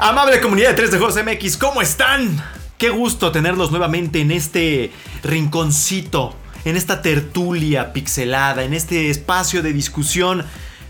Amable 0.00 0.40
comunidad 0.40 0.70
de 0.70 0.74
3 0.76 0.90
de 0.92 0.98
Juegos 0.98 1.16
MX, 1.22 1.56
¿cómo 1.58 1.82
están? 1.82 2.42
Qué 2.78 2.88
gusto 2.88 3.30
tenerlos 3.32 3.70
nuevamente 3.70 4.20
en 4.20 4.30
este 4.30 4.92
rinconcito, 5.22 6.34
en 6.64 6.76
esta 6.76 7.02
tertulia 7.02 7.92
pixelada, 7.92 8.62
en 8.64 8.72
este 8.72 9.10
espacio 9.10 9.62
de 9.62 9.74
discusión 9.74 10.44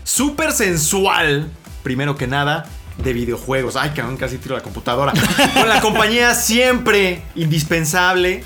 súper 0.05 0.53
sensual, 0.53 1.51
primero 1.83 2.15
que 2.15 2.27
nada, 2.27 2.65
de 3.03 3.11
videojuegos. 3.11 3.75
Ay, 3.75 3.89
que 3.89 4.01
casi 4.17 4.37
tiro 4.37 4.55
la 4.55 4.63
computadora. 4.63 5.11
Con 5.53 5.67
la 5.67 5.81
compañía 5.81 6.33
siempre 6.33 7.21
indispensable 7.35 8.45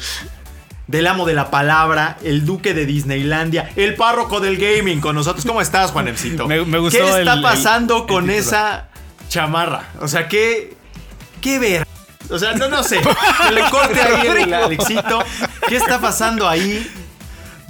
del 0.87 1.05
amo 1.05 1.27
de 1.27 1.35
la 1.35 1.51
palabra, 1.51 2.17
el 2.23 2.43
duque 2.43 2.73
de 2.73 2.87
Disneylandia, 2.87 3.69
el 3.75 3.93
párroco 3.95 4.39
del 4.39 4.57
gaming 4.57 4.99
con 5.01 5.15
nosotros. 5.15 5.45
¿Cómo 5.45 5.61
estás, 5.61 5.91
Juanemcito? 5.91 6.47
Me- 6.47 6.63
me 6.65 6.77
gustó 6.79 6.97
¿Qué 6.99 7.05
está 7.05 7.21
el- 7.21 7.27
el- 7.27 7.41
pasando 7.43 7.97
el 7.97 8.05
con 8.07 8.23
título. 8.25 8.33
esa 8.39 8.89
chamarra? 9.35 9.89
O 9.99 10.07
sea, 10.07 10.29
¿qué, 10.29 10.73
qué 11.41 11.59
ver? 11.59 11.85
O 12.29 12.39
sea, 12.39 12.53
no, 12.53 12.69
no 12.69 12.83
sé. 12.83 13.01
Que 13.01 13.53
le 13.53 13.61
corte 13.69 13.99
ahí 14.01 14.27
el 14.27 14.53
Alexito. 14.53 15.19
¿Qué 15.67 15.75
está 15.75 15.99
pasando 15.99 16.47
ahí? 16.47 16.89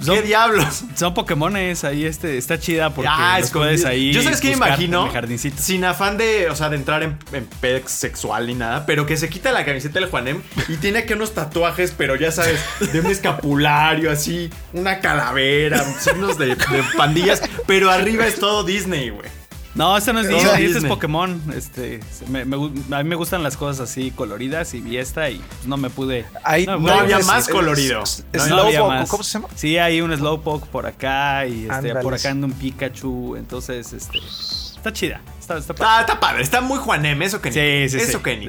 ¿Qué 0.04 0.22
diablos? 0.22 0.84
Son 0.94 1.12
Pokémones 1.12 1.82
ahí, 1.82 2.04
este, 2.04 2.38
está 2.38 2.60
chida 2.60 2.90
porque 2.90 3.08
Ah, 3.10 3.38
los 3.40 3.50
puedes 3.50 3.84
ahí. 3.84 4.12
Yo 4.12 4.22
sabes 4.22 4.40
que 4.40 4.52
imagino, 4.52 5.10
sin 5.56 5.84
afán 5.84 6.18
de, 6.18 6.48
o 6.50 6.54
sea, 6.54 6.68
de 6.68 6.76
entrar 6.76 7.02
en, 7.02 7.18
en 7.32 7.46
pex 7.60 7.90
sexual 7.92 8.46
ni 8.46 8.54
nada, 8.54 8.86
pero 8.86 9.06
que 9.06 9.16
se 9.16 9.28
quita 9.28 9.50
la 9.52 9.64
camiseta 9.64 9.98
del 9.98 10.08
Juanem 10.10 10.42
y 10.68 10.76
tiene 10.76 11.00
aquí 11.00 11.14
unos 11.14 11.34
tatuajes, 11.34 11.94
pero 11.96 12.14
ya 12.14 12.30
sabes, 12.30 12.60
de 12.92 13.00
un 13.00 13.06
escapulario 13.06 14.10
así, 14.12 14.50
una 14.74 15.00
calavera, 15.00 15.82
signos 15.98 16.36
de, 16.38 16.48
de 16.48 16.84
pandillas, 16.96 17.42
pero 17.66 17.90
arriba 17.90 18.26
es 18.26 18.38
todo 18.38 18.64
Disney, 18.64 19.08
güey. 19.08 19.35
No, 19.76 19.96
este 19.96 20.12
no 20.12 20.20
es 20.20 20.26
Todo 20.28 20.36
Disney, 20.38 20.52
este 20.54 20.66
es 20.66 20.74
Disney. 20.74 20.88
Pokémon. 20.90 21.42
Este, 21.54 22.00
me- 22.28 22.44
me 22.44 22.56
a 22.56 23.02
mí 23.02 23.08
me 23.08 23.14
gustan 23.14 23.42
las 23.42 23.56
cosas 23.56 23.90
así 23.90 24.10
coloridas 24.10 24.72
y 24.74 24.80
vi 24.80 24.96
esta 24.96 25.28
y 25.30 25.36
pues, 25.38 25.66
no 25.66 25.76
me 25.76 25.90
pude. 25.90 26.24
Ahí 26.42 26.64
no, 26.66 26.88
había 26.88 27.18
más 27.20 27.46
colorido. 27.48 28.02
es- 28.02 28.24
No, 28.32 28.42
es- 28.44 28.48
no 28.48 28.56
había 28.62 28.78
Slowpoke. 28.78 29.08
¿cómo 29.08 29.22
se 29.22 29.32
llama? 29.34 29.48
Sí, 29.54 29.76
hay 29.78 30.00
un 30.00 30.16
Slowpoke 30.16 30.66
por 30.68 30.86
acá 30.86 31.46
y 31.46 31.68
este, 31.70 31.94
por 31.96 32.14
acá 32.14 32.30
anda 32.30 32.46
un 32.46 32.52
Pikachu. 32.54 33.36
Entonces, 33.36 33.92
este. 33.92 34.18
Está 34.18 34.92
chida. 34.92 35.20
Está, 35.40 35.58
está 35.58 35.74
Ah, 35.80 36.00
está 36.00 36.18
padre, 36.20 36.42
está 36.42 36.60
muy 36.60 36.78
Juanem, 36.78 37.20
eso 37.22 37.40
que 37.42 37.50
ni. 37.50 37.54
Sí, 37.54 37.98
sí, 37.98 38.02
eso 38.04 38.18
sí, 38.18 38.24
que 38.24 38.36
ni. 38.36 38.46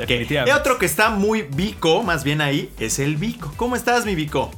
Y 0.47 0.51
otro 0.51 0.77
que 0.77 0.85
está 0.85 1.09
muy 1.09 1.41
Vico, 1.43 2.03
más 2.03 2.23
bien 2.23 2.41
ahí, 2.41 2.71
es 2.79 2.99
el 2.99 3.17
Vico. 3.17 3.53
¿Cómo 3.57 3.75
estás, 3.75 4.05
mi 4.05 4.15
Vico? 4.15 4.51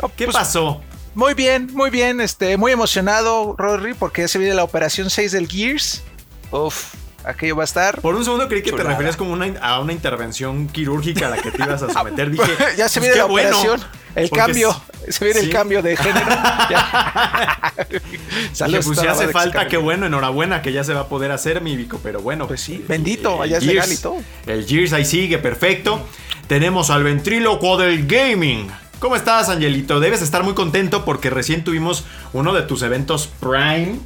Oh, 0.00 0.10
¿Qué 0.16 0.24
pues, 0.24 0.36
pasó? 0.36 0.82
Muy 1.18 1.34
bien, 1.34 1.68
muy 1.72 1.90
bien, 1.90 2.20
este, 2.20 2.56
muy 2.56 2.70
emocionado, 2.70 3.56
Rory, 3.58 3.92
porque 3.92 4.20
ya 4.20 4.28
se 4.28 4.38
viene 4.38 4.54
la 4.54 4.62
operación 4.62 5.10
6 5.10 5.32
del 5.32 5.48
Gears. 5.48 6.04
Uf, 6.52 6.94
aquello 7.24 7.56
va 7.56 7.64
a 7.64 7.64
estar. 7.64 8.00
Por 8.00 8.14
un 8.14 8.22
segundo 8.24 8.46
creí 8.46 8.62
que 8.62 8.70
te 8.70 8.84
referías 8.84 9.16
como 9.16 9.32
una, 9.32 9.58
a 9.60 9.80
una 9.80 9.92
intervención 9.92 10.68
quirúrgica 10.68 11.26
a 11.26 11.30
la 11.30 11.38
que 11.38 11.50
te 11.50 11.60
ibas 11.60 11.82
a 11.82 11.92
someter. 11.92 12.30
Dije, 12.30 12.44
ya 12.76 12.88
se 12.88 13.00
pues 13.00 13.10
viene 13.10 13.16
la 13.16 13.24
bueno, 13.24 13.48
operación, 13.48 13.90
el 14.14 14.30
cambio, 14.30 14.80
se 15.08 15.24
viene 15.24 15.40
sí. 15.40 15.46
el 15.46 15.52
cambio 15.52 15.82
de 15.82 15.96
género. 15.96 16.24
Dije, 17.90 18.20
Saludos 18.52 18.86
pues 18.86 19.02
ya 19.02 19.10
hace 19.10 19.26
falta, 19.26 19.66
qué 19.66 19.76
bueno, 19.76 20.06
enhorabuena 20.06 20.62
que 20.62 20.72
ya 20.72 20.84
se 20.84 20.94
va 20.94 21.00
a 21.00 21.08
poder 21.08 21.32
hacer 21.32 21.60
mi 21.62 21.74
Vico, 21.74 21.98
pero 22.00 22.20
bueno. 22.20 22.46
Pues 22.46 22.60
sí, 22.60 22.84
bendito, 22.86 23.42
el 23.42 23.42
allá 23.42 23.58
es 23.58 23.64
legal 23.64 23.90
y 23.90 23.96
todo. 23.96 24.18
El 24.46 24.64
Gears 24.64 24.92
ahí 24.92 25.04
sigue, 25.04 25.38
perfecto. 25.38 26.00
Tenemos 26.46 26.90
al 26.90 27.02
ventrílocuo 27.02 27.76
del 27.76 28.06
gaming. 28.06 28.70
¿Cómo 28.98 29.14
estás, 29.14 29.48
Angelito? 29.48 30.00
Debes 30.00 30.22
estar 30.22 30.42
muy 30.42 30.54
contento 30.54 31.04
porque 31.04 31.30
recién 31.30 31.62
tuvimos 31.62 32.04
uno 32.32 32.52
de 32.52 32.62
tus 32.62 32.82
eventos 32.82 33.28
Prime. 33.40 34.00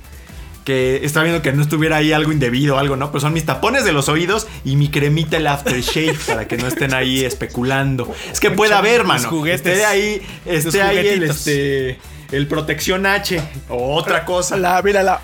Que 0.65 1.05
está 1.05 1.25
viendo 1.25 1.43
que 1.43 1.53
no 1.53 1.61
estuviera 1.61 1.97
ahí 1.97 2.13
algo 2.13 2.31
indebido 2.31 2.77
o 2.77 2.79
algo, 2.79 2.95
¿no? 2.95 3.11
Pero 3.11 3.21
son 3.21 3.33
mis 3.33 3.45
tapones 3.45 3.85
de 3.85 3.91
los 3.91 4.09
oídos 4.09 4.47
y 4.65 4.77
mi 4.77 4.91
cremita 4.91 5.39
el 5.39 5.49
aftershave 5.49 6.15
para 6.27 6.47
que 6.47 6.57
no 6.57 6.69
estén 6.69 6.95
ahí 6.95 7.25
especulando. 7.25 8.15
Es 8.31 8.39
que 8.39 8.53
puede 8.53 8.73
haber, 8.73 9.03
mano. 9.03 9.29
juguetes. 9.29 9.67
Esté 9.67 9.85
ahí, 9.85 10.23
esté 10.47 10.83
ahí 10.83 10.99
el, 10.99 11.25
este, 11.25 11.99
el 12.31 12.47
protección 12.47 13.07
H 13.07 13.43
o 13.71 13.97
otra 13.97 14.25
cosa. 14.25 14.57
La, 14.57 14.81
mira 14.83 15.03
la. 15.03 15.21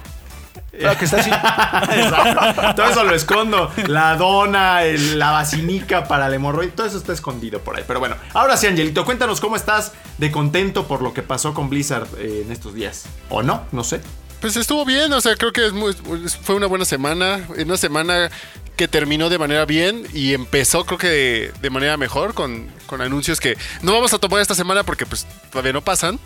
La 0.80 0.96
que 0.98 1.04
está 1.04 1.20
así. 1.20 1.30
Exacto. 2.00 2.74
Todo 2.76 2.86
eso 2.90 3.04
lo 3.04 3.14
escondo. 3.14 3.70
La 3.86 4.16
dona, 4.16 4.84
el- 4.84 5.18
la 5.18 5.30
vacinica 5.30 6.04
para 6.08 6.26
el 6.26 6.34
hemorroide, 6.34 6.72
todo 6.72 6.86
eso 6.86 6.98
está 6.98 7.12
escondido 7.12 7.60
por 7.60 7.76
ahí. 7.76 7.84
Pero 7.86 8.00
bueno, 8.00 8.16
ahora 8.34 8.56
sí, 8.56 8.66
Angelito, 8.66 9.04
cuéntanos 9.04 9.40
cómo 9.40 9.56
estás 9.56 9.92
de 10.18 10.30
contento 10.30 10.86
por 10.86 11.02
lo 11.02 11.12
que 11.14 11.22
pasó 11.22 11.54
con 11.54 11.68
Blizzard 11.70 12.08
eh, 12.18 12.42
en 12.44 12.52
estos 12.52 12.74
días. 12.74 13.04
¿O 13.28 13.42
no? 13.42 13.62
No 13.72 13.84
sé. 13.84 14.00
Pues 14.40 14.56
estuvo 14.56 14.84
bien, 14.84 15.12
o 15.12 15.20
sea, 15.20 15.34
creo 15.36 15.52
que 15.52 15.66
es 15.66 15.72
muy- 15.72 15.94
fue 16.42 16.54
una 16.54 16.66
buena 16.66 16.84
semana. 16.84 17.40
Una 17.56 17.76
semana 17.76 18.30
que 18.76 18.86
terminó 18.86 19.28
de 19.28 19.38
manera 19.38 19.64
bien 19.64 20.04
y 20.14 20.34
empezó, 20.34 20.84
creo 20.84 20.98
que 20.98 21.08
de, 21.08 21.52
de 21.60 21.70
manera 21.70 21.96
mejor, 21.96 22.34
con, 22.34 22.68
con 22.86 23.00
anuncios 23.00 23.40
que 23.40 23.58
no 23.82 23.92
vamos 23.92 24.12
a 24.14 24.18
tomar 24.20 24.40
esta 24.40 24.54
semana 24.54 24.84
porque 24.84 25.04
pues 25.04 25.26
todavía 25.50 25.72
no 25.72 25.82
pasan. 25.82 26.20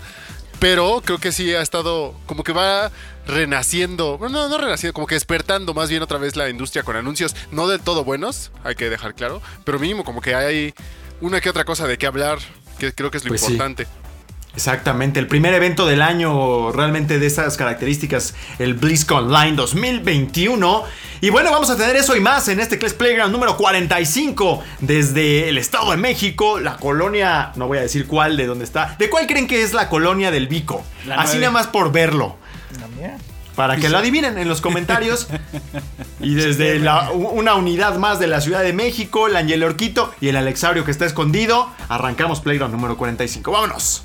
Pero 0.62 1.02
creo 1.04 1.18
que 1.18 1.32
sí 1.32 1.52
ha 1.56 1.60
estado 1.60 2.14
como 2.24 2.44
que 2.44 2.52
va 2.52 2.92
renaciendo, 3.26 4.16
bueno, 4.16 4.42
no, 4.42 4.48
no 4.48 4.58
renaciendo, 4.58 4.94
como 4.94 5.08
que 5.08 5.16
despertando 5.16 5.74
más 5.74 5.90
bien 5.90 6.02
otra 6.02 6.18
vez 6.18 6.36
la 6.36 6.48
industria 6.48 6.84
con 6.84 6.94
anuncios 6.94 7.34
no 7.50 7.66
del 7.66 7.80
todo 7.80 8.04
buenos, 8.04 8.52
hay 8.62 8.76
que 8.76 8.88
dejar 8.88 9.16
claro, 9.16 9.42
pero 9.64 9.80
mínimo 9.80 10.04
como 10.04 10.20
que 10.20 10.36
hay 10.36 10.72
una 11.20 11.40
que 11.40 11.50
otra 11.50 11.64
cosa 11.64 11.88
de 11.88 11.98
qué 11.98 12.06
hablar, 12.06 12.38
que 12.78 12.94
creo 12.94 13.10
que 13.10 13.16
es 13.16 13.24
lo 13.24 13.30
Pues 13.30 13.40
sí. 13.40 13.58
Exactamente, 14.54 15.18
el 15.18 15.26
primer 15.28 15.54
evento 15.54 15.86
del 15.86 16.02
año 16.02 16.72
realmente 16.72 17.18
de 17.18 17.26
estas 17.26 17.56
características, 17.56 18.34
el 18.58 18.74
BlizzCon 18.74 19.24
Online 19.32 19.56
2021. 19.56 20.84
Y 21.22 21.30
bueno, 21.30 21.50
vamos 21.50 21.70
a 21.70 21.76
tener 21.76 21.96
eso 21.96 22.14
y 22.16 22.20
más 22.20 22.48
en 22.48 22.60
este 22.60 22.78
Clash 22.78 22.92
Playground 22.92 23.32
número 23.32 23.56
45 23.56 24.62
desde 24.80 25.48
el 25.48 25.56
Estado 25.56 25.92
de 25.92 25.96
México, 25.96 26.60
la 26.60 26.76
colonia, 26.76 27.52
no 27.56 27.66
voy 27.66 27.78
a 27.78 27.82
decir 27.82 28.06
cuál, 28.06 28.36
de 28.36 28.46
dónde 28.46 28.64
está. 28.64 28.94
¿De 28.98 29.08
cuál 29.08 29.26
creen 29.26 29.46
que 29.46 29.62
es 29.62 29.72
la 29.72 29.88
colonia 29.88 30.30
del 30.30 30.48
Vico? 30.48 30.84
La 31.06 31.14
Así 31.14 31.38
nueve. 31.38 31.40
nada 31.40 31.50
más 31.52 31.66
por 31.68 31.90
verlo. 31.90 32.36
Mira. 32.96 33.16
Para 33.56 33.76
que 33.76 33.88
lo 33.90 33.98
adivinen 33.98 34.36
en 34.38 34.48
los 34.48 34.60
comentarios. 34.60 35.28
Y 36.20 36.34
desde 36.34 36.78
la- 36.78 37.10
una 37.10 37.54
unidad 37.56 37.96
más 37.98 38.20
de 38.20 38.28
la 38.28 38.40
Ciudad 38.40 38.62
de 38.62 38.72
México, 38.72 39.26
el 39.26 39.34
Ángel 39.34 39.64
Orquito 39.64 40.14
y 40.20 40.28
el 40.28 40.36
Alexaurio 40.36 40.84
que 40.84 40.92
está 40.92 41.04
escondido, 41.04 41.68
arrancamos 41.88 42.40
Playground 42.40 42.72
número 42.72 42.96
45. 42.96 43.50
¡Vámonos! 43.50 44.04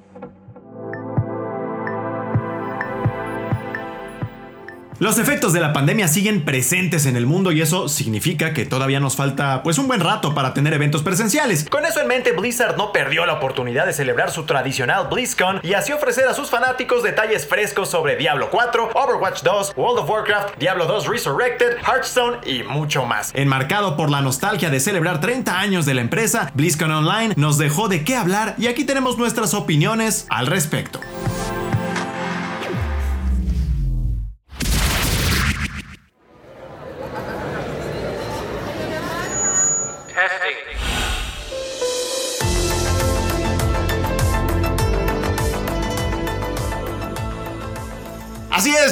Los 5.01 5.17
efectos 5.17 5.51
de 5.51 5.59
la 5.59 5.73
pandemia 5.73 6.07
siguen 6.07 6.45
presentes 6.45 7.07
en 7.07 7.15
el 7.15 7.25
mundo 7.25 7.51
y 7.51 7.59
eso 7.59 7.89
significa 7.89 8.53
que 8.53 8.67
todavía 8.67 8.99
nos 8.99 9.15
falta 9.15 9.63
pues 9.63 9.79
un 9.79 9.87
buen 9.87 9.99
rato 9.99 10.35
para 10.35 10.53
tener 10.53 10.75
eventos 10.75 11.01
presenciales. 11.01 11.67
Con 11.67 11.87
eso 11.87 12.01
en 12.01 12.07
mente, 12.07 12.33
Blizzard 12.33 12.77
no 12.77 12.91
perdió 12.91 13.25
la 13.25 13.33
oportunidad 13.33 13.87
de 13.87 13.93
celebrar 13.93 14.29
su 14.29 14.43
tradicional 14.43 15.07
BlizzCon 15.07 15.61
y 15.63 15.73
así 15.73 15.91
ofrecer 15.91 16.27
a 16.27 16.35
sus 16.35 16.51
fanáticos 16.51 17.01
detalles 17.01 17.47
frescos 17.47 17.89
sobre 17.89 18.15
Diablo 18.15 18.51
4, 18.51 18.91
Overwatch 18.93 19.41
2, 19.41 19.73
World 19.75 20.03
of 20.03 20.07
Warcraft, 20.11 20.59
Diablo 20.59 20.85
2 20.85 21.07
Resurrected, 21.07 21.77
Hearthstone 21.79 22.37
y 22.45 22.61
mucho 22.61 23.03
más. 23.03 23.31
Enmarcado 23.33 23.97
por 23.97 24.11
la 24.11 24.21
nostalgia 24.21 24.69
de 24.69 24.79
celebrar 24.79 25.19
30 25.19 25.59
años 25.59 25.87
de 25.87 25.95
la 25.95 26.01
empresa, 26.01 26.51
BlizzCon 26.53 26.91
Online 26.91 27.33
nos 27.37 27.57
dejó 27.57 27.87
de 27.87 28.03
qué 28.03 28.17
hablar 28.17 28.53
y 28.59 28.67
aquí 28.67 28.83
tenemos 28.83 29.17
nuestras 29.17 29.55
opiniones 29.55 30.27
al 30.29 30.45
respecto. 30.45 30.99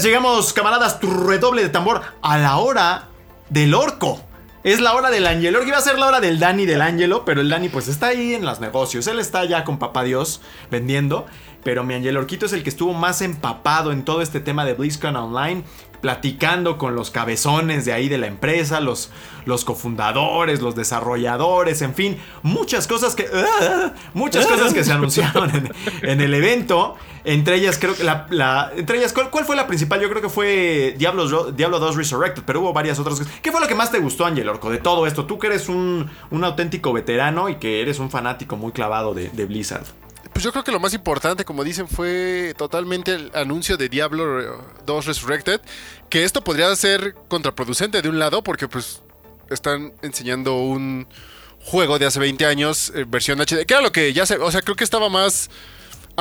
Llegamos, 0.01 0.53
camaradas, 0.53 0.99
tu 1.01 1.09
redoble 1.09 1.61
de 1.61 1.69
tambor 1.69 2.01
a 2.21 2.37
la 2.37 2.57
hora 2.57 3.09
del 3.49 3.73
orco. 3.73 4.21
Es 4.63 4.79
la 4.79 4.93
hora 4.93 5.09
del 5.09 5.27
Angelo. 5.27 5.61
Iba 5.61 5.77
a 5.77 5.81
ser 5.81 5.99
la 5.99 6.07
hora 6.07 6.21
del 6.21 6.39
Dani 6.39 6.65
del 6.65 6.81
Angelo, 6.81 7.25
pero 7.25 7.41
el 7.41 7.49
Dani 7.49 7.67
pues 7.67 7.89
está 7.89 8.07
ahí 8.07 8.33
en 8.33 8.45
los 8.45 8.61
negocios. 8.61 9.07
Él 9.07 9.19
está 9.19 9.43
ya 9.43 9.65
con 9.65 9.77
papá 9.77 10.03
Dios 10.03 10.41
vendiendo. 10.71 11.25
Pero 11.63 11.83
mi 11.83 11.95
Angelo 11.95 12.21
Orquito 12.21 12.45
es 12.45 12.53
el 12.53 12.63
que 12.63 12.69
estuvo 12.69 12.93
más 12.93 13.21
empapado 13.21 13.91
en 13.91 14.05
todo 14.05 14.21
este 14.21 14.39
tema 14.39 14.63
de 14.63 14.73
BlizzCon 14.73 15.17
Online 15.17 15.63
platicando 16.01 16.77
con 16.77 16.95
los 16.95 17.11
cabezones 17.11 17.85
de 17.85 17.93
ahí 17.93 18.09
de 18.09 18.17
la 18.17 18.27
empresa, 18.27 18.79
los, 18.79 19.11
los 19.45 19.65
cofundadores, 19.65 20.61
los 20.61 20.75
desarrolladores, 20.75 21.81
en 21.81 21.93
fin, 21.93 22.17
muchas 22.43 22.87
cosas 22.87 23.15
que. 23.15 23.27
muchas 24.13 24.45
cosas 24.45 24.73
que 24.73 24.83
se 24.83 24.91
anunciaron 24.91 25.51
en, 26.01 26.21
el 26.21 26.33
evento. 26.33 26.95
Entre 27.25 27.55
ellas, 27.55 27.77
creo 27.77 27.95
que 27.95 28.03
la. 28.03 28.71
entre 28.75 28.97
ellas, 28.97 29.13
¿cuál, 29.13 29.29
cuál 29.29 29.45
fue 29.45 29.55
la 29.55 29.67
principal? 29.67 29.99
Yo 29.99 30.09
creo 30.09 30.21
que 30.21 30.29
fue 30.29 30.95
Diablo, 30.97 31.51
Diablo 31.51 31.79
2 31.79 31.95
Resurrected, 31.95 32.43
pero 32.45 32.61
hubo 32.61 32.73
varias 32.73 32.99
otras 32.99 33.19
cosas. 33.19 33.33
¿Qué 33.41 33.51
fue 33.51 33.59
lo 33.59 33.67
que 33.67 33.75
más 33.75 33.91
te 33.91 33.99
gustó, 33.99 34.25
Ángel 34.25 34.47
Orco, 34.47 34.69
de 34.69 34.77
todo 34.77 35.05
esto? 35.05 35.25
Tú 35.25 35.37
que 35.37 35.47
eres 35.47 35.69
un, 35.69 36.09
un 36.31 36.43
auténtico 36.43 36.93
veterano 36.93 37.49
y 37.49 37.55
que 37.55 37.81
eres 37.81 37.99
un 37.99 38.09
fanático 38.09 38.55
muy 38.55 38.71
clavado 38.71 39.13
de 39.13 39.45
Blizzard. 39.45 39.98
Pues 40.39 40.45
yo 40.45 40.53
creo 40.53 40.63
que 40.63 40.71
lo 40.71 40.79
más 40.79 40.93
importante, 40.93 41.43
como 41.43 41.65
dicen, 41.65 41.89
fue 41.89 42.53
totalmente 42.57 43.13
el 43.13 43.29
anuncio 43.33 43.75
de 43.75 43.89
Diablo 43.89 44.39
eh, 44.39 44.47
2 44.85 45.05
Resurrected. 45.05 45.59
Que 46.07 46.23
esto 46.23 46.41
podría 46.45 46.73
ser 46.77 47.13
contraproducente 47.27 48.01
de 48.01 48.07
un 48.07 48.19
lado, 48.19 48.41
porque 48.41 48.69
pues 48.69 49.01
están 49.49 49.91
enseñando 50.01 50.55
un 50.55 51.09
juego 51.65 51.99
de 51.99 52.05
hace 52.05 52.21
20 52.21 52.45
años, 52.45 52.89
eh, 52.95 53.03
versión 53.05 53.41
HD. 53.41 53.65
Que 53.65 53.73
era 53.73 53.81
lo 53.81 53.91
que 53.91 54.13
ya 54.13 54.25
se. 54.25 54.37
O 54.37 54.49
sea, 54.49 54.61
creo 54.61 54.77
que 54.77 54.85
estaba 54.85 55.09
más 55.09 55.49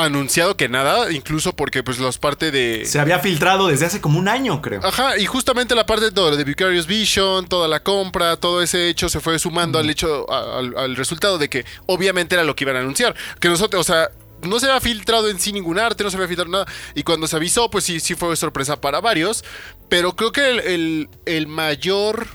anunciado 0.05 0.57
que 0.57 0.69
nada, 0.69 1.11
incluso 1.13 1.55
porque 1.55 1.83
pues 1.83 1.99
los 1.99 2.19
parte 2.19 2.51
de. 2.51 2.85
Se 2.85 2.99
había 3.01 3.19
filtrado 3.19 3.69
desde 3.69 3.87
hace 3.87 4.01
como 4.01 4.19
un 4.19 4.29
año, 4.29 4.61
creo. 4.63 4.81
Ajá, 4.85 5.19
y 5.19 5.27
justamente 5.27 5.75
la 5.75 5.87
parte 5.87 6.07
de 6.07 6.13
todo, 6.13 6.37
de 6.37 6.45
Vicarious 6.45 6.87
Vision, 6.87 7.47
toda 7.49 7.69
la 7.69 7.81
compra, 7.83 8.37
todo 8.37 8.63
ese 8.63 8.89
hecho 8.89 9.09
se 9.09 9.21
fue 9.21 9.39
sumando 9.39 9.79
al 9.79 9.89
hecho, 9.91 10.31
al, 10.33 10.77
al 10.77 10.97
resultado 10.97 11.39
de 11.39 11.49
que 11.49 11.65
obviamente 11.87 12.35
era 12.35 12.45
lo 12.45 12.55
que 12.57 12.65
iban 12.65 12.77
a 12.77 12.81
anunciar. 12.81 13.15
Que 13.41 13.49
nosotros, 13.49 13.81
o 13.81 13.85
sea, 13.93 14.09
no 14.43 14.61
se 14.61 14.67
había 14.67 14.81
filtrado 14.81 15.29
en 15.29 15.41
sí 15.41 15.53
ningún 15.53 15.79
arte, 15.79 16.05
no 16.05 16.11
se 16.11 16.17
había 16.17 16.29
filtrado 16.29 16.51
nada. 16.51 16.67
Y 16.95 17.03
cuando 17.03 17.27
se 17.27 17.37
avisó, 17.37 17.71
pues 17.71 17.85
sí, 17.85 17.99
sí 18.01 18.15
fue 18.15 18.35
sorpresa 18.37 18.81
para 18.81 19.01
varios. 19.01 19.45
Pero 19.89 20.15
creo 20.15 20.33
que 20.33 20.49
el, 20.51 20.61
el- 20.61 21.09
el 21.27 21.47
mayor 21.47 22.27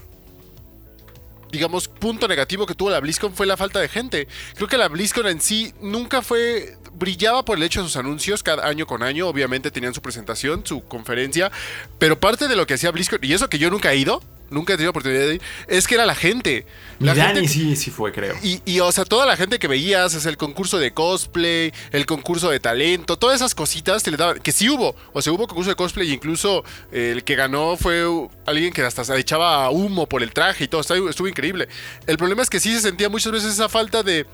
digamos, 1.52 1.88
punto 1.88 2.28
negativo 2.28 2.66
que 2.66 2.74
tuvo 2.74 2.90
la 2.90 3.00
BlizzCon 3.00 3.34
fue 3.36 3.46
la 3.46 3.56
falta 3.56 3.80
de 3.80 3.88
gente. 3.88 4.28
Creo 4.56 4.68
que 4.68 4.76
la 4.78 4.88
BlizzCon 4.88 5.28
en 5.28 5.40
sí 5.40 5.72
nunca 5.82 6.22
fue. 6.24 6.76
Brillaba 6.96 7.46
por 7.46 7.58
el 7.58 7.64
hecho 7.64 7.82
de 7.82 7.88
sus 7.88 7.98
anuncios 7.98 8.44
cada 8.44 8.68
año 8.68 8.86
con 8.88 9.04
año. 9.04 9.28
Obviamente 9.28 9.72
tenían 9.72 9.94
su 9.94 10.02
presentación, 10.02 10.66
su 10.66 10.84
conferencia. 10.84 11.52
Pero 12.00 12.20
parte 12.20 12.48
de 12.48 12.56
lo 12.56 12.68
que 12.68 12.76
hacía 12.76 12.92
BlizzCon, 12.92 13.20
y 13.22 13.34
eso 13.34 13.50
que 13.50 13.58
yo 13.58 13.70
nunca 13.70 13.92
he 13.92 13.98
ido, 13.98 14.22
nunca 14.54 14.74
he 14.74 14.78
tenido 14.78 14.92
oportunidad 14.92 15.22
de 15.22 15.36
ir, 15.36 15.42
es 15.68 15.88
que 15.88 15.96
era 15.96 16.06
la 16.06 16.16
gente. 16.16 16.66
La 17.00 17.14
Dani 17.14 17.34
gente 17.34 17.50
sí, 17.50 17.76
sí 17.76 17.92
fue, 17.92 18.12
creo. 18.12 18.36
y, 18.42 18.62
y, 18.66 18.80
o 18.80 18.92
sea, 18.92 19.04
toda 19.04 19.26
la 19.26 19.36
gente 19.36 19.60
que 19.60 19.68
veías, 19.68 20.14
es 20.14 20.26
el 20.26 20.38
concurso 20.38 20.78
de 20.78 20.94
cosplay, 20.94 21.74
el 21.92 22.06
concurso 22.06 22.50
de 22.50 22.60
talento, 22.60 23.18
todas 23.18 23.38
esas 23.38 23.56
cositas 23.56 24.04
te 24.04 24.12
le 24.12 24.18
daban, 24.18 24.40
que 24.40 24.52
sí 24.52 24.70
hubo, 24.70 24.96
o 25.12 25.22
sea, 25.22 25.34
hubo 25.34 25.48
concurso 25.48 25.70
de 25.72 25.76
cosplay 25.76 26.12
e 26.12 26.14
incluso 26.14 26.64
eh, 26.92 27.12
el 27.14 27.24
que 27.24 27.36
ganó 27.36 27.76
fue 27.78 28.06
alguien 28.46 28.72
que 28.72 28.84
hasta 28.84 29.04
se 29.04 29.18
echaba 29.18 29.70
humo 29.70 30.08
por 30.08 30.24
el 30.24 30.32
traje 30.32 30.66
y 30.66 30.68
todo, 30.68 30.82
estuvo 30.82 31.28
increíble. 31.28 31.68
El 32.08 32.18
problema 32.18 32.44
es 32.44 32.50
que 32.50 32.60
sí 32.60 32.74
se 32.74 32.82
sentía 32.82 33.10
muchas 33.10 33.32
veces 33.32 33.54
esa 33.54 33.68
falta 33.68 34.04
de 34.04 34.26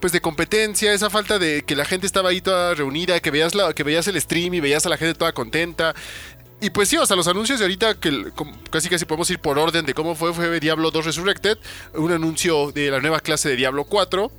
pues 0.00 0.12
de 0.12 0.20
competencia, 0.20 0.92
esa 0.92 1.10
falta 1.10 1.38
de 1.38 1.62
que 1.62 1.74
la 1.76 1.84
gente 1.84 2.06
estaba 2.06 2.30
ahí 2.30 2.40
toda 2.40 2.74
reunida, 2.74 3.18
que 3.20 3.30
veías 3.30 3.54
la, 3.54 3.72
que 3.72 3.82
veías 3.82 4.06
el 4.08 4.20
stream 4.20 4.54
y 4.54 4.60
veías 4.60 4.84
a 4.86 4.88
la 4.88 4.96
gente 4.96 5.14
toda 5.18 5.32
contenta. 5.32 5.94
Y 6.60 6.70
pues 6.70 6.88
sí, 6.88 6.96
o 6.96 7.04
sea, 7.04 7.16
los 7.16 7.28
anuncios 7.28 7.58
de 7.58 7.64
ahorita, 7.66 7.94
que 8.00 8.32
casi 8.70 8.88
casi 8.88 9.04
podemos 9.04 9.28
ir 9.30 9.38
por 9.40 9.58
orden 9.58 9.84
de 9.84 9.92
cómo 9.94 10.14
fue, 10.14 10.32
fue 10.32 10.58
Diablo 10.60 10.90
2 10.90 11.04
Resurrected, 11.04 11.58
un 11.94 12.12
anuncio 12.12 12.72
de 12.72 12.90
la 12.90 13.00
nueva 13.00 13.20
clase 13.20 13.50
de 13.50 13.56
Diablo 13.56 13.84
4, 13.84 14.30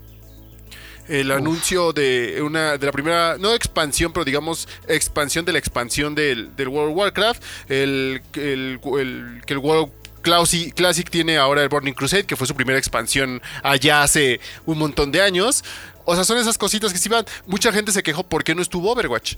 el 1.09 1.31
anuncio 1.31 1.93
de 1.93 2.41
una 2.41 2.77
de 2.77 2.85
la 2.85 2.91
primera, 2.91 3.37
no 3.37 3.53
expansión, 3.53 4.11
pero 4.11 4.25
digamos 4.25 4.67
expansión 4.89 5.45
de 5.45 5.53
la 5.53 5.59
expansión 5.59 6.15
del, 6.15 6.53
del 6.55 6.67
World 6.67 6.91
of 6.91 6.97
Warcraft, 6.97 7.43
el, 7.69 8.21
el- 8.33 8.79
el- 8.99 9.41
que 9.45 9.53
el 9.53 9.59
World 9.59 9.91
Classic, 10.27 10.73
Classic 10.73 11.09
tiene 11.09 11.37
ahora 11.37 11.63
el 11.63 11.69
Burning 11.69 11.93
Crusade, 11.93 12.25
que 12.25 12.35
fue 12.35 12.45
su 12.47 12.53
primera 12.53 12.77
expansión 12.77 13.41
allá 13.63 14.03
hace 14.03 14.39
un 14.65 14.77
montón 14.77 15.09
de 15.11 15.21
años. 15.21 15.63
O 16.03 16.15
sea, 16.15 16.25
son 16.25 16.37
esas 16.37 16.57
cositas 16.57 16.91
que 16.91 16.99
sí 16.99 17.07
van. 17.07 17.25
Mucha 17.45 17.71
gente 17.71 17.91
se 17.93 18.03
quejó 18.03 18.23
por 18.23 18.43
qué 18.43 18.53
no 18.53 18.61
estuvo 18.61 18.91
Overwatch. 18.91 19.35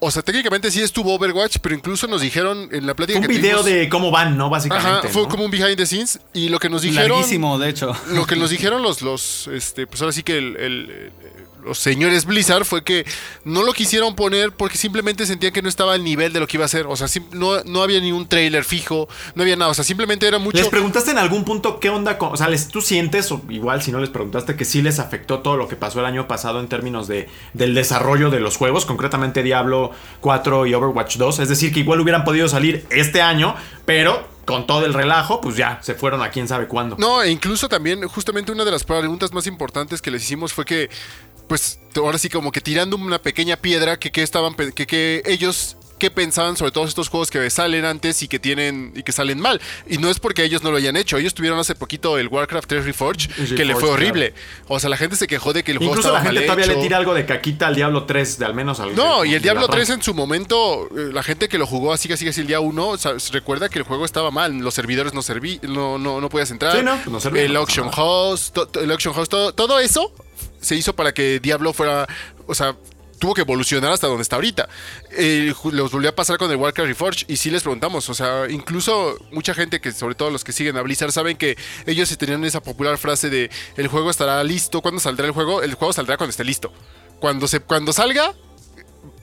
O 0.00 0.10
sea, 0.10 0.22
técnicamente 0.22 0.70
sí 0.70 0.80
estuvo 0.80 1.14
Overwatch, 1.14 1.58
pero 1.60 1.74
incluso 1.74 2.06
nos 2.08 2.22
dijeron 2.22 2.68
en 2.72 2.86
la 2.86 2.94
plática 2.94 3.18
Fue 3.20 3.26
un 3.28 3.32
que 3.34 3.38
video 3.40 3.60
tuvimos- 3.60 3.64
de 3.80 3.88
cómo 3.88 4.10
van, 4.10 4.36
¿no? 4.36 4.48
Básicamente. 4.50 4.88
Ajá, 4.88 5.08
fue 5.08 5.22
¿no? 5.22 5.28
como 5.28 5.44
un 5.44 5.50
behind 5.50 5.76
the 5.76 5.86
scenes 5.86 6.18
y 6.32 6.48
lo 6.48 6.58
que 6.58 6.68
nos 6.70 6.82
dijeron 6.82 7.10
Larguísimo, 7.10 7.58
de 7.58 7.68
hecho. 7.68 7.92
lo 8.12 8.26
que 8.26 8.34
nos 8.34 8.50
dijeron 8.50 8.82
los, 8.82 9.02
los, 9.02 9.46
este, 9.48 9.86
pues 9.86 10.00
ahora 10.00 10.12
sí 10.12 10.22
que 10.22 10.38
el- 10.38 10.56
el- 10.56 10.90
el- 10.90 11.12
los 11.64 11.78
señores 11.78 12.24
Blizzard 12.24 12.64
fue 12.64 12.82
que 12.84 13.06
no 13.44 13.62
lo 13.62 13.72
quisieron 13.72 14.14
poner 14.14 14.52
porque 14.52 14.78
simplemente 14.78 15.26
sentían 15.26 15.52
que 15.52 15.62
no 15.62 15.68
estaba 15.68 15.94
al 15.94 16.04
nivel 16.04 16.32
de 16.32 16.40
lo 16.40 16.46
que 16.46 16.56
iba 16.56 16.64
a 16.64 16.68
ser. 16.68 16.86
O 16.86 16.96
sea, 16.96 17.08
no, 17.32 17.62
no 17.64 17.82
había 17.82 18.00
ni 18.00 18.12
un 18.12 18.26
trailer 18.26 18.64
fijo, 18.64 19.08
no 19.34 19.42
había 19.42 19.56
nada. 19.56 19.70
O 19.70 19.74
sea, 19.74 19.84
simplemente 19.84 20.26
era 20.26 20.38
mucho. 20.38 20.58
¿Les 20.58 20.68
preguntaste 20.68 21.10
en 21.10 21.18
algún 21.18 21.44
punto 21.44 21.80
qué 21.80 21.90
onda 21.90 22.18
con... 22.18 22.32
O 22.32 22.36
sea, 22.36 22.48
les, 22.48 22.68
tú 22.68 22.80
sientes, 22.80 23.30
o 23.32 23.42
igual 23.48 23.82
si 23.82 23.92
no 23.92 24.00
les 24.00 24.10
preguntaste, 24.10 24.56
que 24.56 24.64
sí 24.64 24.82
les 24.82 24.98
afectó 24.98 25.40
todo 25.40 25.56
lo 25.56 25.68
que 25.68 25.76
pasó 25.76 26.00
el 26.00 26.06
año 26.06 26.28
pasado 26.28 26.60
en 26.60 26.68
términos 26.68 27.08
de, 27.08 27.28
del 27.54 27.74
desarrollo 27.74 28.30
de 28.30 28.40
los 28.40 28.56
juegos, 28.56 28.86
concretamente 28.86 29.42
Diablo 29.42 29.92
4 30.20 30.66
y 30.66 30.74
Overwatch 30.74 31.16
2. 31.16 31.40
Es 31.40 31.48
decir, 31.48 31.72
que 31.72 31.80
igual 31.80 32.00
hubieran 32.00 32.24
podido 32.24 32.48
salir 32.48 32.86
este 32.90 33.22
año, 33.22 33.54
pero 33.84 34.28
con 34.50 34.66
todo 34.66 34.84
el 34.84 34.94
relajo, 34.94 35.40
pues 35.40 35.56
ya 35.56 35.78
se 35.80 35.94
fueron 35.94 36.22
a 36.22 36.30
quién 36.30 36.48
sabe 36.48 36.66
cuándo. 36.66 36.96
No, 36.98 37.22
e 37.22 37.30
incluso 37.30 37.68
también, 37.68 38.06
justamente 38.08 38.50
una 38.50 38.64
de 38.64 38.72
las 38.72 38.82
preguntas 38.82 39.32
más 39.32 39.46
importantes 39.46 40.02
que 40.02 40.10
les 40.10 40.22
hicimos 40.24 40.52
fue 40.52 40.64
que, 40.64 40.90
pues, 41.50 41.80
ahora 41.96 42.16
sí 42.16 42.28
como 42.28 42.52
que 42.52 42.60
tirando 42.60 42.94
una 42.96 43.20
pequeña 43.20 43.56
piedra, 43.56 43.98
que, 43.98 44.12
que 44.12 44.22
estaban, 44.22 44.54
que, 44.54 44.86
que 44.86 45.20
ellos 45.26 45.76
qué 45.98 46.12
pensaban 46.12 46.56
sobre 46.56 46.70
todos 46.70 46.88
estos 46.88 47.08
juegos 47.08 47.28
que 47.28 47.50
salen 47.50 47.84
antes 47.84 48.22
y 48.22 48.28
que 48.28 48.38
tienen 48.38 48.92
y 48.94 49.02
que 49.02 49.10
salen 49.10 49.40
mal. 49.40 49.60
Y 49.88 49.98
no 49.98 50.08
es 50.08 50.20
porque 50.20 50.44
ellos 50.44 50.62
no 50.62 50.70
lo 50.70 50.76
hayan 50.76 50.96
hecho. 50.96 51.18
Ellos 51.18 51.34
tuvieron 51.34 51.58
hace 51.58 51.74
poquito 51.74 52.18
el 52.18 52.28
Warcraft 52.28 52.68
3 52.68 52.84
Reforged, 52.84 53.28
Reforged, 53.30 53.56
que 53.56 53.64
le 53.64 53.72
fue 53.74 53.82
claro. 53.82 53.94
horrible. 53.94 54.32
O 54.68 54.78
sea, 54.78 54.88
la 54.88 54.96
gente 54.96 55.16
se 55.16 55.26
quejó 55.26 55.52
de 55.52 55.64
que 55.64 55.72
el 55.72 55.78
juego 55.78 55.92
Incluso 55.94 56.08
estaba 56.08 56.20
la 56.20 56.30
gente 56.30 56.46
mal 56.46 56.56
todavía 56.56 56.74
le 56.74 56.80
tira 56.82 56.96
algo 56.96 57.12
de 57.12 57.26
caquita 57.26 57.66
al 57.66 57.74
Diablo 57.74 58.04
3, 58.04 58.38
de 58.38 58.44
al 58.46 58.54
menos 58.54 58.78
al 58.78 58.94
No, 58.94 59.24
y 59.24 59.34
el 59.34 59.42
Diablo 59.42 59.64
arranque. 59.64 59.78
3 59.84 59.90
en 59.90 60.02
su 60.02 60.14
momento, 60.14 60.88
eh, 60.96 61.10
la 61.12 61.24
gente 61.24 61.48
que 61.48 61.58
lo 61.58 61.66
jugó 61.66 61.92
así, 61.92 62.10
así, 62.12 62.26
así 62.28 62.40
el 62.42 62.46
día 62.46 62.60
1, 62.60 62.92
recuerda 63.32 63.68
que 63.68 63.80
el 63.80 63.84
juego 63.84 64.04
estaba 64.06 64.30
mal, 64.30 64.56
los 64.56 64.72
servidores 64.72 65.12
no 65.12 65.20
serví, 65.20 65.58
no, 65.64 65.98
no, 65.98 66.20
no 66.22 66.28
podías 66.30 66.50
entrar. 66.52 66.78
Sí, 66.78 66.82
no, 66.82 66.96
no 67.10 67.20
servía, 67.20 67.42
el 67.42 67.54
auction 67.56 67.90
house, 67.90 68.52
to- 68.52 68.70
el 68.80 68.90
auction 68.90 69.12
house, 69.12 69.28
todo, 69.28 69.52
todo 69.52 69.78
eso 69.80 70.14
se 70.60 70.76
hizo 70.76 70.94
para 70.94 71.12
que 71.12 71.40
Diablo 71.40 71.72
fuera, 71.72 72.06
o 72.46 72.54
sea, 72.54 72.76
tuvo 73.20 73.34
que 73.34 73.42
evolucionar 73.42 73.92
hasta 73.92 74.08
donde 74.08 74.22
está 74.22 74.36
ahorita. 74.36 74.68
Eh, 75.12 75.52
los 75.70 75.92
volvió 75.92 76.08
a 76.08 76.14
pasar 76.14 76.38
con 76.38 76.50
el 76.50 76.56
Warcraft 76.56 76.88
Reforged 76.88 77.24
y 77.28 77.36
sí 77.36 77.50
les 77.50 77.62
preguntamos, 77.62 78.08
o 78.08 78.14
sea, 78.14 78.46
incluso 78.48 79.16
mucha 79.30 79.54
gente 79.54 79.80
que, 79.80 79.92
sobre 79.92 80.16
todo 80.16 80.30
los 80.30 80.42
que 80.42 80.52
siguen 80.52 80.76
a 80.76 80.82
Blizzard, 80.82 81.12
saben 81.12 81.36
que 81.36 81.56
ellos 81.86 82.08
sí 82.08 82.16
tenían 82.16 82.44
esa 82.44 82.62
popular 82.62 82.98
frase 82.98 83.30
de 83.30 83.50
el 83.76 83.86
juego 83.86 84.10
estará 84.10 84.42
listo, 84.42 84.80
¿cuándo 84.80 84.98
saldrá 84.98 85.26
el 85.26 85.32
juego? 85.32 85.62
El 85.62 85.74
juego 85.74 85.92
saldrá 85.92 86.16
cuando 86.16 86.30
esté 86.30 86.44
listo. 86.44 86.72
Cuando, 87.20 87.46
se, 87.46 87.60
cuando 87.60 87.92
salga, 87.92 88.34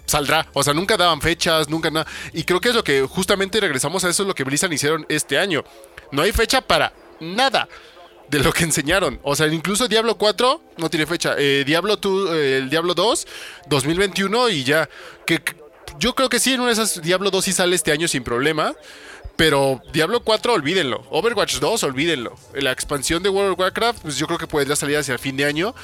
saldrá. 0.05 0.47
O 0.53 0.63
sea, 0.63 0.73
nunca 0.73 0.95
daban 0.95 1.19
fechas, 1.19 1.67
nunca 1.67 1.89
nada. 1.89 2.07
Y 2.33 2.43
creo 2.43 2.61
que 2.61 2.69
es 2.69 2.75
lo 2.75 2.83
que 2.83 3.01
justamente 3.01 3.59
regresamos 3.59 4.03
a 4.03 4.09
eso, 4.09 4.23
es 4.23 4.27
lo 4.27 4.35
que 4.35 4.43
Blizzard 4.43 4.71
hicieron 4.71 5.05
este 5.09 5.39
año. 5.39 5.63
No 6.11 6.21
hay 6.21 6.31
fecha 6.31 6.61
para 6.61 6.93
nada 7.19 7.67
de 8.29 8.39
lo 8.39 8.51
que 8.51 8.63
enseñaron. 8.65 9.19
O 9.23 9.35
sea, 9.35 9.47
incluso 9.47 9.87
Diablo 9.87 10.17
4 10.17 10.61
no 10.77 10.89
tiene 10.89 11.05
fecha. 11.05 11.35
Eh, 11.37 11.63
Diablo 11.65 11.95
2, 11.95 12.29
eh, 12.33 12.57
el 12.57 12.69
Diablo 12.69 12.93
2, 12.93 13.27
2021 13.69 14.49
y 14.49 14.63
ya. 14.63 14.89
Que, 15.25 15.41
yo 15.99 16.13
creo 16.15 16.29
que 16.29 16.39
sí, 16.39 16.53
en 16.53 16.59
una 16.61 16.67
de 16.67 16.73
esas 16.73 17.01
Diablo 17.01 17.31
2 17.31 17.45
sí 17.45 17.53
sale 17.53 17.75
este 17.75 17.91
año 17.91 18.07
sin 18.07 18.23
problema. 18.23 18.73
Pero 19.35 19.81
Diablo 19.93 20.21
4, 20.23 20.53
olvídenlo. 20.53 21.05
Overwatch 21.11 21.59
2, 21.59 21.83
olvídenlo. 21.83 22.35
La 22.55 22.71
expansión 22.71 23.21
de 23.21 23.29
World 23.29 23.53
of 23.53 23.59
Warcraft, 23.59 23.99
pues 24.01 24.17
yo 24.17 24.25
creo 24.25 24.39
que 24.39 24.47
podría 24.47 24.75
salir 24.75 24.97
hacia 24.97 25.13
el 25.13 25.19
fin 25.19 25.37
de 25.37 25.45
año. 25.45 25.75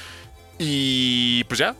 Y 0.59 1.43
pues 1.45 1.59
ya. 1.59 1.75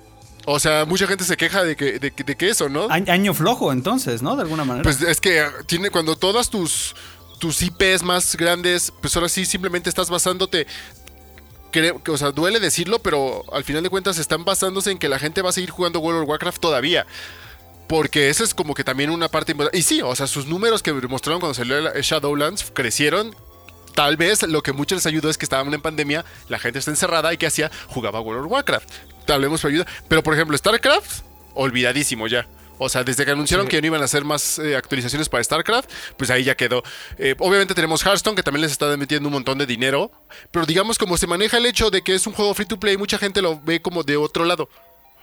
O 0.46 0.60
sea, 0.60 0.86
mucha 0.86 1.08
gente 1.08 1.24
se 1.24 1.38
queja 1.38 1.64
de 1.64 1.76
que, 1.76 2.00
de, 2.00 2.12
que- 2.12 2.24
de 2.24 2.36
que 2.36 2.50
eso, 2.50 2.68
¿no? 2.70 2.88
Año 2.90 3.34
flojo, 3.34 3.72
entonces, 3.72 4.22
¿no? 4.22 4.36
De 4.36 4.42
alguna 4.42 4.66
manera. 4.66 4.84
Pues 4.84 5.02
es 5.02 5.22
que 5.22 5.46
tiene 5.68 5.90
cuando 5.90 6.16
todas 6.18 6.50
tus 6.50 6.96
tus 7.44 7.62
IPs 7.62 8.04
más 8.04 8.38
grandes, 8.38 8.94
pues 9.02 9.14
ahora 9.18 9.28
sí 9.28 9.44
simplemente 9.46 9.90
estás 9.90 10.10
basándote 10.10 10.66
creo 11.72 12.02
que, 12.02 12.10
o 12.12 12.18
sea, 12.18 12.32
duele 12.32 12.62
decirlo, 12.62 13.00
pero 13.00 13.44
al 13.52 13.66
final 13.66 13.84
de 13.84 13.90
cuentas 13.90 14.18
están 14.18 14.46
basándose 14.46 14.92
en 14.92 14.98
que 14.98 15.10
la 15.10 15.20
gente 15.20 15.42
va 15.42 15.50
a 15.50 15.52
seguir 15.52 15.70
jugando 15.70 16.00
World 16.00 16.22
of 16.22 16.30
Warcraft 16.30 16.62
todavía. 16.62 17.06
Porque 17.90 18.30
esa 18.30 18.46
es 18.46 18.54
como 18.54 18.74
que 18.76 18.86
también 18.86 19.10
una 19.10 19.28
parte 19.28 19.52
importante. 19.52 19.78
Y 19.78 19.82
sí, 19.82 20.02
o 20.02 20.16
sea, 20.16 20.26
sus 20.26 20.46
números 20.46 20.82
que 20.82 20.94
mostraron 20.94 21.42
cuando 21.42 21.54
salió 21.54 21.94
Shadowlands 22.00 22.72
crecieron. 22.74 23.36
Tal 23.94 24.16
vez 24.16 24.44
lo 24.44 24.64
que 24.64 24.72
mucho 24.72 24.96
les 24.96 25.06
ayudó 25.06 25.30
es 25.30 25.38
que 25.38 25.44
estaban 25.44 25.74
en 25.74 25.82
pandemia, 25.82 26.24
la 26.48 26.60
gente 26.60 26.80
está 26.80 26.92
encerrada 26.92 27.34
y 27.34 27.38
que 27.38 27.48
hacía, 27.48 27.70
jugaba 27.88 28.22
World 28.22 28.46
of 28.46 28.52
Warcraft. 28.54 28.90
Hablemos 29.28 29.60
por 29.60 29.70
ayuda. 29.70 29.86
Pero 30.08 30.24
por 30.24 30.34
ejemplo, 30.34 30.58
StarCraft, 30.58 31.24
olvidadísimo 31.56 32.28
ya. 32.28 32.48
O 32.84 32.90
sea, 32.90 33.04
desde 33.04 33.26
que 33.26 33.32
anunciaron 33.32 33.68
que 33.68 33.82
no 33.82 33.88
iban 33.88 34.02
a 34.02 34.06
hacer 34.06 34.24
más 34.24 34.60
eh, 34.60 34.76
actualizaciones 34.76 35.30
para 35.30 35.44
StarCraft, 35.44 35.90
pues 36.18 36.30
ahí 36.30 36.44
ya 36.44 36.56
quedó. 36.56 36.84
Eh, 37.18 37.36
obviamente 37.40 37.74
tenemos 37.74 38.06
Hearthstone, 38.06 38.36
que 38.36 38.44
también 38.44 38.62
les 38.62 38.72
está 38.72 38.96
metiendo 38.98 39.30
un 39.30 39.34
montón 39.34 39.58
de 39.58 39.66
dinero. 39.66 40.12
Pero 40.52 40.66
digamos, 40.66 40.98
como 40.98 41.18
se 41.18 41.28
maneja 41.28 41.58
el 41.58 41.66
hecho 41.66 41.90
de 41.90 42.02
que 42.02 42.16
es 42.16 42.28
un 42.28 42.34
juego 42.34 42.54
free 42.54 42.66
to 42.66 42.80
play, 42.80 42.98
mucha 42.98 43.18
gente 43.18 43.42
lo 43.42 43.60
ve 43.62 43.82
como 43.82 44.04
de 44.04 44.18
otro 44.18 44.46
lado. 44.46 44.70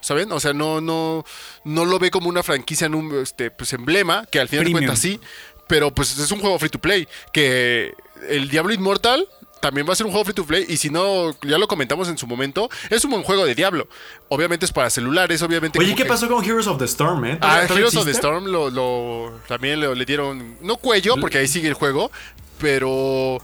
¿Saben? 0.00 0.33
O 0.33 0.40
sea, 0.40 0.55
no, 0.55 0.81
no, 0.81 1.25
no 1.64 1.85
lo 1.85 1.99
ve 1.99 2.11
como 2.11 2.29
una 2.29 2.43
franquicia 2.43 2.87
en 2.87 2.95
un 2.95 3.21
este, 3.21 3.50
pues, 3.50 3.73
emblema, 3.75 4.25
que 4.31 4.40
al 4.40 4.49
final 4.49 4.64
de 4.64 4.71
Premium. 4.71 4.88
cuentas 4.88 4.99
sí. 4.99 5.21
Pero 5.69 5.95
pues 5.95 6.19
es 6.19 6.33
un 6.33 6.40
juego 6.40 6.59
free 6.59 6.71
to 6.71 6.81
play. 6.81 7.07
Que 7.33 7.95
el 8.29 8.49
Diablo 8.49 8.73
Inmortal 8.73 9.29
también 9.61 9.87
va 9.88 9.93
a 9.93 9.97
ser 9.97 10.07
un 10.07 10.12
juego 10.12 10.25
free 10.25 10.35
to 10.35 10.45
play. 10.47 10.64
Y 10.69 10.76
si 10.76 10.90
no, 10.90 11.37
ya 11.43 11.59
lo 11.59 11.69
comentamos 11.69 12.09
en 12.09 12.19
su 12.19 12.26
momento, 12.26 12.69
es 12.88 13.05
un 13.05 13.11
buen 13.12 13.23
juego 13.23 13.45
de 13.45 13.55
Diablo. 13.55 13.88
Obviamente 14.29 14.67
es 14.67 14.73
para 14.73 14.90
celulares, 14.90 15.43
obviamente. 15.43 15.79
Oye, 15.79 15.95
¿qué 15.95 16.02
que- 16.02 16.09
pasó 16.09 16.29
con 16.29 16.45
Heroes 16.45 16.67
of 16.67 16.79
the 16.79 16.85
Storm, 16.87 17.25
eh? 17.25 17.33
Ah, 17.35 17.38
¿Todavía- 17.38 17.67
todavía 17.69 17.76
Heroes 17.88 17.97
of 17.97 18.05
the? 18.07 18.11
Storm 18.12 18.45
lo, 18.47 18.71
lo- 18.71 19.40
también 19.49 19.81
le, 19.81 19.95
le 19.95 20.05
dieron, 20.05 20.57
no 20.62 20.76
cuello, 20.76 21.17
porque 21.21 21.38
ahí 21.38 21.49
sigue 21.49 21.69
el 21.69 21.75
juego, 21.75 22.11
pero 22.59 23.38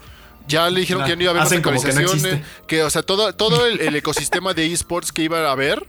ya 0.47 0.69
le 0.69 0.79
dijeron 0.79 1.01
Nah, 1.01 1.05
que 1.07 1.11
ya 1.11 1.15
no 1.17 1.21
iba 1.23 1.29
a 1.29 1.31
haber 1.31 1.43
más 1.43 1.51
no 1.51 1.61
que, 2.67 2.83
o 2.83 2.89
sea, 2.89 3.01
todo, 3.03 3.33
todo 3.33 3.65
el, 3.65 3.81
el 3.81 3.95
ecosistema 3.95 4.53
de 4.53 4.71
esports 4.71 5.11
que 5.11 5.23
iba 5.23 5.47
a 5.47 5.51
haber, 5.51 5.85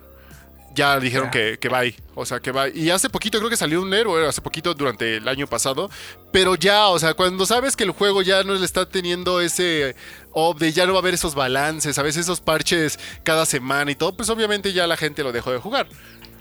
ya 0.75 0.98
dijeron 1.00 1.30
que, 1.30 1.58
que 1.58 1.68
va 1.68 1.78
ahí. 1.78 1.96
O 2.14 2.26
sea, 2.26 2.40
que 2.40 2.52
va. 2.52 2.68
Y 2.68 2.90
hace 2.90 3.08
poquito 3.08 3.38
creo 3.38 3.50
que 3.50 3.56
salió 3.56 3.80
un 3.80 3.92
héroe, 3.92 4.26
hace 4.26 4.40
poquito 4.40 4.75
durante 4.75 5.16
el 5.16 5.28
año 5.28 5.46
pasado. 5.46 5.90
Pero 6.32 6.54
ya, 6.54 6.88
o 6.88 6.98
sea, 6.98 7.14
cuando 7.14 7.46
sabes 7.46 7.76
que 7.76 7.84
el 7.84 7.90
juego 7.90 8.22
ya 8.22 8.42
no 8.42 8.54
le 8.54 8.64
está 8.64 8.88
teniendo 8.88 9.40
ese 9.40 9.94
update, 10.32 10.72
ya 10.72 10.87
no 10.87 10.92
va 10.92 10.98
a 10.98 11.02
haber 11.02 11.14
esos 11.14 11.34
balances, 11.34 11.98
a 11.98 12.02
veces 12.02 12.22
esos 12.22 12.40
parches 12.40 12.98
cada 13.22 13.46
semana 13.46 13.90
y 13.90 13.94
todo, 13.94 14.16
pues 14.16 14.28
obviamente 14.28 14.72
ya 14.72 14.87
la 14.87 14.96
gente 14.96 15.22
lo 15.22 15.32
dejó 15.32 15.52
de 15.52 15.58
jugar. 15.58 15.88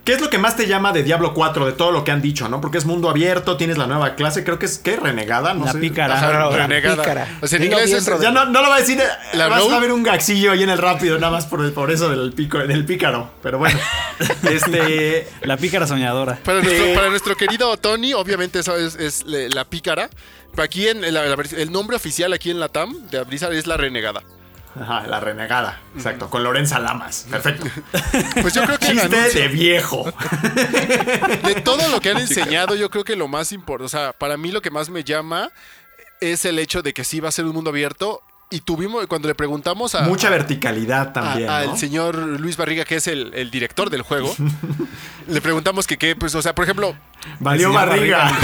¿Qué 0.08 0.14
es 0.14 0.22
lo 0.22 0.30
que 0.30 0.38
más 0.38 0.56
te 0.56 0.68
llama 0.68 0.94
de 0.94 1.04
Diablo 1.04 1.34
4 1.34 1.66
de 1.66 1.74
todo 1.74 1.92
lo 1.92 2.06
que 2.06 2.12
han 2.12 2.22
dicho, 2.22 2.48
no? 2.48 2.62
Porque 2.62 2.78
es 2.78 2.86
mundo 2.86 3.10
abierto, 3.10 3.58
tienes 3.58 3.78
la 3.78 3.88
nueva 3.88 4.16
clase, 4.16 4.46
creo 4.46 4.58
que 4.58 4.66
es 4.66 4.78
¿qué? 4.78 4.96
renegada, 4.96 5.54
no 5.54 5.66
La 5.66 5.74
sé. 5.74 5.80
pícara. 5.80 6.16
Ajá, 6.16 6.32
La 6.50 6.50
renegada. 6.66 6.96
pícara. 7.04 7.38
O 7.42 7.46
sea, 7.48 7.58
en 7.58 7.64
Dilo 7.64 7.74
inglés 7.76 7.88
bien, 7.88 7.98
es- 7.98 8.08
Rodrigo. 8.08 8.24
Ya 8.24 8.32
no, 8.32 8.46
no 8.50 8.62
lo 8.62 8.70
va 8.70 8.78
a 8.78 8.80
decir. 8.80 8.98
La 9.34 9.50
vas 9.50 9.60
road- 9.62 9.74
a 9.74 9.80
ver 9.82 9.92
un 9.92 10.04
gaxillo 10.04 10.54
ahí 10.54 10.64
en 10.64 10.70
el 10.70 10.78
rápido, 10.78 11.20
nada 11.20 11.34
más 11.34 11.46
por, 11.46 11.74
por 11.74 11.92
eso 11.92 12.08
del 12.10 12.32
pico, 12.32 12.58
del 12.60 12.86
pícaro. 12.86 13.32
Pero 13.44 13.58
bueno. 13.60 13.78
este. 14.50 15.28
La 15.42 15.58
pícara 15.58 15.86
soñadora. 15.86 16.40
Para 16.42 16.62
nuestro, 16.62 16.94
para 16.94 17.10
nuestro 17.10 17.36
querido 17.36 17.76
Tony, 17.76 18.14
obviamente 18.14 18.60
eso 18.60 18.78
es, 18.78 19.26
la 19.28 19.66
pícara. 19.66 20.10
Pero 20.52 20.64
aquí 20.64 20.88
en 20.88 21.02
la 21.14 21.24
el 21.26 21.72
nombre 21.72 21.98
oficial 21.98 22.32
aquí 22.32 22.50
en 22.50 22.62
la 22.62 22.70
TAM 22.70 23.10
de 23.12 23.22
Blizzard 23.26 23.54
es 23.54 23.68
la 23.68 23.76
renegada. 23.76 24.24
Ajá, 24.80 25.08
la 25.08 25.20
renegada. 25.20 25.80
Exacto, 25.96 26.30
con 26.30 26.44
Lorenza 26.44 26.80
Lamas. 26.80 27.26
Perfecto. 27.30 27.66
Pues 28.42 28.54
yo 28.54 28.64
creo 28.64 28.78
que 28.78 28.88
Chiste 28.88 29.02
anuncio- 29.08 29.42
de 29.42 29.48
viejo. 29.48 30.06
de 31.44 31.56
todo 31.64 31.88
lo 31.90 32.00
que 32.00 32.12
han 32.12 32.18
enseñado, 32.20 32.76
yo 32.76 32.90
creo 32.90 33.04
que 33.04 33.16
lo 33.16 33.28
más 33.28 33.52
importante, 33.52 33.86
o 33.86 33.90
sea, 33.90 34.14
para 34.14 34.38
mí 34.38 34.52
lo 34.52 34.62
que 34.62 34.72
más 34.72 34.90
me 34.90 35.04
llama 35.04 35.52
es 36.22 36.46
el 36.46 36.60
hecho 36.60 36.82
de 36.82 36.94
que 36.94 37.04
sí 37.04 37.20
va 37.20 37.30
a 37.30 37.32
ser 37.32 37.46
un 37.46 37.54
mundo 37.54 37.70
abierto. 37.72 38.22
Y 38.50 38.62
tuvimos, 38.62 39.06
cuando 39.08 39.28
le 39.28 39.36
preguntamos 39.36 39.94
a, 39.94 40.04
Mucha 40.04 40.30
verticalidad 40.30 41.10
a- 41.10 41.14
también. 41.14 41.50
al 41.50 41.68
¿no? 41.68 41.78
señor 41.78 42.16
Luis 42.16 42.56
Barriga, 42.56 42.86
que 42.86 42.96
es 42.96 43.08
el, 43.08 43.34
el 43.34 43.52
director 43.52 43.90
del 43.90 44.04
juego, 44.04 44.34
le 45.28 45.42
preguntamos 45.42 45.86
que 45.86 45.98
qué, 45.98 46.16
pues, 46.16 46.34
o 46.34 46.42
sea, 46.42 46.56
por 46.56 46.64
ejemplo, 46.64 46.96
Valió 47.42 47.68
señor 47.74 47.88
barriga. 47.88 48.32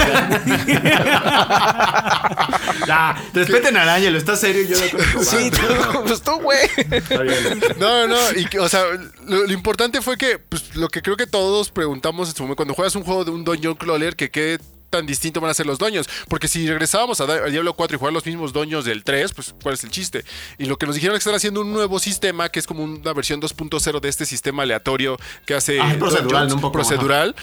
ya, 2.86 3.16
respeten 3.32 3.76
al 3.76 3.88
ángel, 3.88 4.16
está 4.16 4.36
serio 4.36 4.62
y 4.62 4.68
yo 4.68 4.76
acuerdo. 4.84 5.22
Sí, 5.24 5.50
tú, 5.50 5.58
pues 6.06 6.22
tú, 6.22 6.32
güey. 6.40 6.58
Está 6.90 7.22
bien. 7.22 7.60
No, 7.78 8.06
no, 8.06 8.16
y 8.36 8.44
que, 8.46 8.58
o 8.58 8.68
sea, 8.68 8.82
lo, 9.26 9.46
lo 9.46 9.52
importante 9.52 10.02
fue 10.02 10.16
que, 10.18 10.38
pues, 10.38 10.74
lo 10.76 10.88
que 10.88 11.02
creo 11.02 11.16
que 11.16 11.26
todos 11.26 11.70
preguntamos 11.70 12.28
en 12.28 12.36
su 12.36 12.42
momento, 12.42 12.56
cuando 12.56 12.74
juegas 12.74 12.94
un 12.96 13.04
juego 13.04 13.24
de 13.24 13.30
un 13.30 13.44
Dungeon 13.44 13.74
Crawler, 13.74 14.16
que 14.16 14.30
qué 14.30 14.58
tan 14.94 15.06
distinto 15.06 15.40
van 15.40 15.50
a 15.50 15.54
ser 15.54 15.66
los 15.66 15.78
doños. 15.78 16.08
Porque 16.28 16.46
si 16.46 16.66
regresábamos 16.68 17.20
a, 17.20 17.26
Diablo 17.46 17.74
4 17.74 17.96
y 17.96 17.98
jugar 17.98 18.12
los 18.12 18.24
mismos 18.24 18.52
doños 18.52 18.84
del 18.84 19.02
3, 19.02 19.32
pues, 19.32 19.54
¿cuál 19.62 19.74
es 19.74 19.82
el 19.84 19.90
chiste? 19.90 20.24
Y 20.58 20.66
lo 20.66 20.76
que 20.76 20.86
nos 20.86 20.94
dijeron 20.94 21.16
es 21.16 21.20
que 21.20 21.28
están 21.28 21.36
haciendo 21.36 21.62
un 21.62 21.72
nuevo 21.72 21.98
sistema, 21.98 22.48
que 22.48 22.60
es 22.60 22.66
como 22.66 22.84
una 22.84 23.12
versión 23.12 23.40
2.0 23.40 24.00
de 24.00 24.08
este 24.08 24.24
sistema 24.24 24.62
aleatorio 24.62 25.18
que 25.46 25.54
hace 25.54 25.80
Ah, 25.80 25.96
procedural. 25.98 26.52
Un 26.52 26.60
poco, 26.60 26.72
procedural. 26.72 27.34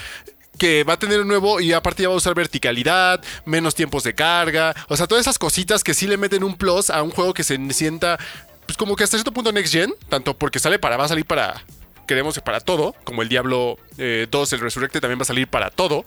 Que 0.58 0.84
va 0.84 0.93
a 0.93 1.00
tener 1.00 1.22
un 1.22 1.27
nuevo 1.27 1.60
y 1.60 1.74
aparte 1.74 2.03
ya 2.03 2.10
va 2.10 2.15
a 2.15 2.17
usar 2.17 2.36
verticalidad, 2.36 3.22
menos 3.46 3.75
tiempos 3.75 4.03
de 4.03 4.13
carga. 4.13 4.75
O 4.88 4.96
sea, 4.96 5.08
todas 5.08 5.22
esas 5.22 5.39
cositas 5.39 5.84
que 5.84 5.93
sí 5.93 6.08
le 6.08 6.17
meten 6.17 6.43
un 6.43 6.55
plus 6.55 6.89
a 6.89 7.01
un 7.01 7.12
juego 7.12 7.34
que 7.34 7.43
se 7.43 7.58
sienta 7.74 8.20
pues 8.65 8.77
como 8.77 8.96
que 8.96 9.03
hasta 9.03 9.17
cierto 9.17 9.34
punto 9.34 9.51
next 9.51 9.74
gen, 9.74 9.93
tanto 10.08 10.38
porque 10.38 10.60
sale 10.60 10.79
para, 10.79 10.96
va 10.96 11.03
a 11.03 11.08
salir 11.10 11.25
para, 11.25 11.62
queremos 12.08 12.36
que 12.36 12.41
para 12.41 12.62
todo, 12.62 12.96
como 13.03 13.22
el 13.22 13.27
Diablo 13.27 13.77
eh, 13.98 14.27
2, 14.31 14.53
el 14.53 14.60
Resurrected 14.62 15.01
también 15.01 15.20
va 15.20 15.24
a 15.24 15.25
salir 15.25 15.48
para 15.48 15.70
todo. 15.70 16.05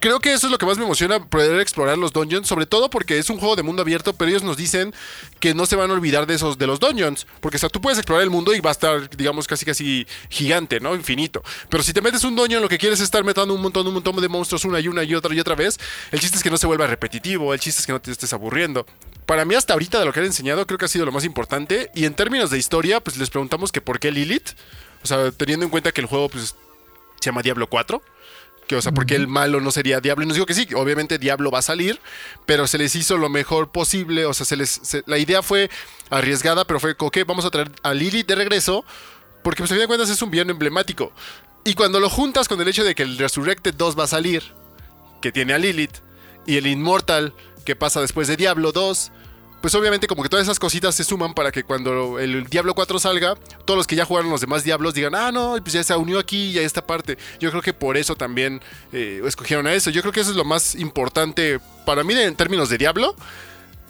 Creo 0.00 0.18
que 0.18 0.32
eso 0.32 0.46
es 0.46 0.50
lo 0.50 0.56
que 0.56 0.64
más 0.64 0.78
me 0.78 0.84
emociona, 0.84 1.22
poder 1.22 1.60
explorar 1.60 1.98
los 1.98 2.14
dungeons, 2.14 2.48
sobre 2.48 2.64
todo 2.64 2.88
porque 2.88 3.18
es 3.18 3.28
un 3.28 3.36
juego 3.36 3.54
de 3.54 3.62
mundo 3.62 3.82
abierto, 3.82 4.14
pero 4.14 4.30
ellos 4.30 4.42
nos 4.42 4.56
dicen 4.56 4.94
que 5.40 5.52
no 5.52 5.66
se 5.66 5.76
van 5.76 5.90
a 5.90 5.92
olvidar 5.92 6.26
de 6.26 6.34
esos 6.34 6.56
de 6.56 6.66
los 6.66 6.80
dungeons, 6.80 7.26
porque 7.40 7.58
o 7.58 7.60
sea, 7.60 7.68
tú 7.68 7.82
puedes 7.82 7.98
explorar 7.98 8.24
el 8.24 8.30
mundo 8.30 8.54
y 8.54 8.60
va 8.60 8.70
a 8.70 8.72
estar, 8.72 9.10
digamos, 9.10 9.46
casi 9.46 9.66
casi 9.66 10.06
gigante, 10.30 10.80
¿no? 10.80 10.94
Infinito. 10.94 11.42
Pero 11.68 11.82
si 11.82 11.92
te 11.92 12.00
metes 12.00 12.24
un 12.24 12.34
dungeon, 12.34 12.62
lo 12.62 12.68
que 12.70 12.78
quieres 12.78 12.98
es 13.00 13.04
estar 13.04 13.24
metiendo 13.24 13.52
un 13.52 13.60
montón, 13.60 13.86
un 13.86 13.92
montón 13.92 14.16
de 14.16 14.28
monstruos 14.28 14.64
una 14.64 14.80
y 14.80 14.88
una 14.88 15.04
y 15.04 15.14
otra 15.14 15.34
y 15.34 15.40
otra 15.40 15.54
vez, 15.54 15.78
el 16.12 16.18
chiste 16.18 16.38
es 16.38 16.42
que 16.42 16.50
no 16.50 16.56
se 16.56 16.66
vuelva 16.66 16.86
repetitivo, 16.86 17.52
el 17.52 17.60
chiste 17.60 17.80
es 17.80 17.86
que 17.86 17.92
no 17.92 18.00
te 18.00 18.10
estés 18.10 18.32
aburriendo. 18.32 18.86
Para 19.26 19.44
mí 19.44 19.54
hasta 19.54 19.74
ahorita 19.74 19.98
de 19.98 20.06
lo 20.06 20.14
que 20.14 20.20
han 20.20 20.26
enseñado 20.26 20.66
creo 20.66 20.78
que 20.78 20.86
ha 20.86 20.88
sido 20.88 21.04
lo 21.04 21.12
más 21.12 21.24
importante 21.24 21.90
y 21.94 22.06
en 22.06 22.14
términos 22.14 22.48
de 22.48 22.56
historia, 22.56 23.00
pues 23.00 23.18
les 23.18 23.28
preguntamos 23.28 23.70
que 23.70 23.82
por 23.82 24.00
qué 24.00 24.10
Lilith, 24.10 24.50
o 25.02 25.06
sea, 25.06 25.30
teniendo 25.30 25.66
en 25.66 25.70
cuenta 25.70 25.92
que 25.92 26.00
el 26.00 26.06
juego 26.06 26.30
pues 26.30 26.56
se 27.20 27.26
llama 27.26 27.42
Diablo 27.42 27.68
4. 27.68 28.02
Que, 28.70 28.76
o 28.76 28.82
sea, 28.82 28.92
porque 28.92 29.16
el 29.16 29.26
malo 29.26 29.60
no 29.60 29.72
sería 29.72 29.98
Diablo. 30.00 30.22
Y 30.22 30.28
nos 30.28 30.34
digo 30.36 30.46
que 30.46 30.54
sí, 30.54 30.68
obviamente 30.76 31.18
Diablo 31.18 31.50
va 31.50 31.58
a 31.58 31.62
salir, 31.62 31.98
pero 32.46 32.68
se 32.68 32.78
les 32.78 32.94
hizo 32.94 33.16
lo 33.16 33.28
mejor 33.28 33.72
posible. 33.72 34.26
O 34.26 34.32
sea, 34.32 34.46
se 34.46 34.54
les, 34.54 34.70
se- 34.70 35.02
la 35.06 35.18
idea 35.18 35.42
fue 35.42 35.68
arriesgada, 36.08 36.64
pero 36.64 36.78
fue, 36.78 36.94
ok, 36.96 37.18
vamos 37.26 37.44
a 37.44 37.50
traer 37.50 37.72
a 37.82 37.92
Lilith 37.92 38.28
de 38.28 38.36
regreso, 38.36 38.84
porque 39.42 39.58
pues 39.62 39.72
a 39.72 39.74
fin 39.74 39.80
de 39.80 39.88
cuentas 39.88 40.08
es 40.08 40.22
un 40.22 40.30
villano 40.30 40.52
emblemático. 40.52 41.10
Y 41.64 41.74
cuando 41.74 41.98
lo 41.98 42.08
juntas 42.08 42.46
con 42.46 42.60
el 42.60 42.68
hecho 42.68 42.84
de 42.84 42.94
que 42.94 43.02
el 43.02 43.18
Resurrected 43.18 43.74
2 43.74 43.98
va 43.98 44.04
a 44.04 44.06
salir, 44.06 44.44
que 45.20 45.32
tiene 45.32 45.52
a 45.52 45.58
Lilith, 45.58 45.96
y 46.46 46.56
el 46.56 46.68
Immortal, 46.68 47.34
que 47.64 47.74
pasa 47.74 48.00
después 48.00 48.28
de 48.28 48.36
Diablo 48.36 48.70
2, 48.70 49.10
pues 49.60 49.74
obviamente 49.74 50.06
como 50.06 50.22
que 50.22 50.28
todas 50.28 50.44
esas 50.46 50.58
cositas 50.58 50.94
se 50.94 51.04
suman 51.04 51.34
para 51.34 51.52
que 51.52 51.64
cuando 51.64 52.18
el 52.18 52.44
Diablo 52.44 52.74
4 52.74 52.98
salga, 52.98 53.34
todos 53.64 53.76
los 53.78 53.86
que 53.86 53.96
ya 53.96 54.04
jugaron 54.04 54.30
los 54.30 54.40
demás 54.40 54.64
Diablos 54.64 54.94
digan, 54.94 55.14
ah, 55.14 55.30
no, 55.32 55.56
pues 55.60 55.72
ya 55.74 55.82
se 55.84 55.94
unió 55.94 56.18
aquí 56.18 56.50
y 56.52 56.58
a 56.58 56.62
esta 56.62 56.86
parte. 56.86 57.18
Yo 57.38 57.50
creo 57.50 57.62
que 57.62 57.72
por 57.74 57.96
eso 57.96 58.16
también 58.16 58.60
eh, 58.92 59.22
escogieron 59.26 59.66
a 59.66 59.72
eso. 59.74 59.90
Yo 59.90 60.00
creo 60.02 60.12
que 60.12 60.20
eso 60.20 60.30
es 60.30 60.36
lo 60.36 60.44
más 60.44 60.74
importante 60.74 61.60
para 61.84 62.04
mí 62.04 62.14
en 62.14 62.34
términos 62.36 62.68
de 62.68 62.78
Diablo. 62.78 63.14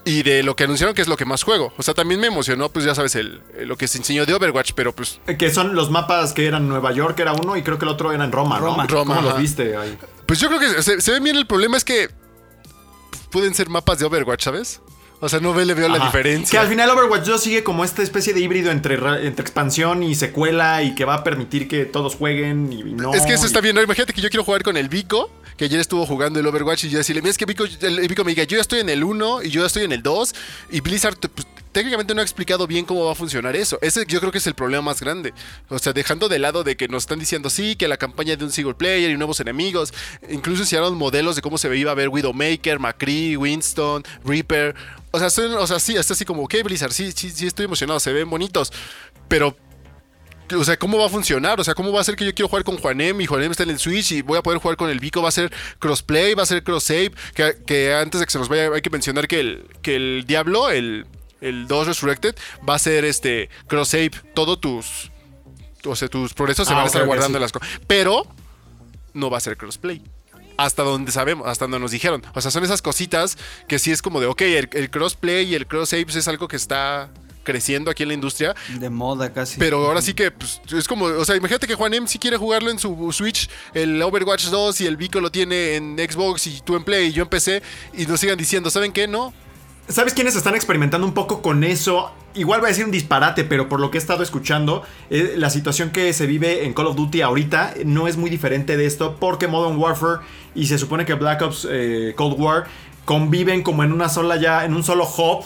Y 0.03 0.23
de 0.23 0.43
lo 0.43 0.57
que 0.57 0.65
anunciaron 0.65 0.95
que 0.95 1.03
es 1.03 1.09
lo 1.09 1.17
que 1.19 1.27
más 1.27 1.43
juego. 1.43 1.75
O 1.77 1.83
sea, 1.83 1.93
también 1.93 2.19
me 2.21 2.27
emocionó, 2.29 2.71
pues 2.71 2.87
ya 2.87 2.95
sabes, 2.95 3.15
el, 3.17 3.43
el- 3.59 3.69
lo 3.69 3.77
que 3.77 3.87
se 3.87 3.99
enseñó 3.99 4.25
de 4.25 4.33
Overwatch, 4.33 4.73
pero 4.75 4.95
pues 4.95 5.21
Que 5.39 5.51
son 5.53 5.75
los 5.75 5.91
mapas 5.91 6.33
que 6.33 6.47
eran 6.47 6.67
Nueva 6.71 6.91
York, 6.93 7.19
era 7.21 7.35
uno, 7.35 7.55
y 7.59 7.63
creo 7.63 7.79
que 7.79 7.85
el 7.85 7.91
otro 7.91 8.11
era 8.11 8.25
en 8.25 8.33
Roma, 8.33 8.59
¿no? 8.59 8.65
Roma. 8.65 8.87
Roma, 8.87 9.17
¿Cómo 9.17 9.29
los 9.29 9.39
viste 9.39 9.77
ahí? 9.77 9.99
Pues 10.25 10.41
yo 10.41 10.49
creo 10.49 10.59
que 10.59 10.83
se, 10.83 11.03
se 11.03 11.13
ven 11.13 11.23
bien. 11.23 11.37
El 11.37 11.47
problema 11.47 11.77
es 11.77 11.85
que 11.85 12.09
pueden 13.31 13.55
ser 13.55 13.69
mapas 13.69 13.99
de 13.99 14.07
Overwatch, 14.07 14.43
¿sabes? 14.43 14.81
O 15.23 15.29
sea, 15.29 15.39
no 15.39 15.53
ve, 15.53 15.67
le 15.67 15.75
veo 15.75 15.89
la 15.89 15.99
diferencia. 15.99 16.51
Que 16.51 16.59
al 16.59 16.69
final 16.69 16.89
Overwatch 16.91 17.27
2 17.27 17.43
sigue 17.43 17.63
como 17.63 17.85
esta 17.85 18.03
especie 18.03 18.33
de 18.33 18.41
híbrido 18.41 18.71
entre, 18.71 18.95
entre 19.27 19.43
expansión 19.43 20.03
y 20.03 20.15
secuela 20.15 20.83
y 20.83 20.95
que 20.95 21.05
va 21.05 21.15
a 21.17 21.25
permitir 21.25 21.69
que 21.69 21.85
todos 21.85 22.17
jueguen 22.17 22.73
y 22.73 22.83
no. 22.85 23.13
es 23.13 23.27
que 23.27 23.35
eso 23.35 23.47
está 23.47 23.61
bien, 23.61 23.75
¿no? 23.75 23.83
Imagínate 23.83 24.15
que 24.15 24.23
yo 24.23 24.31
quiero 24.31 24.45
jugar 24.45 24.63
con 24.63 24.79
el 24.79 24.89
Vico, 24.89 25.31
que 25.59 25.67
ayer 25.67 25.79
estuvo 25.79 26.07
jugando 26.07 26.41
el 26.41 26.47
Overwatch 26.47 26.85
y 26.85 26.89
yo 26.89 26.99
decirle, 26.99 27.21
mira, 27.21 27.33
es 27.33 27.39
que 27.39 27.45
Vico, 27.45 27.65
el 27.65 28.09
Vico 28.09 28.25
me 28.25 28.31
diga, 28.31 28.45
yo 28.45 28.57
ya 28.57 28.63
estoy 28.63 28.81
en 28.81 28.89
el 28.89 29.05
1 29.05 29.43
y 29.43 29.51
yo 29.51 29.61
ya 29.61 29.67
estoy 29.67 29.85
en 29.85 29.93
el 29.93 30.03
2 30.03 30.35
y 30.71 30.81
Blizzard 30.81 31.19
pues, 31.19 31.47
técnicamente 31.73 32.15
no 32.15 32.21
ha 32.21 32.25
explicado 32.25 32.67
bien 32.67 32.85
cómo 32.85 33.05
va 33.05 33.13
a 33.13 33.15
funcionar 33.15 33.57
eso. 33.57 33.79
Ese 33.83 34.05
yo 34.07 34.21
creo 34.21 34.33
que 34.33 34.39
es 34.39 34.47
el 34.47 34.55
problema 34.55 34.83
más 34.83 35.01
grande. 35.01 35.33
O 35.69 35.79
sea, 35.79 35.93
dejando 35.93 36.29
de 36.29 36.39
lado 36.39 36.65
de 36.65 36.77
que 36.77 36.89
nos 36.89 37.05
están 37.05 37.19
diciendo, 37.19 37.51
sí, 37.51 37.77
que 37.77 37.89
la 37.89 37.97
campaña 37.97 38.37
de 38.37 38.45
un 38.45 38.53
single 38.53 38.75
player 38.75 39.11
y 39.11 39.17
nuevos 39.17 39.41
enemigos, 39.41 39.93
incluso 40.29 40.63
enseñaron 40.63 40.97
modelos 40.97 41.37
de 41.37 41.43
cómo 41.43 41.59
se 41.59 41.75
iba 41.77 41.93
a 41.93 41.95
ver 41.95 42.09
Widowmaker, 42.09 42.79
McCree, 42.79 43.37
Winston, 43.37 44.03
Reaper. 44.25 44.75
O 45.11 45.19
sea, 45.19 45.31
son- 45.31 45.55
o 45.55 45.67
sea 45.67 45.79
sí, 45.81 45.97
está 45.97 46.15
así 46.15 46.25
como, 46.25 46.43
ok, 46.45 46.55
Blizzard, 46.65 46.93
sí, 46.93 47.13
sí, 47.13 47.31
sí, 47.31 47.47
estoy 47.47 47.65
emocionado, 47.67 48.01
se 48.01 48.13
ven 48.13 48.29
bonitos, 48.29 48.73
pero 49.29 49.57
o 50.53 50.65
sea, 50.65 50.77
¿cómo 50.77 50.99
va 50.99 51.07
a 51.07 51.09
funcionar? 51.09 51.61
O 51.61 51.65
sea, 51.65 51.75
¿cómo 51.75 51.93
va 51.93 52.01
a 52.01 52.05
ser 52.05 52.17
que 52.17 52.25
yo 52.25 52.35
quiero 52.35 52.49
jugar 52.49 52.65
con 52.65 52.77
Juanem 52.77 53.21
y 53.21 53.27
Juanem 53.27 53.53
está 53.53 53.63
en 53.63 53.71
el 53.71 53.79
Switch 53.79 54.11
y 54.11 54.23
voy 54.23 54.37
a 54.37 54.43
poder 54.43 54.59
jugar 54.59 54.77
con 54.77 54.91
el 54.91 54.99
Vico? 54.99 55.23
¿Va 55.23 55.29
a 55.29 55.33
ser 55.33 55.53
crossplay? 55.79 56.35
¿Va 56.35 56.43
a 56.43 56.47
ser 56.47 56.65
cross-save? 56.65 57.13
Que, 57.35 57.57
que 57.65 57.95
antes 57.95 58.19
de 58.19 58.27
que 58.27 58.33
se 58.33 58.39
nos 58.41 58.49
vaya 58.49 58.69
hay 58.75 58.83
que 58.83 58.91
mencionar 58.91 59.29
que 59.29 59.39
el, 59.39 59.65
que 59.81 59.95
el 59.95 60.25
Diablo, 60.27 60.69
el, 60.71 61.07
el 61.41 61.67
2 61.67 61.87
Resurrected, 61.89 62.35
va 62.69 62.75
a 62.75 62.79
ser 62.79 63.05
este 63.05 63.49
cross-save. 63.67 64.13
Todos 64.35 64.61
tus... 64.61 65.11
O 65.87 65.97
sea, 65.97 66.09
tus 66.09 66.35
progresos 66.35 66.67
se 66.69 66.75
Ah, 66.75 66.77
van 66.77 66.85
a 66.85 66.87
estar 66.89 67.07
guardando 67.07 67.39
sí. 67.39 67.43
las 67.43 67.53
cosas. 67.53 67.69
Pero 67.87 68.27
no 69.15 69.31
va 69.31 69.39
a 69.39 69.41
ser 69.41 69.57
crossplay. 69.57 70.03
Hasta 70.59 70.83
donde 70.83 71.11
sabemos, 71.11 71.47
hasta 71.49 71.65
donde 71.65 71.79
nos 71.79 71.91
dijeron. 71.91 72.23
O 72.35 72.41
sea, 72.43 72.51
son 72.51 72.63
esas 72.65 72.83
cositas 72.83 73.39
que 73.67 73.79
sí 73.79 73.91
es 73.91 74.03
como 74.03 74.21
de, 74.21 74.27
ok, 74.27 74.43
el, 74.43 74.69
el 74.75 74.91
crossplay 74.91 75.47
y 75.47 75.55
el 75.55 75.67
cross-save 75.67 76.05
es 76.09 76.29
algo 76.29 76.49
que 76.49 76.57
está 76.57 77.11
creciendo 77.45 77.91
aquí 77.91 78.03
en 78.03 78.09
la 78.11 78.15
industria. 78.15 78.55
De 78.79 78.91
moda 78.91 79.33
casi. 79.33 79.59
Pero 79.59 79.87
ahora 79.87 80.03
sí 80.03 80.13
que 80.13 80.31
pues, 80.31 80.61
es 80.71 80.87
como, 80.87 81.07
o 81.07 81.25
sea, 81.25 81.35
imagínate 81.35 81.67
que 81.67 81.75
Juan 81.75 81.95
M 81.95 82.07
si 82.07 82.19
quiere 82.19 82.37
jugarlo 82.37 82.71
en 82.71 82.79
su 82.79 83.11
Switch, 83.13 83.49
el 83.73 84.01
Overwatch 84.03 84.49
2 84.49 84.83
y 84.83 84.87
el 84.87 84.99
Vico 84.99 85.19
lo 85.23 85.31
tiene 85.31 85.77
en 85.77 85.97
Xbox 85.97 86.47
y 86.47 86.61
tú 86.61 86.77
en 86.77 86.85
Play 86.85 87.07
y 87.07 87.13
yo 87.13 87.23
en 87.23 87.31
PC 87.31 87.63
y 87.97 88.05
nos 88.05 88.21
sigan 88.21 88.37
diciendo, 88.37 88.69
¿saben 88.69 88.93
qué? 88.93 89.09
No. 89.09 89.33
¿Sabes 89.91 90.15
quiénes 90.15 90.37
están 90.37 90.55
experimentando 90.55 91.05
un 91.05 91.15
poco 91.15 91.43
con 91.43 91.65
eso? 91.65 92.13
Igual 92.35 92.63
va 92.63 92.67
a 92.67 92.69
decir 92.69 92.85
un 92.85 92.93
disparate, 92.93 93.43
pero 93.43 93.69
por 93.69 93.81
lo 93.81 93.91
que 93.91 93.99
he 93.99 94.01
estado 94.01 94.23
escuchando, 94.23 94.85
eh, 95.11 95.35
la 95.37 95.51
situación 95.51 95.91
que 95.91 96.13
se 96.13 96.27
vive 96.27 96.65
en 96.65 96.75
Call 96.75 96.87
of 96.87 96.95
Duty 96.95 97.23
ahorita 97.23 97.75
no 97.85 98.07
es 98.07 98.17
muy 98.17 98.31
diferente 98.31 98.77
de 98.77 98.87
esto, 98.87 99.17
porque 99.19 99.49
Modern 99.49 99.77
Warfare 99.77 100.21
y 100.55 100.67
se 100.67 100.79
supone 100.79 101.05
que 101.05 101.15
Black 101.15 101.43
Ops 101.43 101.67
eh, 101.69 102.15
Cold 102.17 102.41
War 102.41 102.65
conviven 103.05 103.65
como 103.65 103.83
en 103.83 103.93
una 103.93 104.09
sola 104.09 104.37
ya, 104.37 104.65
en 104.65 104.75
un 104.75 104.85
solo 104.85 105.09
hub 105.09 105.45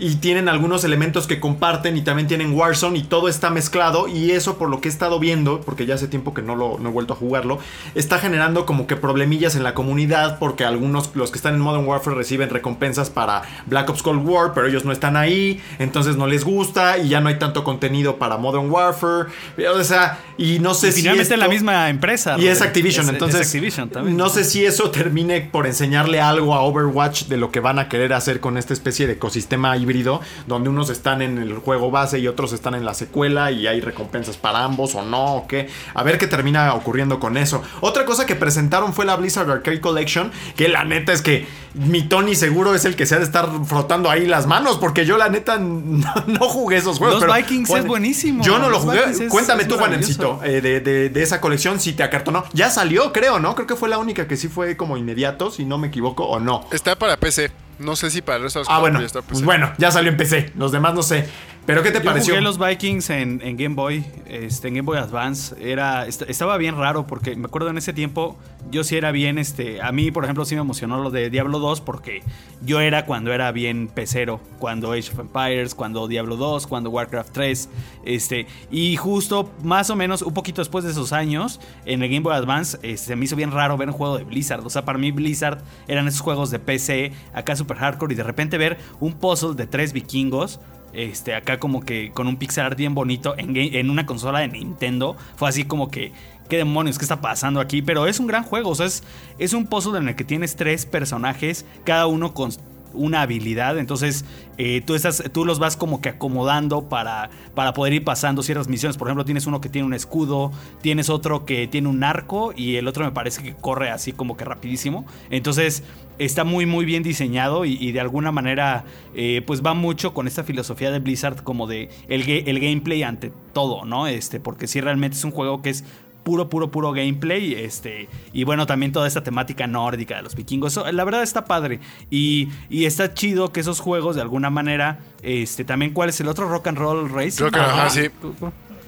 y 0.00 0.16
tienen 0.16 0.48
algunos 0.48 0.84
elementos 0.84 1.26
que 1.26 1.40
comparten 1.40 1.96
y 1.96 2.02
también 2.02 2.28
tienen 2.28 2.52
Warzone 2.54 2.98
y 2.98 3.02
todo 3.02 3.28
está 3.28 3.50
mezclado 3.50 4.06
y 4.08 4.30
eso 4.30 4.56
por 4.56 4.70
lo 4.70 4.80
que 4.80 4.88
he 4.88 4.90
estado 4.92 5.18
viendo, 5.18 5.60
porque 5.62 5.86
ya 5.86 5.96
hace 5.96 6.06
tiempo 6.08 6.34
que 6.34 6.42
no, 6.42 6.54
lo, 6.54 6.78
no 6.78 6.88
he 6.90 6.92
vuelto 6.92 7.14
a 7.14 7.16
jugarlo, 7.16 7.58
está 7.94 8.18
generando 8.18 8.64
como 8.64 8.86
que 8.86 8.96
problemillas 8.96 9.56
en 9.56 9.64
la 9.64 9.74
comunidad 9.74 10.38
porque 10.38 10.64
algunos, 10.64 11.10
los 11.14 11.30
que 11.30 11.38
están 11.38 11.54
en 11.54 11.60
Modern 11.60 11.84
Warfare 11.86 12.16
reciben 12.16 12.48
recompensas 12.50 13.10
para 13.10 13.42
Black 13.66 13.90
Ops 13.90 14.02
Cold 14.02 14.26
War, 14.28 14.52
pero 14.54 14.66
ellos 14.68 14.84
no 14.84 14.92
están 14.92 15.16
ahí, 15.16 15.60
entonces 15.78 16.16
no 16.16 16.26
les 16.26 16.44
gusta 16.44 16.98
y 16.98 17.08
ya 17.08 17.20
no 17.20 17.28
hay 17.28 17.38
tanto 17.38 17.64
contenido 17.64 18.16
para 18.18 18.36
Modern 18.36 18.70
Warfare, 18.70 19.30
o 19.74 19.82
sea, 19.84 20.18
y 20.36 20.60
no 20.60 20.74
sé 20.74 20.88
y 20.88 20.92
si... 20.92 21.00
finalmente 21.00 21.34
es 21.34 21.40
la 21.40 21.48
misma 21.48 21.88
empresa. 21.88 22.36
y 22.38 22.46
es. 22.46 22.62
Activision, 22.62 23.06
Es- 23.06 23.12
entonces 23.12 23.40
es 23.40 23.46
Activision 23.48 23.88
también. 23.88 24.16
no 24.16 24.28
sé 24.28 24.44
si 24.44 24.64
eso 24.64 24.90
termine 24.90 25.40
por 25.40 25.66
enseñarle 25.66 26.20
algo 26.20 26.54
a 26.54 26.60
Overwatch 26.62 27.24
de 27.24 27.36
lo 27.36 27.50
que 27.50 27.60
van 27.60 27.78
a 27.78 27.88
querer 27.88 28.12
hacer 28.12 28.40
con 28.40 28.58
esta 28.58 28.72
especie 28.74 29.06
de 29.06 29.14
ecosistema 29.14 29.76
híbrido, 29.88 30.20
donde 30.46 30.68
unos 30.68 30.90
están 30.90 31.22
en 31.22 31.38
el 31.38 31.54
juego 31.58 31.90
base 31.90 32.18
y 32.18 32.28
otros 32.28 32.52
están 32.52 32.74
en 32.74 32.84
la 32.84 32.92
secuela 32.94 33.50
y 33.50 33.66
hay 33.66 33.80
recompensas 33.80 34.36
para 34.36 34.62
ambos 34.64 34.94
o 34.94 35.02
no, 35.02 35.34
o 35.36 35.46
qué. 35.46 35.68
A 35.94 36.02
ver 36.02 36.18
qué 36.18 36.26
termina 36.26 36.74
ocurriendo 36.74 37.18
con 37.18 37.36
eso. 37.36 37.62
Otra 37.80 38.04
cosa 38.04 38.26
que 38.26 38.34
presentaron 38.36 38.92
fue 38.92 39.04
la 39.06 39.16
Blizzard 39.16 39.50
Arcade 39.50 39.80
Collection, 39.80 40.30
que 40.56 40.68
la 40.68 40.84
neta 40.84 41.12
es 41.12 41.22
que 41.22 41.46
mi 41.74 42.02
Tony 42.02 42.34
seguro 42.34 42.74
es 42.74 42.84
el 42.84 42.96
que 42.96 43.06
se 43.06 43.14
ha 43.14 43.18
de 43.18 43.24
estar 43.24 43.48
frotando 43.64 44.10
ahí 44.10 44.26
las 44.26 44.46
manos, 44.46 44.78
porque 44.78 45.06
yo 45.06 45.16
la 45.16 45.28
neta 45.28 45.58
no, 45.60 46.14
no 46.26 46.48
jugué 46.48 46.76
esos 46.78 46.98
juegos. 46.98 47.22
Los 47.22 47.24
pero, 47.24 47.34
Vikings 47.34 47.70
es 47.70 47.86
buenísimo. 47.86 48.42
Yo 48.44 48.58
no 48.58 48.64
lo 48.66 48.70
Los 48.78 48.82
jugué. 48.82 49.06
Vikings 49.06 49.30
Cuéntame 49.30 49.62
es 49.62 49.68
tú. 49.68 49.76
Juanemcito, 49.76 50.40
eh, 50.44 50.60
de, 50.60 50.80
de- 50.80 51.08
de 51.08 51.22
esa 51.22 51.40
colección 51.40 51.78
si 51.80 51.92
te 51.92 52.02
acartonó. 52.02 52.44
Ya 52.52 52.68
salió, 52.70 53.12
creo, 53.12 53.38
¿no? 53.38 53.54
Creo 53.54 53.66
que 53.66 53.76
fue 53.76 53.88
la 53.88 53.98
única 53.98 54.26
que 54.26 54.36
sí 54.36 54.48
fue 54.48 54.76
como 54.76 54.96
inmediato, 54.96 55.50
si 55.50 55.64
no 55.64 55.78
me 55.78 55.88
equivoco, 55.88 56.24
o 56.24 56.40
no. 56.40 56.66
Está 56.72 56.96
para 56.96 57.16
PC. 57.16 57.50
No 57.78 57.96
sé 57.96 58.10
si 58.10 58.22
para 58.22 58.36
el 58.38 58.42
resto 58.44 58.58
de 58.58 58.64
los 58.64 58.68
Ah, 58.70 58.78
bueno, 58.80 59.00
está 59.00 59.20
pues 59.22 59.34
PC. 59.38 59.44
bueno, 59.44 59.72
ya 59.78 59.90
salió 59.90 60.10
en 60.10 60.16
PC. 60.16 60.52
Los 60.56 60.72
demás 60.72 60.94
no 60.94 61.02
sé. 61.02 61.28
Pero 61.68 61.82
¿qué 61.82 61.90
te 61.90 61.98
Yo 61.98 62.04
pareció? 62.06 62.32
jugué 62.32 62.40
los 62.42 62.58
Vikings 62.58 63.10
en, 63.10 63.42
en 63.44 63.58
Game 63.58 63.74
Boy, 63.74 64.02
este, 64.26 64.68
en 64.68 64.74
Game 64.76 64.86
Boy 64.86 64.96
Advance. 64.96 65.54
Era, 65.60 66.06
est- 66.06 66.22
estaba 66.22 66.56
bien 66.56 66.78
raro 66.78 67.06
porque 67.06 67.36
me 67.36 67.44
acuerdo 67.44 67.68
en 67.68 67.76
ese 67.76 67.92
tiempo 67.92 68.38
yo 68.70 68.84
sí 68.84 68.96
era 68.96 69.12
bien, 69.12 69.36
este, 69.36 69.82
a 69.82 69.92
mí 69.92 70.10
por 70.10 70.24
ejemplo 70.24 70.46
sí 70.46 70.54
me 70.54 70.62
emocionó 70.62 71.02
lo 71.02 71.10
de 71.10 71.28
Diablo 71.28 71.58
2 71.58 71.82
porque 71.82 72.22
yo 72.62 72.80
era 72.80 73.04
cuando 73.04 73.34
era 73.34 73.52
bien 73.52 73.88
pecero, 73.88 74.40
cuando 74.58 74.92
Age 74.92 75.12
of 75.12 75.18
Empires, 75.18 75.74
cuando 75.74 76.08
Diablo 76.08 76.36
2, 76.36 76.66
cuando 76.66 76.88
Warcraft 76.88 77.32
3, 77.32 77.68
este, 78.04 78.46
y 78.70 78.96
justo 78.96 79.50
más 79.62 79.90
o 79.90 79.96
menos 79.96 80.22
un 80.22 80.32
poquito 80.32 80.62
después 80.62 80.84
de 80.86 80.90
esos 80.92 81.12
años 81.12 81.60
en 81.84 82.02
el 82.02 82.08
Game 82.08 82.20
Boy 82.22 82.34
Advance 82.34 82.78
este, 82.82 83.08
se 83.08 83.16
me 83.16 83.26
hizo 83.26 83.36
bien 83.36 83.52
raro 83.52 83.76
ver 83.76 83.88
un 83.88 83.94
juego 83.94 84.16
de 84.16 84.24
Blizzard, 84.24 84.64
o 84.66 84.70
sea, 84.70 84.86
para 84.86 84.96
mí 84.98 85.10
Blizzard 85.12 85.58
eran 85.86 86.08
esos 86.08 86.22
juegos 86.22 86.50
de 86.50 86.58
PC, 86.60 87.12
acá 87.34 87.56
super 87.56 87.76
hardcore 87.76 88.14
y 88.14 88.16
de 88.16 88.22
repente 88.22 88.56
ver 88.56 88.78
un 89.00 89.12
puzzle 89.12 89.54
de 89.54 89.66
tres 89.66 89.92
vikingos 89.92 90.60
este, 90.92 91.34
acá 91.34 91.58
como 91.58 91.80
que 91.80 92.10
con 92.12 92.26
un 92.26 92.36
pixel 92.36 92.64
art 92.64 92.78
bien 92.78 92.94
bonito 92.94 93.34
en, 93.36 93.90
una 93.90 94.06
consola 94.06 94.40
de 94.40 94.48
Nintendo. 94.48 95.16
Fue 95.36 95.48
así 95.48 95.64
como 95.64 95.90
que, 95.90 96.12
¿qué 96.48 96.56
demonios? 96.56 96.98
¿Qué 96.98 97.04
está 97.04 97.20
pasando 97.20 97.60
aquí? 97.60 97.82
Pero 97.82 98.06
es 98.06 98.20
un 98.20 98.26
gran 98.26 98.44
juego, 98.44 98.70
o 98.70 98.74
sea, 98.74 98.86
es, 98.86 99.02
es 99.38 99.52
un 99.52 99.66
puzzle 99.66 99.98
en 99.98 100.08
el 100.08 100.16
que 100.16 100.24
tienes 100.24 100.56
tres 100.56 100.86
personajes, 100.86 101.66
cada 101.84 102.06
uno 102.06 102.34
con 102.34 102.50
una 102.94 103.22
habilidad, 103.22 103.78
entonces 103.78 104.24
eh, 104.56 104.82
tú, 104.84 104.96
tú 105.32 105.44
los 105.44 105.58
vas 105.58 105.76
como 105.76 106.00
que 106.00 106.08
acomodando 106.08 106.88
para, 106.88 107.30
para 107.54 107.72
poder 107.72 107.92
ir 107.92 108.04
pasando 108.04 108.42
ciertas 108.42 108.68
misiones. 108.68 108.96
Por 108.96 109.08
ejemplo, 109.08 109.24
tienes 109.24 109.46
uno 109.46 109.60
que 109.60 109.68
tiene 109.68 109.86
un 109.86 109.94
escudo, 109.94 110.50
tienes 110.80 111.10
otro 111.10 111.44
que 111.44 111.68
tiene 111.68 111.88
un 111.88 112.02
arco 112.02 112.52
y 112.56 112.76
el 112.76 112.88
otro 112.88 113.04
me 113.04 113.12
parece 113.12 113.42
que 113.42 113.54
corre 113.54 113.90
así 113.90 114.12
como 114.12 114.36
que 114.36 114.44
rapidísimo. 114.44 115.06
Entonces 115.30 115.84
está 116.18 116.42
muy 116.42 116.66
muy 116.66 116.84
bien 116.84 117.04
diseñado 117.04 117.64
y, 117.64 117.92
de 117.92 118.00
alguna 118.00 118.32
manera 118.32 118.84
eh, 119.14 119.42
pues 119.46 119.62
va 119.62 119.74
mucho 119.74 120.14
con 120.14 120.26
esta 120.26 120.42
filosofía 120.42 120.90
de 120.90 120.98
Blizzard 120.98 121.42
como 121.44 121.68
de 121.68 121.90
el, 122.08 122.28
el 122.28 122.58
gameplay 122.58 123.04
ante 123.04 123.32
todo, 123.52 123.84
¿no? 123.84 124.06
Este, 124.08 124.40
porque 124.40 124.66
sí 124.66 124.80
realmente 124.80 125.16
es 125.16 125.24
un 125.24 125.30
juego 125.30 125.62
que 125.62 125.70
es 125.70 125.84
puro, 126.28 126.50
puro, 126.50 126.70
puro 126.70 126.92
gameplay. 126.92 127.54
Este, 127.54 128.06
y 128.34 128.44
bueno, 128.44 128.66
también 128.66 128.92
toda 128.92 129.08
esta 129.08 129.22
temática 129.22 129.66
nórdica 129.66 130.16
de 130.16 130.22
los 130.22 130.34
vikingos. 130.34 130.72
Eso, 130.72 130.92
la 130.92 131.04
verdad 131.04 131.22
está 131.22 131.46
padre. 131.46 131.80
Y, 132.10 132.48
y 132.68 132.84
está 132.84 133.14
chido 133.14 133.50
que 133.50 133.60
esos 133.60 133.80
juegos, 133.80 134.14
de 134.14 134.20
alguna 134.20 134.50
manera, 134.50 134.98
este, 135.22 135.64
también, 135.64 135.94
¿cuál 135.94 136.10
es 136.10 136.20
el 136.20 136.28
otro? 136.28 136.46
Rock 136.46 136.66
and 136.66 136.76
Roll 136.76 137.08
Racing. 137.08 137.44
Rock 137.44 137.56
and- 137.56 137.64
ajá, 137.66 137.88
sí. 137.88 138.02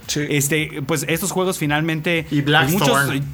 Sí. 0.07 0.21
Este, 0.29 0.83
pues 0.87 1.07
estos 1.09 1.33
juegos 1.33 1.57
finalmente. 1.57 2.27
Y 2.31 2.43
Blackthorn. 2.43 2.79
pues, 2.79 2.91
muchos- 2.91 3.27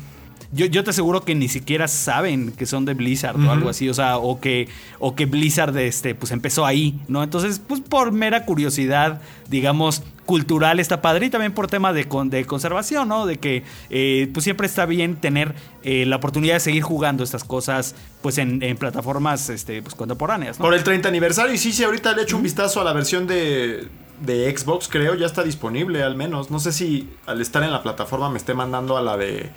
yo, 0.52 0.66
yo 0.66 0.84
te 0.84 0.90
aseguro 0.90 1.22
que 1.24 1.34
ni 1.34 1.48
siquiera 1.48 1.88
saben 1.88 2.52
que 2.52 2.66
son 2.66 2.84
de 2.84 2.94
Blizzard 2.94 3.36
o 3.44 3.50
algo 3.50 3.68
así, 3.68 3.88
o 3.88 3.94
sea, 3.94 4.18
o 4.18 4.40
que, 4.40 4.68
o 4.98 5.14
que 5.14 5.26
Blizzard 5.26 5.76
este, 5.78 6.14
pues 6.14 6.32
empezó 6.32 6.64
ahí, 6.66 6.98
¿no? 7.08 7.22
Entonces, 7.22 7.60
pues 7.66 7.80
por 7.80 8.12
mera 8.12 8.44
curiosidad, 8.44 9.20
digamos, 9.48 10.02
cultural 10.24 10.80
está 10.80 11.00
padre 11.02 11.26
y 11.26 11.30
también 11.30 11.52
por 11.52 11.68
tema 11.68 11.92
de, 11.92 12.06
con- 12.06 12.30
de 12.30 12.44
conservación, 12.44 13.08
¿no? 13.08 13.26
De 13.26 13.38
que 13.38 13.62
eh, 13.90 14.28
pues 14.32 14.42
siempre 14.44 14.66
está 14.66 14.84
bien 14.86 15.16
tener 15.16 15.54
eh, 15.84 16.04
la 16.06 16.16
oportunidad 16.16 16.54
de 16.54 16.60
seguir 16.60 16.82
jugando 16.82 17.22
estas 17.22 17.44
cosas 17.44 17.94
pues 18.22 18.38
en, 18.38 18.60
en 18.62 18.76
plataformas 18.76 19.48
este, 19.50 19.82
pues, 19.82 19.94
contemporáneas, 19.94 20.58
¿no? 20.58 20.64
Por 20.64 20.74
el 20.74 20.82
30 20.82 21.08
aniversario. 21.08 21.54
Y 21.54 21.58
sí, 21.58 21.72
sí, 21.72 21.84
ahorita 21.84 22.12
le 22.14 22.22
echo 22.22 22.36
un 22.36 22.42
vistazo 22.42 22.80
a 22.80 22.84
la 22.84 22.92
versión 22.92 23.28
de, 23.28 23.86
de 24.20 24.56
Xbox, 24.56 24.88
creo, 24.88 25.14
ya 25.14 25.26
está 25.26 25.44
disponible 25.44 26.02
al 26.02 26.16
menos. 26.16 26.50
No 26.50 26.58
sé 26.58 26.72
si 26.72 27.08
al 27.26 27.40
estar 27.40 27.62
en 27.62 27.70
la 27.70 27.84
plataforma 27.84 28.28
me 28.28 28.38
esté 28.38 28.52
mandando 28.52 28.96
a 28.96 29.02
la 29.02 29.16
de 29.16 29.50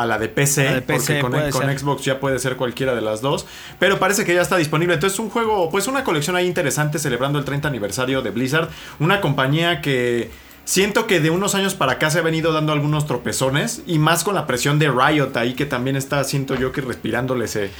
a 0.00 0.06
la 0.06 0.18
de 0.18 0.28
PC, 0.28 0.64
La 0.64 0.74
de 0.74 0.82
PC 0.82 1.20
porque 1.20 1.50
con. 1.50 1.78
Xbox 1.78 2.04
ya 2.04 2.20
puede 2.20 2.38
ser 2.38 2.56
cualquiera 2.56 2.94
de 2.94 3.00
las 3.00 3.20
dos, 3.20 3.46
pero 3.78 3.98
parece 3.98 4.24
que 4.24 4.34
ya 4.34 4.42
está 4.42 4.56
disponible. 4.56 4.94
Entonces 4.94 5.18
un 5.18 5.30
juego, 5.30 5.70
pues 5.70 5.86
una 5.86 6.04
colección 6.04 6.36
ahí 6.36 6.46
interesante 6.46 6.98
celebrando 6.98 7.38
el 7.38 7.44
30 7.44 7.68
aniversario 7.68 8.22
de 8.22 8.30
Blizzard, 8.30 8.68
una 8.98 9.20
compañía 9.20 9.80
que 9.80 10.30
siento 10.68 11.06
que 11.06 11.18
de 11.18 11.30
unos 11.30 11.54
años 11.54 11.74
para 11.74 11.92
acá 11.92 12.10
se 12.10 12.18
ha 12.18 12.22
venido 12.22 12.52
dando 12.52 12.72
algunos 12.72 13.06
tropezones 13.06 13.82
y 13.86 13.98
más 13.98 14.22
con 14.22 14.34
la 14.34 14.46
presión 14.46 14.78
de 14.78 14.90
Riot 14.90 15.34
ahí 15.36 15.54
que 15.54 15.64
también 15.64 15.96
está, 15.96 16.22
siento 16.24 16.56
yo 16.56 16.72
que 16.72 16.82
respirándoles 16.82 17.56
eh, 17.56 17.70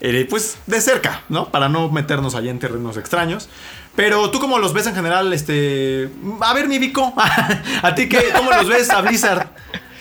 eh, 0.00 0.26
pues 0.28 0.56
de 0.66 0.80
cerca, 0.80 1.24
¿no? 1.28 1.50
Para 1.50 1.68
no 1.68 1.90
meternos 1.90 2.34
allá 2.34 2.50
en 2.50 2.58
terrenos 2.58 2.96
extraños. 2.96 3.50
Pero 3.94 4.30
tú 4.30 4.38
cómo 4.38 4.58
los 4.60 4.72
ves 4.72 4.86
en 4.86 4.94
general, 4.94 5.32
este... 5.32 6.08
A 6.40 6.54
ver, 6.54 6.68
mi 6.68 6.78
Vico, 6.78 7.12
a 7.82 7.94
ti 7.94 8.08
qué, 8.08 8.26
¿cómo 8.34 8.52
los 8.52 8.68
ves 8.68 8.88
a 8.90 9.00
Blizzard? 9.00 9.47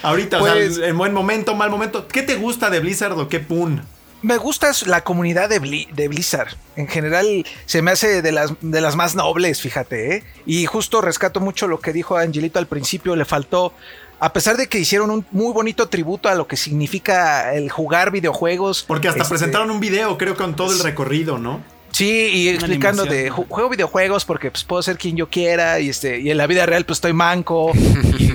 Ahorita, 0.08 0.39
Pues- 0.39 0.72
o 0.72 0.80
sea, 0.80 0.88
en 0.88 0.98
buen 0.98 1.13
momento, 1.13 1.54
mal 1.56 1.70
momento. 1.70 2.08
¿Qué 2.08 2.22
te 2.24 2.36
gusta 2.36 2.70
de 2.70 2.80
Blizzard 2.80 3.13
o 3.20 3.28
qué 3.28 3.39
pun? 3.39 3.82
Me 4.24 4.38
gusta 4.38 4.72
la 4.88 5.04
comunidad 5.04 5.48
de, 5.50 5.62
Bli- 5.62 5.88
de 5.93 6.08
Blizzard. 6.08 6.56
En 6.76 6.88
general 6.88 7.46
se 7.65 7.82
me 7.82 7.91
hace 7.91 8.22
de 8.22 8.32
las, 8.32 8.52
de 8.62 8.82
las 8.82 8.96
más 8.96 9.13
nobles, 9.15 9.62
fíjate. 9.62 10.15
¿eh? 10.15 10.24
Y 10.46 10.65
justo 10.65 11.02
rescato 11.02 11.39
mucho 11.39 11.67
lo 11.67 11.80
que 11.80 11.93
dijo 11.93 12.17
Angelito 12.17 12.58
al 12.58 12.65
principio. 12.67 13.15
Le 13.15 13.26
faltó, 13.26 13.74
a 14.20 14.34
pesar 14.34 14.58
de 14.58 14.67
que 14.67 14.80
hicieron 14.80 15.12
un 15.12 15.26
muy 15.32 15.54
bonito 15.54 15.88
tributo 15.88 16.30
a 16.30 16.36
lo 16.36 16.48
que 16.48 16.58
significa 16.58 17.54
el 17.54 17.70
jugar 17.70 18.10
videojuegos. 18.12 18.84
Porque 18.88 19.08
hasta 19.08 19.22
este, 19.22 19.30
presentaron 19.30 19.70
un 19.70 19.80
video, 19.80 20.17
creo, 20.17 20.36
con 20.36 20.56
todo 20.56 20.72
el 20.74 20.80
recorrido, 20.80 21.38
¿no? 21.38 21.62
Sí, 21.91 22.28
y 22.32 22.50
explicando 22.50 23.06
de 23.06 23.30
juego 23.30 23.69
videojuegos 23.69 24.23
porque 24.26 24.52
pues, 24.52 24.63
puedo 24.63 24.84
ser 24.84 24.97
quien 24.97 25.15
yo 25.15 25.30
quiera 25.30 25.80
y, 25.80 25.89
este, 25.89 26.19
y 26.19 26.30
en 26.30 26.38
la 26.38 26.45
vida 26.45 26.65
real 26.67 26.86
pues 26.86 26.97
estoy 26.97 27.13
manco, 27.13 27.71
y, 28.19 28.34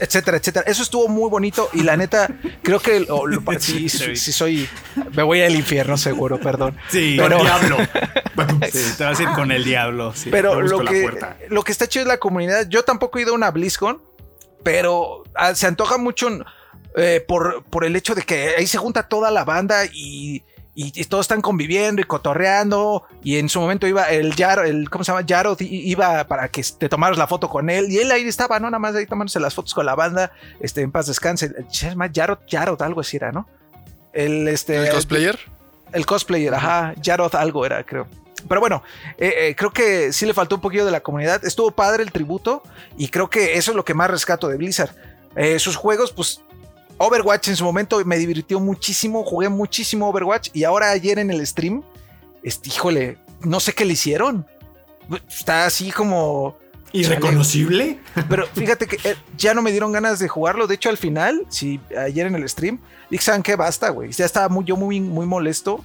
etcétera, 0.00 0.38
etcétera. 0.38 0.64
Eso 0.66 0.82
estuvo 0.82 1.06
muy 1.08 1.28
bonito 1.28 1.68
y 1.74 1.82
la 1.82 1.96
neta 1.96 2.28
creo 2.62 2.80
que 2.80 3.00
lo- 3.00 3.26
lo- 3.26 3.42
sí, 3.58 3.88
sí, 3.88 4.16
sí 4.16 4.32
soy, 4.32 4.68
me 5.14 5.22
voy 5.22 5.42
al 5.42 5.54
infierno 5.54 5.98
seguro, 5.98 6.40
perdón. 6.40 6.76
Sí, 6.88 7.16
pero, 7.18 7.40
Diablo. 7.42 7.76
Sí, 8.70 8.80
te 8.98 9.04
vas 9.04 9.18
a 9.18 9.22
ir 9.22 9.28
con 9.30 9.50
el 9.50 9.64
diablo. 9.64 10.12
sí. 10.14 10.28
pero 10.30 10.60
lo 10.60 10.80
que, 10.84 11.08
lo 11.48 11.62
que 11.64 11.72
está 11.72 11.86
chido 11.88 12.02
es 12.02 12.08
la 12.08 12.18
comunidad. 12.18 12.66
Yo 12.68 12.82
tampoco 12.82 13.18
he 13.18 13.22
ido 13.22 13.32
a 13.32 13.34
una 13.34 13.50
BlizzCon, 13.50 14.00
pero 14.62 15.24
ah, 15.34 15.54
se 15.54 15.66
antoja 15.66 15.96
mucho 15.96 16.28
eh, 16.96 17.24
por, 17.26 17.64
por 17.64 17.84
el 17.84 17.96
hecho 17.96 18.14
de 18.14 18.22
que 18.22 18.54
ahí 18.58 18.66
se 18.66 18.76
junta 18.78 19.08
toda 19.08 19.30
la 19.30 19.44
banda 19.44 19.84
y, 19.92 20.42
y- 20.76 20.92
y 20.94 21.04
todos 21.06 21.24
están 21.24 21.40
conviviendo 21.40 22.00
y 22.00 22.04
cotorreando. 22.04 23.02
Y 23.24 23.38
en 23.38 23.48
su 23.48 23.58
momento 23.60 23.86
iba 23.88 24.04
el 24.10 24.36
Yaro, 24.36 24.62
el, 24.62 24.88
¿cómo 24.90 25.02
se 25.02 25.10
llama? 25.12 25.26
Iba 25.58 26.24
para 26.28 26.48
que 26.48 26.62
te 26.78 26.88
tomaras 26.88 27.18
la 27.18 27.26
foto 27.26 27.48
con 27.48 27.68
él. 27.70 27.90
Y 27.90 27.98
él 27.98 28.12
ahí 28.12 28.22
estaba, 28.28 28.60
¿no? 28.60 28.68
Nada 28.70 28.78
más 28.78 28.94
ahí 28.94 29.06
tomándose 29.06 29.40
las 29.40 29.54
fotos 29.54 29.74
con 29.74 29.86
la 29.86 29.94
banda. 29.96 30.30
Este, 30.60 30.82
en 30.82 30.92
paz 30.92 31.06
descanse. 31.06 31.50
Se 31.70 31.88
llama 31.90 32.06
Yaro, 32.12 32.38
algo 32.80 33.00
así 33.00 33.16
era, 33.16 33.32
¿no? 33.32 33.48
El, 34.12 34.46
este, 34.48 34.76
¿El 34.76 34.90
cosplayer? 34.90 35.38
el 35.92 36.04
cosplayer, 36.06 36.52
ajá, 36.54 36.94
Jarod 37.02 37.34
algo 37.34 37.64
era, 37.66 37.82
creo. 37.84 38.06
Pero 38.48 38.60
bueno, 38.60 38.82
eh, 39.18 39.32
eh, 39.48 39.54
creo 39.56 39.72
que 39.72 40.12
sí 40.12 40.24
le 40.26 40.34
faltó 40.34 40.56
un 40.56 40.60
poquito 40.60 40.84
de 40.84 40.90
la 40.90 41.00
comunidad. 41.00 41.44
Estuvo 41.44 41.70
padre 41.70 42.02
el 42.02 42.12
tributo 42.12 42.62
y 42.96 43.08
creo 43.08 43.28
que 43.30 43.56
eso 43.58 43.70
es 43.72 43.76
lo 43.76 43.84
que 43.84 43.94
más 43.94 44.10
rescato 44.10 44.48
de 44.48 44.56
Blizzard. 44.56 44.90
Eh, 45.36 45.58
sus 45.58 45.76
juegos, 45.76 46.12
pues 46.12 46.42
Overwatch 46.98 47.48
en 47.48 47.56
su 47.56 47.64
momento 47.64 48.02
me 48.04 48.16
divirtió 48.16 48.60
muchísimo, 48.60 49.24
jugué 49.24 49.48
muchísimo 49.48 50.08
Overwatch 50.08 50.50
y 50.52 50.64
ahora 50.64 50.90
ayer 50.90 51.18
en 51.18 51.30
el 51.30 51.46
stream, 51.46 51.82
este, 52.42 52.68
híjole, 52.70 53.18
no 53.40 53.60
sé 53.60 53.72
qué 53.72 53.84
le 53.84 53.92
hicieron. 53.92 54.46
Está 55.28 55.66
así 55.66 55.90
como... 55.90 56.56
¿Irreconocible? 56.92 57.98
Pero 58.28 58.46
fíjate 58.46 58.86
que 58.86 58.96
eh, 59.08 59.16
ya 59.36 59.52
no 59.52 59.60
me 59.60 59.70
dieron 59.70 59.92
ganas 59.92 60.18
de 60.18 60.28
jugarlo. 60.28 60.66
De 60.66 60.76
hecho, 60.76 60.88
al 60.88 60.96
final, 60.96 61.44
sí, 61.50 61.78
ayer 61.98 62.26
en 62.26 62.36
el 62.36 62.48
stream, 62.48 62.80
dije, 63.10 63.24
¿saben 63.24 63.42
qué? 63.42 63.54
Basta, 63.56 63.90
güey. 63.90 64.12
Ya 64.12 64.24
estaba 64.24 64.48
muy, 64.48 64.64
yo 64.64 64.76
muy, 64.76 65.00
muy 65.00 65.26
molesto 65.26 65.84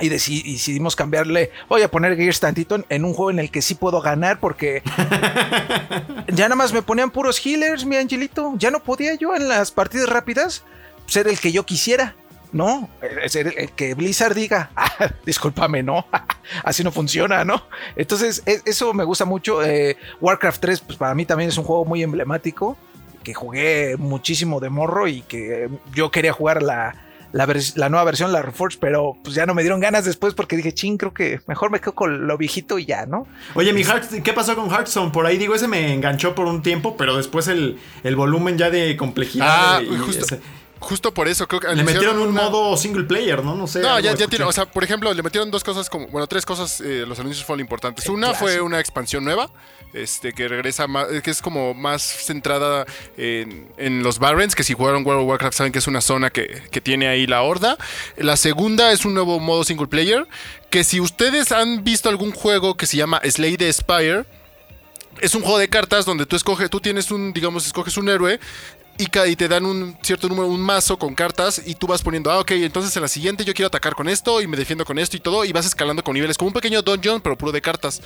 y 0.00 0.08
decidimos 0.08 0.96
cambiarle. 0.96 1.50
Voy 1.68 1.82
a 1.82 1.90
poner 1.90 2.16
Gears 2.16 2.40
tantito 2.40 2.84
en 2.88 3.04
un 3.04 3.14
juego 3.14 3.30
en 3.30 3.38
el 3.38 3.50
que 3.50 3.62
sí 3.62 3.74
puedo 3.74 4.00
ganar 4.00 4.40
porque 4.40 4.82
ya 6.28 6.44
nada 6.44 6.56
más 6.56 6.72
me 6.72 6.82
ponían 6.82 7.10
puros 7.10 7.44
healers, 7.44 7.84
mi 7.84 7.96
angelito. 7.96 8.54
Ya 8.58 8.70
no 8.70 8.82
podía 8.82 9.14
yo 9.14 9.34
en 9.34 9.48
las 9.48 9.70
partidas 9.70 10.08
rápidas 10.08 10.64
ser 11.06 11.28
el 11.28 11.38
que 11.38 11.52
yo 11.52 11.64
quisiera. 11.64 12.14
No, 12.52 12.88
ser 13.26 13.52
el 13.58 13.72
que 13.72 13.94
Blizzard 13.94 14.34
diga, 14.34 14.70
ah, 14.76 15.10
discúlpame, 15.26 15.82
no, 15.82 16.06
así 16.64 16.84
no 16.84 16.92
funciona, 16.92 17.44
¿no? 17.44 17.66
Entonces, 17.96 18.42
e, 18.46 18.62
eso 18.64 18.94
me 18.94 19.04
gusta 19.04 19.24
mucho. 19.24 19.62
Eh, 19.64 19.96
Warcraft 20.20 20.60
3, 20.60 20.80
pues 20.80 20.96
para 20.96 21.14
mí 21.14 21.26
también 21.26 21.50
es 21.50 21.58
un 21.58 21.64
juego 21.64 21.84
muy 21.84 22.02
emblemático, 22.02 22.76
que 23.24 23.34
jugué 23.34 23.96
muchísimo 23.98 24.60
de 24.60 24.70
morro 24.70 25.08
y 25.08 25.22
que 25.22 25.68
yo 25.92 26.10
quería 26.10 26.32
jugar 26.32 26.62
la, 26.62 26.94
la, 27.32 27.88
nueva 27.88 28.04
versión, 28.04 28.32
la 28.32 28.42
Reforged, 28.42 28.78
pero 28.80 29.16
pues 29.22 29.34
ya 29.34 29.46
no 29.46 29.54
me 29.54 29.62
dieron 29.62 29.80
ganas 29.80 30.04
después 30.04 30.34
porque 30.34 30.56
dije, 30.56 30.72
ching, 30.72 30.96
creo 30.96 31.12
que 31.12 31.40
mejor 31.46 31.70
me 31.70 31.80
quedo 31.80 31.94
con 31.94 32.26
lo 32.26 32.38
viejito 32.38 32.78
y 32.78 32.86
ya, 32.86 33.06
¿no? 33.06 33.26
Oye, 33.54 33.72
mi 33.72 33.84
Heart, 33.84 34.22
¿qué 34.22 34.32
pasó 34.32 34.54
con 34.54 34.70
Hearthstone? 34.70 35.12
Por 35.12 35.26
ahí 35.26 35.36
digo, 35.36 35.54
ese 35.54 35.68
me 35.68 35.92
enganchó 35.92 36.34
por 36.34 36.46
un 36.46 36.62
tiempo, 36.62 36.96
pero 36.96 37.16
después 37.16 37.48
el, 37.48 37.78
el 38.04 38.16
volumen 38.16 38.58
ya 38.58 38.70
de 38.70 38.96
complejidad. 38.96 39.76
Ah, 39.76 39.82
y 39.82 39.96
justo. 39.96 40.36
Justo 40.78 41.12
por 41.14 41.26
eso 41.26 41.48
creo 41.48 41.60
que 41.60 41.74
le 41.74 41.82
metieron 41.82 42.18
un 42.18 42.34
modo 42.34 42.76
single 42.76 43.04
player, 43.04 43.42
¿no? 43.42 43.54
No 43.54 43.66
sé. 43.66 43.80
No, 43.80 43.98
ya, 43.98 44.14
ya 44.14 44.28
tiene, 44.28 44.44
o 44.44 44.52
sea, 44.52 44.66
por 44.66 44.84
ejemplo, 44.84 45.12
le 45.14 45.22
metieron 45.22 45.50
dos 45.50 45.64
cosas 45.64 45.88
como, 45.88 46.06
bueno, 46.08 46.26
tres 46.26 46.44
cosas, 46.44 46.82
eh, 46.82 47.04
los 47.06 47.18
anuncios 47.18 47.46
fueron 47.46 47.60
importantes. 47.60 48.06
Una 48.08 48.34
fue 48.34 48.60
una 48.60 48.78
expansión 48.78 49.24
nueva, 49.24 49.50
este, 49.94 50.34
que 50.34 50.48
regresa 50.48 50.86
más, 50.86 51.06
que 51.22 51.30
es 51.30 51.40
como 51.40 51.72
más 51.72 52.02
centrada 52.02 52.84
en, 53.16 54.02
los 54.02 54.18
Barrens, 54.18 54.54
que 54.54 54.64
si 54.64 54.74
jugaron 54.74 55.04
World 55.06 55.22
of 55.22 55.28
Warcraft 55.28 55.56
saben 55.56 55.72
que 55.72 55.78
es 55.78 55.86
una 55.86 56.02
zona 56.02 56.28
que, 56.28 56.62
que 56.70 56.82
tiene 56.82 57.08
ahí 57.08 57.26
la 57.26 57.42
horda. 57.42 57.78
La 58.18 58.36
segunda 58.36 58.92
es 58.92 59.06
un 59.06 59.14
nuevo 59.14 59.40
modo 59.40 59.64
single 59.64 59.86
player, 59.86 60.28
que 60.68 60.84
si 60.84 61.00
ustedes 61.00 61.52
han 61.52 61.84
visto 61.84 62.10
algún 62.10 62.32
juego 62.32 62.76
que 62.76 62.84
se 62.84 62.98
llama 62.98 63.20
Slay 63.24 63.56
the 63.56 63.72
Spire, 63.72 64.26
es 65.20 65.34
un 65.34 65.40
juego 65.40 65.58
de 65.58 65.68
cartas 65.68 66.04
donde 66.04 66.26
tú 66.26 66.36
escoges, 66.36 66.68
tú 66.68 66.80
tienes 66.80 67.10
un, 67.10 67.32
digamos, 67.32 67.66
escoges 67.66 67.96
un 67.96 68.10
héroe 68.10 68.38
y, 68.98 69.36
te 69.36 69.48
dan 69.48 69.66
un 69.66 69.96
cierto 70.02 70.28
número, 70.28 70.48
un 70.48 70.60
mazo 70.60 70.98
con 70.98 71.14
cartas 71.14 71.60
y 71.64 71.74
tú 71.74 71.86
vas 71.86 72.02
poniendo, 72.02 72.30
ah, 72.30 72.40
ok, 72.40 72.52
entonces 72.52 72.94
en 72.96 73.02
la 73.02 73.08
siguiente 73.08 73.44
yo 73.44 73.54
quiero 73.54 73.66
atacar 73.68 73.94
con 73.94 74.08
esto 74.08 74.40
y 74.40 74.46
me 74.46 74.56
defiendo 74.56 74.84
con 74.84 74.98
esto 74.98 75.16
y 75.16 75.20
todo 75.20 75.44
y 75.44 75.52
vas 75.52 75.66
escalando 75.66 76.02
con 76.02 76.14
niveles, 76.14 76.38
como 76.38 76.48
un 76.48 76.54
pequeño 76.54 76.82
dungeon 76.82 77.20
pero 77.20 77.36
puro 77.36 77.52
de 77.52 77.60
cartas. 77.60 78.00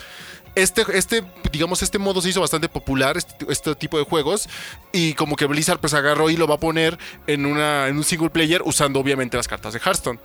Este, 0.55 0.85
este, 0.95 1.23
digamos, 1.53 1.83
este 1.83 1.99
modo 1.99 2.21
se 2.21 2.29
hizo 2.29 2.41
bastante 2.41 2.69
popular, 2.69 3.17
este, 3.17 3.47
este, 3.49 3.75
tipo 3.77 3.99
de 3.99 4.05
juegos 4.05 4.49
y 4.93 5.15
como 5.15 5.37
que 5.37 5.47
Blizzard 5.47 5.79
pues 5.79 5.95
agarró 5.95 6.29
y 6.29 6.37
lo 6.37 6.49
va 6.49 6.57
a 6.57 6.61
poner 6.61 6.99
en, 7.29 7.47
una, 7.47 7.87
en 7.87 7.97
un 7.97 8.05
single 8.05 8.31
player 8.31 8.61
usando 8.65 8.99
obviamente 8.99 9.37
las 9.37 9.47
cartas 9.47 9.73
de 9.73 9.79
Hearthstone. 9.79 10.19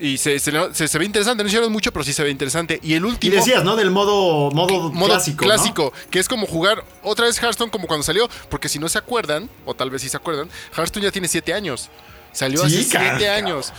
Y 0.00 0.18
se, 0.18 0.38
se, 0.38 0.50
ve 0.98 1.04
interesante, 1.04 1.42
no 1.42 1.48
hicieron 1.48 1.72
mucho, 1.72 1.92
pero 1.92 2.04
sí 2.04 2.12
se 2.12 2.22
ve 2.22 2.30
interesante. 2.30 2.78
Y 2.82 2.94
el 2.94 3.04
último. 3.04 3.34
Y 3.34 3.36
decías, 3.36 3.64
¿no? 3.64 3.74
Del 3.76 3.90
modo, 3.90 4.50
modo, 4.52 4.92
clásico. 4.92 5.44
Clásico, 5.44 5.92
que 6.10 6.20
es 6.20 6.28
como 6.28 6.46
jugar 6.46 6.84
otra 7.02 7.26
vez 7.26 7.42
Hearthstone 7.42 7.70
como 7.70 7.86
cuando 7.88 8.04
salió. 8.04 8.28
Porque 8.48 8.68
si 8.68 8.78
no 8.78 8.88
se 8.88 8.98
acuerdan, 8.98 9.50
o 9.64 9.74
tal 9.74 9.90
vez 9.90 10.02
sí 10.02 10.08
se 10.08 10.16
acuerdan, 10.16 10.48
Hearthstone 10.76 11.04
ya 11.04 11.10
tiene 11.10 11.26
7 11.26 11.52
años. 11.52 11.90
Salió 12.32 12.62
hace 12.62 12.84
7 12.84 13.28
años. 13.28 13.72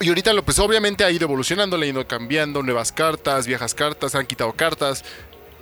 Y 0.00 0.08
ahorita 0.08 0.32
lo 0.32 0.44
pues 0.44 0.58
obviamente 0.58 1.04
ha 1.04 1.10
ido 1.10 1.24
evolucionando, 1.24 1.78
le 1.78 1.86
ha 1.86 1.88
ido 1.88 2.06
cambiando 2.06 2.62
nuevas 2.62 2.92
cartas, 2.92 3.46
viejas 3.46 3.74
cartas, 3.74 4.14
han 4.14 4.26
quitado 4.26 4.52
cartas. 4.52 5.04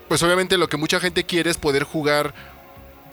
Pues 0.09 0.23
obviamente 0.23 0.59
lo 0.59 0.69
que 0.69 0.77
mucha 0.77 1.01
gente 1.01 1.25
quiere 1.25 1.51
es 1.51 1.57
poder 1.57 1.85
jugar 1.85 2.35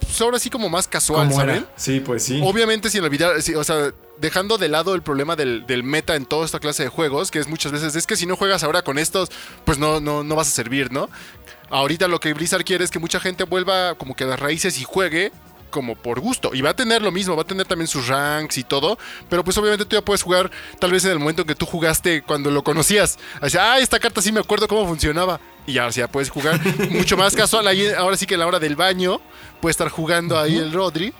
pues 0.00 0.20
ahora 0.22 0.38
sí 0.38 0.50
como 0.50 0.68
más 0.68 0.88
casual, 0.88 1.32
¿saben? 1.32 1.66
Sí, 1.76 2.00
pues 2.00 2.24
sí. 2.24 2.40
Obviamente 2.42 2.90
sin 2.90 3.04
olvidar, 3.04 3.36
o 3.36 3.64
sea, 3.64 3.92
dejando 4.18 4.58
de 4.58 4.68
lado 4.68 4.94
el 4.94 5.02
problema 5.02 5.36
del, 5.36 5.82
meta 5.84 6.16
en 6.16 6.26
toda 6.26 6.44
esta 6.44 6.58
clase 6.58 6.84
de 6.84 6.88
juegos, 6.88 7.30
que 7.30 7.38
es 7.38 7.48
muchas 7.48 7.72
veces, 7.72 7.94
es 7.94 8.06
que 8.06 8.16
si 8.16 8.26
no 8.26 8.36
juegas 8.36 8.64
ahora 8.64 8.82
con 8.82 8.98
estos, 8.98 9.30
pues 9.64 9.78
no, 9.78 10.00
no, 10.00 10.24
no 10.24 10.36
vas 10.36 10.48
a 10.48 10.52
servir, 10.52 10.90
¿no? 10.90 11.08
Ahorita 11.70 12.08
lo 12.08 12.18
que 12.18 12.32
Blizzard 12.32 12.64
quiere 12.64 12.84
es 12.84 12.90
que 12.90 12.98
mucha 12.98 13.20
gente 13.20 13.44
vuelva 13.44 13.94
como 13.94 14.16
que 14.16 14.24
a 14.24 14.26
las 14.26 14.40
raíces 14.40 14.80
y 14.80 14.84
juegue 14.84 15.32
como 15.70 15.94
por 15.94 16.20
gusto. 16.20 16.50
Y 16.52 16.60
va 16.60 16.70
a 16.70 16.76
tener 16.76 17.00
lo 17.00 17.12
mismo, 17.12 17.36
va 17.36 17.42
a 17.42 17.46
tener 17.46 17.66
también 17.66 17.86
sus 17.86 18.08
ranks 18.08 18.58
y 18.58 18.64
todo. 18.64 18.98
Pero 19.28 19.44
pues 19.44 19.56
obviamente 19.56 19.84
tú 19.84 19.96
ya 19.96 20.02
puedes 20.02 20.22
jugar 20.22 20.50
tal 20.78 20.90
vez 20.90 21.04
en 21.04 21.12
el 21.12 21.18
momento 21.18 21.42
en 21.42 21.48
que 21.48 21.54
tú 21.54 21.64
jugaste 21.64 22.22
cuando 22.22 22.50
lo 22.50 22.62
conocías. 22.62 23.18
Así, 23.40 23.56
ah, 23.58 23.78
esta 23.78 23.98
carta 23.98 24.20
sí 24.20 24.32
me 24.32 24.40
acuerdo 24.40 24.68
cómo 24.68 24.86
funcionaba. 24.86 25.40
Y 25.66 25.74
ya, 25.74 25.88
ya 25.90 26.08
puedes 26.08 26.30
jugar 26.30 26.60
mucho 26.90 27.16
más 27.16 27.34
casual. 27.34 27.66
ahora 27.96 28.16
sí 28.16 28.26
que 28.26 28.34
a 28.34 28.38
la 28.38 28.46
hora 28.46 28.58
del 28.58 28.76
baño 28.76 29.20
puede 29.60 29.70
estar 29.72 29.88
jugando 29.88 30.38
ahí 30.38 30.56
el 30.56 30.72
Rodri. 30.72 31.12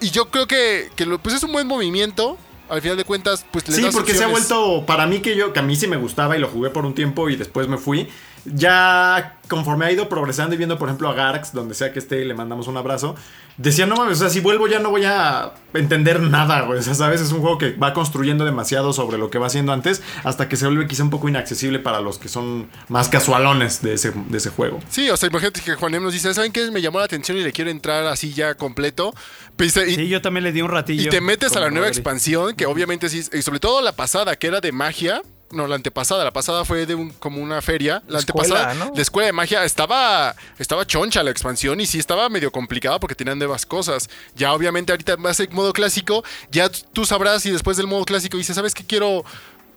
Y 0.00 0.10
yo 0.10 0.26
creo 0.26 0.46
que, 0.46 0.90
que 0.94 1.06
pues 1.06 1.34
es 1.34 1.42
un 1.42 1.52
buen 1.52 1.66
movimiento 1.66 2.38
al 2.68 2.82
final 2.82 2.96
de 2.96 3.04
cuentas, 3.04 3.46
pues 3.50 3.66
le 3.68 3.76
Sí, 3.76 3.86
porque 3.92 4.14
se 4.14 4.24
ha 4.24 4.28
vuelto, 4.28 4.84
para 4.86 5.06
mí 5.06 5.20
que 5.20 5.34
yo, 5.36 5.52
que 5.52 5.60
a 5.60 5.62
mí 5.62 5.74
sí 5.74 5.86
me 5.86 5.96
gustaba 5.96 6.36
y 6.36 6.40
lo 6.40 6.48
jugué 6.48 6.70
por 6.70 6.84
un 6.84 6.94
tiempo 6.94 7.28
y 7.30 7.36
después 7.36 7.66
me 7.68 7.78
fui, 7.78 8.08
ya 8.54 9.38
conforme 9.48 9.86
ha 9.86 9.92
ido 9.92 10.08
progresando 10.08 10.54
y 10.54 10.58
viendo, 10.58 10.78
por 10.78 10.88
ejemplo, 10.88 11.08
a 11.08 11.14
Garx, 11.14 11.52
donde 11.52 11.74
sea 11.74 11.92
que 11.92 11.98
esté, 11.98 12.24
le 12.24 12.34
mandamos 12.34 12.68
un 12.68 12.76
abrazo, 12.76 13.16
decía, 13.56 13.86
no 13.86 13.96
mames, 13.96 14.18
o 14.18 14.20
sea, 14.20 14.30
si 14.30 14.40
vuelvo 14.40 14.68
ya 14.68 14.78
no 14.78 14.90
voy 14.90 15.04
a 15.04 15.52
entender 15.74 16.20
nada, 16.20 16.62
güey. 16.62 16.78
O 16.78 16.82
sea, 16.82 16.94
sabes, 16.94 17.20
es 17.20 17.32
un 17.32 17.40
juego 17.40 17.58
que 17.58 17.72
va 17.72 17.92
construyendo 17.92 18.44
demasiado 18.44 18.92
sobre 18.92 19.18
lo 19.18 19.30
que 19.30 19.38
va 19.38 19.46
haciendo 19.46 19.72
antes, 19.72 20.02
hasta 20.24 20.48
que 20.48 20.56
se 20.56 20.66
vuelve 20.66 20.86
quizá 20.86 21.02
un 21.02 21.10
poco 21.10 21.28
inaccesible 21.28 21.78
para 21.78 22.00
los 22.00 22.18
que 22.18 22.28
son 22.28 22.68
más 22.88 23.08
casualones 23.08 23.82
de 23.82 23.94
ese, 23.94 24.12
de 24.12 24.38
ese 24.38 24.50
juego. 24.50 24.80
Sí, 24.88 25.10
o 25.10 25.16
sea, 25.16 25.28
imagínate 25.28 25.60
que 25.60 25.74
Juan 25.74 25.92
nos 26.02 26.12
dice, 26.12 26.32
¿saben 26.34 26.52
qué? 26.52 26.70
Me 26.70 26.80
llamó 26.80 26.98
la 26.98 27.06
atención 27.06 27.36
y 27.36 27.42
le 27.42 27.52
quiero 27.52 27.70
entrar 27.70 28.06
así 28.06 28.32
ya 28.32 28.54
completo. 28.54 29.14
Pues, 29.56 29.76
y, 29.76 29.94
sí, 29.94 30.08
yo 30.08 30.22
también 30.22 30.44
le 30.44 30.52
di 30.52 30.62
un 30.62 30.68
ratillo. 30.68 31.02
Y 31.02 31.08
te 31.08 31.20
metes 31.20 31.56
a 31.56 31.60
la 31.60 31.70
nueva 31.70 31.88
expansión, 31.88 32.54
que 32.54 32.66
obviamente 32.66 33.08
sí, 33.08 33.22
y 33.32 33.42
sobre 33.42 33.60
todo 33.60 33.82
la 33.82 33.92
pasada, 33.92 34.36
que 34.36 34.46
era 34.46 34.60
de 34.60 34.72
magia 34.72 35.22
no, 35.50 35.66
la 35.66 35.76
antepasada. 35.76 36.24
La 36.24 36.32
pasada 36.32 36.64
fue 36.64 36.86
de 36.86 36.94
un, 36.94 37.10
como 37.10 37.40
una 37.40 37.62
feria. 37.62 38.02
La 38.08 38.18
antepasada, 38.18 38.74
la 38.74 39.02
escuela 39.02 39.26
de 39.26 39.32
magia, 39.32 39.64
estaba, 39.64 40.34
estaba 40.58 40.86
choncha 40.86 41.22
la 41.22 41.30
expansión 41.30 41.80
y 41.80 41.86
sí 41.86 41.98
estaba 41.98 42.28
medio 42.28 42.52
complicada 42.52 43.00
porque 43.00 43.14
tenían 43.14 43.38
nuevas 43.38 43.64
cosas. 43.64 44.08
Ya 44.34 44.52
obviamente 44.52 44.92
ahorita 44.92 45.16
vas 45.16 45.40
en 45.40 45.54
modo 45.54 45.72
clásico, 45.72 46.22
ya 46.50 46.68
tú 46.68 47.04
sabrás 47.04 47.46
y 47.46 47.50
después 47.50 47.76
del 47.76 47.86
modo 47.86 48.04
clásico 48.04 48.36
dices, 48.36 48.56
¿sabes 48.56 48.74
qué? 48.74 48.84
Quiero 48.84 49.24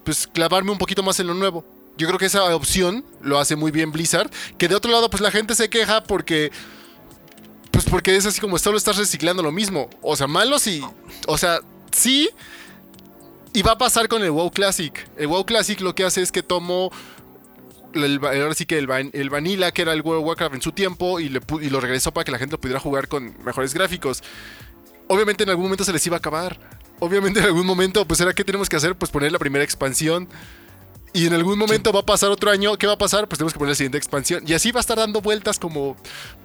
pues 0.04 0.28
clavarme 0.28 0.72
un 0.72 0.78
poquito 0.78 1.04
más 1.04 1.20
en 1.20 1.28
lo 1.28 1.34
nuevo. 1.34 1.66
Yo 1.98 2.08
creo 2.08 2.20
que 2.20 2.26
esa 2.26 2.56
opción 2.56 3.06
lo 3.22 3.40
hace 3.40 3.56
muy 3.56 3.72
bien 3.72 3.92
Blizzard. 3.92 4.30
Que 4.58 4.68
de 4.68 4.76
otro 4.76 4.92
lado, 4.92 5.10
pues 5.10 5.22
la 5.22 5.32
gente 5.32 5.56
se 5.56 5.70
queja 5.70 6.04
porque... 6.04 6.52
Pues 7.70 7.86
porque 7.86 8.18
es 8.18 8.26
así 8.26 8.42
como 8.42 8.60
solo 8.60 8.78
estás 8.78 8.98
reciclando 8.98 9.42
lo 9.42 9.52
mismo. 9.52 9.90
O 10.02 10.16
sea, 10.16 10.28
malo 10.28 10.60
sí. 10.60 10.84
O 11.28 11.38
sea, 11.38 11.62
sí 11.92 12.30
y 13.54 13.62
va 13.62 13.74
a 13.74 13.78
pasar 13.78 14.08
con 14.08 14.24
el 14.24 14.32
WoW 14.32 14.52
Classic. 14.52 15.08
El 15.18 15.28
WoW 15.28 15.46
Classic 15.46 15.80
lo 15.82 15.96
que 15.96 16.06
hace 16.06 16.22
es 16.22 16.32
que 16.32 16.44
tomó 16.44 16.92
ahora 17.94 18.54
sí 18.54 18.66
que 18.66 18.78
el, 18.78 18.90
el, 19.14 19.30
Vanilla, 19.30 19.72
que 19.72 19.82
era 19.82 19.94
el 19.94 20.02
World 20.02 20.22
of 20.22 20.28
Warcraft 20.28 20.56
en 20.56 20.62
su 20.62 20.72
tiempo, 20.72 21.20
y, 21.20 21.26
y, 21.26 21.70
lo 21.70 21.80
regresó 21.80 22.14
para 22.14 22.24
que 22.24 22.32
la 22.32 22.38
gente 22.38 22.54
lo 22.54 22.62
pudiera 22.62 22.80
jugar 22.80 23.08
con 23.08 23.36
mejores 23.44 23.74
gráficos. 23.74 24.24
Obviamente 25.08 25.44
en 25.44 25.50
algún 25.50 25.66
momento 25.66 25.84
se 25.84 25.92
les 25.92 26.06
iba 26.08 26.16
a 26.16 26.20
acabar. 26.20 26.58
Obviamente 27.00 27.40
en 27.40 27.46
algún 27.46 27.66
momento, 27.66 28.06
pues 28.08 28.20
era 28.22 28.34
que 28.34 28.44
tenemos 28.44 28.70
que 28.70 28.76
hacer, 28.76 28.96
pues 28.96 29.12
poner 29.12 29.32
la 29.32 29.40
primera 29.40 29.64
expansión. 29.64 30.30
Y 31.14 31.28
en 31.28 31.34
algún 31.34 31.60
momento 31.60 31.92
va 31.92 32.00
a 32.00 32.06
pasar 32.06 32.30
otro 32.30 32.52
año. 32.52 32.78
¿Qué 32.78 32.88
va 32.88 32.94
a 32.94 32.98
pasar? 32.98 33.28
Pues 33.28 33.38
tenemos 33.38 33.52
que 33.54 33.60
poner 33.60 33.72
la 33.72 33.76
siguiente 33.76 33.98
expansión. 33.98 34.44
Y 34.48 34.54
así 34.54 34.72
va 34.72 34.80
a 34.80 34.82
estar 34.82 34.98
dando 34.98 35.22
vueltas 35.22 35.60
como 35.60 35.98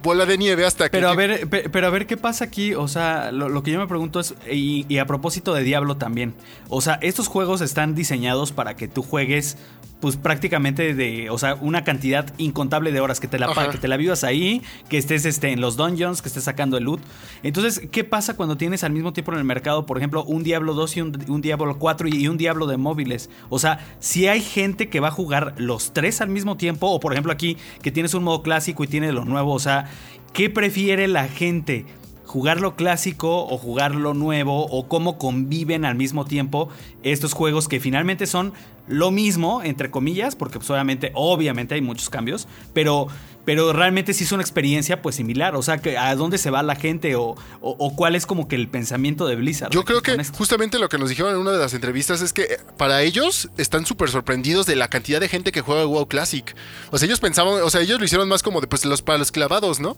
bola 0.02 0.26
de 0.26 0.36
nieve 0.38 0.66
hasta 0.66 0.86
que. 0.86 0.90
Pero 0.90 1.08
a 1.08 1.14
ver, 1.14 1.48
pero 1.48 1.86
a 1.86 1.90
ver 1.90 2.06
qué 2.06 2.16
pasa 2.16 2.44
aquí. 2.44 2.74
O 2.74 2.88
sea, 2.88 3.30
lo, 3.30 3.62
que 3.62 3.70
yo 3.70 3.78
me 3.78 3.86
pregunto 3.86 4.18
es. 4.18 4.34
Y, 4.50 4.84
y, 4.88 4.98
a 4.98 5.06
propósito 5.06 5.54
de 5.54 5.62
Diablo 5.62 5.96
también. 5.96 6.34
O 6.68 6.80
sea, 6.80 6.98
estos 7.02 7.28
juegos 7.28 7.60
están 7.60 7.94
diseñados 7.94 8.50
para 8.50 8.74
que 8.74 8.88
tú 8.88 9.02
juegues 9.02 9.56
pues 10.00 10.16
prácticamente 10.16 10.94
de, 10.94 11.30
o 11.30 11.38
sea, 11.38 11.54
una 11.54 11.82
cantidad 11.84 12.32
incontable 12.38 12.92
de 12.92 13.00
horas 13.00 13.18
que 13.18 13.28
te 13.28 13.38
la 13.38 13.48
que 13.70 13.78
te 13.78 13.88
la 13.88 13.96
vivas 13.96 14.24
ahí, 14.24 14.62
que 14.88 14.98
estés 14.98 15.24
este, 15.24 15.52
en 15.52 15.60
los 15.60 15.76
dungeons, 15.76 16.20
que 16.20 16.28
estés 16.28 16.44
sacando 16.44 16.76
el 16.76 16.84
loot. 16.84 17.00
Entonces, 17.42 17.88
¿qué 17.90 18.04
pasa 18.04 18.36
cuando 18.36 18.56
tienes 18.56 18.84
al 18.84 18.92
mismo 18.92 19.12
tiempo 19.12 19.32
en 19.32 19.38
el 19.38 19.44
mercado, 19.44 19.86
por 19.86 19.96
ejemplo, 19.96 20.24
un 20.24 20.42
Diablo 20.42 20.74
2 20.74 20.96
y 20.96 21.00
un, 21.00 21.40
Diablo 21.40 21.78
4 21.78 22.08
y 22.08 22.28
un 22.28 22.36
Diablo 22.36 22.66
de 22.66 22.76
móviles? 22.76 23.30
O 23.48 23.58
sea, 23.58 23.78
si 23.98 24.28
hay 24.28 24.40
gente 24.40 24.88
que 24.88 25.00
va 25.00 25.08
a 25.08 25.12
jugar 25.12 25.54
los 25.56 25.92
tres 25.92 26.20
al 26.20 26.28
mismo 26.28 26.56
tiempo, 26.56 26.90
o 26.90 27.00
por 27.00 27.12
ejemplo 27.12 27.32
aquí 27.32 27.56
que 27.82 27.90
tienes 27.90 28.14
un 28.14 28.24
modo 28.24 28.42
clásico 28.42 28.84
y 28.84 28.88
tiene 28.88 29.12
lo 29.12 29.24
nuevo, 29.24 29.52
o 29.54 29.58
sea, 29.58 29.90
¿qué 30.32 30.50
prefiere 30.50 31.08
la 31.08 31.28
gente? 31.28 31.86
jugar 32.26 32.60
lo 32.60 32.74
clásico 32.74 33.46
o 33.46 33.56
jugar 33.56 33.94
lo 33.94 34.12
nuevo 34.12 34.66
o 34.66 34.88
cómo 34.88 35.16
conviven 35.16 35.84
al 35.84 35.94
mismo 35.94 36.24
tiempo 36.24 36.68
estos 37.04 37.32
juegos 37.32 37.68
que 37.68 37.78
finalmente 37.78 38.26
son 38.26 38.52
lo 38.88 39.10
mismo, 39.10 39.62
entre 39.62 39.90
comillas, 39.90 40.36
porque 40.36 40.58
pues, 40.58 40.70
obviamente, 40.70 41.10
obviamente 41.14 41.74
hay 41.74 41.80
muchos 41.80 42.08
cambios, 42.10 42.46
pero, 42.72 43.08
pero 43.44 43.72
realmente 43.72 44.12
sí 44.14 44.24
es 44.24 44.32
una 44.32 44.42
experiencia 44.42 45.02
pues 45.02 45.16
similar. 45.16 45.56
O 45.56 45.62
sea, 45.62 45.78
que 45.78 45.98
a 45.98 46.14
dónde 46.14 46.38
se 46.38 46.50
va 46.50 46.62
la 46.62 46.76
gente 46.76 47.16
o, 47.16 47.30
o- 47.30 47.36
o 47.60 47.96
cuál 47.96 48.14
es 48.16 48.26
como 48.26 48.48
que 48.48 48.56
el 48.56 48.68
pensamiento 48.68 49.26
de 49.26 49.36
Blizzard. 49.36 49.70
Yo 49.72 49.84
creo 49.84 50.02
que 50.02 50.16
justamente 50.36 50.78
lo 50.78 50.88
que 50.88 50.98
nos 50.98 51.08
dijeron 51.08 51.32
en 51.34 51.40
una 51.40 51.52
de 51.52 51.58
las 51.58 51.74
entrevistas 51.74 52.20
es 52.22 52.32
que 52.32 52.42
eh, 52.42 52.58
para 52.76 53.02
ellos 53.02 53.48
están 53.56 53.86
súper 53.86 54.08
sorprendidos 54.10 54.66
de 54.66 54.76
la 54.76 54.88
cantidad 54.88 55.20
de 55.20 55.28
gente 55.28 55.52
que 55.52 55.60
juega 55.60 55.84
WoW 55.84 56.06
Classic. 56.06 56.54
O 56.90 56.98
sea, 56.98 57.06
ellos 57.06 57.20
pensaban, 57.20 57.62
o 57.62 57.70
sea, 57.70 57.80
ellos 57.80 57.98
lo 57.98 58.04
hicieron 58.04 58.28
más 58.28 58.42
como 58.42 58.60
de 58.60 58.66
pues 58.66 58.84
los 58.84 59.02
para 59.02 59.18
los 59.18 59.32
clavados, 59.32 59.80
¿no? 59.80 59.96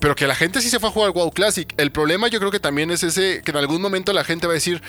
Pero 0.00 0.14
que 0.14 0.26
la 0.26 0.34
gente 0.34 0.60
sí 0.60 0.68
se 0.68 0.78
fue 0.78 0.90
a 0.90 0.92
jugar 0.92 1.12
WoW 1.12 1.30
Classic. 1.30 1.72
El 1.78 1.90
problema 1.92 2.28
yo 2.28 2.38
creo 2.38 2.50
que 2.50 2.60
también 2.60 2.90
es 2.90 3.02
ese 3.02 3.40
que 3.42 3.50
en 3.50 3.56
algún 3.56 3.80
momento 3.80 4.12
la 4.12 4.24
gente 4.24 4.46
va 4.46 4.52
a 4.52 4.54
decir, 4.54 4.82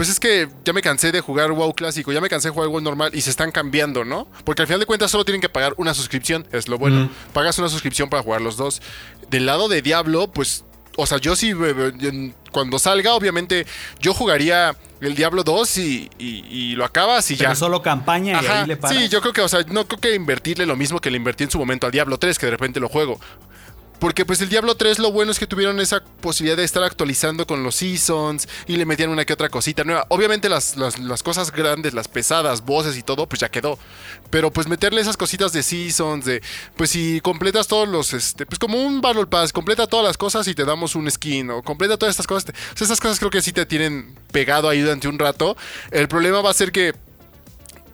pues 0.00 0.08
es 0.08 0.18
que 0.18 0.48
ya 0.64 0.72
me 0.72 0.80
cansé 0.80 1.12
de 1.12 1.20
jugar 1.20 1.52
WoW 1.52 1.74
clásico, 1.74 2.10
ya 2.10 2.22
me 2.22 2.30
cansé 2.30 2.48
de 2.48 2.54
jugar 2.54 2.70
WoW 2.70 2.80
normal 2.80 3.10
y 3.14 3.20
se 3.20 3.28
están 3.28 3.50
cambiando, 3.52 4.02
¿no? 4.02 4.26
Porque 4.44 4.62
al 4.62 4.66
final 4.66 4.80
de 4.80 4.86
cuentas 4.86 5.10
solo 5.10 5.26
tienen 5.26 5.42
que 5.42 5.50
pagar 5.50 5.74
una 5.76 5.92
suscripción, 5.92 6.46
es 6.52 6.68
lo 6.68 6.78
bueno. 6.78 7.10
Pagas 7.34 7.58
una 7.58 7.68
suscripción 7.68 8.08
para 8.08 8.22
jugar 8.22 8.40
los 8.40 8.56
dos. 8.56 8.80
Del 9.28 9.44
lado 9.44 9.68
de 9.68 9.82
Diablo, 9.82 10.28
pues, 10.32 10.64
o 10.96 11.04
sea, 11.04 11.18
yo 11.18 11.36
sí, 11.36 11.50
eh, 11.50 11.92
eh, 12.00 12.32
cuando 12.50 12.78
salga, 12.78 13.12
obviamente, 13.12 13.66
yo 14.00 14.14
jugaría 14.14 14.74
el 15.02 15.14
Diablo 15.14 15.44
2 15.44 15.76
y, 15.76 16.10
y- 16.18 16.44
y 16.48 16.74
lo 16.76 16.86
acabas 16.86 17.30
y 17.30 17.36
Pero 17.36 17.50
ya. 17.50 17.54
solo 17.54 17.82
campaña 17.82 18.32
y 18.32 18.46
Ajá, 18.46 18.60
ahí 18.62 18.66
le 18.68 18.76
paras. 18.78 18.96
sí, 18.96 19.08
yo 19.10 19.20
creo 19.20 19.34
que, 19.34 19.42
o 19.42 19.48
sea, 19.48 19.60
no 19.68 19.86
creo 19.86 20.00
que 20.00 20.14
invertirle 20.14 20.64
lo 20.64 20.76
mismo 20.76 20.98
que 21.00 21.10
le 21.10 21.18
invertí 21.18 21.44
en 21.44 21.50
su 21.50 21.58
momento 21.58 21.84
al 21.86 21.92
Diablo 21.92 22.16
3, 22.18 22.38
que 22.38 22.46
de 22.46 22.52
repente 22.52 22.80
lo 22.80 22.88
juego. 22.88 23.20
Porque 24.00 24.24
pues 24.24 24.40
el 24.40 24.48
Diablo 24.48 24.74
3 24.76 24.98
lo 24.98 25.12
bueno 25.12 25.30
es 25.30 25.38
que 25.38 25.46
tuvieron 25.46 25.78
esa 25.78 26.02
posibilidad 26.02 26.56
de 26.56 26.64
estar 26.64 26.82
actualizando 26.82 27.46
con 27.46 27.62
los 27.62 27.74
seasons 27.76 28.48
y 28.66 28.76
le 28.78 28.86
metían 28.86 29.10
una 29.10 29.26
que 29.26 29.34
otra 29.34 29.50
cosita 29.50 29.84
nueva. 29.84 30.06
Obviamente 30.08 30.48
las, 30.48 30.76
las, 30.78 30.98
las 30.98 31.22
cosas 31.22 31.52
grandes, 31.52 31.92
las 31.92 32.08
pesadas, 32.08 32.64
voces 32.64 32.96
y 32.96 33.02
todo, 33.02 33.28
pues 33.28 33.40
ya 33.40 33.50
quedó. 33.50 33.78
Pero 34.30 34.50
pues 34.50 34.68
meterle 34.68 35.02
esas 35.02 35.18
cositas 35.18 35.52
de 35.52 35.62
seasons, 35.62 36.24
de 36.24 36.42
pues 36.76 36.90
si 36.90 37.20
completas 37.20 37.68
todos 37.68 37.86
los, 37.86 38.14
este, 38.14 38.46
pues 38.46 38.58
como 38.58 38.82
un 38.82 39.02
Battle 39.02 39.26
Pass, 39.26 39.52
completa 39.52 39.86
todas 39.86 40.06
las 40.06 40.16
cosas 40.16 40.48
y 40.48 40.54
te 40.54 40.64
damos 40.64 40.94
un 40.94 41.10
skin 41.10 41.50
o 41.50 41.62
completa 41.62 41.98
todas 41.98 42.14
estas 42.14 42.26
cosas. 42.26 42.50
o 42.72 42.76
sea, 42.78 42.86
esas 42.86 43.00
cosas 43.00 43.18
creo 43.18 43.30
que 43.30 43.42
sí 43.42 43.52
te 43.52 43.66
tienen 43.66 44.14
pegado 44.32 44.70
ahí 44.70 44.80
durante 44.80 45.08
un 45.08 45.18
rato. 45.18 45.58
El 45.90 46.08
problema 46.08 46.40
va 46.40 46.50
a 46.50 46.54
ser 46.54 46.72
que 46.72 46.94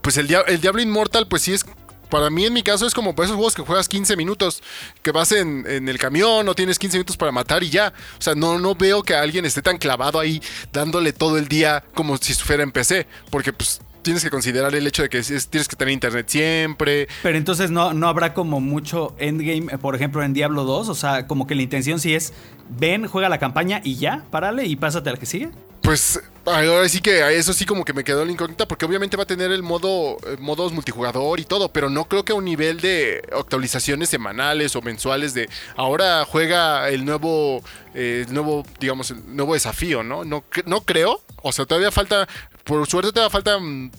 pues 0.02 0.16
el, 0.18 0.28
dia- 0.28 0.44
el 0.46 0.60
Diablo 0.60 0.80
Immortal, 0.82 1.26
pues 1.26 1.42
sí 1.42 1.52
es. 1.52 1.64
Para 2.08 2.30
mí, 2.30 2.46
en 2.46 2.52
mi 2.52 2.62
caso, 2.62 2.86
es 2.86 2.94
como 2.94 3.10
esos 3.10 3.34
juegos 3.34 3.54
que 3.54 3.62
juegas 3.62 3.88
15 3.88 4.16
minutos, 4.16 4.62
que 5.02 5.10
vas 5.12 5.32
en, 5.32 5.64
en 5.68 5.88
el 5.88 5.98
camión 5.98 6.48
o 6.48 6.54
tienes 6.54 6.78
15 6.78 6.98
minutos 6.98 7.16
para 7.16 7.32
matar 7.32 7.62
y 7.62 7.70
ya. 7.70 7.92
O 8.18 8.22
sea, 8.22 8.34
no, 8.34 8.58
no 8.58 8.74
veo 8.74 9.02
que 9.02 9.14
alguien 9.14 9.44
esté 9.44 9.62
tan 9.62 9.78
clavado 9.78 10.20
ahí 10.20 10.42
dándole 10.72 11.12
todo 11.12 11.38
el 11.38 11.48
día 11.48 11.84
como 11.94 12.16
si 12.16 12.34
fuera 12.34 12.62
en 12.62 12.72
PC. 12.72 13.06
Porque 13.30 13.52
pues 13.52 13.80
tienes 14.06 14.24
que 14.24 14.30
considerar 14.30 14.74
el 14.74 14.86
hecho 14.86 15.02
de 15.02 15.08
que 15.08 15.18
es- 15.18 15.48
tienes 15.48 15.68
que 15.68 15.76
tener 15.76 15.92
internet 15.92 16.26
siempre. 16.28 17.08
Pero 17.22 17.36
entonces 17.36 17.70
no, 17.70 17.92
no 17.92 18.08
habrá 18.08 18.32
como 18.32 18.60
mucho 18.60 19.14
endgame, 19.18 19.72
eh, 19.72 19.78
por 19.78 19.94
ejemplo, 19.94 20.22
en 20.22 20.32
Diablo 20.32 20.64
2. 20.64 20.88
O 20.88 20.94
sea, 20.94 21.26
como 21.26 21.46
que 21.46 21.54
la 21.54 21.62
intención 21.62 22.00
sí 22.00 22.14
es, 22.14 22.32
ven, 22.70 23.06
juega 23.08 23.28
la 23.28 23.38
campaña 23.38 23.80
y 23.84 23.96
ya, 23.96 24.24
párale 24.30 24.64
y 24.66 24.76
pásate 24.76 25.10
al 25.10 25.18
que 25.18 25.26
sigue. 25.26 25.50
Pues 25.82 26.20
ahora 26.44 26.88
sí 26.88 27.00
que 27.00 27.22
a 27.22 27.30
eso 27.30 27.52
sí 27.52 27.64
como 27.64 27.84
que 27.84 27.92
me 27.92 28.02
quedó 28.02 28.24
la 28.24 28.32
incógnita 28.32 28.66
porque 28.66 28.84
obviamente 28.84 29.16
va 29.16 29.22
a 29.22 29.26
tener 29.26 29.52
el 29.52 29.62
modo 29.62 30.16
eh, 30.26 30.36
modos 30.40 30.72
multijugador 30.72 31.38
y 31.38 31.44
todo, 31.44 31.68
pero 31.72 31.90
no 31.90 32.06
creo 32.06 32.24
que 32.24 32.32
a 32.32 32.34
un 32.34 32.44
nivel 32.44 32.80
de 32.80 33.22
actualizaciones 33.36 34.08
semanales 34.08 34.74
o 34.74 34.82
mensuales 34.82 35.32
de 35.34 35.48
ahora 35.76 36.24
juega 36.24 36.88
el 36.88 37.04
nuevo 37.04 37.62
eh, 37.94 38.24
el 38.26 38.34
nuevo 38.34 38.64
digamos 38.80 39.12
el 39.12 39.36
nuevo 39.36 39.54
desafío, 39.54 40.02
¿no? 40.02 40.24
No 40.24 40.42
no 40.64 40.80
creo, 40.80 41.20
o 41.42 41.52
sea, 41.52 41.66
todavía 41.66 41.92
falta 41.92 42.26
por 42.66 42.86
suerte 42.86 43.12
todavía 43.12 43.30
falta 43.30 43.58
mm, 43.58 43.90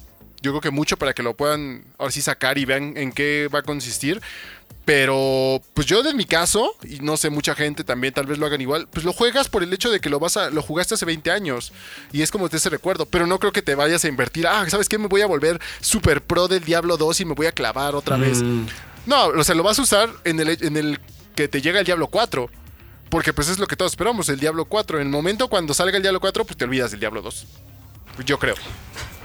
yo 0.41 0.51
creo 0.51 0.61
que 0.61 0.71
mucho 0.71 0.97
para 0.97 1.13
que 1.13 1.23
lo 1.23 1.35
puedan 1.35 1.83
ahora 1.97 2.11
sí 2.11 2.21
sacar 2.21 2.57
y 2.57 2.65
vean 2.65 2.95
en 2.95 3.11
qué 3.11 3.49
va 3.53 3.59
a 3.59 3.63
consistir. 3.63 4.21
Pero, 4.85 5.61
pues 5.73 5.85
yo 5.85 5.99
en 6.07 6.15
mi 6.15 6.23
caso, 6.23 6.73
y 6.81 6.99
no 6.99 7.17
sé, 7.17 7.29
mucha 7.29 7.55
gente 7.55 7.83
también 7.83 8.13
tal 8.13 8.25
vez 8.25 8.37
lo 8.37 8.45
hagan 8.45 8.61
igual, 8.61 8.87
pues 8.89 9.03
lo 9.03 9.11
juegas 9.11 9.49
por 9.49 9.61
el 9.61 9.73
hecho 9.73 9.89
de 9.89 9.99
que 9.99 10.09
lo 10.09 10.17
vas 10.17 10.37
a, 10.37 10.49
lo 10.49 10.61
jugaste 10.61 10.93
hace 10.93 11.03
20 11.03 11.29
años. 11.29 11.73
Y 12.13 12.21
es 12.21 12.31
como 12.31 12.47
te 12.47 12.55
ese 12.55 12.69
recuerdo. 12.69 13.05
Pero 13.05 13.27
no 13.27 13.37
creo 13.37 13.51
que 13.51 13.61
te 13.61 13.75
vayas 13.75 14.05
a 14.05 14.07
invertir. 14.07 14.47
Ah, 14.47 14.65
¿sabes 14.69 14.87
qué? 14.87 14.97
Me 14.97 15.07
voy 15.07 15.21
a 15.21 15.27
volver 15.27 15.59
super 15.81 16.23
pro 16.23 16.47
del 16.47 16.63
Diablo 16.63 16.95
2 16.95 17.19
y 17.19 17.25
me 17.25 17.33
voy 17.33 17.47
a 17.47 17.51
clavar 17.51 17.95
otra 17.95 18.15
vez. 18.15 18.41
No, 19.05 19.27
o 19.27 19.43
sea, 19.43 19.55
lo 19.55 19.63
vas 19.63 19.77
a 19.79 19.81
usar 19.81 20.09
en 20.23 20.39
el, 20.39 20.57
en 20.61 20.77
el 20.77 20.99
que 21.35 21.49
te 21.49 21.61
llega 21.61 21.79
el 21.79 21.85
Diablo 21.85 22.07
4. 22.07 22.49
Porque 23.09 23.33
pues 23.33 23.49
es 23.49 23.59
lo 23.59 23.67
que 23.67 23.75
todos 23.75 23.91
esperamos, 23.91 24.29
el 24.29 24.39
Diablo 24.39 24.63
4. 24.65 24.99
En 24.99 25.07
el 25.07 25.11
momento 25.11 25.49
cuando 25.49 25.73
salga 25.73 25.97
el 25.97 26.03
Diablo 26.03 26.21
4, 26.21 26.45
pues 26.45 26.55
te 26.55 26.63
olvidas 26.63 26.91
del 26.91 27.01
Diablo 27.01 27.21
2. 27.21 27.45
Yo 28.25 28.39
creo. 28.39 28.55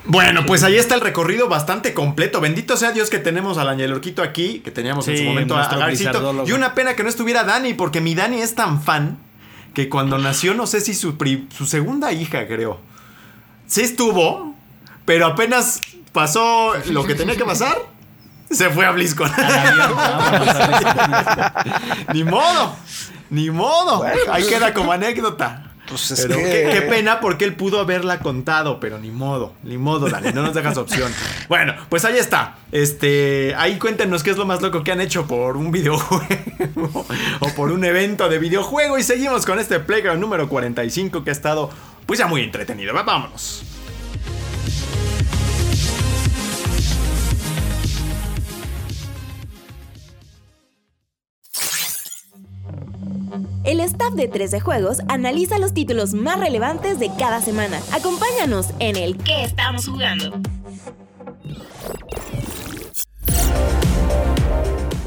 Bueno, 0.04 0.44
pues 0.46 0.64
ahí 0.64 0.76
está 0.76 0.96
el 0.96 1.00
recorrido 1.00 1.48
bastante 1.48 1.94
completo. 1.94 2.40
Bendito 2.40 2.76
sea 2.76 2.90
Dios 2.90 3.08
que 3.08 3.18
tenemos 3.18 3.56
al 3.58 3.68
Angelorquito 3.68 4.22
aquí, 4.22 4.58
que 4.60 4.72
teníamos 4.72 5.06
en 5.08 5.18
su 5.18 5.24
momento 5.24 5.56
a, 5.56 5.68
Garcito. 5.68 6.44
Y 6.46 6.52
una 6.52 6.74
pena 6.74 6.96
que 6.96 7.04
no 7.04 7.08
estuviera 7.08 7.44
Dani, 7.44 7.74
porque 7.74 8.00
mi 8.00 8.14
Dani 8.14 8.40
es 8.40 8.54
tan 8.56 8.82
fan 8.82 9.18
que 9.74 9.88
cuando 9.88 10.18
nació, 10.18 10.54
no 10.54 10.66
sé 10.66 10.80
si 10.80 10.94
su, 10.94 11.16
pri- 11.16 11.48
su 11.56 11.66
segunda 11.66 12.12
hija, 12.12 12.46
creo. 12.48 12.80
Sí 13.66 13.82
estuvo, 13.82 14.56
pero 15.04 15.26
apenas 15.26 15.80
pasó 16.12 16.72
lo 16.90 17.06
que 17.06 17.14
tenía 17.14 17.36
que 17.36 17.44
pasar, 17.44 17.78
se 18.50 18.68
fue 18.70 18.84
a 18.84 18.90
BlizzCon. 18.90 19.30
ni 22.12 22.24
modo, 22.24 22.76
ni 23.30 23.50
modo. 23.50 24.04
Ahí 24.30 24.44
queda 24.46 24.74
como 24.74 24.92
anécdota. 24.92 25.71
Pues 25.92 26.10
es 26.10 26.22
Pero 26.26 26.36
que- 26.36 26.42
qué, 26.42 26.70
qué 26.72 26.82
pena 26.88 27.20
porque 27.20 27.44
él 27.44 27.54
pudo 27.54 27.78
haberla 27.80 28.18
contado, 28.20 28.80
pero 28.80 28.98
ni 28.98 29.10
modo, 29.10 29.52
ni 29.62 29.76
modo, 29.78 30.08
Dani, 30.08 30.32
no 30.32 30.42
nos 30.42 30.54
dejas 30.54 30.76
opción. 30.76 31.12
Bueno, 31.48 31.74
pues 31.88 32.04
ahí 32.04 32.16
está. 32.18 32.56
Este, 32.72 33.54
ahí 33.56 33.78
cuéntenos 33.78 34.22
qué 34.22 34.30
es 34.30 34.36
lo 34.36 34.46
más 34.46 34.62
loco 34.62 34.82
que 34.82 34.92
han 34.92 35.00
hecho 35.00 35.26
por 35.26 35.56
un 35.56 35.70
videojuego 35.70 36.26
o 37.40 37.48
por 37.50 37.70
un 37.70 37.84
evento 37.84 38.28
de 38.28 38.38
videojuego 38.38 38.98
y 38.98 39.02
seguimos 39.02 39.44
con 39.46 39.58
este 39.58 39.78
Playground 39.80 40.20
número 40.20 40.48
45 40.48 41.22
que 41.24 41.30
ha 41.30 41.32
estado 41.32 41.70
pues 42.06 42.18
ya 42.18 42.26
muy 42.26 42.42
entretenido. 42.42 42.92
Vámonos. 42.94 43.64
El 53.64 53.78
staff 53.78 54.14
de 54.14 54.26
13 54.26 54.58
Juegos 54.58 54.98
analiza 55.08 55.58
los 55.58 55.72
títulos 55.72 56.14
más 56.14 56.40
relevantes 56.40 56.98
de 56.98 57.10
cada 57.16 57.40
semana. 57.40 57.80
Acompáñanos 57.92 58.70
en 58.80 58.96
el 58.96 59.16
¿Qué 59.18 59.44
estamos 59.44 59.86
jugando? 59.86 60.32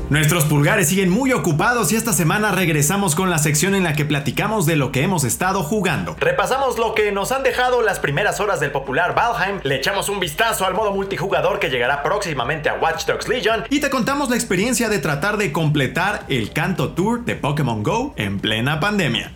Nuestros 0.09 0.45
pulgares 0.45 0.89
siguen 0.89 1.09
muy 1.09 1.33
ocupados 1.33 1.91
y 1.91 1.95
esta 1.95 2.13
semana 2.13 2.51
regresamos 2.51 3.15
con 3.15 3.31
la 3.31 3.39
sección 3.39 3.73
en 3.73 3.83
la 3.83 3.93
que 3.93 4.05
platicamos 4.05 4.67
de 4.67 4.75
lo 4.75 4.91
que 4.91 5.01
hemos 5.01 5.23
estado 5.23 5.63
jugando. 5.63 6.15
Repasamos 6.19 6.77
lo 6.77 6.93
que 6.93 7.11
nos 7.11 7.31
han 7.31 7.41
dejado 7.41 7.81
las 7.81 7.97
primeras 7.97 8.39
horas 8.39 8.59
del 8.59 8.71
popular 8.71 9.15
Valheim, 9.15 9.61
le 9.63 9.75
echamos 9.77 10.07
un 10.09 10.19
vistazo 10.19 10.65
al 10.65 10.75
modo 10.75 10.91
multijugador 10.91 11.57
que 11.59 11.71
llegará 11.71 12.03
próximamente 12.03 12.69
a 12.69 12.75
Watch 12.75 13.05
Dogs 13.05 13.27
Legion 13.27 13.63
y 13.71 13.79
te 13.79 13.89
contamos 13.89 14.29
la 14.29 14.35
experiencia 14.35 14.89
de 14.89 14.99
tratar 14.99 15.37
de 15.37 15.51
completar 15.51 16.23
el 16.27 16.51
Canto 16.53 16.89
Tour 16.89 17.25
de 17.25 17.35
Pokémon 17.35 17.81
Go 17.81 18.13
en 18.15 18.39
plena 18.39 18.79
pandemia. 18.79 19.31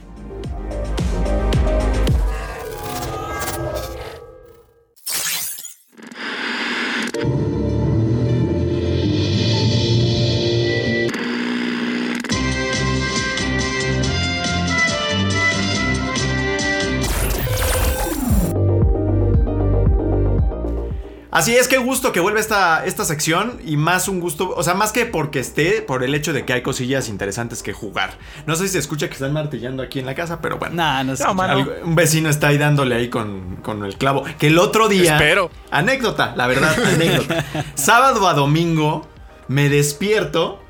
Así 21.39 21.55
es, 21.55 21.69
qué 21.69 21.77
gusto 21.77 22.11
que 22.11 22.19
vuelva 22.19 22.39
esta, 22.41 22.83
esta 22.85 23.05
sección 23.05 23.59
y 23.65 23.77
más 23.77 24.09
un 24.09 24.19
gusto, 24.19 24.53
o 24.55 24.61
sea, 24.61 24.73
más 24.73 24.91
que 24.91 25.05
porque 25.05 25.39
esté, 25.39 25.81
por 25.81 26.03
el 26.03 26.13
hecho 26.13 26.33
de 26.33 26.43
que 26.43 26.51
hay 26.51 26.61
cosillas 26.61 27.07
interesantes 27.07 27.63
que 27.63 27.71
jugar. 27.71 28.17
No 28.45 28.57
sé 28.57 28.63
si 28.67 28.73
se 28.73 28.79
escucha 28.79 29.07
que 29.07 29.13
están 29.13 29.31
martillando 29.31 29.81
aquí 29.81 29.99
en 29.99 30.05
la 30.05 30.15
casa, 30.15 30.41
pero 30.41 30.57
bueno. 30.57 30.75
Nah, 30.75 31.03
no 31.03 31.15
sé. 31.15 31.23
No. 31.23 31.41
Algo- 31.41 31.71
un 31.83 31.95
vecino 31.95 32.29
está 32.29 32.47
ahí 32.47 32.57
dándole 32.57 32.95
ahí 32.95 33.09
con, 33.09 33.55
con 33.57 33.85
el 33.85 33.95
clavo. 33.97 34.25
Que 34.37 34.47
el 34.47 34.57
otro 34.59 34.89
día. 34.89 35.13
Espero. 35.13 35.49
Anécdota, 35.71 36.33
la 36.35 36.47
verdad, 36.47 36.75
anécdota. 36.83 37.45
Sábado 37.75 38.27
a 38.27 38.33
domingo 38.33 39.07
me 39.47 39.69
despierto. 39.69 40.61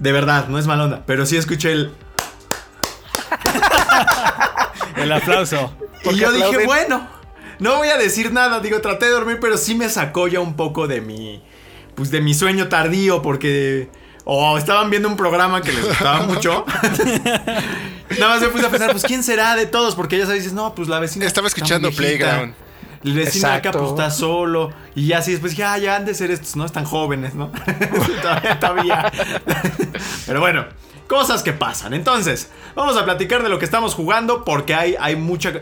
De 0.00 0.10
verdad, 0.10 0.48
no 0.48 0.58
es 0.58 0.66
mal 0.66 0.80
onda, 0.80 1.04
pero 1.06 1.24
sí 1.26 1.36
escuché 1.36 1.70
el. 1.70 1.92
El 4.96 5.12
aplauso. 5.12 5.72
Y 6.10 6.16
yo 6.16 6.32
dije, 6.32 6.66
bueno, 6.66 7.08
no 7.64 7.78
voy 7.78 7.88
a 7.88 7.96
decir 7.96 8.30
nada. 8.30 8.60
Digo, 8.60 8.80
traté 8.82 9.06
de 9.06 9.12
dormir, 9.12 9.38
pero 9.40 9.56
sí 9.56 9.74
me 9.74 9.88
sacó 9.88 10.28
ya 10.28 10.38
un 10.38 10.54
poco 10.54 10.86
de 10.86 11.00
mi. 11.00 11.42
Pues 11.94 12.10
de 12.10 12.20
mi 12.20 12.34
sueño 12.34 12.68
tardío, 12.68 13.22
porque. 13.22 13.88
O 14.26 14.56
estaban 14.58 14.90
viendo 14.90 15.08
un 15.08 15.16
programa 15.16 15.62
que 15.62 15.72
les 15.72 15.86
gustaba 15.86 16.22
mucho. 16.26 16.64
Nada 18.18 18.34
más 18.34 18.42
me 18.42 18.48
puse 18.48 18.66
a 18.66 18.70
pensar, 18.70 18.90
pues 18.90 19.02
quién 19.04 19.22
será 19.22 19.56
de 19.56 19.66
todos, 19.66 19.94
porque 19.94 20.18
ya 20.18 20.26
sabes, 20.26 20.42
dices, 20.42 20.54
no, 20.54 20.74
pues 20.74 20.88
la 20.88 20.98
vecina. 20.98 21.26
Estaba 21.26 21.48
escuchando. 21.48 21.90
Playground. 21.90 22.54
El 23.02 23.12
vecino 23.14 23.48
de 23.48 23.54
acá 23.54 23.68
Exacto. 23.68 23.78
pues 23.78 23.90
está 23.92 24.10
solo. 24.10 24.70
Y 24.94 25.06
ya 25.06 25.18
así 25.18 25.32
después, 25.32 25.56
ya, 25.56 25.76
ya 25.78 25.96
han 25.96 26.04
de 26.04 26.14
ser 26.14 26.30
estos, 26.30 26.56
¿no? 26.56 26.66
Están 26.66 26.84
jóvenes, 26.84 27.34
¿no? 27.34 27.50
todavía, 28.22 28.60
todavía. 28.60 29.12
Pero 30.26 30.40
bueno, 30.40 30.66
cosas 31.08 31.42
que 31.42 31.52
pasan. 31.52 31.92
Entonces, 31.94 32.50
vamos 32.74 32.96
a 32.96 33.04
platicar 33.04 33.42
de 33.42 33.48
lo 33.48 33.58
que 33.58 33.64
estamos 33.64 33.94
jugando 33.94 34.44
porque 34.44 34.74
hay, 34.74 34.96
hay 34.98 35.16
mucha... 35.16 35.52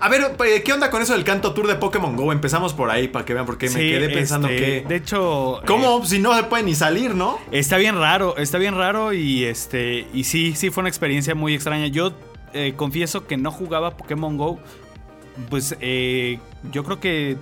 A 0.00 0.08
ver, 0.08 0.36
¿qué 0.64 0.72
onda 0.72 0.90
con 0.90 1.02
eso 1.02 1.12
del 1.14 1.24
canto 1.24 1.52
tour 1.52 1.66
de 1.66 1.74
Pokémon 1.74 2.14
GO? 2.16 2.32
Empezamos 2.32 2.72
por 2.74 2.90
ahí 2.90 3.08
para 3.08 3.24
que 3.24 3.34
vean 3.34 3.44
porque 3.46 3.66
me 3.66 3.72
Sí, 3.72 3.78
quedé 3.90 4.08
pensando 4.08 4.48
este, 4.48 4.82
que... 4.82 4.88
De 4.88 4.96
hecho. 4.96 5.60
¿Cómo? 5.66 6.04
Si 6.06 6.18
no 6.20 6.34
se 6.36 6.44
puede 6.44 6.62
ni 6.62 6.74
salir, 6.74 7.14
¿no? 7.14 7.38
Está 7.50 7.76
bien 7.76 7.98
raro, 7.98 8.36
está 8.36 8.58
bien 8.58 8.76
raro 8.76 9.12
y 9.12 9.44
este 9.44 10.06
y 10.14 10.24
sí, 10.24 10.54
sí 10.54 10.70
fue 10.70 10.82
una 10.82 10.88
experiencia 10.88 11.34
muy 11.34 11.54
extraña. 11.54 11.88
Yo 11.88 12.12
eh, 12.52 12.74
confieso 12.76 13.26
que 13.26 13.36
no 13.36 13.50
jugaba 13.50 13.96
Pokémon 13.96 14.36
Go, 14.36 14.60
pues 15.50 15.76
eh, 15.80 16.38
yo 16.70 16.84
creo 16.84 17.00
que 17.00 17.36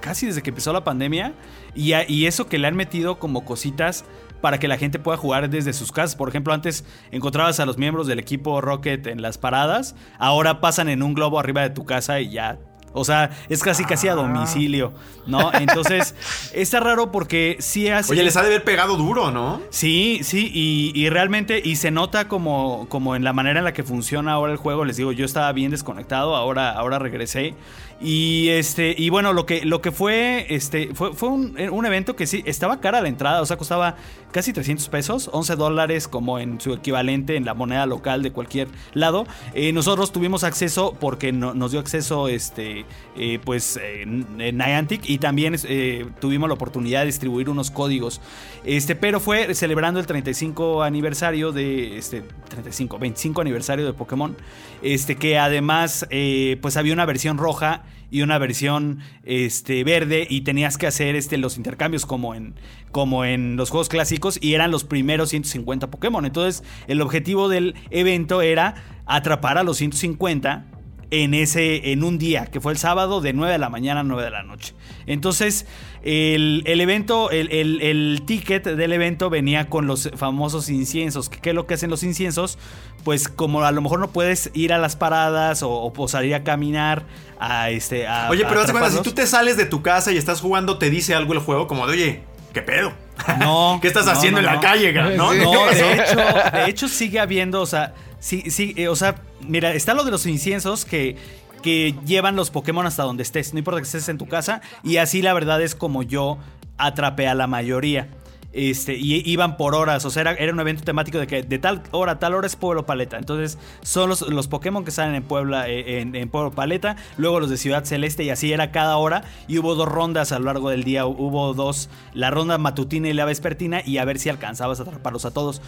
casi 0.00 0.26
desde 0.26 0.42
que 0.42 0.50
empezó 0.50 0.72
la 0.72 0.84
pandemia 0.84 1.32
y, 1.74 1.92
a- 1.92 2.08
y 2.08 2.26
eso 2.26 2.48
que 2.48 2.58
le 2.58 2.66
han 2.66 2.74
metido 2.76 3.18
como 3.18 3.44
cositas 3.44 4.04
para 4.40 4.58
que 4.58 4.68
la 4.68 4.78
gente 4.78 4.98
pueda 4.98 5.16
jugar 5.16 5.48
desde 5.50 5.72
sus 5.72 5.92
casas. 5.92 6.16
Por 6.16 6.28
ejemplo, 6.28 6.52
antes 6.52 6.84
encontrabas 7.10 7.60
a 7.60 7.66
los 7.66 7.78
miembros 7.78 8.06
del 8.06 8.18
equipo 8.18 8.60
Rocket 8.60 9.06
en 9.06 9.22
las 9.22 9.38
paradas, 9.38 9.94
ahora 10.18 10.60
pasan 10.60 10.88
en 10.88 11.02
un 11.02 11.14
globo 11.14 11.38
arriba 11.38 11.62
de 11.62 11.70
tu 11.70 11.84
casa 11.84 12.20
y 12.20 12.30
ya. 12.30 12.58
O 12.92 13.04
sea, 13.04 13.30
es 13.48 13.62
casi 13.62 13.84
casi 13.84 14.08
a 14.08 14.14
domicilio, 14.14 14.92
¿no? 15.26 15.52
Entonces, 15.52 16.14
está 16.54 16.80
raro 16.80 17.12
porque 17.12 17.56
sí 17.60 17.88
hace... 17.88 18.12
Oye, 18.12 18.22
les 18.22 18.36
ha 18.36 18.40
de 18.40 18.48
haber 18.48 18.64
pegado 18.64 18.96
duro, 18.96 19.30
¿no? 19.30 19.60
Sí, 19.70 20.20
sí, 20.22 20.50
y, 20.52 20.92
y 20.94 21.10
realmente, 21.10 21.60
y 21.62 21.76
se 21.76 21.90
nota 21.90 22.28
como, 22.28 22.86
como 22.88 23.14
en 23.14 23.24
la 23.24 23.32
manera 23.32 23.60
en 23.60 23.64
la 23.64 23.72
que 23.72 23.82
funciona 23.82 24.32
ahora 24.32 24.52
el 24.52 24.58
juego. 24.58 24.84
Les 24.84 24.96
digo, 24.96 25.12
yo 25.12 25.24
estaba 25.24 25.52
bien 25.52 25.70
desconectado, 25.70 26.34
ahora, 26.34 26.70
ahora 26.70 26.98
regresé. 26.98 27.54
Y 28.00 28.48
este, 28.50 28.94
y 28.96 29.10
bueno, 29.10 29.32
lo 29.32 29.44
que, 29.44 29.64
lo 29.64 29.80
que 29.82 29.90
fue, 29.90 30.46
este, 30.54 30.94
fue, 30.94 31.12
fue 31.14 31.30
un, 31.30 31.56
un 31.58 31.84
evento 31.86 32.14
que 32.14 32.28
sí, 32.28 32.44
estaba 32.46 32.80
cara 32.80 33.00
la 33.00 33.08
entrada, 33.08 33.42
o 33.42 33.46
sea, 33.46 33.56
costaba 33.56 33.96
casi 34.30 34.52
300 34.52 34.88
pesos, 34.88 35.28
11 35.32 35.56
dólares 35.56 36.06
como 36.06 36.38
en 36.38 36.60
su 36.60 36.72
equivalente 36.74 37.34
en 37.34 37.44
la 37.44 37.54
moneda 37.54 37.86
local 37.86 38.22
de 38.22 38.30
cualquier 38.30 38.68
lado. 38.94 39.26
Eh, 39.52 39.72
nosotros 39.72 40.12
tuvimos 40.12 40.44
acceso 40.44 40.96
porque 41.00 41.32
no- 41.32 41.54
nos 41.54 41.72
dio 41.72 41.80
acceso, 41.80 42.28
este, 42.28 42.84
eh, 43.16 43.40
pues, 43.44 43.80
eh, 43.82 44.04
Niantic 44.06 45.08
y 45.10 45.18
también 45.18 45.56
eh, 45.64 46.06
tuvimos 46.20 46.48
la 46.48 46.54
oportunidad 46.54 47.00
de 47.00 47.06
distribuir 47.06 47.48
unos 47.48 47.72
códigos. 47.72 48.20
Este, 48.64 48.94
pero 48.94 49.18
fue 49.18 49.54
celebrando 49.56 49.98
el 49.98 50.06
35 50.06 50.84
aniversario 50.84 51.50
de, 51.50 51.98
este, 51.98 52.22
35, 52.48 52.98
25 53.00 53.40
aniversario 53.40 53.86
de 53.86 53.92
Pokémon, 53.92 54.36
este, 54.82 55.16
que 55.16 55.36
además, 55.36 56.06
eh, 56.10 56.58
pues 56.62 56.76
había 56.76 56.92
una 56.92 57.04
versión 57.06 57.38
roja 57.38 57.82
y 58.10 58.22
una 58.22 58.38
versión 58.38 59.00
este, 59.24 59.84
verde 59.84 60.26
y 60.28 60.42
tenías 60.42 60.78
que 60.78 60.86
hacer 60.86 61.14
este, 61.14 61.38
los 61.38 61.56
intercambios 61.56 62.06
como 62.06 62.34
en, 62.34 62.54
como 62.90 63.24
en 63.24 63.56
los 63.56 63.70
juegos 63.70 63.88
clásicos 63.88 64.38
y 64.40 64.54
eran 64.54 64.70
los 64.70 64.84
primeros 64.84 65.30
150 65.30 65.90
Pokémon. 65.90 66.24
Entonces 66.24 66.64
el 66.86 67.00
objetivo 67.00 67.48
del 67.48 67.74
evento 67.90 68.42
era 68.42 68.74
atrapar 69.06 69.58
a 69.58 69.62
los 69.62 69.78
150 69.78 70.66
en 71.10 71.32
ese 71.34 71.92
en 71.92 72.04
un 72.04 72.18
día 72.18 72.46
que 72.46 72.60
fue 72.60 72.72
el 72.72 72.78
sábado 72.78 73.20
de 73.20 73.32
9 73.32 73.52
de 73.52 73.58
la 73.58 73.70
mañana 73.70 74.00
a 74.00 74.02
9 74.02 74.24
de 74.24 74.30
la 74.30 74.42
noche 74.42 74.74
entonces 75.06 75.66
el, 76.02 76.62
el 76.66 76.80
evento 76.80 77.30
el, 77.30 77.50
el- 77.50 77.80
el 77.80 78.22
ticket 78.26 78.64
del 78.64 78.92
evento 78.92 79.30
venía 79.30 79.68
con 79.70 79.86
los 79.86 80.10
famosos 80.16 80.68
inciensos 80.68 81.28
¿Qué, 81.30 81.50
es 81.50 81.54
lo 81.54 81.66
que 81.66 81.74
hacen 81.74 81.88
los 81.90 82.02
inciensos? 82.02 82.58
pues 83.04 83.28
como 83.28 83.62
a 83.62 83.72
lo 83.72 83.80
mejor 83.80 84.00
no 84.00 84.10
puedes 84.10 84.50
ir 84.54 84.72
a 84.72 84.78
las 84.78 84.96
paradas 84.96 85.62
o, 85.62 85.92
o 85.96 86.08
salir 86.08 86.34
a 86.34 86.44
caminar 86.44 87.04
a 87.40 87.70
este 87.70 88.06
a, 88.06 88.28
Oye, 88.30 88.44
a 88.44 88.48
pero 88.48 88.64
de 88.64 88.72
cuenta, 88.72 88.90
si 88.90 89.02
tú 89.02 89.12
te 89.12 89.26
sales 89.26 89.56
de 89.56 89.64
tu 89.64 89.80
casa 89.82 90.12
y 90.12 90.16
estás 90.18 90.40
jugando, 90.40 90.76
te 90.78 90.90
dice 90.90 91.14
algo 91.14 91.32
el 91.32 91.38
juego 91.38 91.66
como 91.68 91.86
de, 91.86 91.92
oye, 91.94 92.22
¿qué 92.52 92.60
pedo? 92.60 92.92
No, 93.38 93.78
¿Qué 93.80 93.88
estás 93.88 94.06
no, 94.06 94.12
haciendo 94.12 94.42
no, 94.42 94.48
en 94.48 94.54
la 94.54 94.60
calle? 94.60 94.92
¿no? 94.92 95.32
Sí. 95.32 95.38
¿Qué 95.38 95.44
No, 95.44 95.66
de 95.66 95.92
hecho, 95.94 96.16
de 96.52 96.70
hecho 96.70 96.88
sigue 96.88 97.18
habiendo, 97.20 97.60
o 97.62 97.66
sea, 97.66 97.94
sí, 98.18 98.44
sí, 98.50 98.74
eh, 98.76 98.88
o 98.88 98.96
sea, 98.96 99.14
mira, 99.46 99.74
está 99.74 99.94
lo 99.94 100.04
de 100.04 100.10
los 100.10 100.26
inciensos 100.26 100.84
que, 100.84 101.16
que 101.62 101.94
llevan 102.04 102.36
los 102.36 102.50
Pokémon 102.50 102.86
hasta 102.86 103.02
donde 103.02 103.22
estés, 103.22 103.52
no 103.52 103.58
importa 103.58 103.80
que 103.80 103.86
estés 103.86 104.08
en 104.08 104.18
tu 104.18 104.26
casa, 104.26 104.60
y 104.82 104.96
así 104.96 105.22
la 105.22 105.32
verdad 105.32 105.62
es 105.62 105.74
como 105.74 106.02
yo 106.02 106.38
atrapé 106.76 107.28
a 107.28 107.34
la 107.34 107.46
mayoría. 107.46 108.08
Este, 108.50 108.94
y 108.96 109.22
iban 109.30 109.58
por 109.58 109.74
horas, 109.74 110.06
o 110.06 110.10
sea, 110.10 110.22
era, 110.22 110.32
era 110.32 110.54
un 110.54 110.58
evento 110.58 110.82
temático 110.82 111.18
de 111.18 111.26
que 111.26 111.42
de 111.42 111.58
tal 111.58 111.82
hora 111.90 112.12
a 112.12 112.18
tal 112.18 112.34
hora 112.34 112.46
es 112.46 112.56
Pueblo 112.56 112.86
Paleta. 112.86 113.18
Entonces, 113.18 113.58
son 113.82 114.08
los, 114.08 114.22
los 114.22 114.48
Pokémon 114.48 114.84
que 114.86 114.90
salen 114.90 115.22
eh, 115.22 116.00
en, 116.00 116.14
en 116.14 116.28
Pueblo 116.30 116.50
Paleta, 116.50 116.96
luego 117.18 117.40
los 117.40 117.50
de 117.50 117.58
Ciudad 117.58 117.84
Celeste, 117.84 118.24
y 118.24 118.30
así 118.30 118.50
era 118.50 118.72
cada 118.72 118.96
hora. 118.96 119.22
Y 119.48 119.58
hubo 119.58 119.74
dos 119.74 119.86
rondas 119.86 120.32
a 120.32 120.38
lo 120.38 120.46
largo 120.46 120.70
del 120.70 120.82
día. 120.82 121.04
Hubo 121.04 121.52
dos, 121.52 121.90
la 122.14 122.30
ronda 122.30 122.56
matutina 122.56 123.08
y 123.08 123.12
la 123.12 123.26
vespertina, 123.26 123.82
y 123.84 123.98
a 123.98 124.04
ver 124.06 124.18
si 124.18 124.30
alcanzabas 124.30 124.80
a 124.80 124.84
atraparlos 124.84 125.26
a 125.26 125.30
todos. 125.30 125.60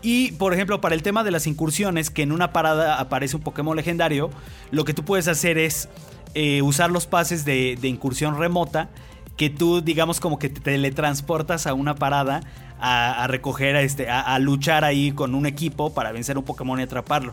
Y, 0.00 0.32
por 0.32 0.54
ejemplo, 0.54 0.80
para 0.80 0.94
el 0.94 1.02
tema 1.02 1.24
de 1.24 1.30
las 1.32 1.46
incursiones, 1.46 2.10
que 2.10 2.22
en 2.22 2.32
una 2.32 2.52
parada 2.52 2.98
aparece 2.98 3.36
un 3.36 3.42
Pokémon 3.42 3.76
legendario, 3.76 4.30
lo 4.70 4.84
que 4.84 4.94
tú 4.94 5.04
puedes 5.04 5.28
hacer 5.28 5.58
es 5.58 5.90
eh, 6.34 6.62
usar 6.62 6.90
los 6.90 7.06
pases 7.06 7.44
de 7.44 7.78
incursión 7.82 8.38
remota, 8.38 8.88
que 9.36 9.50
tú, 9.50 9.80
digamos, 9.80 10.20
como 10.20 10.38
que 10.38 10.48
te 10.48 10.60
teletransportas 10.60 11.66
a 11.66 11.74
una 11.74 11.94
parada 11.94 12.40
a, 12.84 13.26
recoger, 13.28 13.76
a, 13.76 13.82
este, 13.82 14.10
a, 14.10 14.36
luchar 14.40 14.84
ahí 14.84 15.12
con 15.12 15.36
un 15.36 15.46
equipo 15.46 15.94
para 15.94 16.10
vencer 16.10 16.36
un 16.36 16.44
Pokémon 16.44 16.80
y 16.80 16.82
atraparlo. 16.82 17.32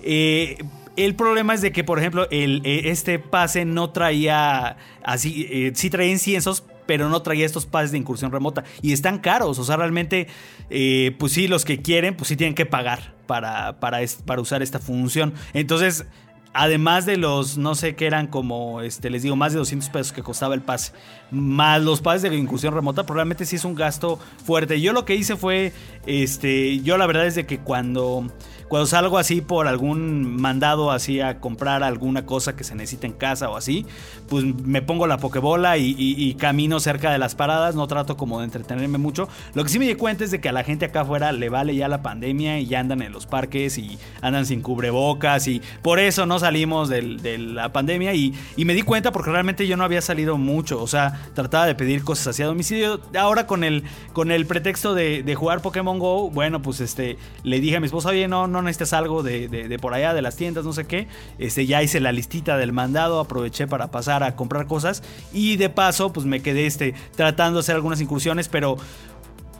Eh, 0.00 0.58
el 0.96 1.16
problema 1.16 1.54
es 1.54 1.60
de 1.60 1.72
que, 1.72 1.82
por 1.82 1.98
ejemplo, 1.98 2.28
eh, 2.30 2.60
este 2.84 3.18
pase 3.18 3.64
no 3.64 3.90
traía 3.90 4.76
así, 5.02 5.48
eh, 5.50 5.72
sí 5.74 5.90
traía 5.90 6.12
inciensos, 6.12 6.62
pero 6.86 7.08
no 7.08 7.22
traía 7.22 7.46
estos 7.46 7.66
pases 7.66 7.90
de 7.90 7.98
incursión 7.98 8.30
remota. 8.30 8.64
Y 8.80 8.92
están 8.92 9.18
caros, 9.18 9.58
o 9.58 9.64
sea, 9.64 9.76
realmente, 9.76 10.28
eh, 10.70 11.16
pues 11.18 11.32
sí, 11.32 11.48
los 11.48 11.64
que 11.64 11.82
quieren, 11.82 12.16
pues 12.16 12.28
sí 12.28 12.36
tienen 12.36 12.54
que 12.54 12.66
pagar 12.66 13.14
para, 13.26 13.80
para 13.80 14.40
usar 14.40 14.62
esta 14.62 14.78
función. 14.78 15.34
Entonces, 15.52 16.06
además 16.54 17.04
de 17.04 17.16
los, 17.16 17.58
no 17.58 17.74
sé 17.74 17.96
qué 17.96 18.06
eran 18.06 18.28
como, 18.28 18.80
este, 18.80 19.10
les 19.10 19.22
digo, 19.22 19.36
más 19.36 19.52
de 19.52 19.58
200 19.58 19.90
pesos 19.90 20.12
que 20.12 20.22
costaba 20.22 20.54
el 20.54 20.62
pase, 20.62 20.92
más 21.30 21.82
los 21.82 22.00
pases 22.00 22.30
de 22.30 22.36
incursión 22.36 22.72
remota, 22.72 23.04
probablemente 23.04 23.44
sí 23.44 23.56
es 23.56 23.64
un 23.64 23.74
gasto 23.74 24.18
fuerte. 24.44 24.80
Yo 24.80 24.92
lo 24.92 25.04
que 25.04 25.16
hice 25.16 25.36
fue, 25.36 25.72
este, 26.06 26.80
yo 26.80 26.96
la 26.96 27.06
verdad 27.06 27.26
es 27.26 27.34
de 27.34 27.44
que 27.44 27.58
cuando... 27.58 28.30
Cuando 28.74 28.88
salgo 28.88 29.18
así 29.18 29.40
por 29.40 29.68
algún 29.68 30.40
mandado 30.42 30.90
así 30.90 31.20
a 31.20 31.38
comprar 31.38 31.84
alguna 31.84 32.26
cosa 32.26 32.56
que 32.56 32.64
se 32.64 32.74
necesita 32.74 33.06
en 33.06 33.12
casa 33.12 33.48
o 33.48 33.56
así, 33.56 33.86
pues 34.28 34.44
me 34.44 34.82
pongo 34.82 35.06
la 35.06 35.18
pokebola 35.18 35.78
y, 35.78 35.94
y- 35.96 36.34
camino 36.34 36.80
cerca 36.80 37.12
de 37.12 37.18
las 37.18 37.36
paradas, 37.36 37.76
no 37.76 37.86
trato 37.86 38.16
como 38.16 38.40
de 38.40 38.46
entretenerme 38.46 38.98
mucho. 38.98 39.28
Lo 39.54 39.62
que 39.62 39.68
sí 39.68 39.78
me 39.78 39.86
di 39.86 39.94
cuenta 39.94 40.24
es 40.24 40.32
de 40.32 40.40
que 40.40 40.48
a 40.48 40.52
la 40.52 40.64
gente 40.64 40.86
acá 40.86 41.02
afuera 41.02 41.30
le 41.30 41.50
vale 41.50 41.76
ya 41.76 41.86
la 41.86 42.02
pandemia 42.02 42.58
y 42.58 42.66
ya 42.66 42.80
andan 42.80 43.00
en 43.02 43.12
los 43.12 43.26
parques 43.26 43.78
y 43.78 43.96
andan 44.20 44.44
sin 44.44 44.60
cubrebocas 44.60 45.46
y 45.46 45.62
por 45.80 46.00
eso 46.00 46.26
no 46.26 46.40
salimos 46.40 46.88
del- 46.88 47.22
de 47.22 47.38
la 47.38 47.72
pandemia 47.72 48.12
y, 48.14 48.34
y 48.56 48.64
me 48.64 48.74
di 48.74 48.82
cuenta 48.82 49.12
porque 49.12 49.30
realmente 49.30 49.68
yo 49.68 49.76
no 49.76 49.84
había 49.84 50.00
salido 50.00 50.36
mucho, 50.36 50.82
o 50.82 50.88
sea, 50.88 51.12
trataba 51.34 51.66
de 51.66 51.76
pedir 51.76 52.02
cosas 52.02 52.26
hacia 52.26 52.46
domicilio. 52.46 53.00
Ahora 53.16 53.46
con 53.46 53.62
el, 53.62 53.84
con 54.12 54.32
el 54.32 54.46
pretexto 54.46 54.94
de, 54.94 55.22
de 55.22 55.34
jugar 55.36 55.62
Pokémon 55.62 56.00
Go, 56.00 56.28
bueno, 56.30 56.60
pues 56.60 56.80
este, 56.80 57.18
le 57.44 57.60
dije 57.60 57.76
a 57.76 57.80
mi 57.80 57.86
esposa, 57.86 58.08
oye, 58.08 58.26
no, 58.26 58.48
no 58.48 58.63
necesitas 58.64 58.92
algo 58.92 59.22
de, 59.22 59.48
de- 59.48 59.68
de 59.68 59.78
por 59.78 59.94
allá, 59.94 60.14
de 60.14 60.22
las 60.22 60.36
tiendas, 60.36 60.64
no 60.64 60.72
sé 60.72 60.84
qué. 60.86 61.06
Este, 61.38 61.66
ya 61.66 61.82
hice 61.82 62.00
la 62.00 62.12
listita 62.12 62.56
del 62.56 62.72
mandado, 62.72 63.20
aproveché 63.20 63.66
para 63.66 63.90
pasar 63.90 64.22
a 64.22 64.34
comprar 64.36 64.66
cosas 64.66 65.02
y 65.32 65.56
de 65.56 65.70
paso, 65.70 66.12
pues 66.12 66.26
me 66.26 66.40
quedé 66.42 66.66
este, 66.66 66.94
tratando 67.16 67.58
de 67.58 67.60
hacer 67.60 67.74
algunas 67.76 68.00
incursiones, 68.00 68.48
pero 68.48 68.76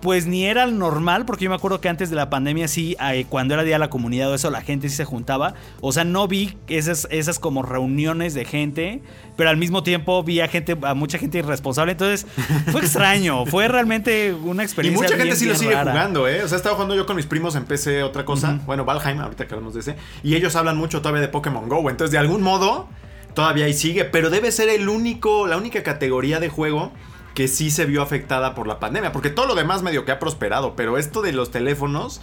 pues 0.05 0.27
ni 0.27 0.45
era 0.45 0.67
normal, 0.67 1.25
porque 1.25 1.45
yo 1.45 1.51
me 1.51 1.57
acuerdo 1.57 1.81
que 1.81 1.89
antes 1.89 2.11
de 2.11 2.17
la 2.17 2.29
pandemia 2.29 2.69
sí, 2.69 2.95
cuando 3.31 3.55
era 3.55 3.65
Día 3.65 3.77
de 3.77 3.79
la 3.79 3.89
Comunidad 3.89 4.31
o 4.31 4.35
eso, 4.35 4.51
la 4.51 4.61
gente 4.61 4.91
sí 4.91 4.97
se 4.97 5.07
juntaba. 5.07 5.55
O 5.81 5.93
sea, 5.93 6.05
no 6.05 6.29
vi 6.29 6.59
esas, 6.69 7.09
esas 7.11 7.39
como 7.39 7.63
reuniones 7.63 8.35
de 8.35 8.45
gente, 8.45 9.01
pero 9.39 9.49
al 9.49 9.57
mismo 9.57 9.83
tiempo 9.83 10.23
vi 10.23 10.41
a 10.41 10.49
gente, 10.49 10.77
a 10.83 10.93
mucha 10.93 11.17
gente 11.17 11.39
irresponsable. 11.39 11.93
Entonces, 11.93 12.27
fue 12.71 12.83
extraño, 12.83 13.47
fue 13.47 13.67
realmente 13.67 14.35
una 14.35 14.63
Y 14.63 14.67
experiencia. 14.67 15.03
mucha 15.03 15.17
gente 15.17 15.37
sí 15.37 15.47
lo 15.47 15.55
sigue 15.55 15.73
rara. 15.73 15.93
jugando, 15.93 16.29
¿eh? 16.29 16.43
O 16.45 16.49
sea, 16.49 16.59
estaba 16.59 16.75
jugando 16.75 16.95
yo 16.95 17.07
con 17.07 17.17
mis 17.17 17.25
primos 17.25 17.57
en 17.57 17.65
PC 17.65 18.03
otra 18.03 18.27
cosa. 18.27 18.61
Bueno, 18.67 18.85
Valheim, 18.85 19.19
ahorita 19.21 19.47
que 19.49 19.55
hablamos 19.55 19.73
de 19.73 19.81
ese. 19.81 19.97
Y 20.23 20.35
ellos 20.35 20.55
hablan 20.55 20.77
mucho 20.77 21.01
todavía 21.01 21.23
de 21.23 21.29
Pokémon 21.29 21.67
Go. 21.67 21.89
Entonces, 21.89 22.13
de 22.13 22.19
algún 22.19 22.43
modo, 22.43 22.91
todavía 23.33 23.65
ahí 23.65 23.73
sigue. 23.73 24.05
Pero 24.05 24.29
debe 24.29 24.53
ser 24.53 24.69
el 24.69 24.91
único, 24.91 25.47
la 25.47 25.57
única 25.57 25.83
categoría 25.83 26.41
de 26.41 26.51
juego 26.51 26.93
que 27.35 27.49
sí 27.49 27.71
se 27.71 27.85
vio 27.87 28.01
afectada 28.03 28.55
por 28.55 28.67
la 28.67 28.79
pandemia. 28.81 29.13
Porque 29.13 29.31
todo 29.31 29.47
lo 29.47 29.55
demás 29.55 29.83
medio 29.83 30.05
que 30.05 30.13
ha 30.13 30.19
prosperado. 30.19 30.75
Pero 30.77 30.99
esto 30.99 31.21
de 31.23 31.33
los 31.33 31.51
teléfonos. 31.51 32.21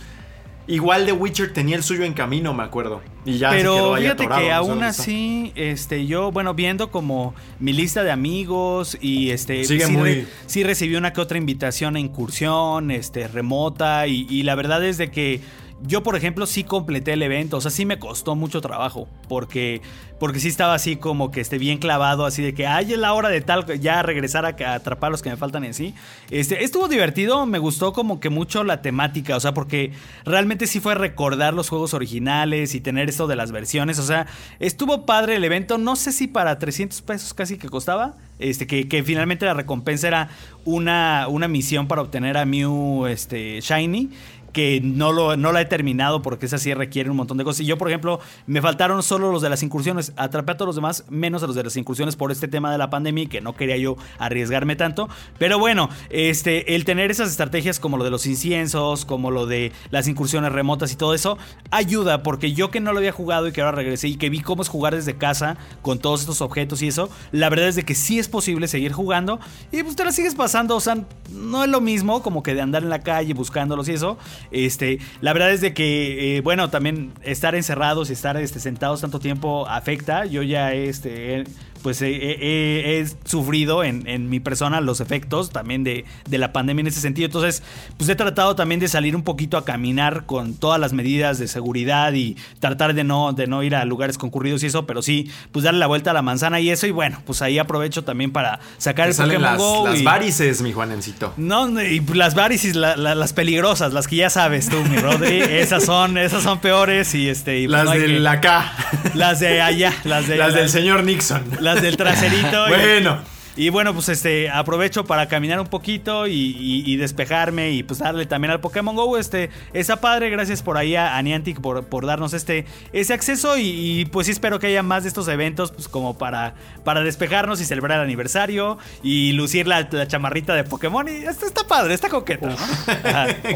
Igual 0.67 1.07
de 1.07 1.11
Witcher 1.11 1.51
tenía 1.51 1.75
el 1.75 1.83
suyo 1.83 2.03
en 2.03 2.13
camino, 2.13 2.53
me 2.53 2.63
acuerdo. 2.63 3.01
Y 3.25 3.39
ya 3.39 3.49
se 3.51 3.57
quedó 3.57 3.73
Pero 3.73 3.93
ahí 3.95 4.03
fíjate 4.03 4.23
atorado, 4.23 4.41
que 4.43 4.51
aún 4.53 4.83
así, 4.83 5.51
este, 5.55 6.05
yo, 6.05 6.31
bueno, 6.31 6.53
viendo 6.53 6.91
como 6.91 7.33
mi 7.59 7.73
lista 7.73 8.03
de 8.03 8.11
amigos 8.11 8.95
y 9.01 9.31
este, 9.31 9.65
Sigue 9.65 9.87
sí, 9.87 9.91
muy- 9.91 10.13
re- 10.13 10.27
sí 10.45 10.63
recibí 10.63 10.95
una 10.95 11.13
que 11.13 11.19
otra 11.19 11.39
invitación 11.39 11.95
a 11.95 11.99
incursión, 11.99 12.91
este, 12.91 13.27
remota 13.27 14.05
y, 14.07 14.27
y 14.29 14.43
la 14.43 14.53
verdad 14.53 14.85
es 14.85 14.99
de 14.99 15.09
que 15.09 15.41
Yo, 15.83 16.03
por 16.03 16.15
ejemplo, 16.15 16.45
sí 16.45 16.63
completé 16.63 17.13
el 17.13 17.23
evento, 17.23 17.57
o 17.57 17.61
sea, 17.61 17.71
sí 17.71 17.85
me 17.85 17.97
costó 17.97 18.35
mucho 18.35 18.61
trabajo, 18.61 19.07
porque, 19.27 19.81
porque 20.19 20.39
sí 20.39 20.47
estaba 20.47 20.75
así 20.75 20.95
como 20.95 21.31
que 21.31 21.41
esté 21.41 21.57
bien 21.57 21.79
clavado, 21.79 22.25
así 22.25 22.43
de 22.43 22.53
que, 22.53 22.67
ay, 22.67 22.93
es 22.93 22.99
la 22.99 23.13
hora 23.13 23.29
de 23.29 23.41
tal, 23.41 23.65
ya 23.79 24.03
regresar 24.03 24.45
a, 24.45 24.73
atrapar 24.75 25.09
los 25.09 25.23
que 25.23 25.31
me 25.31 25.37
faltan 25.37 25.63
en 25.63 25.73
sí. 25.73 25.95
Este, 26.29 26.63
estuvo 26.63 26.87
divertido, 26.87 27.47
me 27.47 27.57
gustó 27.57 27.93
como 27.93 28.19
que 28.19 28.29
mucho 28.29 28.63
la 28.63 28.83
temática, 28.83 29.35
o 29.35 29.39
sea, 29.39 29.53
porque 29.55 29.91
realmente 30.23 30.67
sí 30.67 30.79
fue 30.79 30.93
recordar 30.93 31.55
los 31.55 31.69
juegos 31.69 31.95
originales 31.95 32.75
y 32.75 32.81
tener 32.81 33.09
esto 33.09 33.25
de 33.25 33.35
las 33.35 33.51
versiones, 33.51 33.97
o 33.97 34.03
sea, 34.03 34.27
estuvo 34.59 35.07
padre 35.07 35.37
el 35.37 35.43
evento, 35.43 35.79
no 35.79 35.95
sé 35.95 36.11
si 36.11 36.27
para 36.27 36.59
300 36.59 37.01
pesos 37.01 37.33
casi 37.33 37.57
que 37.57 37.69
costaba, 37.69 38.13
este, 38.37 38.67
que, 38.67 38.87
que 38.87 39.03
finalmente 39.03 39.45
la 39.45 39.53
recompensa 39.53 40.07
era 40.07 40.29
una, 40.65 41.27
una 41.27 41.47
misión 41.47 41.87
para 41.87 42.01
obtener 42.01 42.37
a 42.37 42.45
Mew 42.45 43.07
este, 43.07 43.61
Shiny 43.61 44.09
que 44.51 44.81
no, 44.81 45.11
lo, 45.11 45.37
no 45.37 45.51
la 45.51 45.61
he 45.61 45.65
terminado 45.65 46.21
porque 46.21 46.45
esa 46.45 46.57
sí 46.57 46.73
requiere 46.73 47.09
un 47.09 47.17
montón 47.17 47.37
de 47.37 47.43
cosas. 47.43 47.61
Y 47.61 47.65
yo, 47.65 47.77
por 47.77 47.87
ejemplo, 47.87 48.19
me 48.47 48.61
faltaron 48.61 49.03
solo 49.03 49.31
los 49.31 49.41
de 49.41 49.49
las 49.49 49.63
incursiones. 49.63 50.13
Atrapé 50.15 50.53
a 50.53 50.57
todos 50.57 50.67
los 50.67 50.75
demás, 50.75 51.05
menos 51.09 51.43
a 51.43 51.47
los 51.47 51.55
de 51.55 51.63
las 51.63 51.77
incursiones 51.77 52.15
por 52.15 52.31
este 52.31 52.47
tema 52.47 52.71
de 52.71 52.77
la 52.77 52.89
pandemia 52.89 53.27
que 53.27 53.41
no 53.41 53.55
quería 53.55 53.77
yo 53.77 53.95
arriesgarme 54.19 54.75
tanto. 54.75 55.09
Pero 55.37 55.59
bueno, 55.59 55.89
este, 56.09 56.75
el 56.75 56.85
tener 56.85 57.11
esas 57.11 57.29
estrategias 57.29 57.79
como 57.79 57.97
lo 57.97 58.03
de 58.03 58.09
los 58.09 58.25
inciensos, 58.25 59.05
como 59.05 59.31
lo 59.31 59.45
de 59.45 59.71
las 59.89 60.07
incursiones 60.07 60.51
remotas 60.51 60.91
y 60.91 60.95
todo 60.95 61.13
eso, 61.13 61.37
ayuda 61.69 62.23
porque 62.23 62.53
yo 62.53 62.71
que 62.71 62.79
no 62.79 62.93
lo 62.93 62.99
había 62.99 63.11
jugado 63.11 63.47
y 63.47 63.51
que 63.51 63.61
ahora 63.61 63.75
regresé 63.75 64.07
y 64.07 64.15
que 64.15 64.29
vi 64.29 64.41
cómo 64.41 64.61
es 64.61 64.69
jugar 64.69 64.95
desde 64.95 65.15
casa 65.15 65.57
con 65.81 65.99
todos 65.99 66.21
estos 66.21 66.41
objetos 66.41 66.81
y 66.81 66.87
eso, 66.87 67.09
la 67.31 67.49
verdad 67.49 67.67
es 67.67 67.75
de 67.75 67.83
que 67.83 67.95
sí 67.95 68.19
es 68.19 68.27
posible 68.27 68.67
seguir 68.67 68.91
jugando 68.91 69.39
y 69.71 69.83
pues 69.83 69.95
te 69.95 70.03
la 70.03 70.11
sigues 70.11 70.35
pasando. 70.35 70.75
O 70.75 70.79
sea, 70.79 70.97
no 71.31 71.63
es 71.63 71.69
lo 71.69 71.81
mismo 71.81 72.21
como 72.21 72.43
que 72.43 72.53
de 72.53 72.61
andar 72.61 72.83
en 72.83 72.89
la 72.89 72.99
calle 72.99 73.33
buscándolos 73.33 73.87
y 73.89 73.93
eso. 73.93 74.17
Este, 74.51 74.99
la 75.21 75.33
verdad 75.33 75.51
es 75.51 75.61
de 75.61 75.73
que, 75.73 76.37
eh, 76.37 76.41
bueno, 76.41 76.69
también 76.69 77.13
estar 77.23 77.55
encerrados 77.55 78.09
y 78.09 78.13
estar 78.13 78.37
este, 78.37 78.59
sentados 78.59 79.01
tanto 79.01 79.19
tiempo 79.19 79.67
afecta. 79.67 80.25
Yo 80.25 80.43
ya 80.43 80.73
este, 80.73 81.43
pues 81.81 82.01
he, 82.01 83.05
sufrido 83.25 83.83
en, 83.83 84.07
en, 84.07 84.29
mi 84.29 84.39
persona 84.39 84.81
los 84.81 85.01
efectos 85.01 85.49
también 85.49 85.83
de, 85.83 86.05
de, 86.29 86.37
la 86.37 86.53
pandemia 86.53 86.81
en 86.81 86.87
ese 86.87 87.01
sentido. 87.01 87.25
Entonces, 87.25 87.63
pues 87.97 88.09
he 88.09 88.15
tratado 88.15 88.55
también 88.55 88.79
de 88.79 88.87
salir 88.87 89.15
un 89.15 89.23
poquito 89.23 89.57
a 89.57 89.65
caminar 89.65 90.25
con 90.25 90.53
todas 90.53 90.79
las 90.79 90.93
medidas 90.93 91.39
de 91.39 91.47
seguridad 91.47 92.13
y 92.13 92.37
tratar 92.59 92.93
de 92.93 93.03
no, 93.03 93.33
de 93.33 93.47
no 93.47 93.63
ir 93.63 93.75
a 93.75 93.85
lugares 93.85 94.17
concurridos 94.17 94.63
y 94.63 94.67
eso, 94.67 94.85
pero 94.85 95.01
sí, 95.01 95.31
pues 95.51 95.63
darle 95.63 95.79
la 95.79 95.87
vuelta 95.87 96.11
a 96.11 96.13
la 96.13 96.21
manzana 96.21 96.59
y 96.59 96.69
eso. 96.69 96.87
Y 96.87 96.91
bueno, 96.91 97.21
pues 97.25 97.41
ahí 97.41 97.59
aprovecho 97.59 98.03
también 98.03 98.31
para 98.31 98.59
sacar 98.77 99.09
el 99.09 99.15
Pokémon 99.15 99.41
las, 99.41 99.57
Go. 99.57 99.87
Las 99.87 99.99
y, 99.99 100.03
varices, 100.03 100.61
mi 100.61 100.71
Juanencito. 100.73 101.33
No, 101.37 101.81
y 101.81 101.99
las 102.13 102.35
varices, 102.35 102.75
la, 102.75 102.95
la, 102.95 103.15
las 103.15 103.33
peligrosas, 103.33 103.93
las 103.93 104.07
que 104.07 104.17
ya 104.17 104.29
sabes 104.29 104.69
tú, 104.69 104.77
mi 104.85 104.97
Rodri. 104.97 105.41
esas 105.49 105.83
son, 105.83 106.17
esas 106.17 106.43
son 106.43 106.59
peores 106.59 107.13
y 107.15 107.29
este. 107.29 107.59
Y 107.59 107.67
las 107.67 107.85
no 107.85 107.91
de 107.91 108.05
que, 108.05 108.19
la 108.19 108.31
acá. 108.31 108.71
Las 109.13 109.39
de 109.39 109.61
allá, 109.61 109.93
las 110.03 110.27
de. 110.27 110.37
Las 110.37 110.53
del 110.53 110.69
señor 110.69 111.03
Nixon. 111.03 111.43
Las 111.59 111.70
del 111.79 111.95
traserito. 111.95 112.67
bueno. 112.67 113.19
Y, 113.55 113.69
bueno, 113.69 113.93
pues 113.93 114.09
este 114.09 114.49
aprovecho 114.49 115.05
para 115.05 115.27
caminar 115.27 115.59
un 115.59 115.67
poquito 115.67 116.27
y, 116.27 116.33
y, 116.33 116.83
y, 116.85 116.97
despejarme 116.97 117.71
y 117.71 117.83
pues 117.83 117.99
darle 117.99 118.25
también 118.25 118.51
al 118.51 118.59
Pokémon 118.59 118.95
Go. 118.95 119.17
Este, 119.17 119.49
está 119.73 119.97
padre, 119.97 120.29
gracias 120.29 120.61
por 120.61 120.77
ahí 120.77 120.95
a, 120.95 121.17
a 121.17 121.21
Niantic 121.21 121.59
por, 121.59 121.83
por, 121.85 122.05
darnos 122.05 122.33
este, 122.33 122.65
ese 122.93 123.13
acceso. 123.13 123.57
Y, 123.57 124.05
pues 124.11 124.27
sí 124.27 124.31
espero 124.31 124.59
que 124.59 124.67
haya 124.67 124.83
más 124.83 125.03
de 125.03 125.09
estos 125.09 125.27
eventos, 125.27 125.71
pues 125.71 125.87
como 125.87 126.17
para, 126.17 126.55
para 126.83 127.01
despejarnos 127.01 127.59
y 127.61 127.65
celebrar 127.65 127.99
el 127.99 128.05
aniversario 128.05 128.77
y 129.03 129.33
lucir 129.33 129.67
la, 129.67 129.87
la 129.91 130.07
chamarrita 130.07 130.53
de 130.53 130.63
Pokémon. 130.63 131.07
Y 131.07 131.25
está, 131.25 131.45
está 131.45 131.67
padre, 131.67 131.93
está 131.93 132.09
coqueta, 132.09 132.47
¿no? 132.47 132.55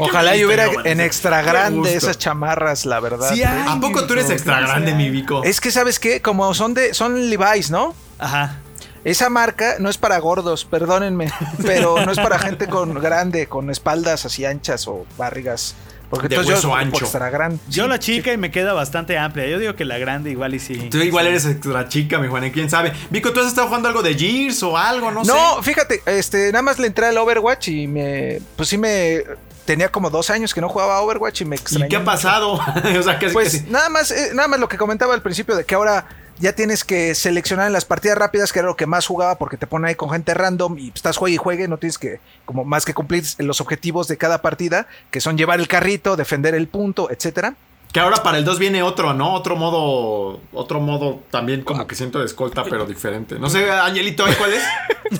Ojalá 0.00 0.36
y 0.36 0.44
hubiera 0.44 0.66
en 0.84 1.00
extra 1.00 1.42
grande 1.42 1.94
esas 1.94 2.18
chamarras, 2.18 2.84
la 2.84 3.00
verdad. 3.00 3.32
Sí, 3.32 3.42
ay, 3.42 3.64
¿A 3.66 3.80
poco 3.80 4.06
tú 4.06 4.12
eres 4.12 4.30
extra 4.30 4.60
grande, 4.60 4.94
mi 4.94 5.10
Vico? 5.10 5.42
Es 5.44 5.60
que, 5.60 5.70
¿sabes 5.70 5.98
qué? 5.98 6.20
Como 6.20 6.52
son 6.54 6.74
de, 6.74 6.94
son 6.94 7.30
Levi's, 7.30 7.70
¿no? 7.70 7.94
Ajá. 8.18 8.60
Esa 9.06 9.30
marca 9.30 9.76
no 9.78 9.88
es 9.88 9.98
para 9.98 10.18
gordos, 10.18 10.64
perdónenme, 10.64 11.30
pero 11.64 12.04
no 12.04 12.10
es 12.10 12.18
para 12.18 12.40
gente 12.40 12.66
con 12.66 12.92
grande, 12.94 13.46
con 13.46 13.70
espaldas 13.70 14.26
así 14.26 14.44
anchas 14.44 14.88
o 14.88 15.06
barrigas. 15.16 15.76
Porque 16.10 16.26
de 16.28 16.34
entonces 16.34 16.56
hueso 16.56 16.68
yo 16.70 16.74
ancho. 16.74 17.04
extra 17.04 17.30
grande. 17.30 17.58
Yo 17.68 17.84
Sí, 17.84 17.88
la 17.88 17.98
chica 18.00 18.32
y 18.32 18.36
me 18.36 18.50
queda 18.50 18.72
bastante 18.72 19.16
amplia. 19.16 19.46
Yo 19.46 19.60
digo 19.60 19.76
que 19.76 19.84
la 19.84 19.98
grande 19.98 20.30
igual 20.32 20.54
y 20.54 20.58
sí. 20.58 20.88
Tú 20.90 20.98
igual 20.98 21.28
eres 21.28 21.46
extra 21.46 21.88
chica, 21.88 22.18
mi 22.18 22.26
Juan, 22.26 22.50
quién 22.50 22.68
sabe. 22.68 22.92
Vico, 23.10 23.32
¿tú 23.32 23.40
has 23.40 23.46
estado 23.46 23.68
jugando 23.68 23.88
algo 23.88 24.02
de 24.02 24.14
Gears 24.14 24.62
o 24.64 24.76
algo? 24.76 25.12
No, 25.12 25.22
No, 25.22 25.56
sé. 25.56 25.62
fíjate, 25.62 26.02
este, 26.06 26.50
nada 26.52 26.62
más 26.62 26.80
le 26.80 26.88
entré 26.88 27.06
al 27.06 27.16
Overwatch 27.18 27.68
y 27.68 27.86
me, 27.86 28.40
pues 28.56 28.68
sí 28.68 28.76
me, 28.78 29.22
tenía 29.64 29.88
como 29.90 30.10
dos 30.10 30.30
años 30.30 30.54
que 30.54 30.60
no 30.60 30.68
jugaba 30.68 31.00
Overwatch 31.00 31.42
y 31.42 31.44
me 31.44 31.56
extrañé. 31.56 31.86
¿Y 31.86 31.88
qué 31.88 31.96
ha 31.96 32.04
pasado? 32.04 32.52
o 32.98 33.02
sea, 33.02 33.18
casi, 33.18 33.32
Pues 33.32 33.52
casi. 33.58 33.70
nada 33.70 33.88
más, 33.88 34.10
eh, 34.10 34.30
nada 34.34 34.48
más 34.48 34.58
lo 34.60 34.68
que 34.68 34.78
comentaba 34.78 35.14
al 35.14 35.22
principio 35.22 35.54
de 35.56 35.64
que 35.64 35.74
ahora 35.74 36.06
ya 36.38 36.54
tienes 36.54 36.84
que 36.84 37.14
seleccionar 37.14 37.66
en 37.66 37.72
las 37.72 37.84
partidas 37.84 38.18
rápidas, 38.18 38.52
que 38.52 38.58
era 38.60 38.68
lo 38.68 38.76
que 38.76 38.86
más 38.86 39.06
jugaba, 39.06 39.36
porque 39.38 39.56
te 39.56 39.66
ponen 39.66 39.86
ahí 39.88 39.94
con 39.94 40.10
gente 40.10 40.34
random 40.34 40.78
y 40.78 40.92
estás 40.94 41.16
juegue 41.16 41.34
y 41.34 41.38
juegue, 41.38 41.68
no 41.68 41.78
tienes 41.78 41.98
que, 41.98 42.20
como 42.44 42.64
más 42.64 42.84
que 42.84 42.94
cumplir 42.94 43.24
los 43.38 43.60
objetivos 43.60 44.08
de 44.08 44.16
cada 44.18 44.42
partida, 44.42 44.86
que 45.10 45.20
son 45.20 45.36
llevar 45.38 45.60
el 45.60 45.68
carrito, 45.68 46.16
defender 46.16 46.54
el 46.54 46.68
punto, 46.68 47.10
etcétera. 47.10 47.54
Que 47.92 48.00
ahora 48.00 48.22
para 48.22 48.36
el 48.36 48.44
2 48.44 48.58
viene 48.58 48.82
otro, 48.82 49.14
¿no? 49.14 49.32
Otro 49.32 49.56
modo, 49.56 50.40
otro 50.52 50.80
modo 50.80 51.22
también 51.30 51.62
como 51.62 51.86
que 51.86 51.94
siento 51.94 52.18
de 52.18 52.26
escolta, 52.26 52.64
pero 52.64 52.84
diferente. 52.84 53.38
No 53.38 53.48
sé, 53.48 53.70
Angelito, 53.70 54.26
¿ahí 54.26 54.34
cuál 54.34 54.52
es? 54.52 54.62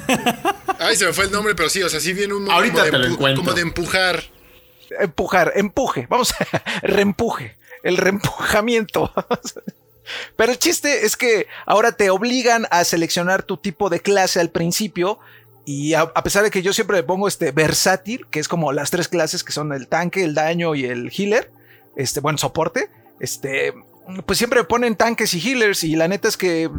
Ay, 0.79 0.97
se 0.97 1.07
me 1.07 1.13
fue 1.15 1.25
el 1.25 1.31
nombre, 1.33 1.55
pero 1.55 1.71
sí, 1.71 1.83
o 1.83 1.89
sea, 1.89 2.01
sí 2.01 2.13
viene 2.13 2.35
un 2.35 2.43
modo 2.43 2.53
Ahorita 2.53 2.75
como, 2.75 2.85
de 2.85 2.91
te 2.91 2.99
lo 2.99 3.05
empu- 3.07 3.13
encuentro. 3.13 3.43
como 3.45 3.55
de 3.55 3.63
empujar. 3.63 4.23
Empujar, 5.01 5.53
empuje, 5.57 6.07
vamos 6.11 6.33
a 6.33 6.63
reempuje, 6.83 7.57
el 7.83 7.97
reempujamiento. 7.97 9.11
Pero 10.37 10.53
el 10.53 10.59
chiste 10.59 11.07
es 11.07 11.17
que 11.17 11.47
ahora 11.67 11.93
te 11.93 12.11
obligan 12.11 12.67
a 12.71 12.85
seleccionar 12.85 13.43
tu 13.43 13.57
tipo 13.57 13.89
de 13.91 14.01
clase 14.01 14.41
al 14.41 14.51
principio. 14.51 15.19
Y 15.65 15.95
a, 15.95 16.03
a 16.03 16.23
pesar 16.23 16.45
de 16.45 16.51
que 16.51 16.63
yo 16.63 16.73
siempre 16.73 16.99
le 16.99 17.03
pongo 17.03 17.27
este 17.27 17.51
versátil, 17.51 18.27
que 18.31 18.39
es 18.39 18.47
como 18.49 18.73
las 18.73 18.91
tres 18.91 19.09
clases 19.09 19.43
que 19.43 19.53
son 19.53 19.73
el 19.73 19.89
tanque, 19.89 20.23
el 20.23 20.35
daño 20.35 20.75
y 20.75 20.85
el 20.85 21.11
healer, 21.17 21.51
este, 21.97 22.21
bueno, 22.21 22.39
soporte, 22.39 22.89
este, 23.19 23.75
pues 24.27 24.39
siempre 24.39 24.61
me 24.61 24.65
ponen 24.65 24.95
tanques 24.95 25.35
y 25.35 25.41
healers. 25.41 25.83
Y 25.83 25.97
la 25.97 26.07
neta 26.07 26.29
es 26.29 26.37
que 26.37 26.71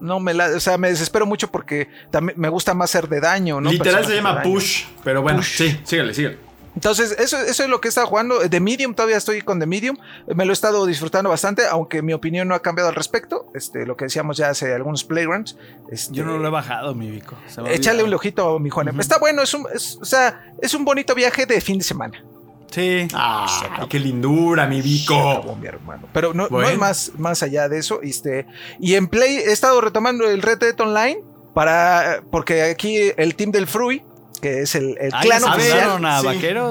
no 0.00 0.20
me 0.20 0.34
la, 0.34 0.48
o 0.48 0.60
sea, 0.60 0.78
me 0.78 0.88
desespero 0.88 1.26
mucho 1.26 1.50
porque 1.50 1.88
también 2.10 2.38
me 2.38 2.48
gusta 2.48 2.74
más 2.74 2.90
ser 2.90 3.08
de 3.08 3.20
daño, 3.20 3.60
¿no? 3.60 3.70
Literal 3.70 4.04
se 4.06 4.14
llama. 4.14 4.42
Push, 4.42 4.84
pero 5.02 5.22
bueno, 5.22 5.38
Push. 5.38 5.56
sí, 5.56 5.80
síguele, 5.84 6.14
síguele. 6.14 6.38
Entonces, 6.78 7.10
eso, 7.18 7.38
eso 7.40 7.64
es 7.64 7.68
lo 7.68 7.80
que 7.80 7.88
he 7.88 7.90
estado 7.90 8.06
jugando. 8.06 8.38
De 8.38 8.60
Medium, 8.60 8.94
todavía 8.94 9.16
estoy 9.16 9.40
con 9.40 9.58
The 9.58 9.66
Medium. 9.66 9.96
Me 10.32 10.44
lo 10.44 10.52
he 10.52 10.54
estado 10.54 10.86
disfrutando 10.86 11.28
bastante, 11.28 11.66
aunque 11.68 12.02
mi 12.02 12.12
opinión 12.12 12.46
no 12.46 12.54
ha 12.54 12.62
cambiado 12.62 12.88
al 12.88 12.94
respecto. 12.94 13.50
Este, 13.52 13.84
lo 13.84 13.96
que 13.96 14.04
decíamos 14.04 14.36
ya 14.36 14.50
hace 14.50 14.72
algunos 14.72 15.02
playgrounds. 15.02 15.56
Este, 15.90 16.14
Yo 16.14 16.24
no 16.24 16.38
lo 16.38 16.46
he 16.46 16.50
bajado, 16.52 16.94
mi 16.94 17.10
Vico. 17.10 17.36
Échale 17.66 18.04
un 18.04 18.14
ojito, 18.14 18.60
mi 18.60 18.70
Juan. 18.70 19.00
Está 19.00 19.18
bueno, 19.18 19.42
es 19.42 19.52
un, 19.54 19.66
es- 19.74 19.98
o 20.00 20.04
sea, 20.04 20.52
es 20.62 20.72
un 20.72 20.84
bonito 20.84 21.16
viaje 21.16 21.46
de 21.46 21.60
fin 21.60 21.78
de 21.78 21.84
semana. 21.84 22.22
Sí. 22.70 23.08
Ah, 23.12 23.86
qué 23.90 23.98
lindura, 23.98 24.68
mi 24.68 24.78
acabó, 25.04 25.56
mi 25.56 25.66
hermano. 25.66 26.06
Pero 26.12 26.32
no, 26.32 26.44
no 26.44 26.48
Bueno. 26.50 26.68
es 26.68 26.78
más, 26.78 27.12
más 27.18 27.42
allá 27.42 27.68
de 27.68 27.78
eso. 27.78 28.00
Este, 28.02 28.46
y 28.78 28.94
en 28.94 29.08
Play 29.08 29.38
he 29.38 29.50
estado 29.50 29.80
retomando 29.80 30.30
el 30.30 30.42
Red 30.42 30.58
Dead 30.58 30.80
Online 30.80 31.18
para, 31.54 32.22
porque 32.30 32.62
aquí 32.62 33.10
el 33.16 33.34
team 33.34 33.50
del 33.50 33.66
Frui, 33.66 34.04
que 34.40 34.62
es 34.62 34.74
el, 34.74 34.96
el 35.00 35.10
clan 35.22 35.42
oficial. 35.44 35.78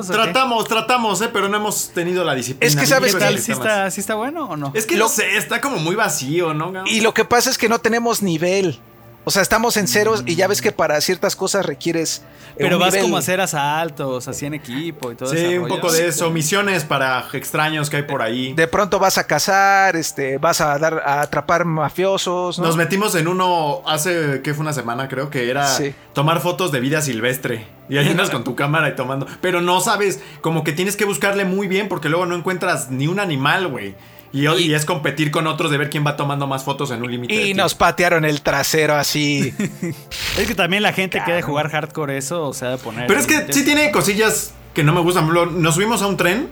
Tratamos, 0.07 0.67
tratamos, 0.67 1.21
eh, 1.21 1.29
pero 1.31 1.49
no 1.49 1.57
hemos 1.57 1.89
tenido 1.89 2.23
la 2.23 2.33
disciplina. 2.35 2.67
Es 2.67 2.75
que 2.75 2.85
sabes 2.85 3.15
que- 3.15 3.23
ese 3.25 3.41
¿Sí 3.41 3.51
está, 3.51 3.91
¿Sí 3.91 3.99
está 4.01 4.15
bueno 4.15 4.45
o 4.45 4.57
no? 4.57 4.71
Es 4.75 4.85
que 4.85 4.95
Lo- 4.97 5.05
no 5.05 5.09
sé, 5.09 5.37
está 5.37 5.61
como 5.61 5.77
muy 5.77 5.95
vacío, 5.95 6.53
¿no? 6.53 6.71
Y 6.87 7.01
lo 7.01 7.13
que 7.13 7.25
pasa 7.25 7.49
es 7.49 7.57
que 7.57 7.69
no 7.69 7.79
tenemos 7.79 8.21
nivel. 8.21 8.79
O 9.27 9.29
sea, 9.29 9.41
estamos 9.41 9.75
en 9.75 9.89
ceros 9.89 10.23
y 10.25 10.35
ya 10.35 10.47
ves 10.47 10.61
que 10.61 10.71
para 10.71 11.01
ciertas 11.01 11.35
cosas 11.35 11.65
requieres. 11.65 12.21
eh, 12.51 12.59
Pero 12.59 12.79
vas 12.79 12.93
nivel. 12.93 13.01
como 13.01 13.17
a 13.17 13.19
hacer 13.19 13.41
asaltos, 13.41 14.25
así 14.29 14.45
en 14.45 14.53
equipo 14.53 15.11
y 15.11 15.15
todo 15.15 15.27
Sí, 15.29 15.35
ese 15.35 15.59
un 15.59 15.67
poco 15.67 15.91
de 15.91 16.07
eso, 16.07 16.29
misiones 16.31 16.85
para 16.85 17.25
extraños 17.33 17.89
que 17.89 17.97
hay 17.97 18.03
por 18.03 18.21
ahí. 18.21 18.53
De 18.53 18.69
pronto 18.69 18.99
vas 18.99 19.17
a 19.17 19.25
cazar, 19.27 19.97
este, 19.97 20.37
vas 20.37 20.61
a 20.61 20.79
dar 20.79 21.03
a 21.05 21.19
atrapar 21.19 21.65
mafiosos. 21.65 22.57
¿no? 22.57 22.67
Nos 22.67 22.77
metimos 22.77 23.15
en 23.15 23.27
uno 23.27 23.81
hace, 23.85 24.39
¿qué 24.45 24.53
fue 24.53 24.61
una 24.61 24.71
semana? 24.71 25.09
Creo 25.09 25.29
que 25.29 25.49
era 25.49 25.67
Sí. 25.67 25.93
tomar 26.13 26.39
fotos 26.39 26.71
de 26.71 26.79
vida 26.79 27.01
silvestre. 27.01 27.67
Y 27.89 27.97
ahí 27.97 28.07
andas 28.07 28.29
con 28.29 28.45
tu 28.45 28.55
cámara 28.55 28.87
y 28.87 28.95
tomando. 28.95 29.27
Pero 29.41 29.59
no 29.59 29.81
sabes, 29.81 30.21
como 30.39 30.63
que 30.63 30.71
tienes 30.71 30.95
que 30.95 31.03
buscarle 31.03 31.43
muy 31.43 31.67
bien 31.67 31.89
porque 31.89 32.07
luego 32.07 32.25
no 32.25 32.35
encuentras 32.35 32.91
ni 32.91 33.07
un 33.07 33.19
animal, 33.19 33.67
güey. 33.67 33.93
Y, 34.33 34.47
y 34.47 34.73
es 34.73 34.85
competir 34.85 35.31
con 35.31 35.47
otros 35.47 35.71
de 35.71 35.77
ver 35.77 35.89
quién 35.89 36.05
va 36.05 36.15
tomando 36.15 36.47
más 36.47 36.63
fotos 36.63 36.91
en 36.91 37.01
un 37.01 37.11
límite. 37.11 37.33
Y 37.33 37.53
nos 37.53 37.75
patearon 37.75 38.25
el 38.25 38.41
trasero 38.41 38.95
así. 38.95 39.53
Es 40.37 40.47
que 40.47 40.55
también 40.55 40.83
la 40.83 40.93
gente 40.93 41.21
que 41.25 41.31
de 41.31 41.41
jugar 41.41 41.69
hardcore 41.69 42.17
eso, 42.17 42.43
o 42.47 42.53
sea, 42.53 42.71
de 42.71 42.77
poner. 42.77 43.07
Pero 43.07 43.19
es 43.19 43.25
que 43.25 43.51
sí 43.51 43.65
tiene 43.65 43.91
cosillas 43.91 44.53
que 44.73 44.83
no 44.83 44.93
me 44.93 45.01
gustan. 45.01 45.27
Nos 45.61 45.75
subimos 45.75 46.01
a 46.01 46.07
un 46.07 46.17
tren 46.17 46.49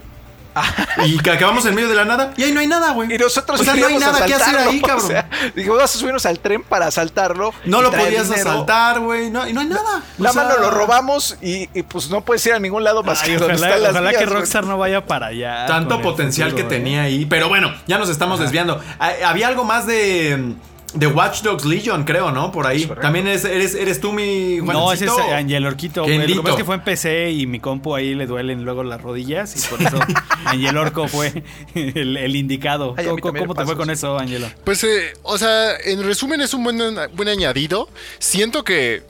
y 1.04 1.18
que 1.18 1.30
acabamos 1.30 1.66
en 1.66 1.74
medio 1.74 1.88
de 1.88 1.94
la 1.94 2.04
nada 2.04 2.32
y 2.36 2.44
ahí 2.44 2.52
no 2.52 2.60
hay 2.60 2.66
nada, 2.66 2.92
güey. 2.92 3.14
Y 3.14 3.18
nosotros 3.18 3.60
o 3.60 3.64
sea, 3.64 3.74
no 3.74 3.86
hay 3.86 3.98
nada 3.98 4.24
que 4.24 4.34
hacer 4.34 4.56
ahí, 4.56 4.80
cabrón. 4.80 4.96
O 5.06 5.08
sea, 5.08 5.28
dijimos, 5.54 5.78
vas 5.78 5.94
a 5.94 5.98
subirnos 5.98 6.26
al 6.26 6.38
tren 6.40 6.62
para 6.62 6.86
asaltarlo. 6.86 7.52
no 7.64 7.82
lo 7.82 7.90
podías 7.90 8.28
dinero. 8.28 8.50
asaltar, 8.50 9.00
güey. 9.00 9.30
No, 9.30 9.46
y 9.46 9.52
no 9.52 9.60
hay 9.60 9.66
nada. 9.66 10.02
O 10.18 10.22
Nada 10.22 10.32
sea, 10.32 10.42
más 10.42 10.52
nos 10.52 10.60
lo 10.60 10.70
robamos 10.70 11.36
y, 11.42 11.68
y, 11.78 11.82
pues 11.82 12.10
no 12.10 12.22
puedes 12.22 12.44
ir 12.46 12.54
a 12.54 12.58
ningún 12.58 12.82
lado 12.82 13.02
más 13.02 13.22
Ay, 13.22 13.32
que 13.32 13.38
donde 13.38 13.54
ojalá 13.54 13.68
están 13.68 13.82
las 13.82 13.90
ojalá 13.92 14.10
vías, 14.10 14.22
que. 14.22 14.26
Rockstar 14.26 14.64
no 14.64 14.78
vaya 14.78 15.06
para 15.06 15.26
allá. 15.26 15.66
Tanto 15.66 16.00
potencial 16.00 16.50
futuro, 16.50 16.68
que 16.68 16.74
eh. 16.74 16.78
tenía 16.78 17.02
ahí. 17.02 17.26
Pero 17.26 17.48
bueno, 17.48 17.74
ya 17.86 17.98
nos 17.98 18.08
estamos 18.08 18.40
desviando. 18.40 18.80
Ah, 18.98 19.12
Había 19.26 19.48
algo 19.48 19.64
más 19.64 19.86
de. 19.86 20.54
De 20.96 21.06
Watch 21.06 21.42
Dogs 21.42 21.64
Legion, 21.64 22.04
creo, 22.04 22.30
¿no? 22.30 22.50
Por 22.50 22.66
ahí. 22.66 22.86
También 23.00 23.26
es- 23.28 23.44
eres, 23.44 23.74
eres 23.74 24.00
tú, 24.00 24.12
mi 24.12 24.56
No, 24.56 24.92
ese 24.92 25.04
es 25.04 25.10
Juancito? 25.10 25.34
Angel 25.36 25.66
Orquito. 25.66 26.02
güey. 26.02 26.14
Lo 26.14 26.20
que 26.22 26.26
Kendito. 26.26 26.42
pasa 26.42 26.52
es 26.54 26.58
que 26.58 26.64
fue 26.64 26.74
en 26.76 26.80
PC 26.84 27.30
y 27.32 27.46
mi 27.46 27.60
compu 27.60 27.94
ahí 27.94 28.14
le 28.14 28.26
duelen 28.26 28.64
luego 28.64 28.82
las 28.82 29.00
rodillas 29.00 29.54
y 29.56 29.68
por 29.68 29.80
eso 29.82 29.98
Angel 30.46 30.76
Orco 30.76 31.06
fue 31.08 31.42
el, 31.74 32.16
el 32.16 32.36
indicado. 32.36 32.94
Ay, 32.96 33.06
¿Cómo, 33.20 33.54
te 33.54 33.64
fue 33.64 33.76
con 33.76 33.90
eso. 33.90 34.18
Angelo? 34.18 34.46
Pues, 34.64 34.82
eh, 34.84 35.12
o 35.22 35.36
sea, 35.38 35.76
en 35.84 36.02
resumen 36.02 36.40
es 36.40 36.54
un 36.54 36.64
buen, 36.64 36.78
buen 37.14 37.28
añadido. 37.28 37.88
Siento 38.18 38.64
que 38.64 39.02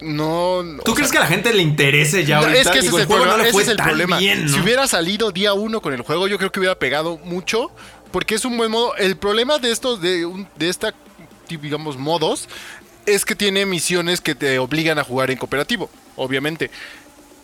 no... 0.00 0.62
¿Tú 0.84 0.94
crees 0.94 1.10
sea, 1.10 1.12
que 1.12 1.18
a 1.18 1.28
la 1.28 1.34
gente 1.34 1.52
le 1.54 1.62
interese 1.62 2.24
ya 2.24 2.38
ahorita? 2.38 2.60
es 2.60 2.68
que 2.68 2.78
ese 2.78 2.86
Digo, 2.88 2.98
es 2.98 3.02
el 3.02 3.06
juego 3.06 3.22
problema. 3.22 3.36
no 3.38 3.42
ese 3.44 3.52
fue 3.52 3.62
es 3.62 3.68
el 3.68 3.76
problema. 3.76 4.18
bien, 4.18 4.46
¿no? 4.46 4.52
Si 4.52 4.60
hubiera 4.60 4.86
salido 4.86 5.30
día 5.32 5.54
uno 5.54 5.80
con 5.80 5.92
el 5.94 6.02
juego, 6.02 6.26
yo 6.28 6.38
creo 6.38 6.50
que 6.52 6.60
hubiera 6.60 6.78
pegado 6.78 7.18
mucho. 7.24 7.70
Porque 8.10 8.36
es 8.36 8.44
un 8.44 8.56
buen 8.56 8.70
modo. 8.70 8.94
El 8.96 9.16
problema 9.16 9.58
de 9.58 9.72
estos, 9.72 10.00
de, 10.00 10.24
un- 10.24 10.46
de 10.56 10.68
esta, 10.68 10.94
digamos, 11.48 11.96
modos, 11.96 12.48
es 13.06 13.24
que 13.24 13.34
tiene 13.34 13.66
misiones 13.66 14.20
que 14.20 14.34
te 14.34 14.58
obligan 14.58 14.98
a 14.98 15.04
jugar 15.04 15.30
en 15.30 15.38
cooperativo, 15.38 15.90
obviamente. 16.16 16.70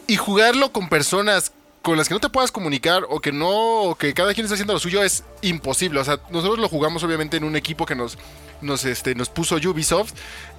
Y 0.06 0.16
jugarlo 0.16 0.72
con 0.72 0.88
personas 0.88 1.52
con 1.82 1.96
las 1.96 2.08
que 2.08 2.14
no 2.14 2.20
te 2.20 2.28
puedas 2.28 2.52
comunicar 2.52 3.04
o 3.08 3.20
que 3.20 3.32
no, 3.32 3.48
o 3.82 3.94
que 3.94 4.12
cada 4.12 4.34
quien 4.34 4.44
está 4.44 4.54
haciendo 4.54 4.74
lo 4.74 4.78
suyo 4.78 5.02
es 5.02 5.24
imposible. 5.40 6.00
O 6.00 6.04
sea, 6.04 6.20
nosotros 6.30 6.58
lo 6.58 6.68
jugamos 6.68 7.02
obviamente 7.02 7.38
en 7.38 7.44
un 7.44 7.56
equipo 7.56 7.86
que 7.86 7.94
nos, 7.94 8.18
nos, 8.60 8.84
este, 8.84 9.14
nos 9.14 9.30
puso 9.30 9.56
Ubisoft 9.56 10.12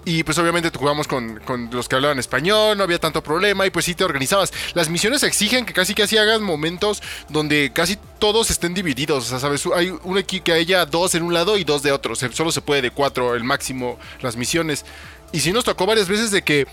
y 0.04 0.24
pues 0.24 0.40
obviamente 0.40 0.72
jugamos 0.76 1.08
con, 1.08 1.40
con 1.42 1.70
los 1.72 1.88
que 1.88 1.96
hablaban 1.96 2.18
español, 2.18 2.76
no 2.76 2.84
había 2.84 2.98
tanto 2.98 3.22
problema 3.22 3.68
y 3.68 3.70
pues 3.70 3.86
sí 3.86 3.94
te 3.94 4.04
organizabas. 4.04 4.52
Las 4.74 4.90
misiones 4.90 5.22
exigen 5.22 5.66
que 5.66 5.74
casi 5.74 5.94
casi 5.94 6.18
hagas 6.18 6.42
momentos 6.42 7.04
donde 7.30 7.72
casi 7.72 8.00
todos 8.18 8.50
estén 8.50 8.74
divididos. 8.74 9.26
O 9.26 9.30
sea, 9.30 9.40
sabes, 9.40 9.64
hay 9.76 9.94
un 10.04 10.18
equipo 10.18 10.46
que 10.46 10.54
haya 10.54 10.88
dos 10.88 11.14
en 11.14 11.22
un 11.22 11.36
lado 11.36 11.58
y 11.58 11.64
dos 11.64 11.84
de 11.84 11.92
otro. 11.92 12.16
Solo 12.16 12.52
se 12.52 12.62
puede 12.62 12.82
de 12.82 12.92
cuatro 12.92 13.36
el 13.36 13.44
máximo 13.44 14.00
las 14.22 14.36
misiones. 14.36 14.86
Y 15.32 15.42
sí 15.42 15.54
nos 15.54 15.64
tocó 15.64 15.86
varias 15.86 16.08
veces 16.08 16.32
de 16.32 16.42
que 16.42 16.68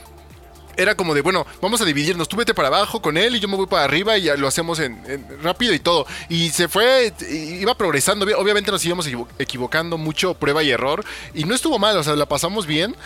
era 0.79 0.95
como 0.95 1.13
de, 1.13 1.21
bueno, 1.23 1.45
vamos 1.61 1.81
a 1.81 1.85
dividirnos, 1.85 2.29
tú 2.29 2.37
vete 2.37 2.55
para 2.55 2.69
abajo 2.69 3.03
con 3.03 3.17
él 3.19 3.37
y 3.37 3.41
yo 3.41 3.49
me 3.49 3.57
voy 3.57 3.67
para 3.67 3.85
arriba 3.85 4.17
y 4.17 4.23
ya 4.23 4.37
lo 4.37 4.47
hacemos 4.49 4.79
en, 4.79 5.03
en- 5.07 5.43
rápido 5.43 5.75
y 5.75 5.79
todo. 5.81 6.07
Y 6.29 6.51
se 6.51 6.69
fue, 6.69 7.13
iba 7.31 7.75
progresando, 7.77 8.25
Obvi- 8.25 8.35
obviamente 8.37 8.71
nos 8.71 8.85
íbamos 8.87 9.07
equivo- 9.07 9.29
equivocando 9.39 9.99
mucho, 9.99 10.35
prueba 10.35 10.63
y 10.63 10.71
error, 10.71 11.05
y 11.35 11.45
no 11.45 11.55
estuvo 11.55 11.79
mal, 11.79 11.97
o 11.99 12.03
sea, 12.05 12.15
la 12.17 12.27
pasamos 12.27 12.67
bien. 12.67 12.97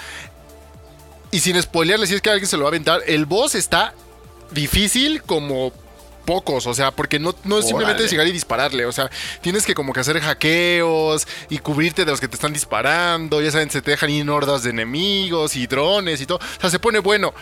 Y 1.30 1.40
sin 1.40 1.60
spoilearle, 1.60 2.06
si 2.06 2.14
es 2.14 2.20
que 2.20 2.30
alguien 2.30 2.46
se 2.46 2.56
lo 2.58 2.64
va 2.64 2.68
a 2.68 2.72
aventar, 2.72 3.00
el 3.06 3.24
boss 3.24 3.54
está 3.54 3.94
difícil 4.50 5.22
como 5.22 5.72
pocos, 6.22 6.66
o 6.66 6.74
sea, 6.74 6.90
porque 6.90 7.18
no, 7.18 7.34
no 7.44 7.58
es 7.58 7.66
simplemente 7.66 8.06
llegar 8.08 8.26
y 8.26 8.32
dispararle, 8.32 8.86
o 8.86 8.92
sea, 8.92 9.10
tienes 9.40 9.66
que 9.66 9.74
como 9.74 9.92
que 9.92 10.00
hacer 10.00 10.20
hackeos 10.20 11.26
y 11.50 11.58
cubrirte 11.58 12.04
de 12.04 12.10
los 12.10 12.20
que 12.20 12.28
te 12.28 12.36
están 12.36 12.52
disparando, 12.52 13.40
ya 13.40 13.50
saben, 13.50 13.70
se 13.70 13.82
te 13.82 13.92
dejan 13.92 14.10
ir 14.10 14.28
hordas 14.30 14.62
de 14.62 14.70
enemigos 14.70 15.56
y 15.56 15.66
drones 15.66 16.20
y 16.20 16.26
todo, 16.26 16.38
o 16.38 16.60
sea, 16.60 16.70
se 16.70 16.78
pone 16.78 17.00
bueno. 17.00 17.34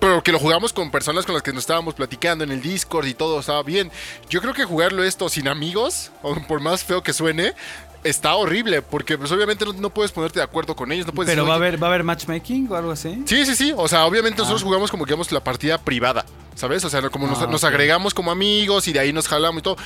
Pero 0.00 0.22
que 0.22 0.32
lo 0.32 0.38
jugamos 0.38 0.72
con 0.72 0.90
personas 0.90 1.26
con 1.26 1.34
las 1.34 1.42
que 1.42 1.52
nos 1.52 1.64
estábamos 1.64 1.92
platicando 1.92 2.42
en 2.42 2.50
el 2.50 2.62
Discord 2.62 3.06
y 3.06 3.12
todo 3.12 3.38
estaba 3.38 3.62
bien. 3.62 3.92
Yo 4.30 4.40
creo 4.40 4.54
que 4.54 4.64
jugarlo 4.64 5.04
esto 5.04 5.28
sin 5.28 5.46
amigos, 5.46 6.10
por 6.22 6.60
más 6.60 6.84
feo 6.84 7.02
que 7.02 7.12
suene, 7.12 7.52
está 8.04 8.34
horrible, 8.34 8.82
porque 8.82 9.18
pues 9.18 9.30
obviamente 9.32 9.64
no, 9.64 9.72
no 9.74 9.90
puedes 9.90 10.10
ponerte 10.12 10.38
de 10.38 10.44
acuerdo 10.44 10.74
con 10.74 10.90
ellos, 10.92 11.06
no 11.06 11.12
puedes 11.12 11.30
Pero 11.30 11.42
decir, 11.42 11.50
va 11.50 11.54
a 11.54 11.58
"Oye, 11.58 11.66
haber, 11.68 11.82
va 11.82 11.86
a 11.86 11.90
haber 11.90 12.04
matchmaking 12.04 12.68
o 12.70 12.74
algo 12.76 12.90
así. 12.92 13.22
Sí, 13.26 13.44
sí, 13.46 13.54
sí. 13.54 13.72
O 13.76 13.88
sea, 13.88 14.06
obviamente 14.06 14.38
nosotros 14.38 14.62
jugamos 14.62 14.90
como 14.90 15.04
que 15.04 15.10
digamos 15.10 15.30
la 15.32 15.42
partida 15.44 15.78
privada, 15.78 16.24
¿sabes? 16.54 16.84
O 16.84 16.90
sea, 16.90 17.02
como 17.10 17.26
nos, 17.26 17.42
Ah, 17.42 17.46
nos 17.46 17.64
agregamos 17.64 18.14
como 18.14 18.30
amigos 18.30 18.88
y 18.88 18.92
de 18.92 19.00
ahí 19.00 19.12
nos 19.12 19.28
jalamos 19.28 19.60
y 19.60 19.62
todo. 19.62 19.76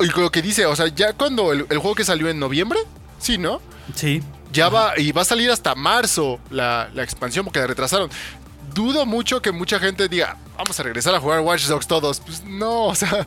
Y 0.00 0.06
lo 0.18 0.30
que 0.30 0.42
dice, 0.42 0.66
o 0.66 0.74
sea, 0.74 0.88
ya 0.88 1.12
cuando 1.12 1.52
el, 1.52 1.66
el 1.70 1.78
juego 1.78 1.94
que 1.94 2.04
salió 2.04 2.28
en 2.28 2.38
noviembre, 2.38 2.78
sí, 3.18 3.38
¿no? 3.38 3.60
Sí. 3.94 4.22
Ya 4.52 4.68
va, 4.68 4.98
y 4.98 5.12
va 5.12 5.22
a 5.22 5.24
salir 5.24 5.50
hasta 5.50 5.74
marzo 5.74 6.38
la, 6.50 6.88
la 6.94 7.02
expansión 7.02 7.44
porque 7.44 7.58
la 7.60 7.66
retrasaron. 7.66 8.08
Dudo 8.72 9.06
mucho 9.06 9.40
que 9.42 9.52
mucha 9.52 9.78
gente 9.78 10.08
diga, 10.08 10.36
vamos 10.56 10.78
a 10.80 10.82
regresar 10.82 11.14
a 11.14 11.20
jugar 11.20 11.40
Watch 11.40 11.66
Dogs 11.66 11.86
todos. 11.86 12.20
Pues 12.20 12.42
no, 12.44 12.86
o 12.86 12.94
sea. 12.94 13.26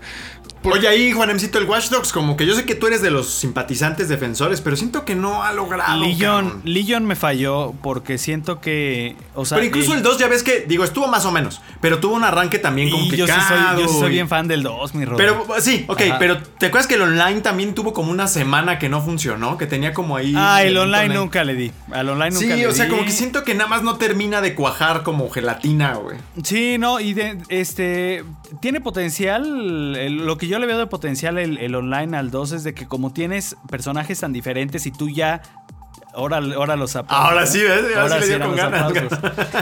Oye, 0.64 0.88
ahí, 0.88 1.12
Juanemcito, 1.12 1.60
el 1.60 1.66
Watch 1.66 1.90
Dogs, 1.90 2.12
como 2.12 2.36
que 2.36 2.46
yo 2.46 2.54
sé 2.56 2.66
que 2.66 2.76
tú 2.76 2.88
eres 2.88 3.02
de 3.02 3.10
los 3.12 3.30
simpatizantes 3.30 4.10
defensores, 4.10 4.60
pero 4.62 4.76
siento 4.76 5.06
que 5.06 5.16
no 5.16 5.44
ha 5.44 5.54
logrado. 5.54 6.04
Cabrón. 6.20 6.62
Legion 6.66 7.06
me 7.06 7.16
falló 7.16 7.74
porque 7.82 8.18
siento 8.18 8.60
que. 8.60 9.16
O 9.36 9.46
sea, 9.46 9.58
Pero 9.58 9.68
incluso 9.68 9.94
y- 9.94 9.98
el 9.98 10.04
2 10.04 10.18
ya 10.18 10.28
ves 10.28 10.44
que, 10.44 10.66
digo, 10.68 10.84
estuvo 10.84 11.08
más 11.08 11.26
o 11.26 11.32
menos, 11.32 11.62
pero 11.80 12.00
tuvo 12.00 12.16
un 12.16 12.24
arranque 12.24 12.60
también 12.60 12.88
y 12.90 12.92
yo 12.92 12.98
sí 12.98 13.32
complicado. 13.32 13.76
soy, 13.76 13.82
yo 13.84 13.88
sí 13.88 14.00
soy 14.00 14.10
bien 14.12 14.28
fan 14.28 14.48
del 14.48 14.64
2, 14.64 14.94
mi 14.96 15.06
Rod. 15.06 15.18
Pero 15.18 15.46
sí, 15.60 15.86
ok, 15.88 16.02
Ajá. 16.02 16.20
pero 16.20 16.38
¿te 16.42 16.66
acuerdas 16.68 16.88
que 16.88 16.96
el 16.96 17.02
online 17.04 17.42
también 17.42 17.74
tuvo 17.74 17.94
como 17.94 18.12
una 18.12 18.28
semana 18.28 18.78
que 18.80 18.90
no 18.90 19.02
funcionó? 19.02 19.58
Que 19.58 19.68
tenía 19.68 19.94
como 19.94 20.18
ahí... 20.18 20.34
Ah, 20.36 20.64
el 20.64 20.78
online 20.78 21.14
nunca 21.16 21.44
le 21.44 21.54
di. 21.56 21.72
Al 21.92 22.10
online 22.10 22.32
nunca 22.32 22.56
Sí, 22.56 22.62
le 22.62 22.68
o 22.68 22.72
sea, 22.74 22.86
di. 22.86 22.92
como 22.92 23.06
que 23.06 23.12
siento 23.12 23.44
que 23.44 23.54
nada 23.54 23.70
más 23.70 23.84
no 23.84 23.96
termina 23.98 24.42
de 24.42 24.56
cuajar 24.56 25.04
como 25.04 25.30
gelatina, 25.30 25.94
güey. 25.96 26.18
Sí, 26.44 26.78
no, 26.78 27.00
y 27.00 27.14
de- 27.14 27.38
este 27.50 28.24
tiene 28.62 28.82
potencial. 28.82 29.96
el- 29.96 30.26
lo 30.26 30.38
que 30.38 30.47
yo 30.48 30.60
le 30.60 30.66
veo 30.68 30.78
de 30.78 30.88
potencial 30.88 31.38
el, 31.38 31.58
el 31.58 31.76
online 31.76 32.16
al 32.18 32.32
2 32.32 32.52
es 32.54 32.64
de 32.64 32.74
que 32.74 32.88
como 32.88 33.14
tienes 33.14 33.56
personajes 33.70 34.20
tan 34.20 34.34
diferentes 34.34 34.86
y 34.86 34.92
tú 34.92 35.10
ya. 35.10 35.42
Ahora, 36.14 36.38
ahora 36.38 36.76
los 36.76 36.96
aplausos. 36.96 37.30
Ahora 37.30 37.46
sí, 37.46 37.62
¿ves? 37.62 37.96
Ahora 37.96 38.20
sí 38.22 38.30
le 38.32 38.38
dio 38.38 38.46
con 38.48 38.56
ganas. 38.56 38.92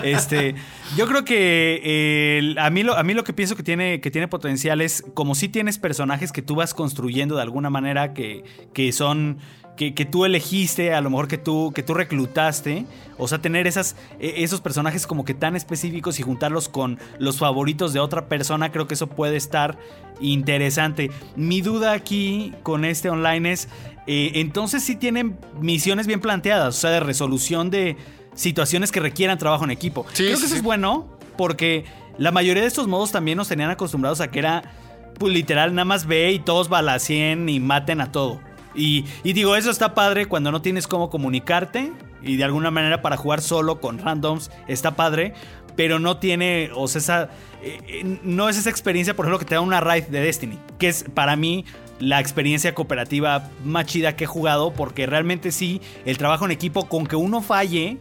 Este, 0.04 0.56
yo 0.96 1.06
creo 1.08 1.26
que 1.26 1.82
eh, 1.84 2.38
el- 2.40 2.58
a, 2.60 2.70
mí 2.70 2.84
lo, 2.84 2.96
a 2.98 3.04
mí 3.04 3.14
lo 3.14 3.24
que 3.26 3.34
pienso 3.34 3.58
que 3.58 3.64
tiene, 3.64 4.00
que 4.00 4.10
tiene 4.10 4.28
potencial 4.30 4.80
es 4.82 5.04
como 5.14 5.36
si 5.36 5.50
tienes 5.50 5.78
personajes 5.80 6.32
que 6.32 6.42
tú 6.42 6.56
vas 6.56 6.74
construyendo 6.74 7.36
de 7.36 7.42
alguna 7.42 7.70
manera 7.70 8.14
que, 8.14 8.44
que 8.74 8.92
son. 8.94 9.40
Que, 9.76 9.94
que 9.94 10.06
tú 10.06 10.24
elegiste, 10.24 10.94
a 10.94 11.02
lo 11.02 11.10
mejor 11.10 11.28
que 11.28 11.38
tú, 11.38 11.74
que 11.76 11.84
tú 11.84 11.94
reclutaste. 11.94 12.86
O 13.18 13.28
sea, 13.28 13.40
tener 13.40 13.68
esas, 13.68 13.96
e- 14.20 14.44
esos 14.44 14.62
personajes 14.62 15.06
como 15.06 15.26
que 15.26 15.34
tan 15.34 15.56
específicos 15.56 16.20
y 16.20 16.24
juntarlos 16.24 16.70
con 16.70 16.98
los 17.20 17.40
favoritos 17.40 17.92
de 17.92 18.00
otra 18.00 18.28
persona, 18.30 18.72
creo 18.72 18.88
que 18.88 18.94
eso 18.94 19.08
puede 19.08 19.36
estar 19.36 19.78
interesante. 20.22 21.12
Mi 21.36 21.62
duda 21.62 21.92
aquí 21.92 22.54
con 22.64 22.86
este 22.86 23.10
online 23.10 23.52
es, 23.52 23.68
eh, 24.08 24.32
entonces 24.36 24.84
sí 24.84 24.96
tienen 24.96 25.38
misiones 25.60 26.08
bien 26.08 26.22
planteadas, 26.22 26.78
o 26.78 26.80
sea, 26.80 26.90
de 26.92 27.00
resolución 27.00 27.70
de 27.70 27.98
situaciones 28.34 28.92
que 28.92 29.00
requieran 29.00 29.38
trabajo 29.38 29.64
en 29.64 29.72
equipo. 29.72 30.06
Sí, 30.14 30.24
creo 30.26 30.36
sí, 30.38 30.42
que 30.42 30.48
eso 30.48 30.56
es 30.56 30.64
bueno 30.64 31.08
porque 31.38 31.86
la 32.18 32.32
mayoría 32.32 32.62
de 32.62 32.68
estos 32.68 32.88
modos 32.88 33.12
también 33.12 33.38
nos 33.38 33.48
tenían 33.48 33.70
acostumbrados 33.70 34.22
a 34.22 34.30
que 34.30 34.40
era, 34.40 34.72
pues 35.20 35.34
literal, 35.34 35.74
nada 35.74 35.86
más 35.86 36.06
ve 36.06 36.32
y 36.32 36.40
todos 36.40 36.70
balacien 36.70 37.48
y 37.50 37.60
maten 37.60 38.02
a 38.02 38.12
todo. 38.12 38.40
Y, 38.76 39.06
y 39.24 39.34
digo, 39.34 39.56
eso 39.56 39.72
está 39.72 39.94
padre 39.94 40.26
cuando 40.26 40.52
no 40.52 40.62
tienes 40.62 40.88
cómo 40.88 41.10
comunicarte 41.10 41.92
y 42.22 42.38
de 42.38 42.44
alguna 42.44 42.72
manera 42.72 43.02
para 43.02 43.18
jugar 43.18 43.42
solo 43.42 43.80
con 43.80 44.00
randoms 44.00 44.52
está 44.68 44.96
padre, 44.96 45.34
pero 45.76 46.00
no 46.00 46.18
tiene, 46.18 46.72
o 46.74 46.88
sea, 46.88 47.00
esa, 47.00 47.24
eh, 47.62 47.80
eh, 47.88 48.20
no 48.24 48.50
es 48.50 48.58
esa 48.58 48.70
experiencia, 48.70 49.16
por 49.16 49.26
ejemplo, 49.26 49.40
que 49.40 49.46
te 49.46 49.56
da 49.56 49.62
una 49.62 49.82
raid 49.82 50.06
de 50.06 50.22
Destiny, 50.22 50.60
que 50.80 50.88
es 50.88 51.06
para 51.14 51.36
mí 51.36 51.66
la 52.00 52.20
experiencia 52.20 52.74
cooperativa 52.74 53.50
más 53.64 53.86
chida 53.86 54.16
que 54.16 54.26
he 54.26 54.28
jugado, 54.28 54.74
porque 54.74 55.06
realmente 55.06 55.52
sí, 55.52 55.82
el 56.06 56.18
trabajo 56.18 56.46
en 56.46 56.52
equipo, 56.52 56.88
con 56.88 57.08
que 57.08 57.16
uno 57.16 57.42
falle, 57.42 57.98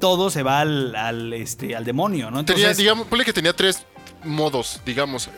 todo 0.00 0.30
se 0.30 0.42
va 0.42 0.60
al, 0.60 0.94
al, 0.94 1.32
este, 1.32 1.76
al 1.76 1.84
demonio, 1.84 2.30
¿no? 2.30 2.44
Tenía, 2.44 2.62
Entonces, 2.62 2.76
digamos, 2.78 3.06
ponle 3.06 3.24
que 3.24 3.32
tenía 3.32 3.52
tres 3.52 3.84
modos, 4.24 4.80
digamos. 4.84 5.30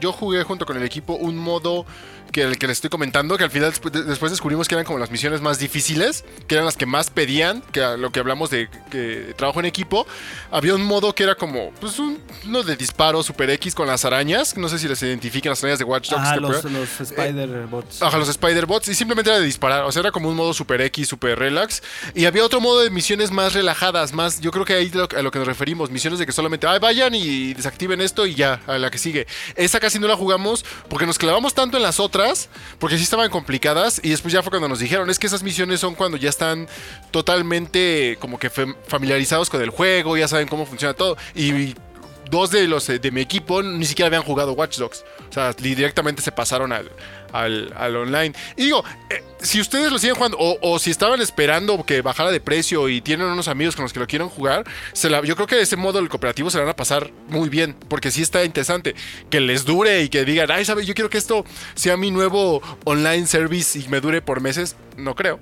Yo 0.00 0.12
jugué 0.12 0.42
junto 0.44 0.66
con 0.66 0.76
el 0.76 0.82
equipo 0.82 1.14
un 1.14 1.36
modo 1.36 1.86
que 2.32 2.42
el 2.42 2.58
que 2.58 2.66
les 2.66 2.76
estoy 2.78 2.90
comentando, 2.90 3.36
que 3.36 3.44
al 3.44 3.50
final 3.50 3.70
después, 3.70 3.92
de- 3.92 4.04
después 4.04 4.30
descubrimos 4.30 4.68
que 4.68 4.74
eran 4.74 4.84
como 4.84 4.98
las 4.98 5.10
misiones 5.10 5.40
más 5.40 5.58
difíciles, 5.58 6.24
que 6.46 6.54
eran 6.54 6.64
las 6.64 6.76
que 6.76 6.86
más 6.86 7.10
pedían, 7.10 7.62
que 7.72 7.82
a 7.82 7.96
lo 7.96 8.10
que 8.10 8.20
hablamos 8.20 8.50
de 8.50 8.68
que 8.90 9.34
trabajo 9.36 9.60
en 9.60 9.66
equipo. 9.66 10.06
Había 10.50 10.74
un 10.74 10.84
modo 10.84 11.14
que 11.14 11.22
era 11.24 11.34
como, 11.34 11.70
pues, 11.80 11.98
un, 11.98 12.18
uno 12.46 12.62
de 12.62 12.76
disparo 12.76 13.22
super 13.22 13.50
X 13.50 13.74
con 13.74 13.86
las 13.86 14.04
arañas, 14.04 14.56
no 14.56 14.68
sé 14.68 14.78
si 14.78 14.86
les 14.88 15.02
identifican 15.02 15.50
las 15.50 15.62
arañas 15.62 15.78
de 15.78 15.84
Watch 15.84 16.10
Dogs. 16.10 16.22
ajá, 16.22 16.34
¿te 16.34 16.40
los, 16.40 16.56
acuerdas? 16.58 16.72
los 17.00 17.00
Spider 17.10 17.66
Bots. 17.66 18.02
Ajá, 18.02 18.18
los 18.18 18.28
Spider 18.28 18.66
Bots. 18.66 18.88
Y 18.88 18.94
simplemente 18.94 19.30
era 19.30 19.38
de 19.40 19.44
disparar. 19.46 19.84
O 19.84 19.92
sea, 19.92 20.00
era 20.00 20.12
como 20.12 20.28
un 20.28 20.36
modo 20.36 20.54
super 20.54 20.80
X, 20.82 21.08
super 21.08 21.38
relax. 21.38 21.82
Y 22.14 22.26
había 22.26 22.44
otro 22.44 22.60
modo 22.60 22.80
de 22.80 22.90
misiones 22.90 23.30
más 23.30 23.52
relajadas, 23.54 24.12
más. 24.12 24.40
Yo 24.40 24.50
creo 24.50 24.64
que 24.64 24.74
ahí 24.74 24.90
lo- 24.90 25.08
a 25.16 25.22
lo 25.22 25.30
que 25.30 25.38
nos 25.38 25.48
referimos. 25.48 25.90
Misiones 25.90 26.18
de 26.18 26.26
que 26.26 26.32
solamente 26.32 26.66
ay, 26.66 26.78
vayan 26.78 27.14
y 27.14 27.54
desactiven 27.54 28.00
esto 28.00 28.26
y 28.26 28.34
ya, 28.34 28.60
a 28.66 28.78
la 28.78 28.90
que 28.90 28.98
sigue. 28.98 29.26
Esa 29.56 29.80
casi 29.80 29.98
no 29.98 30.06
la 30.06 30.16
jugamos 30.16 30.64
porque 30.88 31.06
nos 31.06 31.18
clavamos 31.18 31.54
tanto 31.54 31.76
en 31.76 31.82
las 31.82 31.98
otras, 32.00 32.19
porque 32.78 32.96
sí 32.96 33.02
estaban 33.04 33.30
complicadas. 33.30 34.00
Y 34.02 34.10
después 34.10 34.32
ya 34.32 34.42
fue 34.42 34.50
cuando 34.50 34.68
nos 34.68 34.78
dijeron: 34.78 35.10
es 35.10 35.18
que 35.18 35.26
esas 35.26 35.42
misiones 35.42 35.80
son 35.80 35.94
cuando 35.94 36.16
ya 36.16 36.28
están 36.28 36.68
totalmente 37.10 38.16
como 38.20 38.38
que 38.38 38.50
fam- 38.50 38.76
familiarizados 38.86 39.50
con 39.50 39.60
el 39.62 39.70
juego, 39.70 40.16
ya 40.16 40.28
saben 40.28 40.48
cómo 40.48 40.66
funciona 40.66 40.94
todo. 40.94 41.16
Y 41.34 41.74
dos 42.30 42.50
de 42.50 42.66
los 42.68 42.88
eh, 42.88 42.98
de 42.98 43.10
mi 43.10 43.20
equipo 43.20 43.62
ni 43.62 43.84
siquiera 43.84 44.06
habían 44.06 44.22
jugado 44.22 44.52
Watch 44.52 44.78
Dogs. 44.78 45.04
O 45.30 45.32
sea, 45.32 45.52
directamente 45.52 46.22
se 46.22 46.32
pasaron 46.32 46.72
al, 46.72 46.90
al, 47.32 47.72
al 47.76 47.96
online. 47.96 48.34
Y 48.56 48.64
digo, 48.64 48.84
eh, 49.08 49.22
si 49.40 49.60
ustedes 49.60 49.92
lo 49.92 49.98
siguen 49.98 50.16
jugando 50.16 50.36
o, 50.38 50.58
o 50.60 50.78
si 50.80 50.90
estaban 50.90 51.20
esperando 51.20 51.84
que 51.86 52.02
bajara 52.02 52.32
de 52.32 52.40
precio 52.40 52.88
y 52.88 53.00
tienen 53.00 53.28
unos 53.28 53.46
amigos 53.46 53.76
con 53.76 53.84
los 53.84 53.92
que 53.92 54.00
lo 54.00 54.06
quieran 54.08 54.28
jugar, 54.28 54.64
se 54.92 55.08
la- 55.08 55.22
yo 55.22 55.36
creo 55.36 55.46
que 55.46 55.60
ese 55.60 55.76
modo 55.76 56.00
el 56.00 56.08
cooperativo 56.08 56.50
se 56.50 56.58
la 56.58 56.64
van 56.64 56.72
a 56.72 56.76
pasar 56.76 57.10
muy 57.28 57.48
bien, 57.48 57.76
porque 57.88 58.10
sí 58.10 58.22
está 58.22 58.44
interesante. 58.44 58.94
Que 59.30 59.38
les 59.40 59.64
dure 59.64 60.02
y 60.02 60.08
que 60.08 60.24
digan, 60.24 60.50
ay, 60.50 60.64
¿sabes? 60.64 60.86
Yo 60.86 60.94
quiero 60.94 61.08
que 61.10 61.18
esto 61.18 61.44
sea 61.74 61.96
mi 61.96 62.10
nuevo 62.10 62.60
online 62.84 63.26
service 63.26 63.78
y 63.78 63.86
me 63.88 64.00
dure 64.00 64.22
por 64.22 64.40
meses. 64.40 64.74
No 64.96 65.14
creo. 65.14 65.38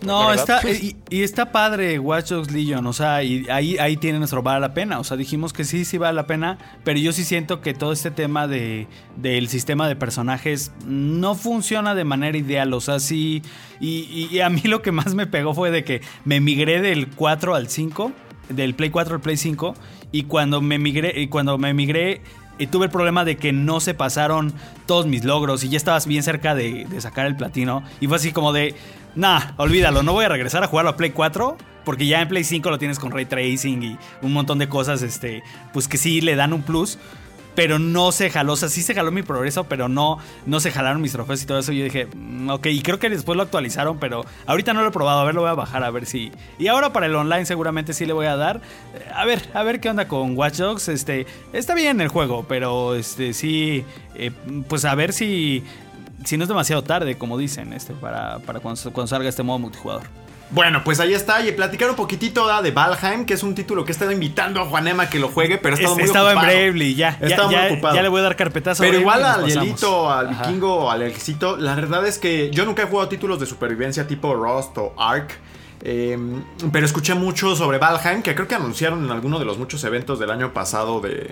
No, 0.00 0.28
¿La 0.28 0.36
está, 0.36 0.60
verdad? 0.62 0.78
y, 0.80 0.96
y 1.10 1.22
está 1.24 1.50
padre 1.50 1.98
Watch 1.98 2.28
Dogs 2.30 2.52
Legion, 2.52 2.86
o 2.86 2.92
sea, 2.92 3.24
y 3.24 3.46
ahí, 3.50 3.78
ahí 3.78 3.96
tiene 3.96 4.18
nuestro 4.20 4.42
vale 4.44 4.60
la 4.60 4.72
pena, 4.72 5.00
o 5.00 5.04
sea, 5.04 5.16
dijimos 5.16 5.52
que 5.52 5.64
sí, 5.64 5.84
sí 5.84 5.98
vale 5.98 6.14
la 6.14 6.26
pena, 6.28 6.56
pero 6.84 7.00
yo 7.00 7.12
sí 7.12 7.24
siento 7.24 7.60
que 7.60 7.74
todo 7.74 7.90
este 7.92 8.12
tema 8.12 8.46
de, 8.46 8.86
del 9.16 9.48
sistema 9.48 9.88
de 9.88 9.96
personajes 9.96 10.70
no 10.86 11.34
funciona 11.34 11.96
de 11.96 12.04
manera 12.04 12.38
ideal, 12.38 12.72
o 12.74 12.80
sea, 12.80 13.00
sí, 13.00 13.42
y, 13.80 13.88
y- 14.10 14.28
y 14.36 14.40
a 14.40 14.48
mí 14.50 14.60
lo 14.64 14.82
que 14.82 14.92
más 14.92 15.14
me 15.14 15.26
pegó 15.26 15.52
fue 15.52 15.72
de 15.72 15.82
que 15.82 16.00
me 16.24 16.38
migré 16.40 16.80
del 16.80 17.08
4 17.08 17.56
al 17.56 17.68
5, 17.68 18.12
del 18.50 18.74
Play 18.74 18.90
4 18.90 19.16
al 19.16 19.20
Play 19.20 19.36
5, 19.36 19.74
y 20.12 20.22
cuando 20.24 20.60
me 20.60 20.78
migré, 20.78 21.20
y 21.20 21.26
cuando 21.26 21.58
me 21.58 21.74
migré 21.74 22.22
y 22.60 22.66
tuve 22.66 22.86
el 22.86 22.90
problema 22.90 23.24
de 23.24 23.36
que 23.36 23.52
no 23.52 23.78
se 23.78 23.94
pasaron 23.94 24.52
todos 24.86 25.06
mis 25.06 25.24
logros 25.24 25.62
y 25.62 25.68
ya 25.68 25.76
estabas 25.76 26.06
bien 26.08 26.24
cerca 26.24 26.56
de, 26.56 26.86
de 26.90 27.00
sacar 27.00 27.26
el 27.26 27.36
platino. 27.36 27.84
Y 28.00 28.08
fue 28.08 28.16
así 28.16 28.32
como 28.32 28.52
de, 28.52 28.74
nah, 29.18 29.52
olvídalo, 29.56 30.02
no 30.02 30.12
voy 30.12 30.24
a 30.24 30.28
regresar 30.28 30.62
a 30.62 30.68
jugarlo 30.68 30.90
a 30.90 30.96
Play 30.96 31.10
4 31.10 31.56
porque 31.84 32.06
ya 32.06 32.20
en 32.20 32.28
Play 32.28 32.44
5 32.44 32.70
lo 32.70 32.78
tienes 32.78 32.98
con 32.98 33.10
ray 33.10 33.24
tracing 33.24 33.82
y 33.82 33.98
un 34.22 34.32
montón 34.32 34.58
de 34.58 34.68
cosas, 34.68 35.02
este, 35.02 35.42
pues 35.72 35.88
que 35.88 35.96
sí 35.96 36.20
le 36.20 36.36
dan 36.36 36.52
un 36.52 36.62
plus. 36.62 36.98
Pero 37.54 37.80
no 37.80 38.12
se 38.12 38.30
jaló, 38.30 38.52
o 38.52 38.56
sea, 38.56 38.68
sí 38.68 38.82
se 38.82 38.94
jaló 38.94 39.10
mi 39.10 39.22
progreso, 39.22 39.64
pero 39.64 39.88
no, 39.88 40.18
no 40.46 40.60
se 40.60 40.70
jalaron 40.70 41.00
mis 41.00 41.10
trofeos 41.10 41.42
y 41.42 41.46
todo 41.46 41.58
eso. 41.58 41.72
Yo 41.72 41.82
dije, 41.82 42.06
mm, 42.14 42.50
ok, 42.50 42.66
y 42.66 42.82
creo 42.82 43.00
que 43.00 43.10
después 43.10 43.36
lo 43.36 43.42
actualizaron, 43.42 43.98
pero 43.98 44.24
ahorita 44.46 44.74
no 44.74 44.82
lo 44.82 44.88
he 44.88 44.92
probado. 44.92 45.20
A 45.20 45.24
ver, 45.24 45.34
lo 45.34 45.40
voy 45.40 45.50
a 45.50 45.54
bajar 45.54 45.82
a 45.82 45.90
ver 45.90 46.06
si. 46.06 46.30
Y 46.58 46.68
ahora 46.68 46.92
para 46.92 47.06
el 47.06 47.16
online 47.16 47.46
seguramente 47.46 47.94
sí 47.94 48.06
le 48.06 48.12
voy 48.12 48.26
a 48.26 48.36
dar. 48.36 48.60
A 49.12 49.24
ver, 49.24 49.42
a 49.54 49.62
ver 49.64 49.80
qué 49.80 49.90
onda 49.90 50.06
con 50.06 50.36
Watch 50.36 50.58
Dogs. 50.58 50.88
Este, 50.88 51.26
está 51.52 51.74
bien 51.74 52.00
el 52.00 52.08
juego, 52.08 52.44
pero 52.46 52.94
este 52.94 53.32
sí, 53.32 53.84
eh, 54.14 54.30
pues 54.68 54.84
a 54.84 54.94
ver 54.94 55.12
si, 55.12 55.64
si 56.28 56.36
no 56.36 56.44
es 56.44 56.48
demasiado 56.48 56.82
tarde, 56.84 57.16
como 57.16 57.38
dicen, 57.38 57.72
este, 57.72 57.94
para, 57.94 58.38
para 58.40 58.60
cuando, 58.60 58.80
cuando 58.92 59.06
salga 59.08 59.28
este 59.28 59.42
modo 59.42 59.58
multijugador. 59.58 60.02
Bueno, 60.50 60.82
pues 60.82 60.98
ahí 61.00 61.12
está. 61.12 61.44
Y 61.46 61.52
platicar 61.52 61.90
un 61.90 61.96
poquitito 61.96 62.46
¿da? 62.46 62.62
de 62.62 62.70
Valheim, 62.70 63.26
que 63.26 63.34
es 63.34 63.42
un 63.42 63.54
título 63.54 63.84
que 63.84 63.90
he 63.90 63.94
estado 63.94 64.12
invitando 64.12 64.60
a 64.62 64.64
Juanema 64.64 65.10
que 65.10 65.18
lo 65.18 65.28
juegue, 65.28 65.58
pero 65.58 65.76
he 65.76 65.78
estado 65.78 65.92
Este, 65.94 66.02
muy 66.04 66.06
estaba 66.08 66.32
en 66.32 66.38
ocupado. 66.38 66.56
Bravely, 66.58 66.94
ya. 66.94 67.18
He 67.20 67.28
Ya, 67.28 67.42
muy 67.44 67.52
ya- 67.54 67.66
ocupado. 67.66 67.94
ya 67.96 68.02
le 68.02 68.08
voy 68.08 68.20
a 68.20 68.22
dar 68.22 68.36
carpetazo. 68.36 68.82
a 68.82 68.86
Pero 68.86 68.98
igual 68.98 69.24
al. 69.24 69.44
Hielito, 69.46 70.10
al 70.10 70.28
Ajá. 70.28 70.44
Vikingo, 70.46 70.90
al 70.90 71.02
Ejército, 71.02 71.56
la 71.58 71.74
verdad 71.74 72.06
es 72.06 72.18
que 72.18 72.50
yo 72.50 72.64
nunca 72.64 72.82
he 72.82 72.86
jugado 72.86 73.08
títulos 73.10 73.38
de 73.40 73.44
supervivencia 73.46 74.06
tipo 74.06 74.34
Rust 74.34 74.78
o 74.78 74.94
Ark. 74.98 75.32
eh, 75.82 76.18
pero 76.72 76.86
escuché 76.86 77.12
mucho 77.14 77.54
sobre 77.54 77.76
Valheim, 77.78 78.22
que 78.22 78.34
creo 78.34 78.48
que 78.48 78.54
anunciaron 78.54 79.04
en 79.04 79.10
alguno 79.10 79.38
de 79.38 79.44
los 79.44 79.58
muchos 79.58 79.84
eventos 79.84 80.18
del 80.18 80.30
año 80.30 80.52
pasado 80.54 81.00
de, 81.00 81.30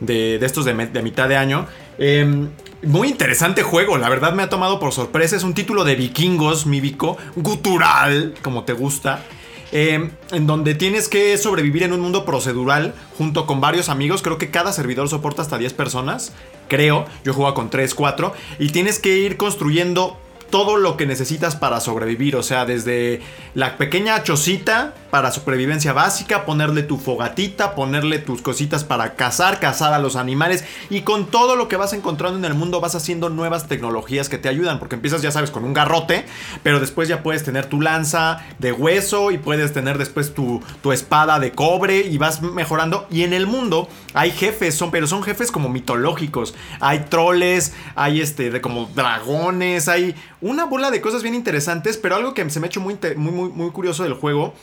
de, 0.00 0.38
de 0.38 0.46
estos 0.46 0.64
de, 0.64 0.74
de 0.74 1.02
mitad 1.02 1.28
de 1.28 1.36
año. 1.36 1.66
Eh, 1.96 2.48
muy 2.82 3.08
interesante 3.08 3.62
juego, 3.62 3.98
la 3.98 4.08
verdad 4.08 4.32
me 4.32 4.42
ha 4.42 4.48
tomado 4.48 4.78
por 4.78 4.92
sorpresa. 4.92 5.36
Es 5.36 5.42
un 5.42 5.54
título 5.54 5.84
de 5.84 5.96
vikingos, 5.96 6.66
mi 6.66 6.80
Vico, 6.80 7.16
gutural, 7.36 8.34
como 8.42 8.64
te 8.64 8.72
gusta. 8.72 9.24
eh, 9.70 10.10
en 10.32 10.46
donde 10.46 10.74
tienes 10.74 11.08
que 11.08 11.36
sobrevivir 11.36 11.82
en 11.82 11.92
un 11.92 12.00
mundo 12.00 12.24
procedural 12.24 12.94
junto 13.18 13.46
con 13.46 13.60
varios 13.60 13.88
amigos. 13.88 14.22
Creo 14.22 14.38
que 14.38 14.50
cada 14.50 14.72
servidor 14.72 15.08
soporta 15.08 15.42
hasta 15.42 15.58
10 15.58 15.74
personas. 15.74 16.32
Creo, 16.68 17.04
yo 17.24 17.34
juego 17.34 17.52
con 17.54 17.68
3, 17.70 17.94
4. 17.94 18.32
Y 18.58 18.70
tienes 18.70 18.98
que 18.98 19.18
ir 19.18 19.36
construyendo 19.36 20.16
todo 20.50 20.76
lo 20.76 20.96
que 20.96 21.06
necesitas 21.06 21.56
para 21.56 21.80
sobrevivir. 21.80 22.36
O 22.36 22.42
sea, 22.42 22.64
desde 22.64 23.20
la 23.54 23.76
pequeña 23.76 24.22
chocita 24.22 24.94
para 25.10 25.30
supervivencia 25.32 25.92
básica, 25.92 26.44
ponerle 26.44 26.82
tu 26.82 26.98
fogatita, 26.98 27.74
ponerle 27.74 28.18
tus 28.18 28.42
cositas 28.42 28.84
para 28.84 29.14
cazar, 29.14 29.60
cazar 29.60 29.92
a 29.92 29.98
los 29.98 30.16
animales. 30.16 30.64
Y 30.90 31.02
con 31.02 31.26
todo 31.26 31.56
lo 31.56 31.68
que 31.68 31.76
vas 31.76 31.92
encontrando 31.92 32.38
en 32.38 32.44
el 32.44 32.54
mundo 32.54 32.80
vas 32.80 32.94
haciendo 32.94 33.30
nuevas 33.30 33.68
tecnologías 33.68 34.28
que 34.28 34.38
te 34.38 34.48
ayudan. 34.48 34.78
Porque 34.78 34.96
empiezas, 34.96 35.22
ya 35.22 35.30
sabes, 35.30 35.50
con 35.50 35.64
un 35.64 35.74
garrote, 35.74 36.24
pero 36.62 36.80
después 36.80 37.08
ya 37.08 37.22
puedes 37.22 37.44
tener 37.44 37.66
tu 37.66 37.80
lanza 37.80 38.44
de 38.58 38.72
hueso 38.72 39.30
y 39.30 39.38
puedes 39.38 39.72
tener 39.72 39.98
después 39.98 40.34
tu, 40.34 40.62
tu 40.82 40.92
espada 40.92 41.38
de 41.38 41.52
cobre 41.52 42.00
y 42.00 42.18
vas 42.18 42.42
mejorando. 42.42 43.06
Y 43.10 43.22
en 43.22 43.32
el 43.32 43.46
mundo 43.46 43.88
hay 44.14 44.30
jefes, 44.30 44.74
son, 44.74 44.90
pero 44.90 45.06
son 45.06 45.22
jefes 45.22 45.50
como 45.50 45.68
mitológicos. 45.68 46.54
Hay 46.80 47.00
troles, 47.08 47.72
hay 47.94 48.20
este, 48.20 48.50
de 48.50 48.60
como 48.60 48.86
dragones, 48.94 49.88
hay 49.88 50.14
una 50.40 50.64
bola 50.64 50.90
de 50.90 51.00
cosas 51.00 51.22
bien 51.22 51.34
interesantes, 51.34 51.96
pero 51.96 52.16
algo 52.16 52.34
que 52.34 52.48
se 52.50 52.60
me 52.60 52.66
ha 52.66 52.68
hecho 52.68 52.80
muy, 52.80 52.98
muy, 53.16 53.32
muy, 53.32 53.48
muy 53.50 53.70
curioso 53.70 54.02
del 54.04 54.14
juego 54.14 54.54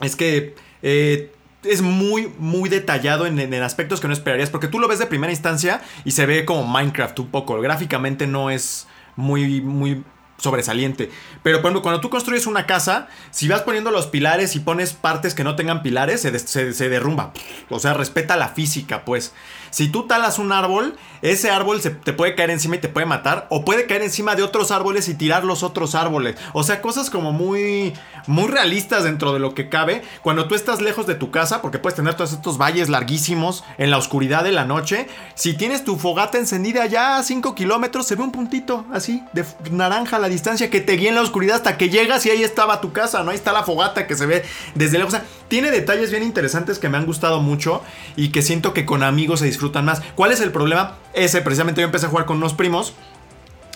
es 0.00 0.16
que 0.16 0.54
eh, 0.82 1.32
es 1.64 1.82
muy, 1.82 2.32
muy 2.38 2.68
detallado 2.68 3.26
en, 3.26 3.38
en 3.38 3.54
aspectos 3.62 4.00
que 4.00 4.06
no 4.06 4.12
esperarías. 4.12 4.50
Porque 4.50 4.68
tú 4.68 4.78
lo 4.78 4.86
ves 4.88 4.98
de 4.98 5.06
primera 5.06 5.32
instancia 5.32 5.82
y 6.04 6.12
se 6.12 6.26
ve 6.26 6.44
como 6.44 6.64
Minecraft 6.66 7.18
un 7.20 7.28
poco. 7.30 7.60
Gráficamente 7.60 8.26
no 8.26 8.50
es 8.50 8.86
muy, 9.16 9.60
muy 9.60 10.04
sobresaliente. 10.38 11.10
Pero 11.42 11.62
cuando 11.62 12.00
tú 12.00 12.10
construyes 12.10 12.46
una 12.46 12.64
casa, 12.66 13.08
si 13.32 13.48
vas 13.48 13.62
poniendo 13.62 13.90
los 13.90 14.06
pilares 14.06 14.54
y 14.54 14.60
pones 14.60 14.92
partes 14.92 15.34
que 15.34 15.42
no 15.42 15.56
tengan 15.56 15.82
pilares, 15.82 16.20
se, 16.22 16.38
se- 16.38 16.72
se 16.72 16.88
derrumba. 16.88 17.32
O 17.70 17.80
sea, 17.80 17.94
respeta 17.94 18.36
la 18.36 18.48
física, 18.48 19.04
pues. 19.04 19.32
Si 19.70 19.88
tú 19.88 20.06
talas 20.06 20.38
un 20.38 20.52
árbol, 20.52 20.96
ese 21.22 21.50
árbol 21.50 21.80
se 21.80 21.90
te 21.90 22.12
puede 22.12 22.34
caer 22.34 22.50
encima 22.50 22.76
y 22.76 22.80
te 22.80 22.88
puede 22.88 23.06
matar. 23.06 23.46
O 23.50 23.64
puede 23.64 23.86
caer 23.86 24.02
encima 24.02 24.34
de 24.34 24.42
otros 24.42 24.70
árboles 24.70 25.08
y 25.08 25.14
tirar 25.14 25.44
los 25.44 25.62
otros 25.62 25.94
árboles. 25.94 26.36
O 26.52 26.62
sea, 26.62 26.80
cosas 26.80 27.10
como 27.10 27.32
muy, 27.32 27.94
muy 28.26 28.48
realistas 28.48 29.04
dentro 29.04 29.32
de 29.32 29.40
lo 29.40 29.54
que 29.54 29.68
cabe. 29.68 30.02
Cuando 30.22 30.48
tú 30.48 30.54
estás 30.54 30.80
lejos 30.80 31.06
de 31.06 31.14
tu 31.14 31.30
casa, 31.30 31.62
porque 31.62 31.78
puedes 31.78 31.96
tener 31.96 32.14
todos 32.14 32.32
estos 32.32 32.58
valles 32.58 32.88
larguísimos 32.88 33.64
en 33.78 33.90
la 33.90 33.98
oscuridad 33.98 34.44
de 34.44 34.52
la 34.52 34.64
noche. 34.64 35.08
Si 35.34 35.54
tienes 35.54 35.84
tu 35.84 35.96
fogata 35.96 36.38
encendida 36.38 36.86
ya 36.86 37.18
a 37.18 37.22
5 37.22 37.54
kilómetros, 37.54 38.06
se 38.06 38.14
ve 38.14 38.22
un 38.22 38.32
puntito 38.32 38.84
así, 38.92 39.22
de 39.32 39.44
naranja 39.70 40.16
a 40.16 40.20
la 40.20 40.28
distancia, 40.28 40.70
que 40.70 40.80
te 40.80 40.94
guía 40.94 41.10
en 41.10 41.14
la 41.14 41.22
oscuridad 41.22 41.56
hasta 41.56 41.76
que 41.76 41.88
llegas 41.88 42.24
y 42.26 42.30
ahí 42.30 42.42
estaba 42.42 42.80
tu 42.80 42.92
casa, 42.92 43.22
¿no? 43.22 43.30
Ahí 43.30 43.36
está 43.36 43.52
la 43.52 43.64
fogata 43.64 44.06
que 44.06 44.16
se 44.16 44.26
ve 44.26 44.44
desde 44.74 44.98
lejos. 44.98 45.14
O 45.14 45.16
sea, 45.16 45.26
tiene 45.48 45.70
detalles 45.70 46.10
bien 46.10 46.22
interesantes 46.22 46.78
que 46.78 46.88
me 46.88 46.98
han 46.98 47.06
gustado 47.06 47.40
mucho 47.40 47.82
y 48.16 48.28
que 48.28 48.42
siento 48.42 48.74
que 48.74 48.84
con 48.84 49.02
amigos 49.02 49.40
se 49.40 49.46
disfrutan 49.46 49.57
más. 49.84 50.02
¿Cuál 50.14 50.32
es 50.32 50.40
el 50.40 50.52
problema? 50.52 50.96
Ese, 51.12 51.42
precisamente 51.42 51.80
yo 51.80 51.86
empecé 51.86 52.06
a 52.06 52.08
jugar 52.08 52.26
con 52.26 52.36
unos 52.38 52.54
primos. 52.54 52.94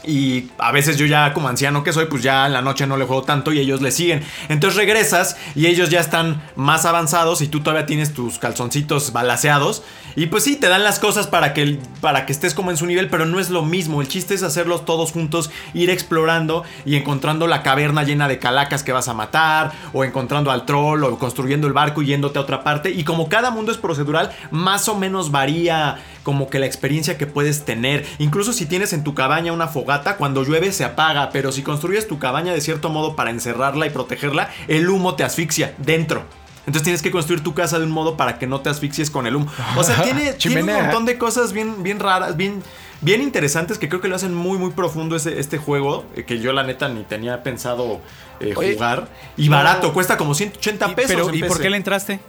Y 0.05 0.50
a 0.59 0.72
veces 0.72 0.96
yo 0.96 1.07
ya 1.07 1.32
como 1.32 1.48
anciano 1.48 1.84
que 1.84 1.92
soy, 1.92 2.07
pues 2.07 2.22
ya 2.22 2.46
en 2.46 2.53
la 2.53 2.62
noche 2.62 2.86
no 2.86 2.96
le 2.96 3.05
juego 3.05 3.22
tanto 3.22 3.53
y 3.53 3.59
ellos 3.59 3.82
le 3.82 3.90
siguen. 3.90 4.22
Entonces 4.48 4.76
regresas 4.76 5.36
y 5.55 5.66
ellos 5.66 5.90
ya 5.90 6.00
están 6.00 6.42
más 6.57 6.84
avanzados 6.84 7.40
y 7.42 7.48
tú 7.48 7.61
todavía 7.61 7.86
tienes 7.86 8.12
tus 8.12 8.38
calzoncitos 8.38 9.12
balaseados. 9.12 9.82
Y 10.14 10.26
pues 10.26 10.44
sí, 10.44 10.57
te 10.57 10.68
dan 10.68 10.84
las 10.84 10.98
cosas 10.98 11.26
para 11.26 11.55
que, 11.55 11.78
para 12.00 12.26
que 12.26 12.32
estés 12.32 12.53
como 12.55 12.70
en 12.70 12.76
su 12.76 12.86
nivel, 12.86 13.09
pero 13.09 13.24
no 13.24 13.40
es 13.40 13.48
lo 13.48 13.62
mismo. 13.62 14.03
El 14.03 14.09
chiste 14.09 14.34
es 14.34 14.42
hacerlos 14.42 14.84
todos 14.84 15.12
juntos, 15.12 15.50
ir 15.72 15.88
explorando 15.88 16.64
y 16.84 16.96
encontrando 16.96 17.46
la 17.46 17.62
caverna 17.62 18.03
llena 18.03 18.28
de 18.28 18.38
calacas 18.38 18.82
que 18.82 18.92
vas 18.92 19.09
a 19.09 19.14
matar, 19.14 19.72
o 19.92 20.05
encontrando 20.05 20.50
al 20.50 20.66
troll, 20.66 21.05
o 21.05 21.18
construyendo 21.18 21.66
el 21.66 21.72
barco 21.72 22.03
y 22.03 22.07
yéndote 22.07 22.38
a 22.38 22.42
otra 22.42 22.62
parte. 22.62 22.90
Y 22.90 23.05
como 23.05 23.28
cada 23.28 23.50
mundo 23.50 23.72
es 23.72 23.78
procedural, 23.78 24.32
más 24.50 24.88
o 24.88 24.96
menos 24.96 25.30
varía 25.30 25.98
como 26.22 26.50
que 26.50 26.59
la 26.59 26.66
experiencia 26.66 27.16
que 27.16 27.26
puedes 27.26 27.64
tener. 27.64 28.07
Incluso 28.18 28.53
si 28.53 28.66
tienes 28.66 28.92
en 28.92 29.05
tu 29.05 29.14
cabaña 29.14 29.53
una 29.53 29.68
fogata, 29.68 29.91
cuando 30.18 30.43
llueve 30.45 30.72
se 30.72 30.84
apaga, 30.84 31.30
pero 31.30 31.53
si 31.53 31.62
construyes 31.62 32.09
tu 32.09 32.18
cabaña 32.18 32.53
de 32.53 32.61
cierto 32.61 32.88
modo 32.90 33.14
para 33.16 33.30
encerrarla 33.30 33.86
y 33.86 33.90
protegerla, 33.90 34.51
el 34.68 34.88
humo 34.88 35.14
te 35.14 35.24
asfixia 35.24 35.74
dentro. 35.78 36.24
Entonces 36.61 36.82
tienes 36.84 37.03
que 37.03 37.11
construir 37.11 37.43
tu 37.43 37.55
casa 37.55 37.78
de 37.78 37.84
un 37.84 37.90
modo 37.90 38.16
para 38.16 38.38
que 38.38 38.47
no 38.47 38.61
te 38.61 38.70
asfixies 38.70 39.11
con 39.11 39.26
el 39.26 39.34
humo. 39.36 39.47
O 39.76 39.82
sea, 39.84 39.97
tiene, 40.03 40.20
tiene 40.20 40.32
un 40.32 40.38
Chimenea. 40.38 40.82
montón 40.84 41.05
de 41.07 41.18
cosas 41.18 41.53
bien, 41.53 41.82
bien 41.82 41.99
raras, 41.99 42.36
bien, 42.36 42.62
bien 43.01 43.20
interesantes 43.20 43.78
que 43.78 43.88
creo 43.88 44.01
que 44.01 44.07
lo 44.09 44.14
hacen 44.16 44.32
muy, 44.34 44.59
muy 44.59 44.70
profundo 44.70 45.16
este, 45.16 45.40
este 45.40 45.59
juego. 45.59 46.05
eh, 46.14 46.24
Que 46.24 46.38
yo 46.38 46.53
la 46.53 46.62
neta 46.62 46.88
ni 46.88 47.03
tenía 47.03 47.43
pensado 47.43 48.01
eh, 48.38 48.55
Oye, 48.57 48.74
jugar. 48.74 49.09
Y 49.36 49.49
no. 49.49 49.57
barato, 49.57 49.93
cuesta 49.93 50.16
como 50.16 50.34
180 50.34 50.86
Y- 50.90 50.95
pesos. 50.95 51.11
pero, 51.11 51.34
¿y 51.34 51.43
por 51.43 51.61
qué 51.61 51.68
le 51.68 51.76
entraste? 51.78 52.20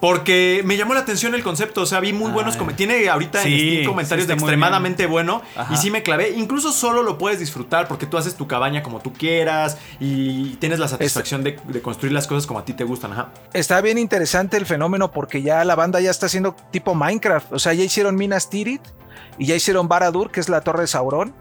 Porque 0.00 0.62
me 0.64 0.76
llamó 0.78 0.94
la 0.94 1.00
atención 1.00 1.34
el 1.34 1.42
concepto, 1.42 1.82
o 1.82 1.86
sea, 1.86 2.00
vi 2.00 2.12
muy 2.12 2.30
Ah, 2.30 2.34
buenos 2.34 2.56
comentarios. 2.56 2.88
Tiene 2.90 3.08
ahorita 3.10 3.42
sí, 3.42 3.52
en 3.52 3.58
Steam 3.58 3.86
comentarios 3.90 4.24
sí 4.24 4.28
de 4.28 4.34
extremadamente 4.34 5.06
bueno 5.06 5.42
Ajá. 5.54 5.74
y 5.74 5.76
sí 5.76 5.90
me 5.90 6.02
clavé. 6.02 6.30
Incluso 6.30 6.72
solo 6.72 7.02
lo 7.02 7.18
puedes 7.18 7.38
disfrutar 7.38 7.86
porque 7.86 8.06
tú 8.06 8.16
haces 8.16 8.34
tu 8.34 8.46
cabaña 8.46 8.82
como 8.82 9.00
tú 9.00 9.12
quieras 9.12 9.76
y 10.00 10.54
tienes 10.56 10.78
la 10.78 10.88
satisfacción 10.88 11.44
de, 11.44 11.58
de 11.68 11.82
construir 11.82 12.12
las 12.12 12.26
cosas 12.26 12.46
como 12.46 12.60
a 12.60 12.64
ti 12.64 12.72
te 12.72 12.84
gustan. 12.84 13.12
Ajá. 13.12 13.28
Está 13.52 13.80
bien 13.82 13.98
interesante 13.98 14.56
el 14.56 14.64
fenómeno 14.64 15.10
porque 15.12 15.42
ya 15.42 15.64
la 15.64 15.74
banda 15.74 16.00
ya 16.00 16.10
está 16.10 16.26
haciendo 16.26 16.56
tipo 16.70 16.94
Minecraft. 16.94 17.52
O 17.52 17.58
sea, 17.58 17.74
ya 17.74 17.84
hicieron 17.84 18.16
Minas 18.16 18.48
Tirith 18.48 18.82
y 19.38 19.46
ya 19.46 19.54
hicieron 19.54 19.86
Baradur, 19.88 20.30
que 20.30 20.40
es 20.40 20.48
la 20.48 20.62
torre 20.62 20.82
de 20.82 20.86
Sauron. 20.86 21.34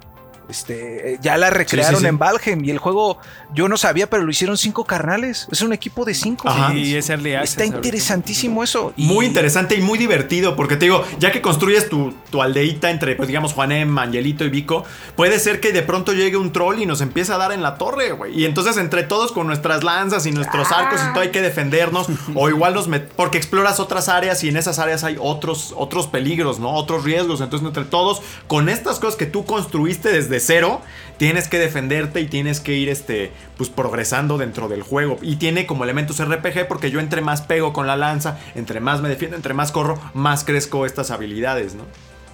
Este, 0.49 1.13
eh, 1.13 1.19
ya 1.21 1.37
la 1.37 1.49
recrearon 1.49 1.91
Sí, 1.95 1.97
sí, 1.97 2.01
sí. 2.03 2.07
en 2.09 2.17
Valheim 2.17 2.65
y 2.65 2.71
el 2.71 2.79
juego 2.79 3.17
yo 3.53 3.67
no 3.67 3.77
sabía, 3.77 4.09
pero 4.09 4.23
lo 4.23 4.31
hicieron 4.31 4.57
cinco 4.57 4.83
carnales. 4.85 5.47
Es 5.51 5.61
un 5.61 5.73
equipo 5.73 6.05
de 6.05 6.13
cinco. 6.13 6.49
Ajá. 6.49 6.71
Sí, 6.71 6.95
es 6.95 7.09
early 7.09 7.35
access 7.35 7.51
Está 7.51 7.65
interesantísimo 7.65 8.63
eso. 8.63 8.93
Y- 8.97 9.05
Muy 9.05 9.25
interesante 9.25 9.75
y 9.75 9.81
muy 9.81 9.97
divertido, 9.97 10.55
porque 10.55 10.75
te 10.75 10.85
digo, 10.85 11.03
ya 11.19 11.31
que 11.31 11.41
construyes 11.41 11.89
tu, 11.89 12.13
tu 12.31 12.41
aldeíta 12.41 12.89
entre, 12.89 13.15
pues 13.15 13.27
digamos, 13.27 13.53
Juanem, 13.53 13.97
Angelito 13.97 14.43
y 14.45 14.49
Vico, 14.49 14.85
puede 15.15 15.39
ser 15.39 15.59
que 15.59 15.71
de 15.71 15.81
pronto 15.81 16.13
llegue 16.13 16.37
un 16.37 16.51
troll 16.51 16.79
y 16.81 16.85
nos 16.85 17.01
empiece 17.01 17.31
a 17.33 17.37
dar 17.37 17.51
en 17.51 17.61
la 17.61 17.75
torre, 17.77 18.11
güey. 18.11 18.39
Y 18.39 18.45
entonces 18.45 18.77
entre 18.77 19.03
todos 19.03 19.31
con 19.31 19.47
nuestras 19.47 19.83
lanzas 19.83 20.25
y 20.25 20.31
nuestros 20.31 20.71
arcos 20.71 20.99
y 21.07 21.13
todo 21.13 21.21
hay 21.21 21.29
que 21.31 21.41
defendernos, 21.41 22.07
o 22.35 22.49
igual 22.49 22.73
nos 22.73 22.87
met 22.87 23.09
porque 23.15 23.37
exploras 23.37 23.79
otras 23.79 24.09
áreas 24.09 24.43
y 24.43 24.49
en 24.49 24.57
esas 24.57 24.79
áreas 24.79 25.03
hay 25.03 25.17
otros, 25.19 25.73
otros 25.77 26.07
peligros, 26.07 26.59
¿no? 26.59 26.73
Otros 26.73 27.03
riesgos. 27.03 27.41
Entonces 27.41 27.67
entre 27.67 27.85
todos, 27.85 28.21
con 28.47 28.69
estas 28.69 28.99
cosas 28.99 29.15
que 29.15 29.25
tú 29.25 29.45
construiste 29.45 30.09
desde 30.11 30.38
cero, 30.39 30.81
tienes 31.17 31.47
que 31.47 31.59
defenderte 31.59 32.21
y 32.21 32.27
tienes 32.27 32.59
que 32.59 32.73
ir, 32.73 32.89
este, 32.89 33.31
pues 33.57 33.69
progresando 33.69 34.37
dentro 34.37 34.67
del 34.67 34.83
juego. 34.83 35.17
Y 35.21 35.35
tiene 35.37 35.65
como 35.65 35.83
elementos 35.83 36.23
RPG 36.23 36.67
porque 36.67 36.91
yo 36.91 36.99
entre 36.99 37.21
más 37.21 37.41
pego 37.41 37.73
con 37.73 37.87
la 37.87 37.97
lanza, 37.97 38.37
entre 38.55 38.79
más 38.79 39.01
me 39.01 39.09
defiendo, 39.09 39.35
entre 39.35 39.53
más 39.53 39.71
corro, 39.71 39.99
más 40.13 40.43
crezco 40.43 40.85
estas 40.85 41.11
habilidades, 41.11 41.75
¿no? 41.75 41.83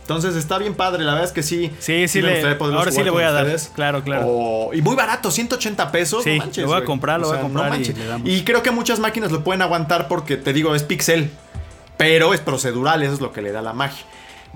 Entonces 0.01 0.36
está 0.36 0.60
bien 0.60 0.76
padre, 0.76 1.03
la 1.03 1.14
verdad 1.14 1.28
es 1.28 1.34
que 1.34 1.41
sí. 1.41 1.72
Sí, 1.80 2.08
sí 2.08 2.22
le- 2.22 2.39
ahora 2.78 2.91
sí 2.91 3.03
le 3.03 3.10
voy 3.10 3.24
a 3.24 3.32
dar. 3.32 3.47
Claro, 3.74 4.03
claro. 4.03 4.70
Y 4.72 4.82
muy 4.84 4.95
barato, 4.95 5.32
180 5.32 5.91
pesos. 5.91 6.24
Sí, 6.24 6.38
no 6.38 6.43
manches, 6.45 6.62
lo 6.62 6.68
voy 6.68 6.76
a 6.76 6.80
güey. 6.82 6.86
comprar, 6.86 7.20
lo 7.20 7.28
voy 7.30 7.38
a 7.38 7.41
comprar 7.41 7.72
y. 7.82 8.32
Y 8.32 8.43
creo 8.43 8.62
que 8.62 8.70
muchas 8.70 8.99
máquinas 8.99 9.32
lo 9.32 9.43
pueden 9.43 9.64
aguantar 9.64 10.08
porque 10.08 10.38
te 10.38 10.53
digo, 10.53 10.76
es 10.76 10.84
pixel. 10.84 11.32
Pero 11.97 12.34
es 12.36 12.41
procedural, 12.41 13.01
eso 13.01 13.14
es 13.14 13.22
lo 13.22 13.32
que 13.32 13.41
le 13.41 13.51
da 13.51 13.64
la 13.64 13.74
magia. 13.74 14.06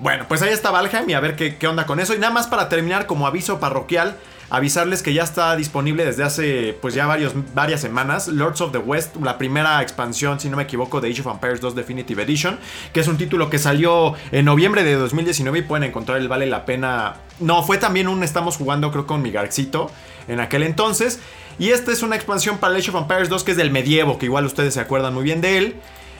Bueno, 0.02 0.26
pues 0.28 0.42
ahí 0.42 0.54
está 0.54 0.72
Valheim 0.72 1.10
y 1.10 1.14
a 1.14 1.20
ver 1.20 1.36
qué, 1.36 1.58
qué 1.58 1.68
onda 1.68 1.86
con 1.86 2.00
eso. 2.00 2.14
Y 2.14 2.20
nada 2.20 2.34
más 2.34 2.48
para 2.48 2.70
terminar, 2.70 3.06
como 3.06 3.28
aviso 3.28 3.60
parroquial, 3.60 4.16
avisarles 4.50 5.04
que 5.04 5.14
ya 5.14 5.24
está 5.24 5.56
disponible 5.56 6.06
desde 6.06 6.24
hace 6.24 6.78
pues 6.82 6.94
ya 6.94 7.06
varias 7.54 7.82
semanas 7.82 8.28
Lords 8.28 8.62
of 8.62 8.72
the 8.72 8.78
West, 8.78 9.16
la 9.22 9.38
primera 9.38 9.82
expansión, 9.82 10.40
si 10.40 10.50
no 10.50 10.58
me 10.58 10.64
equivoco, 10.64 11.02
de 11.02 11.10
Age 11.10 11.22
of 11.22 11.28
Empires 11.28 11.62
2 11.62 11.76
Definitive 11.76 12.24
Edition, 12.24 12.60
que 12.94 13.02
es 13.02 13.08
un 13.08 13.18
título 13.18 13.50
que 13.50 13.60
salió 13.60 14.16
en 14.32 14.46
noviembre 14.46 14.84
de 14.84 14.94
2019 14.96 15.60
y 15.60 15.62
pueden 15.64 15.90
encontrar 15.90 16.18
el 16.18 16.28
Vale 16.28 16.48
la 16.48 16.66
Pena. 16.66 17.16
No, 17.40 17.64
fue 17.64 17.78
también 17.78 18.08
un 18.08 18.24
estamos 18.24 18.58
jugando 18.58 18.92
creo 18.92 19.06
con 19.06 19.22
mi 19.22 19.32
Garcito 19.32 19.92
en 20.28 20.40
aquel 20.40 20.64
entonces. 20.64 21.20
Y 21.60 21.72
esta 21.72 21.92
es 21.92 22.04
una 22.04 22.16
expansión 22.16 22.58
para 22.58 22.76
Age 22.76 22.90
of 22.90 22.96
Empires 22.96 23.30
2 23.30 23.44
que 23.44 23.52
es 23.52 23.58
del 23.58 23.72
medievo, 23.72 24.18
que 24.18 24.26
igual 24.26 24.46
ustedes 24.46 24.74
se 24.74 24.80
acuerdan 24.80 25.14
muy 25.14 25.24
bien 25.24 25.42
de 25.42 25.58
él. 25.58 25.76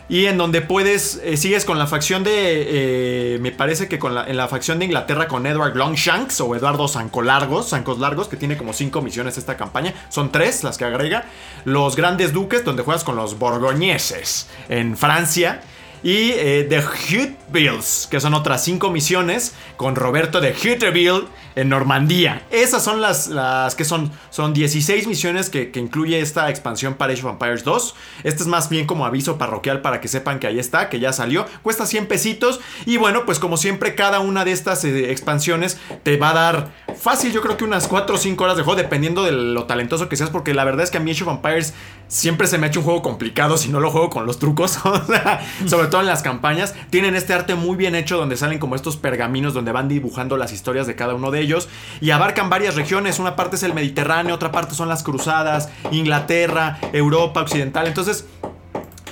Y 0.10 0.26
en 0.26 0.40
donde 0.40 0.62
puedes, 0.62 1.22
eh, 1.24 1.38
sigues 1.38 1.66
con 1.66 1.78
la 1.78 1.86
facción 1.86 2.24
de, 2.24 2.32
eh, 3.36 3.40
me 3.40 3.52
parece 3.52 3.88
que 3.88 4.00
con 4.00 4.16
la, 4.16 4.26
en 4.26 4.38
la 4.38 4.48
facción 4.48 4.80
de 4.80 4.86
Inglaterra 4.86 5.28
con 5.28 5.46
Edward 5.46 5.76
Longshanks 5.76 6.42
o 6.42 6.56
Eduardo 6.56 6.88
Zancolargos, 6.88 7.70
Zancos 7.70 8.00
Largos, 8.00 8.28
que 8.28 8.36
tiene 8.36 8.58
como 8.58 8.74
cinco 8.74 9.04
misiones 9.04 9.38
esta 9.38 9.56
campaña. 9.56 9.94
Son 10.10 10.32
tres 10.32 10.64
las 10.64 10.80
que 10.80 10.86
agrega. 10.86 11.26
Los 11.64 11.96
Grandes 11.96 12.34
Duques, 12.34 12.66
donde 12.66 12.82
juegas 12.82 13.04
con 13.04 13.16
los 13.16 13.38
borgoñeses 13.38 14.48
en 14.68 14.98
Francia. 14.98 15.62
Y 16.02 16.32
eh, 16.32 16.66
The 16.68 16.80
Hutevilles, 16.80 18.08
que 18.10 18.20
son 18.20 18.34
otras 18.34 18.64
cinco 18.64 18.90
misiones 18.90 19.54
con 19.76 19.96
Roberto 19.96 20.40
de 20.42 20.52
Huteville 20.54 21.28
en 21.60 21.68
Normandía. 21.68 22.44
Esas 22.52 22.84
son 22.84 23.02
las, 23.02 23.30
que 23.76 23.84
son, 23.84 24.12
son 24.30 24.54
16 24.54 25.08
misiones 25.08 25.50
que, 25.50 25.72
incluye 25.76 26.20
esta 26.20 26.50
expansión 26.50 26.94
para 26.94 27.14
Age 27.14 27.26
of 27.26 27.34
Empires 27.34 27.64
2. 27.64 27.96
Este 28.24 28.44
es 28.44 28.48
más 28.48 28.70
bien 28.70 28.86
como 28.86 29.06
aviso 29.06 29.38
parroquial 29.38 29.82
para 29.82 30.00
que 30.00 30.08
sepan 30.08 30.40
que 30.40 30.48
ahí 30.48 30.60
está, 30.60 30.90
que 30.90 31.00
ya 31.00 31.12
salió. 31.12 31.46
Cuesta 31.62 31.86
100 31.86 32.08
pesitos. 32.08 32.60
Y 32.86 32.98
bueno, 32.98 33.26
pues 33.26 33.40
como 33.40 33.58
siempre, 33.58 33.96
cada 33.96 34.20
una 34.20 34.46
de 34.46 34.52
estas 34.52 34.84
eh, 34.86 35.12
expansiones 35.12 35.78
te 36.04 36.18
va 36.18 36.32
a 36.32 36.34
dar 36.34 36.72
fácil, 36.98 37.32
yo 37.32 37.42
creo 37.42 37.58
que 37.58 37.66
unas 37.66 37.88
4 37.88 38.16
o 38.16 38.18
5 38.18 38.44
horas 38.44 38.58
de 38.58 38.64
juego, 38.64 38.78
dependiendo 38.78 39.24
de 39.24 39.32
lo 39.32 39.66
talentoso 39.66 40.08
que 40.08 40.16
seas. 40.16 40.30
Porque 40.30 40.54
la 40.54 40.64
verdad 40.64 40.84
es 40.84 40.92
que 40.92 40.98
a 40.98 41.02
mí 41.02 41.12
Age 41.12 41.24
of 41.24 41.30
Empires 41.30 41.74
siempre 42.08 42.48
se 42.48 42.58
me 42.58 42.68
ha 42.68 42.70
hecho 42.70 42.80
un 42.80 42.86
juego 42.86 43.02
complicado 43.02 43.58
si 43.58 43.70
no 43.70 43.80
lo 43.80 43.92
juego 43.92 44.10
con 44.10 44.26
los 44.26 44.40
trucos. 44.40 44.80
sobre 45.68 45.88
todo 45.88 46.02
en 46.02 46.08
las 46.08 46.22
campañas. 46.22 46.76
Tienen 46.90 47.16
este 47.16 47.34
arte 47.34 47.56
muy 47.56 47.76
bien 47.76 47.96
hecho 47.96 48.18
donde 48.18 48.38
salen 48.38 48.60
como 48.60 48.76
estos 48.76 48.98
pergaminos 48.98 49.54
donde 49.54 49.72
van 49.72 49.88
dibujando 49.88 50.38
las 50.38 50.54
historias 50.54 50.88
de 50.88 50.96
cada 50.96 51.14
uno 51.16 51.32
de 51.32 51.42
ellos. 51.42 51.49
Y 52.02 52.12
abarcan 52.12 52.50
varias 52.50 52.76
regiones. 52.76 53.20
Una 53.20 53.36
parte 53.36 53.56
es 53.56 53.64
el 53.64 53.74
Mediterráneo, 53.74 54.36
otra 54.36 54.52
parte 54.52 54.76
son 54.76 54.90
las 54.90 55.04
cruzadas, 55.04 55.70
Inglaterra, 55.92 56.80
Europa 56.94 57.42
Occidental. 57.42 57.88
Entonces, 57.88 58.26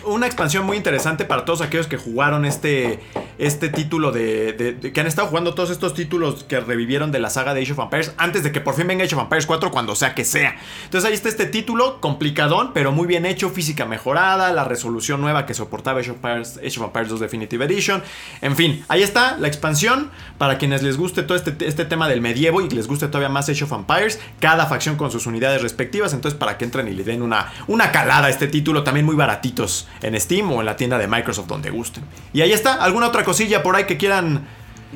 una 0.06 0.26
expansión 0.26 0.66
muy 0.66 0.78
interesante 0.78 1.26
para 1.26 1.46
todos 1.46 1.62
aquellos 1.62 1.88
que 1.88 1.98
jugaron 1.98 2.46
este, 2.46 3.00
este 3.38 3.70
título 3.70 4.12
de, 4.12 4.92
que 4.94 5.00
han 5.00 5.08
estado 5.08 5.28
jugando 5.28 5.54
todos 5.54 5.70
estos 5.70 5.94
títulos 5.94 6.44
que 6.44 6.60
revivieron 6.60 7.12
de 7.12 7.20
la 7.20 7.30
saga 7.30 7.54
de 7.54 7.62
Age 7.62 7.74
of 7.74 7.80
Empires 7.80 8.14
antes 8.18 8.44
de 8.44 8.52
que 8.52 8.62
por 8.62 8.76
fin 8.76 8.88
venga 8.88 9.04
Age 9.04 9.16
of 9.16 9.22
Empires 9.22 9.46
4 9.46 9.72
cuando 9.72 9.96
sea 9.96 10.16
que 10.16 10.26
sea. 10.26 10.56
Entonces 10.86 11.08
ahí 11.08 11.14
está 11.14 11.30
este 11.30 11.46
título 11.46 12.02
complicadón 12.02 12.72
pero 12.74 12.92
muy 12.92 13.08
bien 13.08 13.26
hecho, 13.26 13.50
física 13.50 13.86
mejorada, 13.86 14.52
la 14.52 14.64
resolución 14.64 15.22
nueva 15.22 15.46
que 15.46 15.54
soportaba 15.54 16.00
Age 16.00 16.12
of 16.12 16.18
Empires, 16.18 16.58
Age 16.58 16.80
of 16.80 16.86
Empires 16.86 17.10
2 17.10 17.20
Definitive 17.20 17.66
Edition. 17.66 18.04
En 18.42 18.56
fin, 18.56 18.84
ahí 18.88 19.04
está 19.04 19.38
la 19.38 19.48
expansión 19.48 20.12
para 20.38 20.58
quienes 20.58 20.84
les 20.84 20.98
guste 20.98 21.24
todo 21.24 21.38
este, 21.38 21.56
este 21.68 21.86
tema 21.86 22.08
del 22.08 22.22
medievo 22.22 22.62
y 22.62 22.70
les 22.70 22.88
guste 22.88 23.08
todavía 23.08 23.30
más 23.30 23.50
Age 23.50 23.64
of 23.64 23.72
Empires, 23.72 24.20
cada 24.40 24.66
facción 24.66 24.96
con 24.96 25.12
sus 25.12 25.26
unidades 25.28 25.62
respectivas, 25.62 26.14
entonces 26.14 26.38
para 26.38 26.58
que 26.58 26.66
entren 26.66 26.88
y 26.88 26.92
le 26.92 27.04
den 27.04 27.22
una, 27.22 27.52
una 27.68 27.92
calada 27.92 28.28
a 28.28 28.30
este 28.30 28.48
título 28.48 28.84
también 28.84 29.06
muy 29.06 29.16
baratitos 29.16 29.88
en 30.02 30.20
Steam 30.20 30.52
o 30.52 30.60
en 30.60 30.66
la 30.66 30.76
tienda 30.76 30.98
de 30.98 31.08
Microsoft 31.08 31.48
donde 31.48 31.70
gusten. 31.70 32.04
Y 32.34 32.42
ahí 32.42 32.52
está, 32.52 32.76
alguna 32.76 33.08
otra 33.08 33.24
cosilla 33.28 33.62
por 33.62 33.76
ahí 33.76 33.84
que 33.84 33.98
quieran 33.98 34.48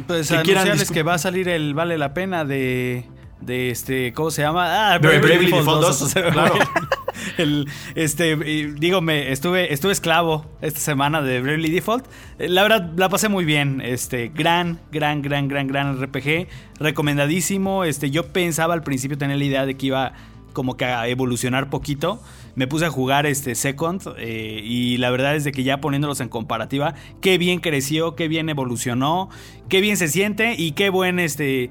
Pues 0.07 0.29
que 0.29 0.41
quieran 0.43 0.69
que 0.79 1.03
va 1.03 1.15
a 1.15 1.17
salir 1.17 1.49
el 1.49 1.73
Vale 1.73 1.97
la 1.97 2.13
Pena 2.13 2.45
de. 2.45 3.05
De 3.41 3.71
este, 3.71 4.13
¿cómo 4.13 4.29
se 4.29 4.43
llama? 4.43 4.93
Ah, 4.93 4.99
Bravely 4.99 5.47
Default 5.47 5.81
2, 5.81 6.01
o 6.03 6.07
sea, 6.07 6.29
claro. 6.29 6.53
el- 7.39 7.67
este, 7.95 8.35
digo, 8.35 9.01
me 9.01 9.31
estuve, 9.31 9.73
estuve 9.73 9.93
esclavo 9.93 10.45
esta 10.61 10.79
semana 10.79 11.23
de 11.23 11.41
Bravely 11.41 11.71
Default. 11.71 12.05
Eh, 12.37 12.49
La 12.49 12.61
verdad, 12.61 12.91
la 12.95 13.09
pasé 13.09 13.29
muy 13.29 13.43
bien. 13.43 13.81
Este, 13.83 14.27
gran, 14.29 14.79
gran, 14.91 15.23
gran, 15.23 15.47
gran, 15.47 15.65
gran 15.67 15.99
RPG. 15.99 16.47
Recomendadísimo. 16.79 17.83
Este, 17.83 18.11
yo 18.11 18.27
pensaba 18.31 18.75
al 18.75 18.83
principio 18.83 19.17
tener 19.17 19.39
la 19.39 19.43
idea 19.45 19.65
de 19.65 19.75
que 19.75 19.87
iba 19.87 20.13
como 20.53 20.77
que 20.77 20.85
a 20.85 21.07
evolucionar 21.07 21.67
poquito. 21.71 22.21
Me 22.55 22.67
puse 22.67 22.85
a 22.85 22.89
jugar 22.89 23.25
este 23.25 23.55
Second 23.55 24.01
eh, 24.17 24.61
y 24.63 24.97
la 24.97 25.09
verdad 25.09 25.35
es 25.35 25.43
de 25.43 25.51
que 25.51 25.63
ya 25.63 25.79
poniéndolos 25.81 26.19
en 26.19 26.29
comparativa, 26.29 26.95
qué 27.21 27.37
bien 27.37 27.59
creció, 27.59 28.15
qué 28.15 28.27
bien 28.27 28.49
evolucionó, 28.49 29.29
qué 29.69 29.81
bien 29.81 29.97
se 29.97 30.07
siente 30.07 30.55
y 30.57 30.71
qué 30.71 30.89
buen 30.89 31.19
este... 31.19 31.69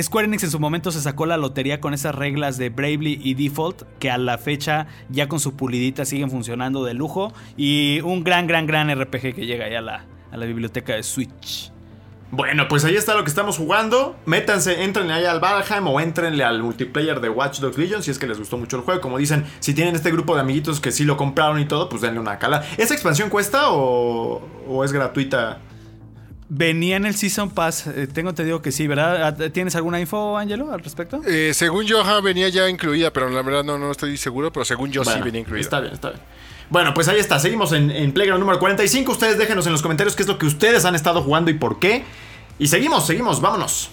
Square 0.00 0.26
Enix 0.26 0.44
en 0.44 0.50
su 0.50 0.60
momento 0.60 0.90
se 0.92 1.00
sacó 1.00 1.26
la 1.26 1.36
lotería 1.36 1.80
con 1.80 1.94
esas 1.94 2.14
reglas 2.14 2.58
de 2.58 2.68
Bravely 2.68 3.20
y 3.22 3.34
Default 3.34 3.82
que 3.98 4.10
a 4.10 4.18
la 4.18 4.38
fecha 4.38 4.86
ya 5.08 5.28
con 5.28 5.40
su 5.40 5.56
pulidita 5.56 6.04
siguen 6.04 6.30
funcionando 6.30 6.84
de 6.84 6.94
lujo 6.94 7.32
y 7.56 8.00
un 8.02 8.22
gran, 8.22 8.46
gran, 8.46 8.66
gran 8.66 8.94
RPG 8.94 9.34
que 9.34 9.46
llega 9.46 9.68
ya 9.68 9.78
a 9.78 9.82
la, 9.82 10.06
a 10.30 10.36
la 10.36 10.46
biblioteca 10.46 10.94
de 10.94 11.02
Switch. 11.02 11.72
Bueno, 12.30 12.68
pues 12.68 12.84
ahí 12.84 12.94
está 12.94 13.14
lo 13.14 13.24
que 13.24 13.30
estamos 13.30 13.56
jugando. 13.56 14.14
Métanse, 14.26 14.84
entrenle 14.84 15.14
ahí 15.14 15.24
al 15.24 15.40
Valheim 15.40 15.86
o 15.86 15.98
entrenle 15.98 16.44
al 16.44 16.62
multiplayer 16.62 17.20
de 17.20 17.30
Watch 17.30 17.60
Dogs 17.60 17.78
Legion 17.78 18.02
si 18.02 18.10
es 18.10 18.18
que 18.18 18.26
les 18.26 18.38
gustó 18.38 18.58
mucho 18.58 18.76
el 18.76 18.82
juego. 18.82 19.00
Como 19.00 19.16
dicen, 19.16 19.46
si 19.60 19.72
tienen 19.72 19.94
este 19.94 20.10
grupo 20.10 20.34
de 20.34 20.42
amiguitos 20.42 20.80
que 20.80 20.92
sí 20.92 21.04
lo 21.04 21.16
compraron 21.16 21.58
y 21.58 21.64
todo, 21.64 21.88
pues 21.88 22.02
denle 22.02 22.20
una 22.20 22.38
cala. 22.38 22.64
¿Esa 22.76 22.92
expansión 22.92 23.30
cuesta 23.30 23.70
o, 23.70 24.46
o 24.68 24.84
es 24.84 24.92
gratuita? 24.92 25.60
Venía 26.50 26.96
en 26.96 27.04
el 27.04 27.14
Season 27.14 27.50
Pass, 27.50 27.86
eh, 27.88 28.06
tengo 28.06 28.32
te 28.32 28.42
digo 28.42 28.62
que 28.62 28.72
sí, 28.72 28.86
¿verdad? 28.86 29.50
¿Tienes 29.50 29.76
alguna 29.76 30.00
info, 30.00 30.38
Angelo, 30.38 30.72
al 30.72 30.80
respecto? 30.80 31.20
Eh, 31.26 31.52
según 31.52 31.84
yo, 31.84 32.00
ajá, 32.00 32.22
venía 32.22 32.48
ya 32.48 32.70
incluida, 32.70 33.12
pero 33.12 33.28
la 33.28 33.42
verdad 33.42 33.64
no, 33.64 33.78
no 33.78 33.90
estoy 33.90 34.16
seguro, 34.16 34.50
pero 34.50 34.64
según 34.64 34.90
yo 34.90 35.04
sí 35.04 35.20
venía 35.22 35.40
incluida. 35.40 35.60
Está 35.60 35.80
bien, 35.80 35.92
está 35.92 36.08
bien. 36.10 36.22
Bueno, 36.70 36.92
pues 36.94 37.08
ahí 37.08 37.18
está. 37.18 37.38
Seguimos 37.38 37.72
en, 37.72 37.90
en 37.90 38.12
Playground 38.12 38.40
número 38.40 38.58
45. 38.58 39.12
Ustedes 39.12 39.38
déjenos 39.38 39.66
en 39.66 39.72
los 39.72 39.82
comentarios 39.82 40.14
qué 40.14 40.22
es 40.22 40.28
lo 40.28 40.38
que 40.38 40.46
ustedes 40.46 40.84
han 40.84 40.94
estado 40.94 41.22
jugando 41.22 41.50
y 41.50 41.54
por 41.54 41.78
qué. 41.78 42.04
Y 42.58 42.68
seguimos, 42.68 43.06
seguimos, 43.06 43.40
vámonos. 43.40 43.90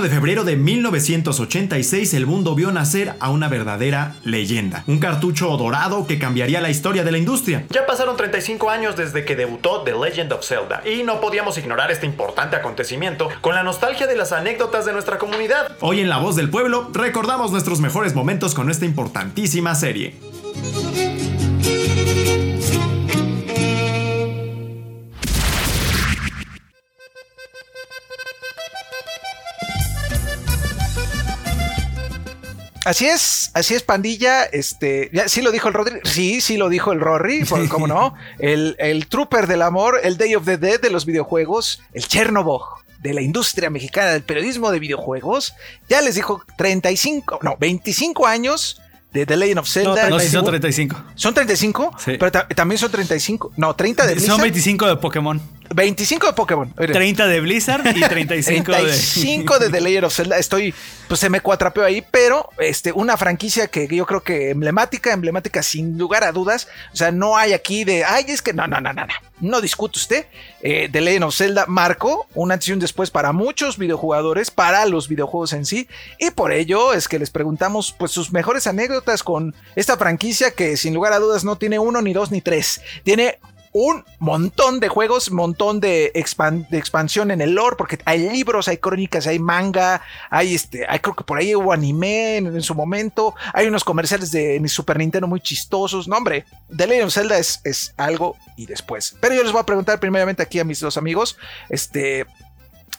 de 0.00 0.08
febrero 0.08 0.44
de 0.44 0.56
1986 0.56 2.14
el 2.14 2.26
mundo 2.26 2.54
vio 2.54 2.72
nacer 2.72 3.14
a 3.20 3.30
una 3.30 3.48
verdadera 3.48 4.14
leyenda, 4.24 4.84
un 4.86 4.98
cartucho 4.98 5.54
dorado 5.56 6.06
que 6.06 6.18
cambiaría 6.18 6.60
la 6.60 6.70
historia 6.70 7.04
de 7.04 7.12
la 7.12 7.18
industria. 7.18 7.66
Ya 7.70 7.86
pasaron 7.86 8.16
35 8.16 8.70
años 8.70 8.96
desde 8.96 9.24
que 9.24 9.36
debutó 9.36 9.82
The 9.82 9.92
Legend 9.92 10.32
of 10.32 10.46
Zelda 10.46 10.82
y 10.88 11.02
no 11.02 11.20
podíamos 11.20 11.58
ignorar 11.58 11.90
este 11.90 12.06
importante 12.06 12.56
acontecimiento 12.56 13.28
con 13.40 13.54
la 13.54 13.62
nostalgia 13.62 14.06
de 14.06 14.16
las 14.16 14.32
anécdotas 14.32 14.86
de 14.86 14.92
nuestra 14.92 15.18
comunidad. 15.18 15.76
Hoy 15.80 16.00
en 16.00 16.08
La 16.08 16.18
Voz 16.18 16.36
del 16.36 16.50
Pueblo 16.50 16.90
recordamos 16.94 17.52
nuestros 17.52 17.80
mejores 17.80 18.14
momentos 18.14 18.54
con 18.54 18.70
esta 18.70 18.86
importantísima 18.86 19.74
serie. 19.74 20.16
Así 32.90 33.06
es, 33.06 33.52
así 33.54 33.74
es, 33.74 33.84
pandilla. 33.84 34.42
Este, 34.46 35.10
ya, 35.12 35.28
sí 35.28 35.42
lo 35.42 35.52
dijo 35.52 35.68
el 35.68 35.74
Rodri. 35.74 36.00
Sí, 36.02 36.40
sí 36.40 36.56
lo 36.56 36.68
dijo 36.68 36.90
el 36.90 36.98
Rory. 36.98 37.44
por- 37.48 37.68
¿Cómo 37.68 37.86
no? 37.86 38.14
El, 38.40 38.74
el 38.80 39.06
Trooper 39.06 39.46
del 39.46 39.62
amor, 39.62 40.00
el 40.02 40.18
Day 40.18 40.34
of 40.34 40.44
the 40.44 40.56
Dead 40.56 40.80
de 40.80 40.90
los 40.90 41.06
videojuegos, 41.06 41.84
el 41.92 42.08
Chernobyl 42.08 42.58
de 42.98 43.14
la 43.14 43.22
industria 43.22 43.70
mexicana 43.70 44.10
del 44.10 44.24
periodismo 44.24 44.72
de 44.72 44.80
videojuegos. 44.80 45.54
Ya 45.88 46.00
les 46.02 46.16
dijo 46.16 46.44
35, 46.58 47.38
no, 47.42 47.56
25 47.60 48.26
años 48.26 48.82
de 49.12 49.26
The 49.26 49.36
Legend 49.36 49.58
of 49.60 49.68
Zelda. 49.68 50.08
No, 50.08 50.18
si 50.20 50.28
son 50.28 50.44
35. 50.44 51.02
¿Son 51.14 51.34
35? 51.34 51.96
Sí. 51.98 52.12
Pero 52.18 52.30
ta- 52.32 52.48
también 52.48 52.78
son 52.78 52.90
35. 52.90 53.52
No, 53.56 53.74
30 53.74 54.06
de 54.06 54.14
Blizzard. 54.14 54.30
Son 54.32 54.40
25 54.42 54.86
de 54.86 54.96
Pokémon. 54.96 55.40
25 55.72 56.26
de 56.26 56.32
Pokémon. 56.32 56.74
Oigan. 56.78 56.94
30 56.94 57.26
de 57.28 57.40
Blizzard 57.40 57.96
y 57.96 58.00
35 58.00 58.72
de. 58.72 58.78
35 58.78 59.58
de 59.60 59.70
The 59.70 59.80
Legend 59.80 60.04
of 60.06 60.14
Zelda. 60.14 60.36
Estoy, 60.38 60.74
pues 61.06 61.20
se 61.20 61.30
me 61.30 61.40
cuatrapeó 61.40 61.84
ahí, 61.84 62.04
pero 62.10 62.48
este, 62.58 62.90
una 62.92 63.16
franquicia 63.16 63.68
que 63.68 63.86
yo 63.86 64.04
creo 64.04 64.22
que 64.22 64.50
emblemática, 64.50 65.12
emblemática 65.12 65.62
sin 65.62 65.96
lugar 65.96 66.24
a 66.24 66.32
dudas. 66.32 66.66
O 66.92 66.96
sea, 66.96 67.12
no 67.12 67.36
hay 67.36 67.52
aquí 67.52 67.84
de, 67.84 68.04
ay, 68.04 68.24
es 68.28 68.42
que 68.42 68.52
no, 68.52 68.66
no, 68.66 68.80
no, 68.80 68.92
no, 68.92 69.06
no. 69.06 69.12
No 69.40 69.60
discute 69.60 69.98
usted. 69.98 70.26
Eh, 70.60 70.88
The 70.90 71.00
Legend 71.00 71.24
of 71.24 71.36
Zelda 71.36 71.64
marcó 71.66 72.26
un 72.34 72.50
antes 72.52 72.68
y 72.68 72.72
un 72.72 72.78
después 72.80 73.10
para 73.10 73.32
muchos 73.32 73.78
videojugadores, 73.78 74.50
para 74.50 74.84
los 74.86 75.08
videojuegos 75.08 75.52
en 75.52 75.64
sí. 75.64 75.88
Y 76.18 76.30
por 76.32 76.52
ello 76.52 76.92
es 76.94 77.06
que 77.08 77.18
les 77.18 77.30
preguntamos, 77.30 77.94
pues, 77.96 78.10
sus 78.10 78.32
mejores 78.32 78.66
anécdotas 78.66 78.99
con 79.22 79.54
esta 79.76 79.96
franquicia 79.96 80.52
que 80.52 80.76
sin 80.76 80.94
lugar 80.94 81.12
a 81.12 81.18
dudas 81.18 81.44
no 81.44 81.56
tiene 81.56 81.78
uno, 81.78 82.02
ni 82.02 82.12
dos, 82.12 82.30
ni 82.30 82.40
tres. 82.40 82.80
Tiene 83.02 83.38
un 83.72 84.04
montón 84.18 84.80
de 84.80 84.88
juegos, 84.88 85.30
montón 85.30 85.78
de, 85.78 86.10
de 86.12 86.78
expansión 86.78 87.30
en 87.30 87.40
el 87.40 87.54
lore, 87.54 87.76
porque 87.76 87.98
hay 88.04 88.28
libros, 88.28 88.66
hay 88.66 88.78
crónicas, 88.78 89.26
hay 89.26 89.38
manga, 89.38 90.02
hay 90.28 90.54
este, 90.54 90.86
hay 90.88 90.98
creo 90.98 91.14
que 91.14 91.22
por 91.22 91.38
ahí 91.38 91.54
hubo 91.54 91.72
anime 91.72 92.38
en, 92.38 92.46
en 92.48 92.62
su 92.62 92.74
momento, 92.74 93.34
hay 93.52 93.68
unos 93.68 93.84
comerciales 93.84 94.32
de 94.32 94.60
Super 94.66 94.98
Nintendo 94.98 95.28
muy 95.28 95.40
chistosos. 95.40 96.08
No, 96.08 96.16
hombre, 96.16 96.44
The 96.76 96.86
Legend 96.86 97.06
of 97.06 97.14
Zelda 97.14 97.38
es, 97.38 97.60
es 97.64 97.94
algo 97.96 98.36
y 98.56 98.66
después. 98.66 99.16
Pero 99.20 99.34
yo 99.34 99.42
les 99.42 99.52
voy 99.52 99.60
a 99.60 99.66
preguntar 99.66 100.00
primeramente 100.00 100.42
aquí 100.42 100.58
a 100.58 100.64
mis 100.64 100.80
dos 100.80 100.96
amigos, 100.96 101.36
este, 101.68 102.26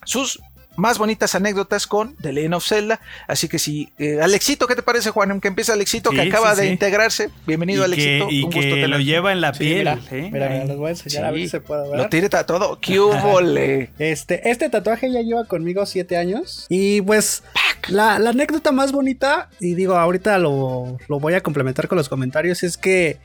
sus 0.05 0.41
más 0.77 0.97
bonitas 0.97 1.35
anécdotas 1.35 1.85
con 1.85 2.15
The 2.17 2.31
Legend 2.31 2.53
of 2.55 2.65
Zelda. 2.65 2.99
Así 3.27 3.47
que 3.49 3.59
si, 3.59 3.89
eh, 3.97 4.19
Alexito, 4.21 4.67
¿qué 4.67 4.75
te 4.75 4.81
parece, 4.83 5.09
Juan? 5.11 5.39
Que 5.41 5.47
empieza 5.49 5.73
Alexito, 5.73 6.09
que 6.11 6.21
Sí, 6.23 6.29
acaba 6.29 6.55
sí, 6.55 6.61
de 6.61 6.67
sí. 6.67 6.73
integrarse. 6.73 7.29
Bienvenido, 7.45 7.81
y 7.81 7.81
que, 7.81 7.85
Alexito. 7.93 8.27
y 8.31 8.43
un 8.43 8.49
que 8.49 8.55
gusto 8.59 8.75
lo 8.75 8.81
tenerte. 8.81 9.03
lleva 9.05 9.31
en 9.31 9.41
la 9.41 9.53
Sí, 9.53 9.59
piel. 9.59 9.77
mira, 9.79 9.99
¿eh? 10.11 10.29
mira, 10.31 10.65
les 10.65 10.77
voy 10.77 10.87
a 10.87 10.89
enseñar 10.91 11.25
a 11.25 11.31
ver 11.31 11.41
si 11.41 11.49
se 11.49 11.59
puede 11.61 11.85
Lo 11.87 11.91
ver. 11.97 12.09
tiene 12.09 12.29
todo. 12.29 12.79
¿Qué 12.79 12.99
hubo, 12.99 13.41
le? 13.41 13.89
Este, 13.99 14.49
este 14.49 14.69
tatuaje 14.69 15.11
ya 15.11 15.21
lleva 15.21 15.45
conmigo 15.45 15.85
siete 15.85 16.17
años. 16.17 16.65
Y 16.69 17.01
pues, 17.01 17.43
la, 17.89 18.17
la 18.19 18.29
anécdota 18.31 18.71
más 18.71 18.91
bonita, 18.91 19.49
y 19.59 19.75
digo, 19.75 19.95
ahorita 19.97 20.37
lo, 20.37 20.97
lo 21.07 21.19
voy 21.19 21.33
a 21.33 21.41
complementar 21.41 21.87
con 21.87 21.97
los 21.97 22.07
comentarios, 22.09 22.63
es 22.63 22.77
que 22.77 23.17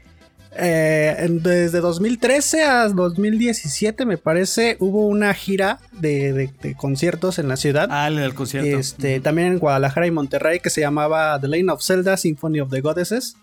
eh, 0.58 1.26
desde 1.42 1.80
2013 1.80 2.64
a 2.64 2.88
2017, 2.88 4.04
me 4.06 4.18
parece, 4.18 4.76
hubo 4.80 5.06
una 5.06 5.32
gira 5.34 5.78
de, 5.92 6.32
de- 6.32 6.50
de 6.62 6.74
conciertos 6.74 7.38
en 7.38 7.48
la 7.48 7.56
ciudad. 7.56 7.88
Ah, 7.90 8.08
el 8.08 8.34
concierto. 8.34 8.78
Este, 8.78 9.20
también 9.20 9.48
en 9.48 9.58
Guadalajara 9.58 10.06
y 10.06 10.10
Monterrey 10.10 10.60
que 10.60 10.70
se 10.70 10.80
llamaba 10.80 11.38
The 11.40 11.48
Lane 11.48 11.70
of 11.72 11.82
Zelda 11.82 12.16
Symphony 12.16 12.60
of 12.60 12.70
the 12.70 12.80
Goddesses. 12.80 13.36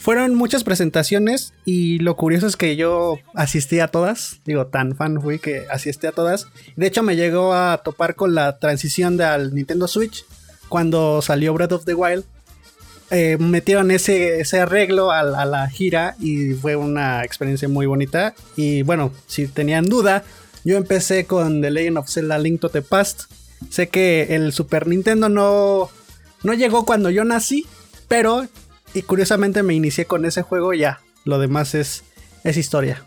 Fueron 0.00 0.34
muchas 0.34 0.62
presentaciones 0.64 1.52
y 1.64 1.98
lo 1.98 2.14
curioso 2.16 2.46
es 2.46 2.56
que 2.56 2.76
yo 2.76 3.18
asistí 3.34 3.80
a 3.80 3.88
todas. 3.88 4.38
Digo, 4.44 4.66
tan 4.66 4.94
fan 4.94 5.20
fui 5.20 5.38
que 5.40 5.64
asistí 5.70 6.06
a 6.06 6.12
todas. 6.12 6.46
De 6.76 6.86
hecho, 6.86 7.02
me 7.02 7.16
llegó 7.16 7.52
a 7.52 7.82
topar 7.84 8.14
con 8.14 8.34
la 8.34 8.58
transición 8.58 9.16
de 9.16 9.24
al 9.24 9.54
Nintendo 9.54 9.88
Switch 9.88 10.24
cuando 10.68 11.20
salió 11.22 11.52
Breath 11.54 11.72
of 11.72 11.84
the 11.84 11.94
Wild. 11.94 12.24
Eh, 13.10 13.38
metieron 13.38 13.90
ese, 13.90 14.40
ese 14.40 14.60
arreglo 14.60 15.10
a, 15.10 15.22
la- 15.22 15.40
a 15.42 15.44
la 15.46 15.70
gira 15.70 16.14
y 16.20 16.52
fue 16.52 16.76
una 16.76 17.24
experiencia 17.24 17.66
muy 17.68 17.86
bonita. 17.86 18.34
Y 18.56 18.82
bueno, 18.82 19.12
si 19.26 19.46
tenían 19.48 19.86
duda, 19.86 20.24
yo 20.64 20.76
empecé 20.76 21.24
con 21.24 21.62
The 21.62 21.70
Legend 21.70 21.98
of 21.98 22.10
Zelda 22.10 22.36
Link 22.38 22.60
to 22.60 22.68
the 22.68 22.82
Past. 22.82 23.22
Sé 23.70 23.88
que 23.88 24.34
el 24.36 24.52
Super 24.52 24.86
Nintendo 24.86 25.28
no, 25.28 25.88
no 26.42 26.52
llegó 26.54 26.84
cuando 26.84 27.08
yo 27.10 27.24
nací, 27.24 27.66
pero 28.08 28.46
y 28.94 29.02
curiosamente 29.02 29.62
me 29.62 29.74
inicié 29.74 30.04
con 30.04 30.24
ese 30.26 30.42
juego 30.42 30.74
y 30.74 30.80
ya. 30.80 31.00
Lo 31.24 31.38
demás 31.38 31.74
es, 31.74 32.04
es 32.44 32.56
historia. 32.56 33.04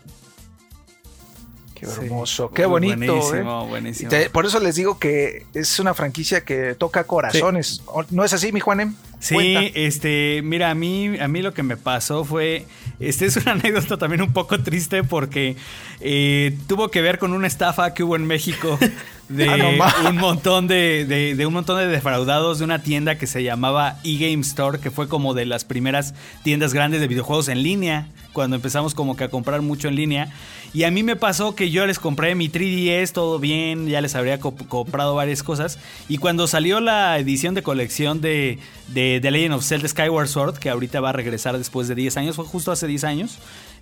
Qué 1.74 1.86
Sí. 1.86 1.92
hermoso, 2.02 2.50
qué 2.50 2.64
bonito. 2.66 2.96
Buenísimo, 3.16 3.64
¿eh? 3.64 3.68
buenísimo. 3.68 4.10
Te- 4.10 4.30
por 4.30 4.46
eso 4.46 4.60
les 4.60 4.76
digo 4.76 4.98
que 4.98 5.46
es 5.54 5.78
una 5.80 5.94
franquicia 5.94 6.44
que 6.44 6.74
toca 6.76 7.04
corazones. 7.04 7.82
¿O- 7.86 8.04
¿No 8.10 8.24
es 8.24 8.32
así, 8.32 8.52
mi 8.52 8.60
Juanem? 8.60 8.94
Sí, 9.22 9.34
Cuenta. 9.34 9.60
este, 9.74 10.40
mira, 10.42 10.70
a 10.70 10.74
mí, 10.74 11.16
a 11.20 11.28
mí 11.28 11.42
lo 11.42 11.54
que 11.54 11.62
me 11.62 11.76
pasó 11.76 12.24
fue, 12.24 12.66
este 12.98 13.26
es 13.26 13.36
una 13.36 13.52
anécdota 13.52 13.96
también 13.96 14.20
un 14.20 14.32
poco 14.32 14.60
triste 14.60 15.04
porque 15.04 15.54
eh, 16.00 16.58
tuvo 16.66 16.90
que 16.90 17.02
ver 17.02 17.20
con 17.20 17.32
una 17.32 17.46
estafa 17.46 17.94
que 17.94 18.02
hubo 18.02 18.16
en 18.16 18.26
México 18.26 18.80
de 19.32 19.48
Ah, 19.48 19.56
ma. 19.78 20.10
un 20.10 20.16
montón 20.16 20.66
de, 20.68 21.04
de- 21.06 21.34
de 21.34 21.46
un 21.46 21.52
montón 21.52 21.78
de 21.78 21.86
defraudados 21.86 22.58
de 22.58 22.64
una 22.64 22.82
tienda 22.82 23.16
que 23.16 23.26
se 23.26 23.42
llamaba 23.42 23.96
eGame 24.04 24.40
Store, 24.42 24.78
que 24.78 24.90
fue 24.90 25.08
como 25.08 25.34
de 25.34 25.46
las 25.46 25.64
primeras 25.64 26.14
tiendas 26.42 26.72
grandes 26.74 27.00
de 27.00 27.08
videojuegos 27.08 27.48
en 27.48 27.62
línea, 27.62 28.08
cuando 28.32 28.56
empezamos 28.56 28.94
como 28.94 29.16
que 29.16 29.24
a 29.24 29.28
comprar 29.28 29.62
mucho 29.62 29.88
en 29.88 29.94
línea. 29.96 30.32
Y 30.74 30.84
a 30.84 30.90
mí 30.90 31.02
me 31.02 31.16
pasó 31.16 31.54
que 31.54 31.70
yo 31.70 31.86
les 31.86 31.98
compré 31.98 32.34
mi 32.34 32.48
3DS, 32.48 33.12
todo 33.12 33.38
bien, 33.38 33.88
ya 33.88 34.00
les 34.00 34.14
habría 34.14 34.40
co- 34.40 34.54
comprado 34.68 35.14
varias 35.14 35.42
cosas. 35.42 35.78
Y 36.08 36.16
cuando 36.16 36.46
salió 36.46 36.80
la 36.80 37.18
edición 37.18 37.54
de 37.54 37.62
colección 37.62 38.22
de, 38.22 38.58
de 38.88 39.18
The 39.20 39.30
Legend 39.30 39.54
of 39.54 39.64
Zelda 39.66 39.86
Skyward 39.88 40.28
Sword, 40.28 40.58
que 40.58 40.70
ahorita 40.70 41.00
va 41.00 41.10
a 41.10 41.12
regresar 41.12 41.58
después 41.58 41.88
de 41.88 41.94
10 41.94 42.16
años, 42.16 42.36
fue 42.36 42.46
justo 42.46 42.72
hace 42.72 42.86
10 42.86 43.04
años. 43.04 43.38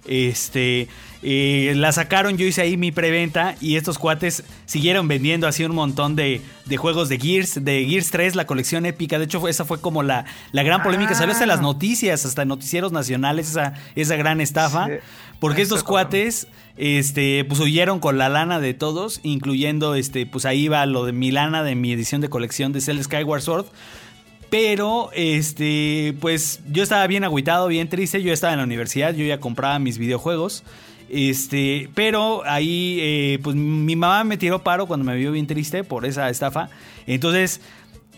Este, 0.06 0.88
eh, 1.22 1.74
la 1.76 1.92
sacaron, 1.92 2.38
yo 2.38 2.46
hice 2.46 2.62
ahí 2.62 2.76
mi 2.76 2.92
preventa 2.92 3.54
y 3.60 3.76
estos 3.76 3.98
cuates 3.98 4.42
siguieron 4.64 5.08
vendiendo 5.08 5.46
así 5.46 5.64
un 5.64 5.74
montón 5.74 6.16
de, 6.16 6.40
de 6.64 6.76
juegos 6.78 7.08
de 7.08 7.18
Gears, 7.18 7.62
de 7.62 7.84
Gears 7.84 8.10
3, 8.10 8.36
la 8.36 8.46
colección 8.46 8.86
épica. 8.86 9.18
De 9.18 9.26
hecho, 9.26 9.46
esa 9.46 9.64
fue 9.64 9.80
como 9.80 10.02
la, 10.02 10.24
la 10.52 10.62
gran 10.62 10.82
polémica. 10.82 11.14
Salió 11.14 11.32
hasta 11.32 11.46
las 11.46 11.60
noticias, 11.60 12.24
hasta 12.24 12.44
noticieros 12.44 12.92
nacionales, 12.92 13.50
esa, 13.50 13.74
esa 13.94 14.16
gran 14.16 14.40
estafa. 14.40 14.86
Sí. 14.86 14.92
Porque 15.40 15.62
Esto 15.62 15.76
estos 15.76 15.88
cuates, 15.88 16.48
este, 16.76 17.44
pues 17.46 17.60
huyeron 17.60 17.98
con 17.98 18.18
la 18.18 18.28
lana 18.28 18.60
de 18.60 18.74
todos, 18.74 19.20
incluyendo, 19.22 19.94
este, 19.94 20.26
pues 20.26 20.44
ahí 20.44 20.68
va 20.68 20.84
lo 20.84 21.06
de 21.06 21.12
mi 21.12 21.30
lana 21.30 21.62
de 21.62 21.74
mi 21.74 21.92
edición 21.92 22.20
de 22.20 22.28
colección 22.28 22.72
de 22.72 22.82
Zelda 22.82 23.02
Skyward 23.02 23.40
Sword. 23.40 23.66
Pero, 24.50 25.10
este, 25.14 26.14
pues 26.20 26.60
yo 26.70 26.82
estaba 26.82 27.06
bien 27.06 27.24
agüitado, 27.24 27.68
bien 27.68 27.88
triste. 27.88 28.22
Yo 28.22 28.32
estaba 28.32 28.52
en 28.52 28.58
la 28.58 28.64
universidad, 28.64 29.14
yo 29.14 29.24
ya 29.24 29.38
compraba 29.38 29.78
mis 29.78 29.96
videojuegos. 29.98 30.64
Este, 31.08 31.88
pero 31.94 32.42
ahí, 32.44 32.98
eh, 33.00 33.38
pues 33.42 33.56
mi 33.56 33.96
mamá 33.96 34.22
me 34.24 34.36
tiró 34.36 34.62
paro 34.62 34.86
cuando 34.86 35.04
me 35.04 35.16
vio 35.16 35.32
bien 35.32 35.46
triste 35.46 35.84
por 35.84 36.04
esa 36.04 36.28
estafa. 36.30 36.68
Entonces, 37.06 37.60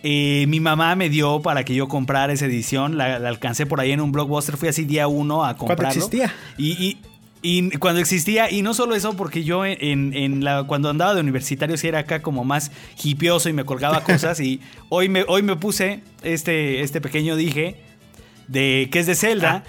eh, 0.03 0.47
mi 0.49 0.61
mamá 0.61 0.95
me 0.97 1.09
dio 1.09 1.41
para 1.43 1.64
que 1.64 1.74
yo 1.74 1.89
comprara 1.89 2.33
esa 2.33 2.47
edición. 2.47 2.97
La, 2.99 3.18
la 3.18 3.28
alcancé 3.28 3.66
por 3.66 3.80
ahí 3.80 3.93
en 3.93 4.01
un 4.01 4.11
blockbuster. 4.12 4.57
Fui 4.57 4.68
así 4.68 4.85
día 4.85 5.09
uno 5.09 5.45
a 5.45 5.57
comprarlo. 5.57 5.89
existía. 6.05 6.35
Y, 6.59 6.72
y- 6.83 6.99
y 7.43 7.70
cuando 7.78 8.01
existía, 8.01 8.51
y 8.51 8.62
no 8.62 8.72
solo 8.72 8.95
eso, 8.95 9.16
porque 9.16 9.43
yo 9.43 9.66
en, 9.66 10.14
en 10.14 10.45
la, 10.45 10.62
cuando 10.62 10.88
andaba 10.88 11.14
de 11.14 11.20
universitario 11.20 11.76
sí 11.76 11.88
era 11.88 12.01
acá 12.01 12.22
como 12.22 12.45
más 12.45 12.70
hipioso 13.03 13.49
y 13.49 13.53
me 13.53 13.64
colgaba 13.64 14.01
cosas. 14.05 14.38
y 14.38 14.61
hoy 14.88 15.09
me, 15.09 15.24
hoy 15.26 15.43
me 15.43 15.57
puse 15.57 16.03
este, 16.22 16.82
este 16.82 17.01
pequeño 17.01 17.34
dije 17.34 17.76
de 18.47 18.88
que 18.93 19.01
es 19.01 19.07
de 19.07 19.16
Zelda. 19.16 19.64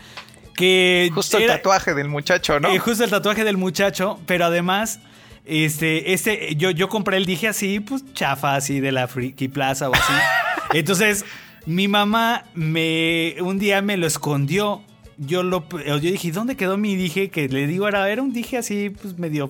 Que 0.55 1.09
Justo 1.15 1.39
el 1.39 1.47
tatuaje 1.47 1.95
del 1.95 2.09
muchacho, 2.09 2.59
¿no? 2.59 2.69
eh, 2.69 2.77
justo 2.77 3.03
el 3.03 3.09
tatuaje 3.09 3.43
del 3.43 3.57
muchacho, 3.57 4.19
pero 4.27 4.45
además, 4.45 4.99
este, 5.45 6.13
este, 6.13 6.55
yo, 6.55 6.69
yo 6.69 6.89
compré 6.89 7.17
el 7.17 7.25
dije 7.25 7.47
así, 7.47 7.79
pues 7.79 8.03
chafa, 8.13 8.55
así 8.55 8.79
de 8.79 8.91
la 8.91 9.07
Friki 9.07 9.47
Plaza 9.47 9.89
o 9.89 9.95
así. 9.95 10.13
Entonces, 10.73 11.25
mi 11.65 11.87
mamá 11.87 12.45
me, 12.53 13.35
un 13.41 13.57
día 13.57 13.81
me 13.81 13.97
lo 13.97 14.05
escondió. 14.05 14.83
Yo 15.17 15.43
lo, 15.43 15.67
yo 15.69 15.99
dije, 15.99 16.31
¿dónde 16.31 16.55
quedó 16.55 16.77
mi 16.77 16.95
dije? 16.95 17.29
Que 17.29 17.47
le 17.47 17.67
digo, 17.67 17.87
era, 17.87 18.09
era 18.09 18.21
un 18.21 18.33
dije 18.33 18.57
así, 18.57 18.89
pues 18.89 19.17
medio 19.17 19.49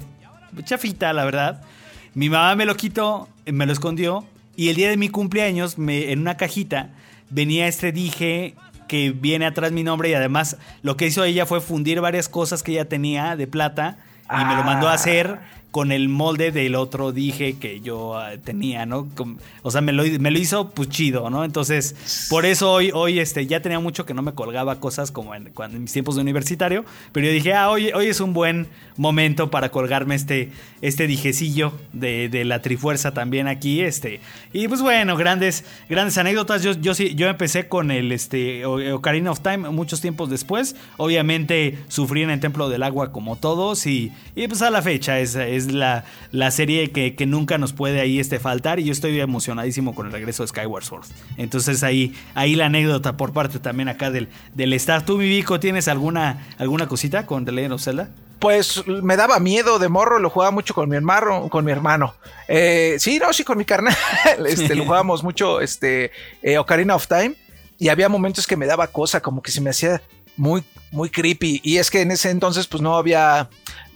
chafita, 0.63 1.13
la 1.13 1.25
verdad. 1.25 1.61
Mi 2.13 2.29
mamá 2.29 2.55
me 2.55 2.65
lo 2.65 2.75
quitó, 2.75 3.27
me 3.45 3.65
lo 3.65 3.73
escondió. 3.73 4.25
Y 4.55 4.69
el 4.69 4.75
día 4.75 4.89
de 4.89 4.97
mi 4.97 5.09
cumpleaños, 5.09 5.77
me, 5.77 6.11
en 6.11 6.19
una 6.19 6.37
cajita, 6.37 6.89
venía 7.29 7.67
este 7.67 7.91
dije 7.91 8.53
que 8.87 9.11
viene 9.11 9.45
atrás 9.45 9.71
mi 9.71 9.83
nombre. 9.83 10.09
Y 10.09 10.13
además, 10.13 10.57
lo 10.83 10.95
que 10.95 11.07
hizo 11.07 11.23
ella 11.23 11.45
fue 11.45 11.61
fundir 11.61 12.01
varias 12.01 12.29
cosas 12.29 12.61
que 12.61 12.73
ella 12.73 12.87
tenía 12.87 13.35
de 13.35 13.47
plata. 13.47 13.97
Y 14.29 14.45
me 14.45 14.55
lo 14.55 14.63
mandó 14.63 14.87
a 14.87 14.93
hacer 14.93 15.39
con 15.73 15.91
el 15.91 16.07
molde 16.07 16.51
del 16.51 16.75
otro 16.75 17.11
dije 17.11 17.57
que 17.57 17.81
yo 17.81 18.15
ah, 18.15 18.33
tenía, 18.37 18.85
¿no? 18.85 19.07
O 19.63 19.71
sea, 19.71 19.81
me 19.81 19.91
lo, 19.91 20.03
me 20.19 20.29
lo 20.29 20.37
hizo 20.37 20.69
pues 20.69 20.87
chido, 20.87 21.31
¿no? 21.31 21.43
Entonces, 21.43 22.27
por 22.29 22.45
eso 22.45 22.71
hoy, 22.71 22.91
hoy 22.93 23.17
este, 23.17 23.47
ya 23.47 23.59
tenía 23.59 23.79
mucho 23.79 24.05
que 24.05 24.13
no 24.13 24.21
me 24.21 24.33
colgaba 24.33 24.79
cosas 24.79 25.09
como 25.09 25.33
en, 25.33 25.45
cuando, 25.45 25.77
en 25.77 25.81
mis 25.81 25.91
tiempos 25.91 26.13
de 26.13 26.21
universitario, 26.21 26.85
pero 27.11 27.25
yo 27.25 27.33
dije, 27.33 27.55
ah, 27.55 27.71
hoy, 27.71 27.91
hoy 27.91 28.05
es 28.05 28.19
un 28.19 28.33
buen 28.33 28.67
momento 28.97 29.49
para 29.49 29.69
colgarme 29.69 30.13
este, 30.13 30.51
este 30.81 31.07
dijecillo 31.07 31.73
de, 31.91 32.29
de 32.29 32.45
la 32.45 32.61
Trifuerza 32.61 33.11
también 33.15 33.47
aquí, 33.47 33.81
este. 33.81 34.19
Y 34.53 34.67
pues 34.67 34.83
bueno, 34.83 35.17
grandes, 35.17 35.65
grandes 35.89 36.19
anécdotas. 36.19 36.61
Yo, 36.61 36.73
yo 36.73 36.93
sí, 36.93 37.15
yo 37.15 37.27
empecé 37.29 37.67
con 37.67 37.89
el 37.89 38.11
este, 38.11 38.63
Ocarina 38.67 39.31
of 39.31 39.39
Time 39.39 39.69
muchos 39.71 40.01
tiempos 40.01 40.29
después. 40.29 40.75
Obviamente 40.97 41.79
sufrí 41.87 42.21
en 42.21 42.29
el 42.29 42.39
Templo 42.39 42.69
del 42.69 42.83
Agua 42.83 43.11
como 43.11 43.37
todos 43.37 43.87
y, 43.87 44.11
y 44.35 44.47
pues 44.47 44.61
a 44.61 44.69
la 44.69 44.83
fecha 44.83 45.19
es 45.19 45.33
la, 45.71 46.05
la 46.31 46.51
serie 46.51 46.91
que, 46.91 47.15
que 47.15 47.25
nunca 47.25 47.57
nos 47.57 47.73
puede 47.73 48.01
ahí 48.01 48.19
este, 48.19 48.39
faltar 48.39 48.79
y 48.79 48.85
yo 48.85 48.91
estoy 48.91 49.19
emocionadísimo 49.19 49.95
con 49.95 50.07
el 50.07 50.11
regreso 50.11 50.43
de 50.43 50.47
Skyward 50.47 50.83
Sword. 50.83 51.05
Entonces 51.37 51.83
ahí, 51.83 52.13
ahí 52.35 52.55
la 52.55 52.65
anécdota 52.65 53.17
por 53.17 53.33
parte 53.33 53.59
también 53.59 53.89
acá 53.89 54.11
del, 54.11 54.29
del 54.53 54.73
staff. 54.73 55.05
¿Tú, 55.05 55.17
mi 55.17 55.27
Vico, 55.27 55.59
tienes 55.59 55.87
alguna, 55.87 56.47
alguna 56.57 56.87
cosita 56.87 57.25
con 57.25 57.45
The 57.45 57.51
Legend 57.51 57.73
of 57.73 57.81
Zelda? 57.81 58.09
Pues 58.39 58.85
me 58.87 59.15
daba 59.15 59.39
miedo 59.39 59.79
de 59.79 59.87
morro, 59.87 60.19
lo 60.19 60.29
jugaba 60.29 60.51
mucho 60.51 60.73
con 60.73 60.89
mi 60.89 60.97
hermano, 60.97 61.47
con 61.49 61.63
mi 61.63 61.71
hermano. 61.71 62.13
Eh, 62.49 62.97
sí, 62.99 63.17
no, 63.17 63.31
sí, 63.31 63.45
con 63.45 63.57
mi 63.57 63.63
carnal. 63.63 63.95
Este, 64.45 64.75
lo 64.75 64.83
jugábamos 64.83 65.23
mucho, 65.23 65.61
este, 65.61 66.11
eh, 66.41 66.57
Ocarina 66.57 66.95
of 66.95 67.07
Time. 67.07 67.35
Y 67.79 67.87
había 67.87 68.09
momentos 68.09 68.45
que 68.45 68.57
me 68.57 68.65
daba 68.65 68.87
cosa, 68.87 69.21
como 69.21 69.41
que 69.41 69.51
se 69.51 69.61
me 69.61 69.69
hacía 69.69 70.01
muy, 70.35 70.63
muy 70.93 71.09
creepy. 71.09 71.59
Y 71.63 71.77
es 71.77 71.91
que 71.91 72.01
en 72.01 72.11
ese 72.11 72.29
entonces, 72.29 72.67
pues 72.67 72.81
no 72.81 72.95
había. 72.95 73.49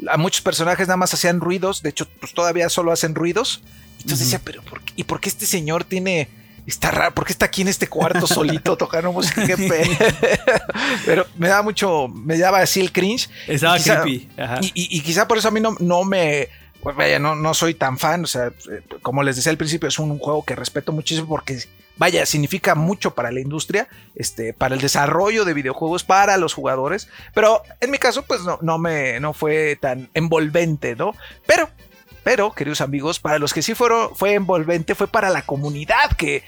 A 0.09 0.17
muchos 0.17 0.41
personajes 0.41 0.87
nada 0.87 0.97
más 0.97 1.13
hacían 1.13 1.39
ruidos. 1.39 1.81
De 1.81 1.89
hecho, 1.89 2.05
pues 2.19 2.33
todavía 2.33 2.67
solo 2.69 2.91
hacen 2.91 3.15
ruidos. 3.15 3.61
Entonces 4.01 4.19
decía, 4.27 4.41
pero 4.43 4.61
¿por 4.63 4.81
qué? 4.81 4.93
¿y 4.97 5.03
por 5.05 5.19
qué 5.21 5.29
este 5.29 5.45
señor 5.45 5.83
tiene. 5.85 6.27
Está 6.67 6.91
raro, 6.91 7.13
¿por 7.15 7.25
qué 7.25 7.31
está 7.31 7.45
aquí 7.45 7.61
en 7.61 7.69
este 7.69 7.87
cuarto 7.87 8.27
solito 8.27 8.75
tocando 8.75 9.13
música? 9.13 9.41
Pero 11.05 11.25
me 11.37 11.47
daba 11.47 11.61
mucho, 11.61 12.07
me 12.09 12.37
daba 12.37 12.59
así 12.59 12.79
el 12.81 12.91
cringe. 12.91 13.29
Estaba 13.47 13.77
Y 13.77 13.81
quizá- 13.83 14.01
creepy. 14.01 14.29
Ajá. 14.37 14.59
Y, 14.61 14.67
y- 14.75 14.97
y 14.97 15.01
quizá 15.01 15.27
por 15.27 15.37
eso 15.37 15.47
a 15.47 15.51
mí 15.51 15.59
no, 15.61 15.75
no 15.79 16.03
me. 16.03 16.49
pues 16.81 16.95
vaya, 16.95 17.19
no, 17.19 17.35
no 17.35 17.53
soy 17.53 17.73
tan 17.73 17.97
fan. 17.97 18.23
O 18.23 18.27
sea, 18.27 18.47
eh, 18.47 18.81
como 19.01 19.23
les 19.23 19.35
decía 19.37 19.49
al 19.51 19.57
principio, 19.57 19.87
es 19.87 19.97
un 19.99 20.17
juego 20.19 20.43
que 20.43 20.55
respeto 20.55 20.91
muchísimo 20.91 21.27
porque, 21.27 21.57
vaya, 21.97 22.25
significa 22.25 22.75
mucho 22.75 23.13
para 23.13 23.31
la 23.31 23.39
industria, 23.39 23.87
este, 24.15 24.53
para 24.53 24.75
el 24.75 24.81
desarrollo 24.81 25.45
de 25.45 25.53
videojuegos, 25.53 26.03
para 26.03 26.37
los 26.37 26.53
jugadores. 26.53 27.09
Pero 27.33 27.63
en 27.79 27.91
mi 27.91 27.97
caso, 27.97 28.23
pues 28.23 28.41
no, 28.41 28.59
no 28.61 28.77
me 28.77 29.19
no 29.19 29.33
fue 29.33 29.77
tan 29.79 30.09
envolvente, 30.13 30.95
¿no? 30.95 31.13
Pero. 31.45 31.69
Pero, 32.23 32.51
queridos 32.51 32.81
amigos, 32.81 33.21
para 33.21 33.39
los 33.39 33.53
que 33.53 33.61
sí 33.61 33.73
fueron, 33.73 34.13
fue 34.13 34.33
envolvente, 34.33 34.95
fue 34.95 35.07
para 35.07 35.29
la 35.29 35.43
comunidad 35.43 36.11
que, 36.17 36.43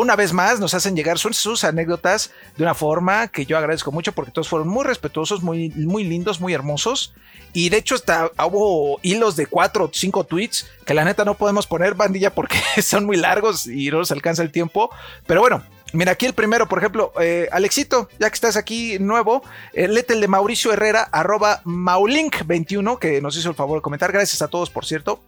una 0.00 0.14
vez 0.14 0.34
más 0.34 0.60
nos 0.60 0.74
hacen 0.74 0.94
llegar 0.94 1.18
sus, 1.18 1.64
anécdotas 1.64 2.30
de 2.56 2.62
una 2.62 2.74
forma 2.74 3.28
que 3.28 3.46
yo 3.46 3.56
agradezco 3.56 3.92
mucho 3.92 4.12
porque 4.12 4.30
todos 4.30 4.46
fueron 4.46 4.68
muy 4.68 4.84
respetuosos, 4.84 5.42
muy, 5.42 5.70
muy 5.70 6.04
lindos, 6.04 6.38
muy 6.38 6.52
hermosos. 6.52 7.14
Y 7.54 7.70
de 7.70 7.78
hecho 7.78 7.94
hasta 7.94 8.30
hubo 8.46 8.98
hilos 9.00 9.36
de 9.36 9.46
cuatro 9.46 9.84
o 9.84 9.90
cinco 9.90 10.24
tweets 10.24 10.66
que 10.84 10.92
la 10.92 11.04
neta 11.04 11.24
no 11.24 11.34
podemos 11.34 11.66
poner 11.66 11.94
bandilla 11.94 12.34
porque 12.34 12.58
son 12.82 13.06
muy 13.06 13.16
largos 13.16 13.66
y 13.66 13.90
no 13.90 13.98
nos 13.98 14.12
alcanza 14.12 14.42
el 14.42 14.52
tiempo. 14.52 14.90
Pero 15.26 15.40
bueno, 15.40 15.62
mira 15.94 16.12
aquí 16.12 16.26
el 16.26 16.34
primero, 16.34 16.68
por 16.68 16.78
ejemplo, 16.78 17.14
eh, 17.18 17.48
Alexito, 17.50 18.10
ya 18.18 18.28
que 18.28 18.34
estás 18.34 18.56
aquí 18.56 18.98
nuevo, 18.98 19.42
eh, 19.72 19.88
léete 19.88 20.12
el 20.12 20.20
de 20.20 20.28
Mauricio 20.28 20.74
Herrera, 20.74 21.08
arroba 21.10 21.62
Maulink21, 21.64 22.98
que 22.98 23.22
nos 23.22 23.34
hizo 23.38 23.48
el 23.48 23.54
favor 23.54 23.78
de 23.78 23.82
comentar. 23.82 24.12
Gracias 24.12 24.42
a 24.42 24.48
todos, 24.48 24.68
por 24.68 24.84
cierto. 24.84 25.22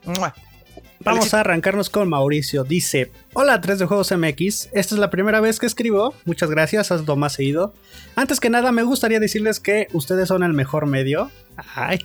Vamos 1.17 1.35
a 1.35 1.41
arrancarnos 1.41 1.91
con 1.91 2.09
Mauricio. 2.09 2.65
Dice: 2.65 3.11
Hola 3.35 3.61
3 3.61 3.79
de 3.81 3.87
Juegos 3.87 4.13
MX. 4.13 4.69
Esta 4.73 4.95
es 4.95 4.99
la 4.99 5.11
primera 5.11 5.41
vez 5.41 5.59
que 5.59 5.67
escribo. 5.67 6.15
Muchas 6.25 6.51
gracias, 6.51 6.91
hazlo 6.93 7.17
más 7.17 7.33
seguido. 7.35 7.75
Antes 8.17 8.41
que 8.41 8.51
nada, 8.51 8.73
me 8.73 8.83
gustaría 8.83 9.21
decirles 9.21 9.61
que 9.61 9.89
ustedes 9.93 10.29
son 10.29 10.43
el 10.43 10.53
mejor 10.53 10.87
medio. 10.87 11.31
Ay. 11.75 11.99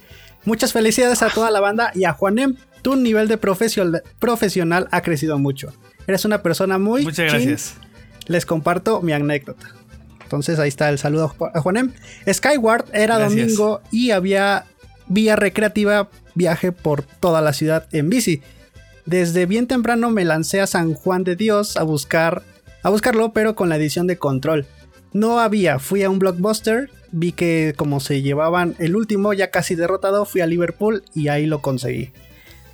Muchas 0.46 0.74
felicidades 0.74 1.22
a 1.22 1.30
toda 1.30 1.52
la 1.52 1.60
banda 1.60 1.92
y 1.96 2.04
a 2.06 2.14
Juanem. 2.14 2.56
Tu 2.82 2.96
nivel 2.98 3.28
de 3.30 3.38
profesio- 3.38 4.02
profesional 4.20 4.88
ha 4.92 5.02
crecido 5.02 5.40
mucho. 5.40 5.72
Eres 6.06 6.26
una 6.26 6.42
persona 6.44 6.78
muy. 6.78 7.04
Muchas 7.04 7.32
chin. 7.32 7.40
gracias. 7.46 7.76
Les 8.28 8.46
comparto 8.46 9.02
mi 9.02 9.14
anécdota. 9.14 9.68
Entonces 10.24 10.60
ahí 10.60 10.68
está 10.70 10.90
el 10.90 10.98
saludo 10.98 11.34
a 11.54 11.62
Juanem. 11.62 11.94
Skyward 12.32 12.86
era 12.94 13.18
Gracias. 13.20 13.40
domingo 13.42 13.82
y 13.92 14.12
había 14.12 14.66
vía 15.08 15.36
recreativa, 15.36 16.10
viaje 16.34 16.72
por 16.72 17.04
toda 17.04 17.40
la 17.42 17.54
ciudad 17.54 17.88
en 17.92 18.10
bici. 18.10 18.42
Desde 19.06 19.46
bien 19.46 19.68
temprano 19.68 20.10
me 20.10 20.26
lancé 20.26 20.62
a 20.62 20.68
San 20.68 20.94
Juan 20.94 21.24
de 21.24 21.36
Dios 21.36 21.78
a 21.78 21.84
buscar 21.84 22.44
a 22.84 22.90
buscarlo, 22.90 23.32
pero 23.34 23.56
con 23.56 23.70
la 23.70 23.78
edición 23.78 24.08
de 24.08 24.18
control. 24.18 24.66
No 25.14 25.40
había, 25.40 25.80
fui 25.80 26.04
a 26.04 26.10
un 26.10 26.20
blockbuster, 26.20 26.90
vi 27.12 27.32
que 27.32 27.74
como 27.78 28.00
se 28.00 28.22
llevaban 28.22 28.76
el 28.80 28.96
último 28.96 29.34
ya 29.34 29.52
casi 29.52 29.76
derrotado, 29.76 30.26
fui 30.26 30.42
a 30.42 30.48
Liverpool 30.48 31.04
y 31.16 31.30
ahí 31.30 31.46
lo 31.46 31.62
conseguí. 31.62 32.12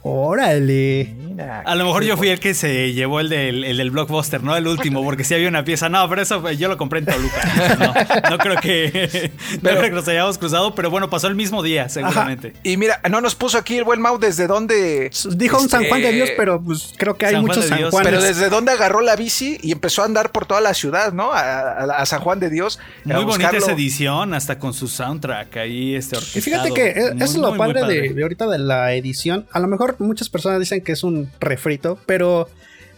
Órale. 0.01 1.13
Mira, 1.17 1.61
A 1.65 1.75
lo 1.75 1.85
mejor 1.85 2.03
yo 2.03 2.15
fui 2.17 2.29
el 2.29 2.39
que 2.39 2.53
se 2.53 2.93
llevó 2.93 3.19
el 3.19 3.29
del, 3.29 3.63
el 3.63 3.77
del 3.77 3.91
blockbuster, 3.91 4.41
no 4.43 4.55
el 4.55 4.65
último, 4.67 5.03
porque 5.03 5.23
sí 5.23 5.33
había 5.33 5.47
una 5.49 5.63
pieza. 5.65 5.89
No, 5.89 6.07
pero 6.09 6.21
eso 6.21 6.49
yo 6.51 6.67
lo 6.69 6.77
compré 6.77 6.99
en 6.99 7.05
Toluca. 7.05 7.75
No, 7.79 8.29
no 8.31 8.37
creo 8.37 8.55
que 8.61 9.31
no 9.55 9.59
Pero- 9.61 9.77
creo 9.79 9.89
que 9.89 9.95
nos 9.95 10.07
hayamos 10.07 10.37
cruzado, 10.37 10.73
pero 10.75 10.89
bueno, 10.89 11.09
pasó 11.09 11.27
el 11.27 11.35
mismo 11.35 11.61
día, 11.63 11.89
seguramente. 11.89 12.53
Y 12.63 12.77
mira, 12.77 12.99
no 13.09 13.21
nos 13.21 13.35
puso 13.35 13.57
aquí 13.57 13.77
el 13.77 13.83
buen 13.83 14.01
Mau 14.01 14.17
desde 14.19 14.47
dónde. 14.47 15.11
Dijo 15.35 15.59
un 15.59 15.69
San 15.69 15.85
Juan 15.87 16.01
de 16.01 16.11
Dios, 16.13 16.29
pero 16.37 16.61
pues 16.61 16.93
creo 16.97 17.15
que 17.17 17.25
hay 17.25 17.33
San 17.33 17.41
Juan 17.41 17.47
muchos 17.49 17.63
de 17.63 17.69
San 17.69 17.77
Dios. 17.79 17.91
Juanes. 17.91 18.11
Pero 18.11 18.23
desde 18.23 18.49
dónde 18.49 18.71
agarró 18.71 19.01
la 19.01 19.15
bici 19.15 19.57
y 19.61 19.71
empezó 19.71 20.01
a 20.01 20.05
andar 20.05 20.31
por 20.31 20.45
toda 20.45 20.61
la 20.61 20.73
ciudad, 20.73 21.11
¿no? 21.13 21.31
A, 21.33 21.39
a- 21.41 21.83
a 21.99 22.05
San 22.05 22.21
Juan 22.21 22.39
de 22.39 22.49
Dios. 22.49 22.79
Muy 23.03 23.23
bonita 23.25 23.51
esa 23.57 23.71
edición, 23.73 24.33
hasta 24.33 24.57
con 24.59 24.73
su 24.73 24.87
soundtrack 24.87 25.57
ahí 25.57 25.95
este 25.95 26.15
Y 26.15 26.17
orquestado. 26.19 26.43
fíjate 26.43 26.73
que 26.73 26.99
Muy, 27.13 27.23
eso 27.23 27.33
es 27.33 27.35
lo 27.37 27.49
muy, 27.49 27.57
muy 27.57 27.73
padre, 27.73 28.01
de, 28.01 28.13
de 28.13 28.21
ahorita 28.23 28.47
de 28.47 28.59
la 28.59 28.93
edición. 28.93 29.45
A 29.51 29.59
lo 29.59 29.67
mejor 29.67 29.88
muchas 29.99 30.29
personas 30.29 30.59
dicen 30.59 30.81
que 30.81 30.91
es 30.91 31.03
un 31.03 31.29
refrito, 31.39 31.99
pero 32.05 32.47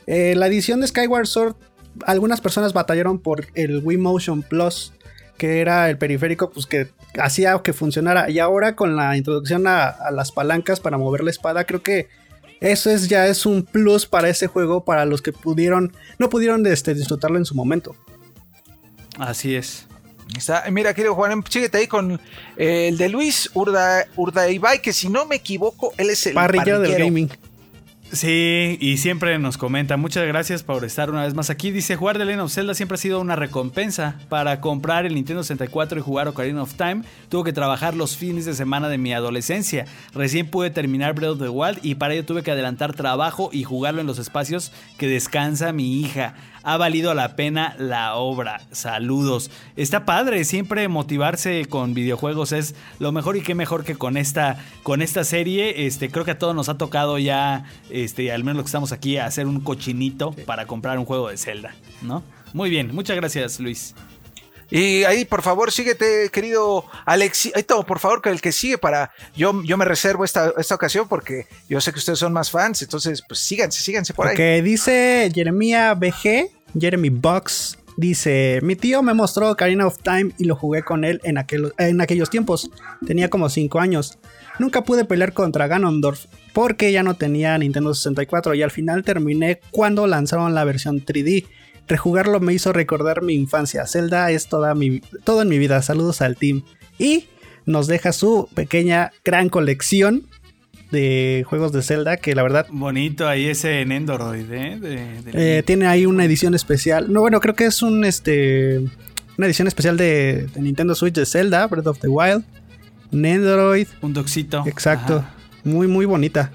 eh, 0.08 0.36
la 0.36 0.48
edición 0.48 0.82
de 0.82 0.88
Skyward 0.88 1.28
Sword, 1.28 1.56
algunas 2.06 2.42
personas 2.42 2.74
batallaron 2.74 3.20
por 3.20 3.48
el 3.54 3.82
Wii 3.84 3.98
Motion 3.98 4.42
Plus, 4.44 4.94
que 5.38 5.62
era 5.62 5.90
el 5.90 5.98
periférico 5.98 6.52
pues, 6.52 6.66
que 6.66 6.90
hacía 7.20 7.60
que 7.64 7.74
funcionara. 7.74 8.30
Y 8.30 8.40
ahora 8.40 8.76
con 8.76 8.96
la 8.96 9.18
introducción 9.18 9.68
a, 9.68 9.88
a 9.88 10.12
las 10.12 10.32
palancas 10.32 10.80
para 10.80 10.98
mover 10.98 11.24
la 11.24 11.32
espada, 11.32 11.66
creo 11.66 11.82
que 11.82 12.10
eso 12.62 12.92
es 12.92 13.10
ya 13.10 13.28
es 13.28 13.48
un 13.48 13.64
plus 13.64 14.06
para 14.06 14.30
ese 14.30 14.46
juego, 14.46 14.86
para 14.86 15.06
los 15.06 15.24
que 15.24 15.34
pudieron, 15.34 15.94
no 16.20 16.30
pudieron 16.30 16.66
este, 16.68 16.94
disfrutarlo 16.94 17.38
en 17.38 17.46
su 17.46 17.56
momento. 17.56 17.96
Así 19.18 19.56
es. 19.56 19.88
Está, 20.36 20.64
mira, 20.72 20.94
querido 20.94 21.16
Juan, 21.16 21.44
síguete 21.48 21.80
ahí 21.80 21.88
con 21.88 22.20
eh, 22.58 22.88
el 22.90 22.98
de 22.98 23.10
Luis 23.10 23.50
Urda, 23.54 24.08
Urdaibay, 24.16 24.82
que 24.82 24.94
si 24.94 25.10
no 25.10 25.26
me 25.26 25.36
equivoco, 25.36 25.94
él 25.98 26.10
es 26.10 26.28
el 26.28 26.34
Parrillero 26.34 26.80
del 26.80 26.98
gaming. 26.98 27.30
Sí, 28.12 28.78
y 28.82 28.98
siempre 28.98 29.40
nos 29.40 29.58
comenta. 29.58 29.96
Muchas 29.96 30.28
gracias 30.28 30.64
por 30.64 30.84
estar 30.84 31.10
una 31.10 31.24
vez 31.24 31.34
más 31.34 31.50
aquí. 31.50 31.72
Dice, 31.72 31.96
jugar 31.96 32.18
The 32.18 32.26
Legend 32.26 32.42
of 32.42 32.54
Zelda 32.54 32.74
siempre 32.74 32.96
ha 32.96 32.98
sido 32.98 33.22
una 33.22 33.38
recompensa. 33.38 34.20
Para 34.28 34.60
comprar 34.60 35.06
el 35.06 35.16
Nintendo 35.16 35.44
64 35.44 35.98
y 35.98 36.02
jugar 36.02 36.28
Ocarina 36.28 36.62
of 36.62 36.74
Time, 36.74 37.04
tuve 37.30 37.46
que 37.46 37.54
trabajar 37.54 37.96
los 37.96 38.18
fines 38.18 38.44
de 38.44 38.54
semana 38.54 38.90
de 38.90 38.98
mi 38.98 39.14
adolescencia. 39.14 39.86
Recién 40.14 40.48
pude 40.48 40.72
terminar 40.72 41.14
Breath 41.14 41.32
of 41.32 41.40
the 41.40 41.48
Wild 41.48 41.80
y 41.84 41.96
para 41.96 42.14
ello 42.14 42.26
tuve 42.26 42.44
que 42.44 42.52
adelantar 42.52 42.94
trabajo 42.94 43.50
y 43.54 43.64
jugarlo 43.64 44.02
en 44.02 44.08
los 44.08 44.20
espacios 44.20 44.74
que 44.98 45.08
descansa 45.08 45.72
mi 45.72 46.02
hija. 46.02 46.36
Ha 46.64 46.78
valido 46.78 47.14
la 47.14 47.36
pena 47.36 47.76
la 47.78 48.16
obra. 48.16 48.62
Saludos. 48.72 49.50
Está 49.76 50.06
padre, 50.06 50.44
siempre 50.44 50.88
motivarse 50.88 51.66
con 51.66 51.94
videojuegos 51.94 52.52
es 52.52 52.76
lo 53.00 53.12
mejor 53.12 53.38
y 53.38 53.42
qué 53.42 53.56
mejor 53.56 53.84
que 53.84 53.96
con 53.96 54.18
esta, 54.18 54.58
con 54.84 55.02
esta 55.02 55.24
serie. 55.24 55.86
Este, 55.88 56.10
creo 56.10 56.26
que 56.26 56.32
a 56.32 56.40
todos 56.40 56.56
nos 56.56 56.70
ha 56.70 56.78
tocado 56.78 57.18
ya, 57.18 57.66
este, 57.90 58.32
al 58.32 58.44
menos 58.44 58.58
los 58.58 58.66
que 58.66 58.70
estamos 58.70 58.92
aquí, 58.92 59.18
hacer 59.18 59.48
un 59.48 59.60
cochinito 59.60 60.32
para 60.46 60.68
comprar 60.68 61.00
un 61.00 61.06
juego 61.06 61.30
de 61.30 61.38
Zelda, 61.38 61.74
¿no? 62.02 62.24
Muy 62.54 62.70
bien, 62.70 62.94
muchas 62.94 63.16
gracias, 63.16 63.60
Luis. 63.60 63.96
Y 64.72 65.04
ahí, 65.04 65.26
por 65.26 65.42
favor, 65.42 65.72
síguete, 65.72 66.30
querido 66.32 66.86
Alexi. 67.06 67.52
Ahí 67.54 67.64
todo, 67.64 67.84
por 67.86 68.00
favor, 68.00 68.22
que 68.22 68.30
el 68.30 68.40
que 68.42 68.52
sigue 68.54 68.78
para. 68.78 69.12
Yo, 69.36 69.62
yo 69.64 69.78
me 69.78 69.84
reservo 69.86 70.24
esta, 70.24 70.54
esta 70.58 70.76
ocasión 70.76 71.08
porque 71.10 71.46
yo 71.70 71.82
sé 71.82 71.92
que 71.92 72.00
ustedes 72.00 72.18
son 72.20 72.32
más 72.34 72.50
fans. 72.50 72.82
Entonces, 72.82 73.22
pues 73.28 73.40
síganse, 73.42 73.82
síganse 73.82 74.14
por 74.14 74.28
ahí. 74.28 74.34
Ok, 74.36 74.64
dice 74.64 75.30
Jeremia 75.36 75.94
BG, 75.94 76.50
Jeremy 76.80 77.10
Box. 77.10 77.78
Dice, 77.98 78.60
mi 78.64 78.78
tío 78.78 79.04
me 79.04 79.14
mostró 79.14 79.52
Ocarina 79.52 79.86
of 79.86 79.98
Time 80.02 80.32
y 80.38 80.46
lo 80.46 80.56
jugué 80.56 80.82
con 80.82 81.04
él 81.04 81.20
en, 81.26 81.36
aquel- 81.36 81.74
en 81.78 82.00
aquellos 82.00 82.30
tiempos. 82.30 82.72
Tenía 83.06 83.30
como 83.30 83.50
5 83.50 83.80
años. 83.80 84.18
Nunca 84.58 84.84
pude 84.86 85.04
pelear 85.04 85.34
contra 85.34 85.68
Ganondorf 85.68 86.26
porque 86.54 86.92
ya 86.94 87.04
no 87.04 87.16
tenía 87.16 87.58
Nintendo 87.58 87.94
64 87.94 88.56
y 88.56 88.64
al 88.64 88.72
final 88.72 89.04
terminé 89.04 89.60
cuando 89.72 90.08
lanzaron 90.08 90.56
la 90.56 90.64
versión 90.64 91.04
3D. 91.06 91.46
Rejugarlo 91.92 92.40
me 92.40 92.54
hizo 92.54 92.72
recordar 92.72 93.22
mi 93.22 93.34
infancia. 93.34 93.86
Zelda 93.86 94.32
es 94.32 94.48
toda 94.48 94.74
mi, 94.76 95.02
todo 95.26 95.42
en 95.42 95.50
mi 95.50 95.58
vida. 95.60 95.82
Saludos 95.82 96.22
al 96.22 96.38
team. 96.38 96.64
Y 96.98 97.26
nos 97.66 97.88
deja 97.88 98.14
su 98.14 98.48
pequeña 98.56 99.12
gran 99.26 99.50
colección 99.50 100.24
de 100.90 101.44
juegos 101.48 101.72
de 101.74 101.82
Zelda, 101.82 102.16
que 102.18 102.34
la 102.34 102.44
verdad 102.44 102.66
Bonito 102.70 103.28
ahí 103.28 103.48
ese 103.48 103.86
Nendoroid, 103.86 104.52
¿eh? 104.52 104.78
De- 104.80 105.22
de- 105.32 105.58
eh, 105.60 105.64
tiene 105.64 105.88
ahí 105.88 106.06
una 106.06 106.24
edición 106.26 106.54
especial. 106.56 107.12
No, 107.12 107.20
bueno, 107.22 107.40
creo 107.42 107.56
que 107.56 107.66
es 107.66 107.82
un 107.82 108.04
este 108.06 108.80
una 109.38 109.48
edición 109.48 109.68
especial 109.68 109.98
de, 109.98 110.48
de 110.54 110.62
Nintendo 110.62 110.94
Switch 110.96 111.14
de 111.16 111.26
Zelda, 111.26 111.66
Breath 111.68 111.88
of 111.88 112.00
the 112.00 112.08
Wild, 112.08 112.44
Nendoroid, 113.12 113.88
un 114.02 114.14
doxito. 114.14 114.64
exacto, 114.66 115.18
Ajá. 115.18 115.34
muy 115.64 115.88
muy 115.88 116.06
bonita. 116.06 116.52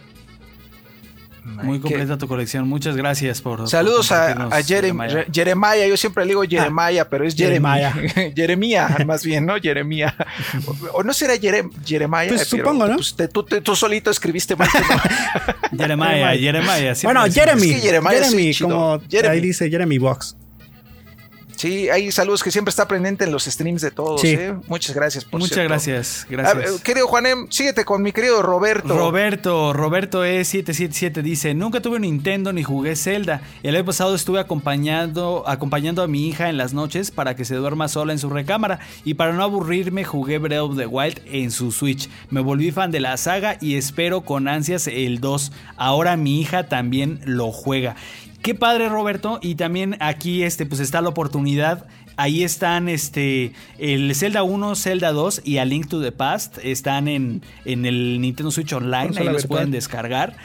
Muy 1.46 1.80
completa 1.80 2.18
tu 2.18 2.26
colección. 2.28 2.68
Muchas 2.68 2.96
gracias 2.96 3.40
por. 3.40 3.68
Saludos 3.68 4.08
por 4.08 4.16
a, 4.18 4.26
a 4.32 4.34
Jerem- 4.60 4.64
Jeremiah. 4.66 5.08
Re- 5.08 5.26
Jeremiah. 5.32 5.86
Yo 5.86 5.96
siempre 5.96 6.24
le 6.24 6.28
digo 6.30 6.42
Jeremiah, 6.42 7.08
pero 7.08 7.24
es 7.26 7.34
Jeremiah. 7.34 7.92
Jeremía, 8.36 8.96
más 9.06 9.24
bien, 9.24 9.46
¿no? 9.46 9.54
Jeremía. 9.60 10.14
O, 10.66 10.98
o 10.98 11.02
no 11.02 11.12
será 11.12 11.36
Jerem, 11.38 11.70
Jeremiah. 11.84 12.28
Pues 12.28 12.42
eh, 12.42 12.46
pero, 12.50 12.64
supongo, 12.64 12.86
¿no? 12.88 12.96
pues, 12.96 13.14
te- 13.14 13.28
tú, 13.28 13.42
te- 13.42 13.60
tú 13.60 13.76
solito 13.76 14.10
escribiste 14.10 14.56
tu 14.56 14.68
Jeremiah, 15.78 16.34
Jeremiah. 16.36 16.94
siempre 16.94 17.20
Bueno. 17.20 17.32
Jeremy, 17.32 17.68
Es 17.70 17.74
que 17.76 17.80
Jeremiah 17.82 18.12
Jeremy, 18.24 18.54
como 18.54 19.00
Jeremy. 19.10 19.34
ahí 19.34 19.40
dice 19.40 19.70
Jeremy 19.70 19.98
Box. 19.98 20.36
Sí, 21.56 21.88
hay 21.88 22.12
saludos 22.12 22.42
que 22.42 22.50
siempre 22.50 22.70
está 22.70 22.86
presente 22.86 23.24
en 23.24 23.32
los 23.32 23.44
streams 23.44 23.82
de 23.82 23.90
todos. 23.90 24.20
Sí. 24.20 24.34
¿eh? 24.38 24.54
Muchas 24.68 24.94
gracias. 24.94 25.24
Por 25.24 25.40
Muchas 25.40 25.54
cierto. 25.54 25.70
gracias. 25.70 26.26
Gracias. 26.28 26.56
ver, 26.56 26.82
querido 26.82 27.06
Juanem, 27.08 27.46
síguete 27.50 27.84
con 27.84 28.02
mi 28.02 28.12
querido 28.12 28.42
Roberto. 28.42 28.96
Roberto, 28.96 29.72
Roberto 29.72 30.24
E777 30.24 31.22
dice, 31.22 31.54
nunca 31.54 31.80
tuve 31.80 31.96
un 31.96 32.02
Nintendo 32.02 32.52
ni 32.52 32.62
jugué 32.62 32.94
Zelda. 32.94 33.40
El 33.62 33.74
año 33.74 33.86
pasado 33.86 34.14
estuve 34.14 34.38
acompañando, 34.38 35.44
acompañando 35.46 36.02
a 36.02 36.06
mi 36.06 36.28
hija 36.28 36.50
en 36.50 36.58
las 36.58 36.74
noches 36.74 37.10
para 37.10 37.34
que 37.34 37.44
se 37.44 37.54
duerma 37.54 37.88
sola 37.88 38.12
en 38.12 38.18
su 38.18 38.28
recámara 38.28 38.80
y 39.04 39.14
para 39.14 39.32
no 39.32 39.42
aburrirme 39.42 40.04
jugué 40.04 40.38
Breath 40.38 40.60
of 40.60 40.76
the 40.76 40.86
Wild 40.86 41.20
en 41.26 41.50
su 41.50 41.72
Switch. 41.72 42.10
Me 42.28 42.40
volví 42.40 42.70
fan 42.70 42.90
de 42.90 43.00
la 43.00 43.16
saga 43.16 43.56
y 43.60 43.76
espero 43.76 44.20
con 44.20 44.46
ansias 44.46 44.86
el 44.88 45.20
2. 45.20 45.52
Ahora 45.76 46.16
mi 46.16 46.40
hija 46.40 46.68
también 46.68 47.20
lo 47.24 47.50
juega. 47.50 47.96
Qué 48.46 48.54
padre 48.54 48.88
Roberto 48.88 49.40
y 49.42 49.56
también 49.56 49.96
aquí 49.98 50.44
este 50.44 50.66
pues 50.66 50.80
está 50.80 51.00
la 51.00 51.08
oportunidad 51.08 51.88
Ahí 52.16 52.44
están 52.44 52.88
este 52.88 53.50
el 53.76 54.14
Zelda 54.14 54.44
1, 54.44 54.76
Zelda 54.76 55.10
2 55.10 55.42
y 55.44 55.58
A 55.58 55.64
Link 55.64 55.88
to 55.88 56.00
the 56.00 56.12
Past. 56.12 56.58
Están 56.62 57.08
en, 57.08 57.42
en 57.64 57.84
el 57.84 58.20
Nintendo 58.20 58.52
Switch 58.52 58.72
Online. 58.72 59.10
Ahí 59.16 59.24
los 59.24 59.42
virtual. 59.42 59.48
pueden 59.48 59.70
descargar. 59.72 60.36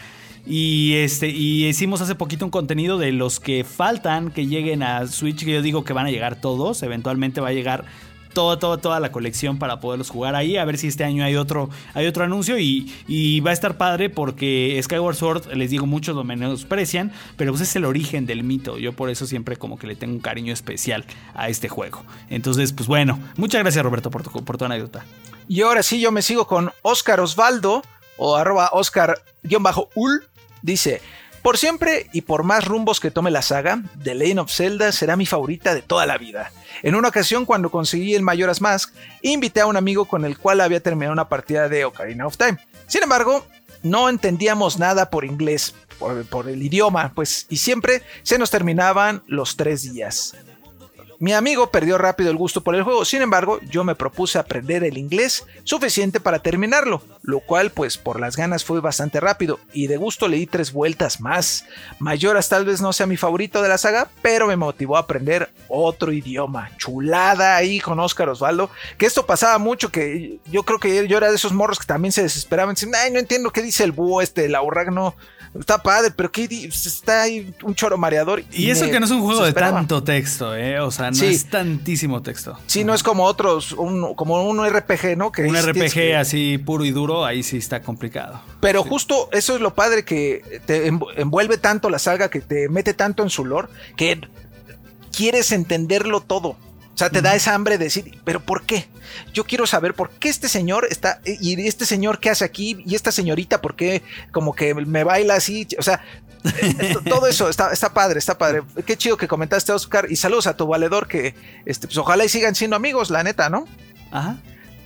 Y 0.47 0.95
este 0.95 1.29
y 1.29 1.67
hicimos 1.67 2.01
hace 2.01 2.15
poquito 2.15 2.43
un 2.43 2.49
contenido 2.49 2.97
de 2.97 3.11
los 3.11 3.39
que 3.39 3.63
faltan 3.63 4.31
que 4.31 4.47
lleguen 4.47 4.81
a 4.81 5.05
Switch, 5.05 5.45
que 5.45 5.51
yo 5.51 5.61
digo 5.61 5.83
que 5.83 5.93
van 5.93 6.07
a 6.07 6.09
llegar 6.09 6.41
todos, 6.41 6.81
eventualmente 6.81 7.39
va 7.39 7.49
a 7.49 7.53
llegar 7.53 7.85
toda, 8.33 8.59
toda, 8.59 8.77
toda 8.77 8.99
la 8.99 9.11
colección 9.11 9.59
para 9.59 9.79
poderlos 9.79 10.09
jugar 10.09 10.35
ahí, 10.35 10.57
a 10.57 10.65
ver 10.65 10.77
si 10.77 10.87
este 10.87 11.03
año 11.03 11.23
hay 11.23 11.35
otro, 11.35 11.69
hay 11.93 12.07
otro 12.07 12.23
anuncio 12.23 12.57
y, 12.59 12.93
y 13.07 13.39
va 13.41 13.51
a 13.51 13.53
estar 13.53 13.77
padre 13.77 14.09
porque 14.09 14.79
Skyward 14.83 15.15
Sword, 15.15 15.53
les 15.53 15.69
digo, 15.71 15.85
muchos 15.85 16.15
lo 16.15 16.23
menosprecian, 16.23 17.11
pero 17.37 17.51
pues 17.51 17.61
es 17.61 17.75
el 17.75 17.85
origen 17.85 18.25
del 18.25 18.43
mito, 18.43 18.77
yo 18.77 18.93
por 18.93 19.09
eso 19.09 19.25
siempre 19.27 19.55
como 19.57 19.77
que 19.77 19.87
le 19.87 19.95
tengo 19.95 20.13
un 20.13 20.19
cariño 20.19 20.53
especial 20.53 21.05
a 21.33 21.49
este 21.49 21.69
juego. 21.69 22.03
Entonces, 22.29 22.73
pues 22.73 22.87
bueno, 22.87 23.19
muchas 23.37 23.61
gracias 23.61 23.83
Roberto 23.83 24.11
por 24.11 24.23
tu, 24.23 24.43
por 24.43 24.57
tu 24.57 24.65
anécdota. 24.65 25.05
Y 25.47 25.61
ahora 25.61 25.83
sí, 25.83 25.99
yo 25.99 26.11
me 26.11 26.21
sigo 26.21 26.47
con 26.47 26.71
Oscar 26.81 27.19
Osvaldo 27.19 27.81
o 28.17 28.35
arroba 28.35 28.69
Oscar-ul. 28.71 30.23
Dice, 30.61 31.01
por 31.41 31.57
siempre 31.57 32.07
y 32.13 32.21
por 32.21 32.43
más 32.43 32.65
rumbos 32.65 32.99
que 32.99 33.11
tome 33.11 33.31
la 33.31 33.41
saga, 33.41 33.81
The 34.03 34.15
Lane 34.15 34.39
of 34.39 34.51
Zelda 34.51 34.91
será 34.91 35.15
mi 35.15 35.25
favorita 35.25 35.73
de 35.73 35.81
toda 35.81 36.05
la 36.05 36.17
vida. 36.17 36.51
En 36.83 36.95
una 36.95 37.09
ocasión, 37.09 37.45
cuando 37.45 37.71
conseguí 37.71 38.15
el 38.15 38.21
Majora's 38.21 38.61
Mask, 38.61 38.93
invité 39.21 39.61
a 39.61 39.65
un 39.65 39.77
amigo 39.77 40.05
con 40.05 40.25
el 40.25 40.37
cual 40.37 40.61
había 40.61 40.81
terminado 40.81 41.13
una 41.13 41.29
partida 41.29 41.69
de 41.69 41.85
Ocarina 41.85 42.27
of 42.27 42.37
Time. 42.37 42.57
Sin 42.87 43.03
embargo, 43.03 43.45
no 43.83 44.09
entendíamos 44.09 44.77
nada 44.77 45.09
por 45.09 45.25
inglés, 45.25 45.73
por, 45.97 46.25
por 46.25 46.47
el 46.49 46.61
idioma, 46.61 47.11
pues, 47.15 47.47
y 47.49 47.57
siempre 47.57 48.03
se 48.23 48.37
nos 48.37 48.51
terminaban 48.51 49.23
los 49.27 49.55
tres 49.55 49.91
días. 49.91 50.35
Mi 51.21 51.33
amigo 51.33 51.69
perdió 51.69 51.99
rápido 51.99 52.31
el 52.31 52.35
gusto 52.35 52.61
por 52.61 52.73
el 52.73 52.81
juego, 52.81 53.05
sin 53.05 53.21
embargo, 53.21 53.59
yo 53.69 53.83
me 53.83 53.93
propuse 53.93 54.39
aprender 54.39 54.83
el 54.83 54.97
inglés 54.97 55.45
suficiente 55.63 56.19
para 56.19 56.39
terminarlo, 56.39 57.03
lo 57.21 57.41
cual 57.41 57.69
pues 57.69 57.99
por 57.99 58.19
las 58.19 58.35
ganas 58.35 58.65
fue 58.65 58.81
bastante 58.81 59.19
rápido 59.19 59.59
y 59.71 59.85
de 59.85 59.97
gusto 59.97 60.27
le 60.27 60.37
di 60.37 60.47
tres 60.47 60.73
vueltas 60.73 61.21
más. 61.21 61.65
Mayoras 61.99 62.49
tal 62.49 62.65
vez 62.65 62.81
no 62.81 62.91
sea 62.91 63.05
mi 63.05 63.17
favorito 63.17 63.61
de 63.61 63.69
la 63.69 63.77
saga, 63.77 64.09
pero 64.23 64.47
me 64.47 64.55
motivó 64.55 64.97
a 64.97 65.01
aprender 65.01 65.51
otro 65.67 66.11
idioma. 66.11 66.71
Chulada 66.77 67.55
ahí 67.55 67.79
con 67.79 67.99
Oscar 67.99 68.29
Osvaldo, 68.29 68.71
que 68.97 69.05
esto 69.05 69.27
pasaba 69.27 69.59
mucho, 69.59 69.91
que 69.91 70.39
yo 70.47 70.63
creo 70.63 70.79
que 70.79 71.07
yo 71.07 71.17
era 71.17 71.29
de 71.29 71.35
esos 71.35 71.53
morros 71.53 71.77
que 71.77 71.85
también 71.85 72.13
se 72.13 72.23
desesperaban, 72.23 72.73
dicen, 72.73 72.95
ay, 72.95 73.11
no 73.11 73.19
entiendo 73.19 73.51
qué 73.51 73.61
dice 73.61 73.83
el 73.83 73.91
búho 73.91 74.23
este, 74.23 74.49
la 74.49 74.63
no, 74.89 75.15
está 75.59 75.81
padre, 75.81 76.11
pero 76.15 76.31
qué 76.31 76.43
está 76.43 77.23
ahí 77.23 77.53
un 77.63 77.75
choro 77.75 77.97
mareador. 77.97 78.43
Y 78.51 78.69
eso 78.69 78.85
que 78.89 78.99
no 78.99 79.05
es 79.05 79.11
un 79.11 79.21
juego 79.21 79.43
de 79.43 79.53
tanto 79.53 80.03
texto, 80.03 80.55
¿eh? 80.55 80.79
O 80.79 80.91
sea, 80.91 81.11
no 81.11 81.15
Sí. 81.17 81.25
es 81.27 81.49
tantísimo 81.49 82.21
texto. 82.21 82.57
Sí, 82.67 82.83
no 82.83 82.93
es 82.93 83.03
como 83.03 83.23
otros, 83.25 83.73
un- 83.73 84.15
como 84.15 84.43
un 84.43 84.59
RPG, 84.65 85.15
¿no? 85.17 85.31
Que 85.31 85.43
Un 85.43 85.55
RPG 85.57 85.91
que- 85.93 86.15
así 86.15 86.57
puro 86.57 86.85
y 86.85 86.91
duro, 86.91 87.25
ahí 87.25 87.43
sí 87.43 87.57
está 87.57 87.81
complicado. 87.81 88.41
Pero 88.61 88.83
justo 88.83 89.29
eso 89.31 89.55
es 89.55 89.61
lo 89.61 89.73
padre 89.75 90.05
que 90.05 90.61
te 90.65 90.89
env- 90.91 91.07
envuelve 91.17 91.57
tanto 91.57 91.89
la 91.89 91.99
saga, 91.99 92.29
que 92.29 92.39
te 92.41 92.69
mete 92.69 92.93
tanto 92.93 93.23
en 93.23 93.29
su 93.29 93.43
lore, 93.45 93.67
que 93.97 94.21
quieres 95.15 95.51
entenderlo 95.51 96.21
todo. 96.21 96.55
O 96.93 96.97
sea, 96.97 97.09
te 97.09 97.21
da 97.21 97.35
esa 97.35 97.53
hambre 97.53 97.77
de 97.77 97.85
decir, 97.85 98.19
pero 98.23 98.41
¿por 98.41 98.63
qué? 98.63 98.87
Yo 99.33 99.45
quiero 99.45 99.65
saber 99.65 99.93
por 99.93 100.09
qué 100.11 100.29
este 100.29 100.49
señor 100.49 100.87
está, 100.89 101.21
y 101.25 101.67
este 101.67 101.85
señor 101.85 102.19
qué 102.19 102.29
hace 102.29 102.45
aquí, 102.45 102.83
y 102.85 102.95
esta 102.95 103.11
señorita, 103.11 103.61
¿por 103.61 103.75
qué 103.75 104.03
como 104.31 104.53
que 104.53 104.73
me 104.73 105.03
baila 105.03 105.35
así? 105.35 105.67
O 105.79 105.81
sea, 105.81 106.03
todo 107.07 107.27
eso 107.27 107.49
está, 107.49 107.71
está 107.71 107.93
padre, 107.93 108.19
está 108.19 108.37
padre. 108.37 108.63
Qué 108.85 108.97
chido 108.97 109.17
que 109.17 109.27
comentaste, 109.27 109.71
Oscar, 109.71 110.07
y 110.09 110.15
saludos 110.15 110.47
a 110.47 110.57
tu 110.57 110.67
valedor, 110.67 111.07
que 111.07 111.33
este, 111.65 111.87
pues 111.87 111.97
ojalá 111.97 112.25
y 112.25 112.29
sigan 112.29 112.55
siendo 112.55 112.75
amigos, 112.75 113.09
la 113.09 113.23
neta, 113.23 113.49
¿no? 113.49 113.65
Ajá. 114.11 114.37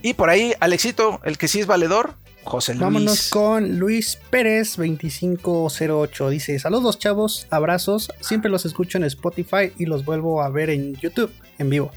Y 0.02 0.14
por 0.14 0.30
ahí, 0.30 0.54
Alexito, 0.60 1.20
el 1.24 1.36
que 1.38 1.48
sí 1.48 1.60
es 1.60 1.66
valedor, 1.66 2.14
José 2.44 2.74
Luis. 2.74 2.82
Vámonos 2.82 3.30
con 3.30 3.78
Luis 3.78 4.18
Pérez 4.30 4.76
2508. 4.76 6.30
Dice, 6.30 6.58
saludos 6.60 6.98
chavos, 6.98 7.48
abrazos. 7.50 8.12
Siempre 8.20 8.50
los 8.50 8.64
escucho 8.64 8.98
en 8.98 9.04
Spotify 9.04 9.72
y 9.76 9.86
los 9.86 10.04
vuelvo 10.04 10.42
a 10.42 10.48
ver 10.48 10.70
en 10.70 10.94
YouTube 10.94 11.32
en 11.58 11.70
vivo. 11.70 11.90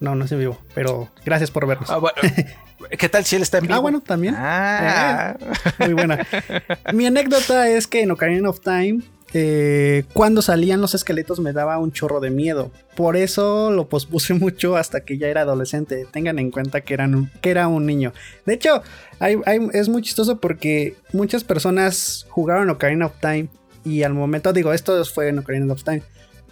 No, 0.00 0.14
no 0.14 0.24
es 0.26 0.32
en 0.32 0.38
vivo, 0.40 0.58
pero 0.74 1.08
gracias 1.24 1.50
por 1.50 1.66
vernos. 1.66 1.90
Ah, 1.90 1.96
bueno. 1.98 2.16
¿Qué 2.98 3.08
tal 3.08 3.24
si 3.24 3.36
él 3.36 3.42
está 3.42 3.58
en 3.58 3.62
vivo? 3.64 3.74
Ah, 3.74 3.78
bueno, 3.78 4.00
también. 4.02 4.34
Ah. 4.36 5.36
Muy 5.78 5.94
buena. 5.94 6.26
Mi 6.92 7.06
anécdota 7.06 7.68
es 7.68 7.86
que 7.86 8.02
en 8.02 8.10
Ocarina 8.10 8.50
of 8.50 8.60
Time, 8.60 9.00
eh, 9.32 10.04
cuando 10.12 10.42
salían 10.42 10.80
los 10.82 10.94
esqueletos 10.94 11.40
me 11.40 11.52
daba 11.54 11.78
un 11.78 11.92
chorro 11.92 12.20
de 12.20 12.30
miedo. 12.30 12.70
Por 12.94 13.16
eso 13.16 13.70
lo 13.70 13.88
pospuse 13.88 14.34
mucho 14.34 14.76
hasta 14.76 15.00
que 15.00 15.16
ya 15.16 15.28
era 15.28 15.40
adolescente. 15.40 16.06
Tengan 16.12 16.38
en 16.38 16.50
cuenta 16.50 16.82
que, 16.82 16.92
eran 16.94 17.14
un- 17.14 17.30
que 17.40 17.50
era 17.50 17.66
un 17.66 17.86
niño. 17.86 18.12
De 18.44 18.52
hecho, 18.54 18.82
hay- 19.18 19.38
hay- 19.46 19.68
es 19.72 19.88
muy 19.88 20.02
chistoso 20.02 20.38
porque 20.38 20.96
muchas 21.12 21.42
personas 21.44 22.26
jugaron 22.28 22.68
Ocarina 22.68 23.06
of 23.06 23.14
Time 23.20 23.48
y 23.84 24.02
al 24.02 24.12
momento, 24.12 24.52
digo, 24.52 24.72
esto 24.74 25.02
fue 25.06 25.28
en 25.28 25.38
Ocarina 25.38 25.72
of 25.72 25.82
Time. 25.82 26.02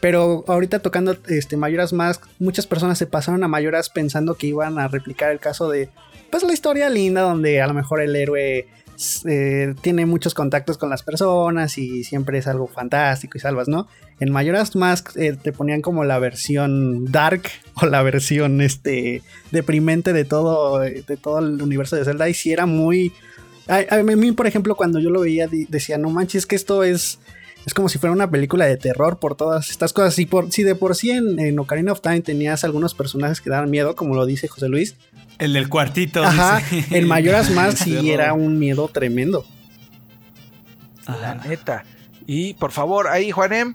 Pero 0.00 0.44
ahorita 0.46 0.80
tocando 0.80 1.16
este, 1.28 1.56
Mayoras 1.56 1.92
Mask, 1.92 2.24
muchas 2.38 2.66
personas 2.66 2.98
se 2.98 3.06
pasaron 3.06 3.42
a 3.44 3.48
Mayoras 3.48 3.90
pensando 3.90 4.34
que 4.34 4.48
iban 4.48 4.78
a 4.78 4.88
replicar 4.88 5.30
el 5.30 5.40
caso 5.40 5.70
de, 5.70 5.88
pues 6.30 6.42
la 6.42 6.52
historia 6.52 6.90
linda 6.90 7.22
donde 7.22 7.62
a 7.62 7.66
lo 7.66 7.74
mejor 7.74 8.00
el 8.00 8.14
héroe 8.14 8.66
eh, 9.24 9.74
tiene 9.80 10.06
muchos 10.06 10.34
contactos 10.34 10.78
con 10.78 10.88
las 10.88 11.02
personas 11.02 11.78
y 11.78 12.04
siempre 12.04 12.38
es 12.38 12.46
algo 12.46 12.68
fantástico 12.68 13.36
y 13.36 13.40
salvas, 13.40 13.66
¿no? 13.66 13.88
En 14.20 14.30
Mayoras 14.30 14.76
Mask 14.76 15.16
eh, 15.16 15.36
te 15.40 15.52
ponían 15.52 15.80
como 15.80 16.04
la 16.04 16.18
versión 16.18 17.10
dark 17.10 17.42
o 17.82 17.86
la 17.86 18.02
versión 18.02 18.60
este 18.60 19.22
deprimente 19.50 20.12
de 20.12 20.24
todo 20.24 20.78
de 20.78 21.18
todo 21.20 21.40
el 21.40 21.60
universo 21.60 21.96
de 21.96 22.04
Zelda 22.04 22.28
y 22.28 22.34
si 22.34 22.52
era 22.52 22.66
muy 22.66 23.12
a, 23.66 23.82
a 23.96 24.02
mí 24.02 24.32
por 24.32 24.46
ejemplo 24.46 24.76
cuando 24.76 25.00
yo 25.00 25.10
lo 25.10 25.20
veía 25.20 25.48
decía 25.48 25.98
no 25.98 26.10
manches 26.10 26.46
que 26.46 26.54
esto 26.54 26.84
es 26.84 27.18
es 27.66 27.74
como 27.74 27.88
si 27.88 27.98
fuera 27.98 28.12
una 28.12 28.30
película 28.30 28.66
de 28.66 28.76
terror 28.76 29.18
por 29.18 29.36
todas 29.36 29.70
estas 29.70 29.92
cosas. 29.92 30.14
Si, 30.14 30.26
por, 30.26 30.52
si 30.52 30.62
de 30.62 30.74
por 30.74 30.94
sí 30.94 31.10
en, 31.10 31.38
en 31.38 31.58
Ocarina 31.58 31.92
of 31.92 32.00
Time 32.00 32.20
tenías 32.20 32.64
algunos 32.64 32.94
personajes 32.94 33.40
que 33.40 33.50
daban 33.50 33.70
miedo, 33.70 33.96
como 33.96 34.14
lo 34.14 34.26
dice 34.26 34.48
José 34.48 34.68
Luis, 34.68 34.96
El 35.38 35.52
del 35.54 35.68
cuartito. 35.68 36.22
ajá, 36.22 36.62
dice. 36.70 36.98
en 36.98 37.08
Mayoras 37.08 37.50
Mask 37.54 37.78
sí 37.78 38.10
era 38.10 38.32
un 38.34 38.58
miedo 38.58 38.88
tremendo. 38.88 39.44
La 41.06 41.32
Ajá. 41.32 41.48
neta. 41.48 41.84
Y 42.26 42.54
por 42.54 42.72
favor, 42.72 43.08
ahí, 43.08 43.30
Juanem. 43.30 43.74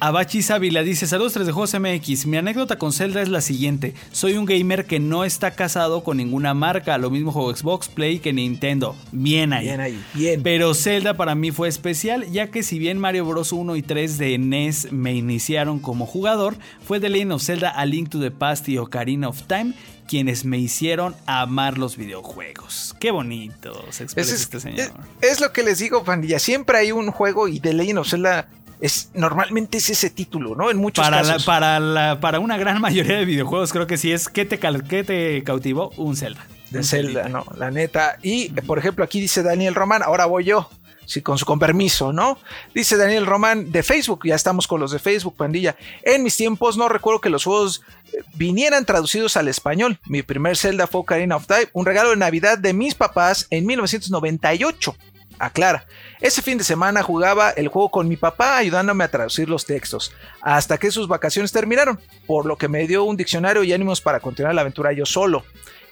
Abachi 0.00 0.40
Ávila 0.52 0.84
dice, 0.84 1.08
saludos 1.08 1.32
3 1.32 1.46
de 1.46 1.52
Juegos 1.52 1.74
MX, 1.74 2.26
mi 2.26 2.36
anécdota 2.36 2.78
con 2.78 2.92
Zelda 2.92 3.20
es 3.20 3.28
la 3.28 3.40
siguiente, 3.40 3.94
soy 4.12 4.34
un 4.34 4.44
gamer 4.44 4.86
que 4.86 5.00
no 5.00 5.24
está 5.24 5.56
casado 5.56 6.04
con 6.04 6.18
ninguna 6.18 6.54
marca, 6.54 6.96
lo 6.98 7.10
mismo 7.10 7.32
juego 7.32 7.52
Xbox, 7.54 7.88
Play 7.88 8.20
que 8.20 8.32
Nintendo, 8.32 8.94
bien 9.10 9.52
ahí. 9.52 9.64
Bien 9.64 9.80
ahí, 9.80 10.04
bien. 10.14 10.42
Pero 10.44 10.72
Zelda 10.74 11.14
para 11.16 11.34
mí 11.34 11.50
fue 11.50 11.66
especial, 11.66 12.30
ya 12.30 12.46
que 12.46 12.62
si 12.62 12.78
bien 12.78 13.00
Mario 13.00 13.24
Bros 13.24 13.50
1 13.52 13.74
y 13.74 13.82
3 13.82 14.18
de 14.18 14.38
NES 14.38 14.92
me 14.92 15.14
iniciaron 15.16 15.80
como 15.80 16.06
jugador, 16.06 16.54
fue 16.86 17.00
The 17.00 17.08
Legend 17.08 17.32
of 17.32 17.42
Zelda 17.42 17.70
A 17.70 17.84
Link 17.84 18.08
to 18.08 18.20
the 18.20 18.30
Past 18.30 18.68
y 18.68 18.78
Ocarina 18.78 19.28
of 19.28 19.42
Time 19.48 19.74
quienes 20.06 20.46
me 20.46 20.56
hicieron 20.58 21.14
amar 21.26 21.76
los 21.76 21.98
videojuegos. 21.98 22.96
Qué 22.98 23.10
bonito 23.10 23.84
se 23.90 24.04
expresa 24.04 24.34
Es, 24.34 24.40
este 24.40 24.56
es- 24.56 24.62
señor. 24.62 24.90
es 25.20 25.38
lo 25.42 25.52
que 25.52 25.62
les 25.62 25.80
digo, 25.80 26.02
pandilla. 26.02 26.38
Siempre 26.38 26.78
hay 26.78 26.92
un 26.92 27.10
juego 27.10 27.46
y 27.46 27.60
The 27.60 27.74
Legend 27.74 27.98
of 27.98 28.08
Zelda 28.08 28.48
es, 28.80 29.10
normalmente 29.14 29.78
es 29.78 29.90
ese 29.90 30.10
título, 30.10 30.54
¿no? 30.54 30.70
En 30.70 30.76
muchos 30.76 31.04
Para, 31.04 31.22
la- 31.22 31.32
casos. 31.32 31.44
para, 31.44 31.80
la- 31.80 32.20
para 32.20 32.40
una 32.40 32.56
gran 32.56 32.80
mayoría 32.80 33.16
de 33.18 33.24
videojuegos 33.24 33.72
creo 33.72 33.86
que 33.86 33.96
sí 33.96 34.12
es 34.12 34.28
¿qué 34.28 34.44
te, 34.44 34.58
qué 34.88 35.04
te 35.04 35.42
cautivó? 35.44 35.90
Un 35.96 36.16
Zelda. 36.16 36.46
de 36.70 36.78
Un 36.78 36.84
Zelda. 36.84 37.28
¿no? 37.28 37.44
La 37.56 37.70
neta. 37.70 38.18
Y, 38.22 38.50
por 38.62 38.78
ejemplo, 38.78 39.04
aquí 39.04 39.20
dice 39.20 39.42
Daniel 39.42 39.74
Román, 39.74 40.02
ahora 40.02 40.26
voy 40.26 40.44
yo. 40.44 40.70
Sí, 41.06 41.22
con 41.22 41.38
su 41.38 41.46
con 41.46 41.58
permiso, 41.58 42.12
¿no? 42.12 42.38
Dice 42.74 42.98
Daniel 42.98 43.24
Román 43.24 43.72
de 43.72 43.82
Facebook, 43.82 44.26
ya 44.26 44.34
estamos 44.34 44.66
con 44.66 44.78
los 44.78 44.90
de 44.90 44.98
Facebook, 44.98 45.36
pandilla. 45.36 45.74
En 46.02 46.22
mis 46.22 46.36
tiempos 46.36 46.76
no 46.76 46.86
recuerdo 46.90 47.22
que 47.22 47.30
los 47.30 47.44
juegos 47.44 47.80
eh, 48.12 48.18
vinieran 48.34 48.84
traducidos 48.84 49.38
al 49.38 49.48
español. 49.48 49.98
Mi 50.04 50.22
primer 50.22 50.58
Zelda 50.58 50.86
fue 50.86 51.00
Ocarina 51.00 51.36
of 51.36 51.46
Time, 51.46 51.68
un 51.72 51.86
regalo 51.86 52.10
de 52.10 52.16
Navidad 52.16 52.58
de 52.58 52.74
mis 52.74 52.94
papás 52.94 53.46
en 53.48 53.64
1998. 53.64 54.94
Aclara, 55.38 55.86
ese 56.20 56.42
fin 56.42 56.58
de 56.58 56.64
semana 56.64 57.02
jugaba 57.02 57.50
el 57.50 57.68
juego 57.68 57.90
con 57.90 58.08
mi 58.08 58.16
papá 58.16 58.56
ayudándome 58.56 59.04
a 59.04 59.10
traducir 59.10 59.48
los 59.48 59.66
textos, 59.66 60.12
hasta 60.40 60.78
que 60.78 60.90
sus 60.90 61.08
vacaciones 61.08 61.52
terminaron, 61.52 62.00
por 62.26 62.46
lo 62.46 62.56
que 62.56 62.68
me 62.68 62.86
dio 62.86 63.04
un 63.04 63.16
diccionario 63.16 63.62
y 63.62 63.72
ánimos 63.72 64.00
para 64.00 64.20
continuar 64.20 64.54
la 64.54 64.62
aventura 64.62 64.92
yo 64.92 65.06
solo. 65.06 65.44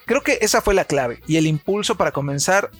Creo 0.05 0.21
que 0.21 0.37
esa 0.41 0.61
fue 0.61 0.73
la 0.73 0.85
clave 0.85 1.21
y 1.27 1.37
el 1.37 1.47
impulso 1.47 1.95
para 1.95 2.11
comenzar 2.11 2.71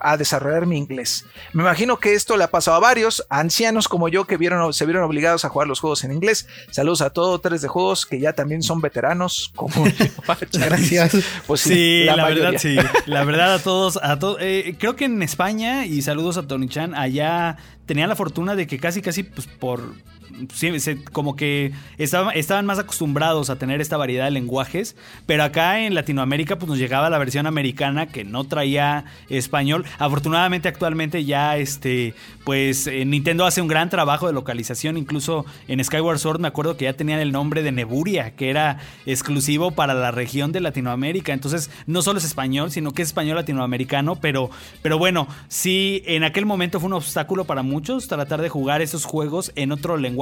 a 0.00 0.16
desarrollar 0.16 0.66
mi 0.66 0.78
inglés. 0.78 1.24
Me 1.52 1.62
imagino 1.62 1.98
que 1.98 2.14
esto 2.14 2.36
le 2.36 2.44
ha 2.44 2.50
pasado 2.50 2.76
a 2.76 2.80
varios 2.80 3.26
ancianos 3.28 3.88
como 3.88 4.08
yo 4.08 4.26
que 4.26 4.36
vieron, 4.36 4.72
se 4.72 4.84
vieron 4.86 5.04
obligados 5.04 5.44
a 5.44 5.48
jugar 5.48 5.68
los 5.68 5.80
juegos 5.80 6.04
en 6.04 6.12
inglés. 6.12 6.46
Saludos 6.70 7.02
a 7.02 7.10
todos 7.10 7.40
tres 7.40 7.62
de 7.62 7.68
juegos 7.68 8.06
que 8.06 8.20
ya 8.20 8.32
también 8.32 8.62
son 8.62 8.80
veteranos 8.80 9.52
como 9.54 9.86
yo. 9.86 10.06
Gracias. 10.52 11.16
Pues 11.46 11.60
Sí, 11.60 12.04
la, 12.04 12.28
verdad, 12.28 12.52
sí. 12.58 12.76
La 13.06 13.24
verdad, 13.24 13.54
a 13.54 13.58
todos, 13.58 13.98
a 14.02 14.18
todos. 14.18 14.38
creo 14.78 14.96
que 14.96 15.06
en 15.06 15.22
España, 15.22 15.86
y 15.86 16.02
saludos 16.02 16.36
a 16.36 16.46
Tony 16.46 16.68
Chan, 16.68 16.94
allá 16.94 17.56
tenían 17.86 18.08
la 18.08 18.16
fortuna 18.16 18.56
de 18.56 18.66
que 18.66 18.78
casi, 18.78 19.02
casi, 19.02 19.22
pues 19.22 19.46
por. 19.46 19.94
Como 21.12 21.36
que 21.36 21.72
estaban 21.98 22.66
más 22.66 22.78
acostumbrados 22.78 23.50
a 23.50 23.56
tener 23.56 23.80
esta 23.80 23.96
variedad 23.96 24.24
de 24.24 24.30
lenguajes, 24.30 24.96
pero 25.26 25.44
acá 25.44 25.80
en 25.80 25.94
Latinoamérica 25.94 26.56
pues 26.58 26.68
nos 26.68 26.78
llegaba 26.78 27.10
la 27.10 27.18
versión 27.18 27.46
americana 27.46 28.06
que 28.06 28.24
no 28.24 28.44
traía 28.44 29.04
español. 29.28 29.84
Afortunadamente 29.98 30.68
actualmente 30.68 31.24
ya 31.24 31.56
este 31.56 32.14
pues 32.44 32.86
eh, 32.86 33.04
Nintendo 33.04 33.46
hace 33.46 33.62
un 33.62 33.68
gran 33.68 33.88
trabajo 33.88 34.26
de 34.26 34.32
localización, 34.32 34.96
incluso 34.96 35.46
en 35.66 35.82
Skyward 35.82 36.18
Sword 36.18 36.40
me 36.40 36.48
acuerdo 36.48 36.76
que 36.76 36.84
ya 36.84 36.92
tenían 36.92 37.20
el 37.20 37.32
nombre 37.32 37.62
de 37.62 37.72
Neburia, 37.72 38.36
que 38.36 38.50
era 38.50 38.78
exclusivo 39.06 39.70
para 39.70 39.94
la 39.94 40.10
región 40.10 40.52
de 40.52 40.60
Latinoamérica. 40.60 41.32
Entonces, 41.32 41.70
no 41.86 42.02
solo 42.02 42.18
es 42.18 42.24
español, 42.24 42.70
sino 42.70 42.92
que 42.92 43.02
es 43.02 43.08
español 43.08 43.36
latinoamericano, 43.36 44.16
pero, 44.16 44.50
pero 44.82 44.98
bueno, 44.98 45.26
sí, 45.48 46.02
en 46.06 46.24
aquel 46.24 46.46
momento 46.46 46.80
fue 46.80 46.88
un 46.88 46.94
obstáculo 46.94 47.44
para 47.44 47.62
muchos 47.62 48.08
tratar 48.08 48.42
de 48.42 48.48
jugar 48.48 48.82
esos 48.82 49.04
juegos 49.04 49.52
en 49.56 49.72
otro 49.72 49.96
lenguaje, 49.96 50.13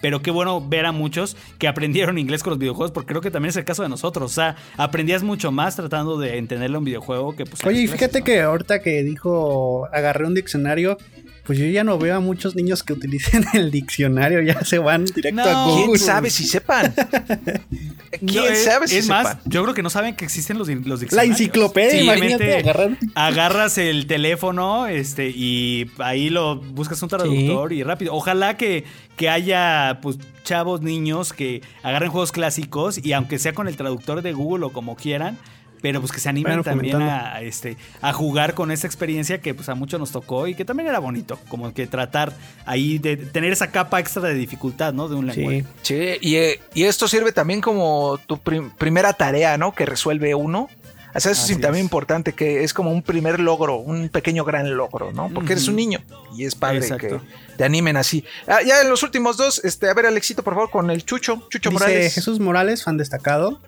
pero 0.00 0.22
qué 0.22 0.30
bueno 0.30 0.66
ver 0.66 0.86
a 0.86 0.92
muchos 0.92 1.36
que 1.58 1.68
aprendieron 1.68 2.18
inglés 2.18 2.42
con 2.42 2.50
los 2.50 2.58
videojuegos, 2.58 2.90
porque 2.90 3.08
creo 3.08 3.20
que 3.20 3.30
también 3.30 3.50
es 3.50 3.56
el 3.56 3.64
caso 3.64 3.82
de 3.82 3.88
nosotros. 3.88 4.30
O 4.30 4.34
sea, 4.34 4.56
aprendías 4.76 5.22
mucho 5.22 5.52
más 5.52 5.76
tratando 5.76 6.18
de 6.18 6.38
entenderle 6.38 6.76
a 6.76 6.78
un 6.78 6.84
videojuego 6.84 7.34
que 7.36 7.44
pues... 7.44 7.64
Oye, 7.64 7.82
y 7.82 7.86
fíjate 7.86 8.20
¿no? 8.20 8.24
que 8.24 8.40
ahorita 8.40 8.80
que 8.80 9.02
dijo 9.02 9.86
agarré 9.92 10.26
un 10.26 10.34
diccionario, 10.34 10.98
pues 11.46 11.58
yo 11.58 11.66
ya 11.66 11.84
no 11.84 11.98
veo 11.98 12.16
a 12.16 12.20
muchos 12.20 12.56
niños 12.56 12.82
que 12.82 12.92
utilicen 12.92 13.44
el 13.54 13.70
diccionario, 13.70 14.40
ya 14.42 14.64
se 14.64 14.78
van 14.78 15.04
directo 15.04 15.42
No. 15.42 15.48
a 15.48 15.64
Google. 15.66 15.84
¿Quién 15.86 15.98
sabe 15.98 16.30
si 16.30 16.44
sepan? 16.44 16.92
¿Quién 18.10 18.44
No, 18.44 18.46
es- 18.46 18.64
sabe 18.64 18.88
si 18.88 18.96
Es 18.96 19.08
más, 19.08 19.28
sepan? 19.28 19.42
yo 19.46 19.62
creo 19.62 19.74
que 19.74 19.82
no 19.82 19.90
saben 19.90 20.16
que 20.16 20.24
existen 20.24 20.58
los, 20.58 20.68
los 20.68 20.78
La 20.88 20.96
diccionarios. 20.96 21.38
enciclopedia, 21.40 22.00
imagínate 22.02 22.30
Simplemente 22.30 22.70
agarrar. 22.70 22.98
Agarras 23.14 23.78
el 23.78 24.06
teléfono 24.06 24.86
este, 24.86 25.28
y 25.30 25.90
ahí 25.98 26.30
lo 26.30 26.56
buscas 26.56 27.02
un 27.02 27.08
traductor 27.08 27.72
y 27.72 27.82
rápido. 27.82 28.14
Ojalá 28.14 28.56
que, 28.56 28.84
que 29.16 29.28
haya 29.28 29.98
pues 30.02 30.18
chavos, 30.44 30.80
niños 30.80 31.32
que 31.32 31.62
agarren 31.82 32.10
juegos 32.10 32.32
clásicos 32.32 32.98
y 33.04 33.12
aunque 33.12 33.38
sea 33.38 33.52
con 33.52 33.68
el 33.68 33.76
traductor 33.76 34.22
de 34.22 34.32
Google 34.32 34.66
o 34.66 34.70
como 34.72 34.96
quieran, 34.96 35.36
pero 35.82 36.00
pues 36.00 36.12
que 36.12 36.20
se 36.20 36.28
animen 36.28 36.62
también 36.62 37.00
a, 37.02 37.40
este, 37.42 37.76
a 38.00 38.12
jugar 38.12 38.54
con 38.54 38.70
esa 38.70 38.86
experiencia 38.86 39.40
que 39.40 39.54
pues 39.54 39.68
a 39.68 39.74
muchos 39.74 40.00
nos 40.00 40.10
tocó 40.12 40.46
y 40.46 40.54
que 40.54 40.64
también 40.64 40.88
era 40.88 40.98
bonito, 40.98 41.38
como 41.48 41.72
que 41.74 41.86
tratar 41.86 42.32
ahí 42.64 42.98
de 42.98 43.16
tener 43.16 43.52
esa 43.52 43.70
capa 43.70 44.00
extra 44.00 44.22
de 44.22 44.34
dificultad, 44.34 44.92
¿no? 44.92 45.08
De 45.08 45.14
un 45.14 45.26
lenguaje. 45.26 45.64
Sí. 45.82 45.94
Sí, 45.96 46.18
y, 46.20 46.36
eh, 46.36 46.60
y 46.74 46.84
esto 46.84 47.08
sirve 47.08 47.32
también 47.32 47.60
como 47.60 48.18
tu 48.26 48.38
prim- 48.38 48.70
primera 48.76 49.12
tarea, 49.12 49.56
¿no? 49.58 49.72
Que 49.74 49.86
resuelve 49.86 50.34
uno. 50.34 50.68
O 51.14 51.20
sea, 51.20 51.32
eso 51.32 51.42
Así 51.44 51.54
es 51.54 51.60
también 51.62 51.80
es. 51.80 51.86
importante, 51.86 52.34
que 52.34 52.62
es 52.62 52.74
como 52.74 52.90
un 52.92 53.00
primer 53.00 53.40
logro, 53.40 53.76
un 53.76 54.10
pequeño 54.10 54.44
gran 54.44 54.76
logro, 54.76 55.12
¿no? 55.14 55.30
Porque 55.30 55.54
eres 55.54 55.66
un 55.66 55.76
niño 55.76 56.00
y 56.36 56.44
es 56.44 56.54
padre 56.54 56.78
Exacto. 56.78 57.22
que 57.22 57.54
te 57.56 57.64
animen 57.64 57.96
así. 57.96 58.22
Ah, 58.46 58.58
ya 58.60 58.82
en 58.82 58.90
los 58.90 59.02
últimos 59.02 59.38
dos, 59.38 59.64
este, 59.64 59.88
a 59.88 59.94
ver, 59.94 60.04
Alexito, 60.04 60.42
por 60.42 60.52
favor, 60.52 60.68
con 60.70 60.90
el 60.90 61.06
Chucho, 61.06 61.36
Chucho 61.48 61.70
Dice 61.70 61.72
Morales. 61.72 62.14
Jesús 62.14 62.38
Morales, 62.38 62.84
fan 62.84 62.98
destacado. 62.98 63.58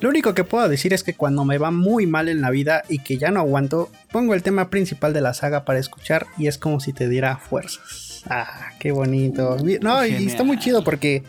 Lo 0.00 0.08
único 0.08 0.32
que 0.32 0.44
puedo 0.44 0.68
decir 0.68 0.92
es 0.92 1.02
que 1.02 1.14
cuando 1.14 1.44
me 1.44 1.58
va 1.58 1.72
muy 1.72 2.06
mal 2.06 2.28
en 2.28 2.40
la 2.40 2.50
vida 2.50 2.84
y 2.88 3.00
que 3.00 3.18
ya 3.18 3.32
no 3.32 3.40
aguanto, 3.40 3.90
pongo 4.12 4.34
el 4.34 4.44
tema 4.44 4.70
principal 4.70 5.12
de 5.12 5.20
la 5.20 5.34
saga 5.34 5.64
para 5.64 5.80
escuchar 5.80 6.26
y 6.38 6.46
es 6.46 6.56
como 6.56 6.78
si 6.78 6.92
te 6.92 7.08
diera 7.08 7.36
fuerzas. 7.36 8.22
Ah, 8.28 8.70
qué 8.78 8.92
bonito. 8.92 9.56
No, 9.80 10.06
y 10.06 10.26
está 10.26 10.44
muy 10.44 10.58
chido 10.58 10.84
porque 10.84 11.24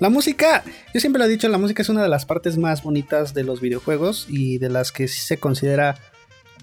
la 0.00 0.10
música, 0.10 0.62
yo 0.92 1.00
siempre 1.00 1.18
lo 1.18 1.24
he 1.24 1.28
dicho, 1.28 1.48
la 1.48 1.56
música 1.56 1.80
es 1.80 1.88
una 1.88 2.02
de 2.02 2.10
las 2.10 2.26
partes 2.26 2.58
más 2.58 2.82
bonitas 2.82 3.32
de 3.32 3.42
los 3.42 3.62
videojuegos 3.62 4.26
y 4.28 4.58
de 4.58 4.68
las 4.68 4.92
que 4.92 5.08
sí 5.08 5.20
se 5.20 5.38
considera... 5.38 5.96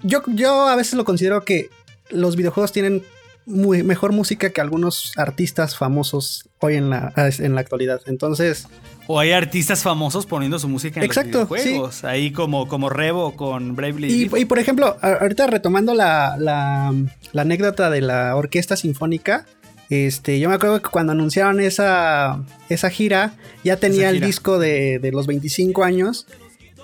Yo, 0.04 0.22
yo 0.28 0.68
a 0.68 0.76
veces 0.76 0.94
lo 0.94 1.04
considero 1.04 1.44
que 1.44 1.70
los 2.10 2.36
videojuegos 2.36 2.70
tienen 2.70 3.02
muy, 3.46 3.82
mejor 3.82 4.12
música 4.12 4.50
que 4.50 4.60
algunos 4.60 5.12
artistas 5.16 5.76
famosos 5.76 6.48
hoy 6.60 6.76
en 6.76 6.90
la, 6.90 7.12
en 7.16 7.56
la 7.56 7.60
actualidad. 7.60 8.00
Entonces... 8.06 8.68
O 9.10 9.18
hay 9.18 9.32
artistas 9.32 9.82
famosos 9.82 10.26
poniendo 10.26 10.58
su 10.58 10.68
música 10.68 11.00
en 11.00 11.06
Exacto, 11.06 11.40
los 11.40 11.48
videojuegos. 11.50 12.04
Ahí 12.04 12.30
como, 12.30 12.68
como 12.68 12.90
Revo 12.90 13.34
con 13.36 13.74
Bravely 13.74 14.06
Y, 14.30 14.30
y, 14.36 14.44
por 14.44 14.58
ejemplo, 14.58 14.96
ahorita 15.00 15.46
retomando 15.46 15.94
la, 15.94 16.36
la- 16.38 16.94
la 17.32 17.42
anécdota 17.42 17.88
de 17.90 18.02
la 18.02 18.36
orquesta 18.36 18.76
sinfónica, 18.76 19.46
este, 19.88 20.38
yo 20.38 20.50
me 20.50 20.56
acuerdo 20.56 20.82
que 20.82 20.90
cuando 20.90 21.12
anunciaron 21.12 21.58
esa, 21.60 22.42
esa 22.68 22.90
gira, 22.90 23.32
ya 23.64 23.76
tenía 23.78 24.10
el 24.10 24.20
disco 24.20 24.58
de, 24.58 24.98
de 24.98 25.10
los 25.10 25.26
25 25.26 25.84
años. 25.84 26.26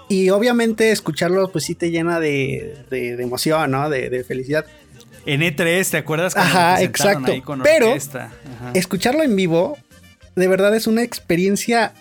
Y 0.09 0.31
obviamente 0.31 0.91
escucharlo 0.93 1.51
pues 1.53 1.65
sí 1.65 1.75
te 1.75 1.91
llena 1.91 2.21
de, 2.21 2.75
de- 2.91 3.17
de 3.17 3.23
emoción, 3.23 3.71
¿no? 3.71 3.91
De, 3.91 4.09
de 4.09 4.25
felicidad. 4.25 4.65
En 5.27 5.41
E3, 5.43 5.91
¿te 5.91 5.97
acuerdas? 5.99 6.37
Ajá, 6.37 6.83
exacto. 6.83 7.33
ahí 7.33 7.41
con 7.43 7.63
Pero-? 7.63 7.93
Ajá. 7.95 8.33
Escucharlo 8.75 9.23
en 9.23 9.35
vivo, 9.37 9.77
de 10.37 10.49
verdad 10.49 10.75
es 10.75 10.87
una 10.87 11.03
experiencia 11.03 11.93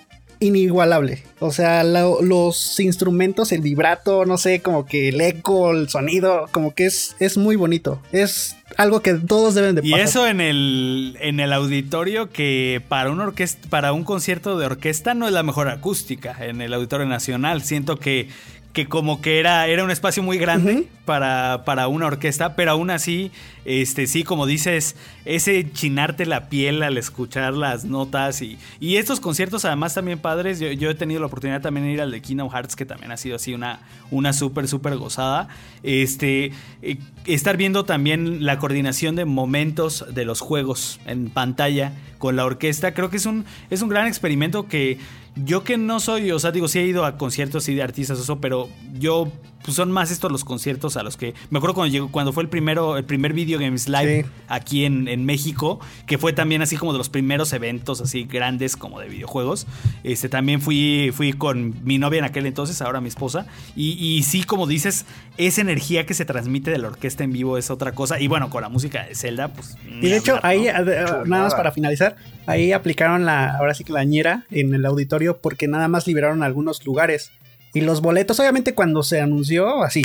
inigualable. 0.43 1.23
O 1.39 1.51
sea, 1.51 1.83
lo- 1.83 2.21
los 2.21 2.79
instrumentos, 2.79 3.51
el 3.51 3.61
vibrato, 3.61 4.25
no 4.25 4.37
sé, 4.37 4.61
como 4.61 4.85
que 4.85 5.09
el 5.09 5.19
eco, 5.21 5.71
el 5.71 5.89
sonido, 5.89 6.47
como 6.51 6.73
que 6.75 6.85
es, 6.85 7.15
es 7.19 7.37
muy 7.37 7.55
bonito. 7.55 8.01
Es 8.11 8.55
algo 8.77 9.01
que 9.01 9.13
todos 9.15 9.55
deben 9.55 9.75
de 9.75 9.81
Y 9.83 9.91
pasar. 9.91 10.05
eso 10.05 10.27
en 10.27 10.41
el, 10.41 11.17
en 11.21 11.39
el 11.39 11.51
auditorio 11.53 12.29
que 12.29 12.81
para 12.87 13.09
un 13.11 13.19
orquesta, 13.19 13.67
para 13.69 13.93
un 13.93 14.03
concierto 14.03 14.57
de 14.57 14.65
orquesta 14.65 15.13
no 15.13 15.27
es 15.27 15.33
la 15.33 15.43
mejor 15.43 15.67
acústica 15.69 16.35
en 16.45 16.61
el 16.61 16.73
Auditorio 16.73 17.05
Nacional. 17.07 17.63
Siento 17.63 17.97
que, 17.97 18.29
que 18.73 18.87
como 18.87 19.21
que 19.21 19.39
era, 19.39 19.67
era 19.67 19.83
un 19.83 19.91
espacio 19.91 20.23
muy 20.23 20.39
grande 20.39 20.87
para, 21.05 21.63
para 21.63 21.87
una 21.87 22.07
orquesta, 22.07 22.55
pero 22.55 22.71
aún 22.71 22.89
así, 22.89 23.31
este 23.65 24.07
sí, 24.07 24.23
como 24.23 24.47
dices, 24.47 24.95
ese 25.25 25.71
chinarte 25.71 26.25
la 26.25 26.49
piel 26.49 26.81
al 26.81 26.97
escuchar 26.97 27.53
las 27.53 27.85
notas 27.85 28.41
y, 28.41 28.57
y 28.79 28.95
estos 28.97 29.19
conciertos 29.19 29.63
además 29.65 29.93
también 29.93 30.17
padres. 30.17 30.59
Yo, 30.59 30.71
yo 30.71 30.89
he 30.89 30.95
tenido 30.95 31.19
la 31.19 31.27
oportunidad 31.27 31.61
también 31.61 31.85
de 31.85 31.93
ir 31.93 32.01
al 32.01 32.09
de 32.09 32.21
Kingdom 32.21 32.49
Hearts, 32.49 32.75
que 32.75 32.85
también 32.85 33.11
ha 33.11 33.17
sido 33.17 33.35
así 33.35 33.53
una, 33.53 33.81
una 34.09 34.33
súper, 34.33 34.67
súper 34.67 34.97
gozada. 34.97 35.49
Este, 35.83 36.51
eh, 36.81 36.97
estar 37.25 37.57
viendo 37.57 37.85
también 37.85 38.43
la 38.43 38.57
coordinación 38.57 39.15
de 39.15 39.25
momentos 39.25 40.03
de 40.11 40.25
los 40.25 40.41
juegos 40.41 40.99
en 41.05 41.29
pantalla 41.29 41.93
con 42.17 42.37
la 42.37 42.45
orquesta, 42.45 42.93
creo 42.93 43.09
que 43.09 43.17
es 43.17 43.25
un, 43.25 43.45
es 43.69 43.81
un 43.81 43.89
gran 43.89 44.07
experimento 44.07 44.67
que 44.67 44.97
yo 45.35 45.63
que 45.63 45.77
no 45.77 45.99
soy, 45.99 46.31
o 46.31 46.39
sea, 46.39 46.51
digo, 46.51 46.67
sí 46.67 46.79
he 46.79 46.85
ido 46.85 47.05
a 47.05 47.17
conciertos 47.17 47.67
y 47.69 47.75
de 47.75 47.83
artistas, 47.83 48.19
eso, 48.19 48.39
pero 48.39 48.69
yo 48.93 49.31
pues 49.63 49.75
son 49.75 49.91
más 49.91 50.11
estos 50.11 50.31
los 50.31 50.43
conciertos 50.43 50.97
a 50.97 51.03
los 51.03 51.17
que. 51.17 51.33
Me 51.49 51.57
acuerdo 51.57 51.73
cuando 51.75 51.91
llegó, 51.91 52.11
cuando 52.11 52.33
fue 52.33 52.43
el 52.43 52.49
primero, 52.49 52.97
el 52.97 53.05
primer 53.05 53.33
Video 53.33 53.59
Games 53.59 53.87
Live 53.89 54.23
Sí. 54.23 54.29
aquí 54.47 54.85
en, 54.85 55.07
en 55.07 55.25
México, 55.25 55.79
que 56.05 56.17
fue 56.17 56.33
también 56.33 56.61
así 56.61 56.75
como 56.77 56.91
de 56.91 56.97
los 56.97 57.09
primeros 57.09 57.53
eventos 57.53 58.01
así 58.01 58.25
grandes 58.25 58.75
como 58.75 58.99
de 58.99 59.07
videojuegos. 59.07 59.65
Este 60.03 60.29
también 60.29 60.61
fui, 60.61 61.11
fui 61.13 61.33
con 61.33 61.83
mi 61.83 61.97
novia 61.97 62.19
en 62.19 62.25
aquel 62.25 62.45
entonces, 62.45 62.81
ahora 62.81 63.01
mi 63.01 63.07
esposa. 63.07 63.45
Y, 63.75 63.91
y 63.93 64.23
sí, 64.23 64.43
como 64.43 64.67
dices, 64.67 65.05
esa 65.37 65.61
energía 65.61 66.05
que 66.05 66.13
se 66.13 66.25
transmite 66.25 66.71
de 66.71 66.77
la 66.77 66.89
orquesta 66.89 67.23
en 67.23 67.31
vivo 67.31 67.57
es 67.57 67.69
otra 67.71 67.93
cosa. 67.93 68.19
Y 68.19 68.27
bueno, 68.27 68.49
con 68.49 68.61
la 68.61 68.69
música 68.69 69.05
de 69.05 69.15
Zelda, 69.15 69.47
pues. 69.53 69.77
Y 70.01 70.09
de 70.09 70.17
hecho, 70.17 70.39
ahí, 70.43 70.65
nada 70.65 71.43
más 71.43 71.55
para 71.55 71.71
finalizar, 71.71 72.15
ahí 72.45 72.71
aplicaron 72.73 73.25
la, 73.25 73.55
ahora 73.57 73.73
sí 73.73 73.83
que 73.83 73.93
la 73.93 74.03
ñera 74.03 74.45
en 74.51 74.73
el 74.73 74.85
auditorio 74.85 75.37
porque 75.39 75.67
nada 75.67 75.87
más 75.87 76.07
liberaron 76.07 76.43
algunos 76.43 76.85
lugares. 76.85 77.31
Y 77.73 77.81
los 77.81 78.01
boletos, 78.01 78.39
obviamente 78.39 78.73
cuando 78.73 79.03
se 79.03 79.19
anunció, 79.21 79.83
así, 79.83 80.03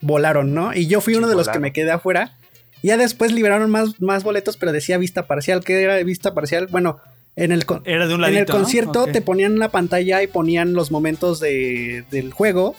volaron, 0.00 0.54
¿no? 0.54 0.74
Y 0.74 0.86
yo 0.86 1.00
fui 1.00 1.14
Sí, 1.14 1.18
uno 1.18 1.28
de 1.28 1.34
los 1.34 1.46
que 1.48 1.58
me 1.60 1.72
quedé 1.72 1.90
afuera. 1.90 2.36
Y 2.82 2.88
ya 2.88 2.96
después 2.96 3.32
liberaron 3.32 3.70
más, 3.70 4.00
más 4.00 4.24
boletos, 4.24 4.56
pero 4.56 4.72
decía 4.72 4.96
vista 4.96 5.26
parcial. 5.26 5.62
¿Qué 5.62 5.82
era 5.82 5.94
de 5.94 6.04
vista 6.04 6.32
parcial? 6.32 6.66
Bueno, 6.68 6.98
en 7.36 7.52
el, 7.52 7.66
con- 7.66 7.82
Era 7.84 8.06
de 8.08 8.14
un 8.14 8.24
en 8.24 8.36
el 8.36 8.46
concierto 8.46 9.04
te 9.12 9.20
ponían 9.20 9.58
la 9.58 9.68
pantalla 9.68 10.22
y 10.22 10.26
ponían 10.26 10.72
los 10.72 10.90
momentos 10.90 11.40
de- 11.40 12.04
del 12.10 12.32
juego 12.32 12.74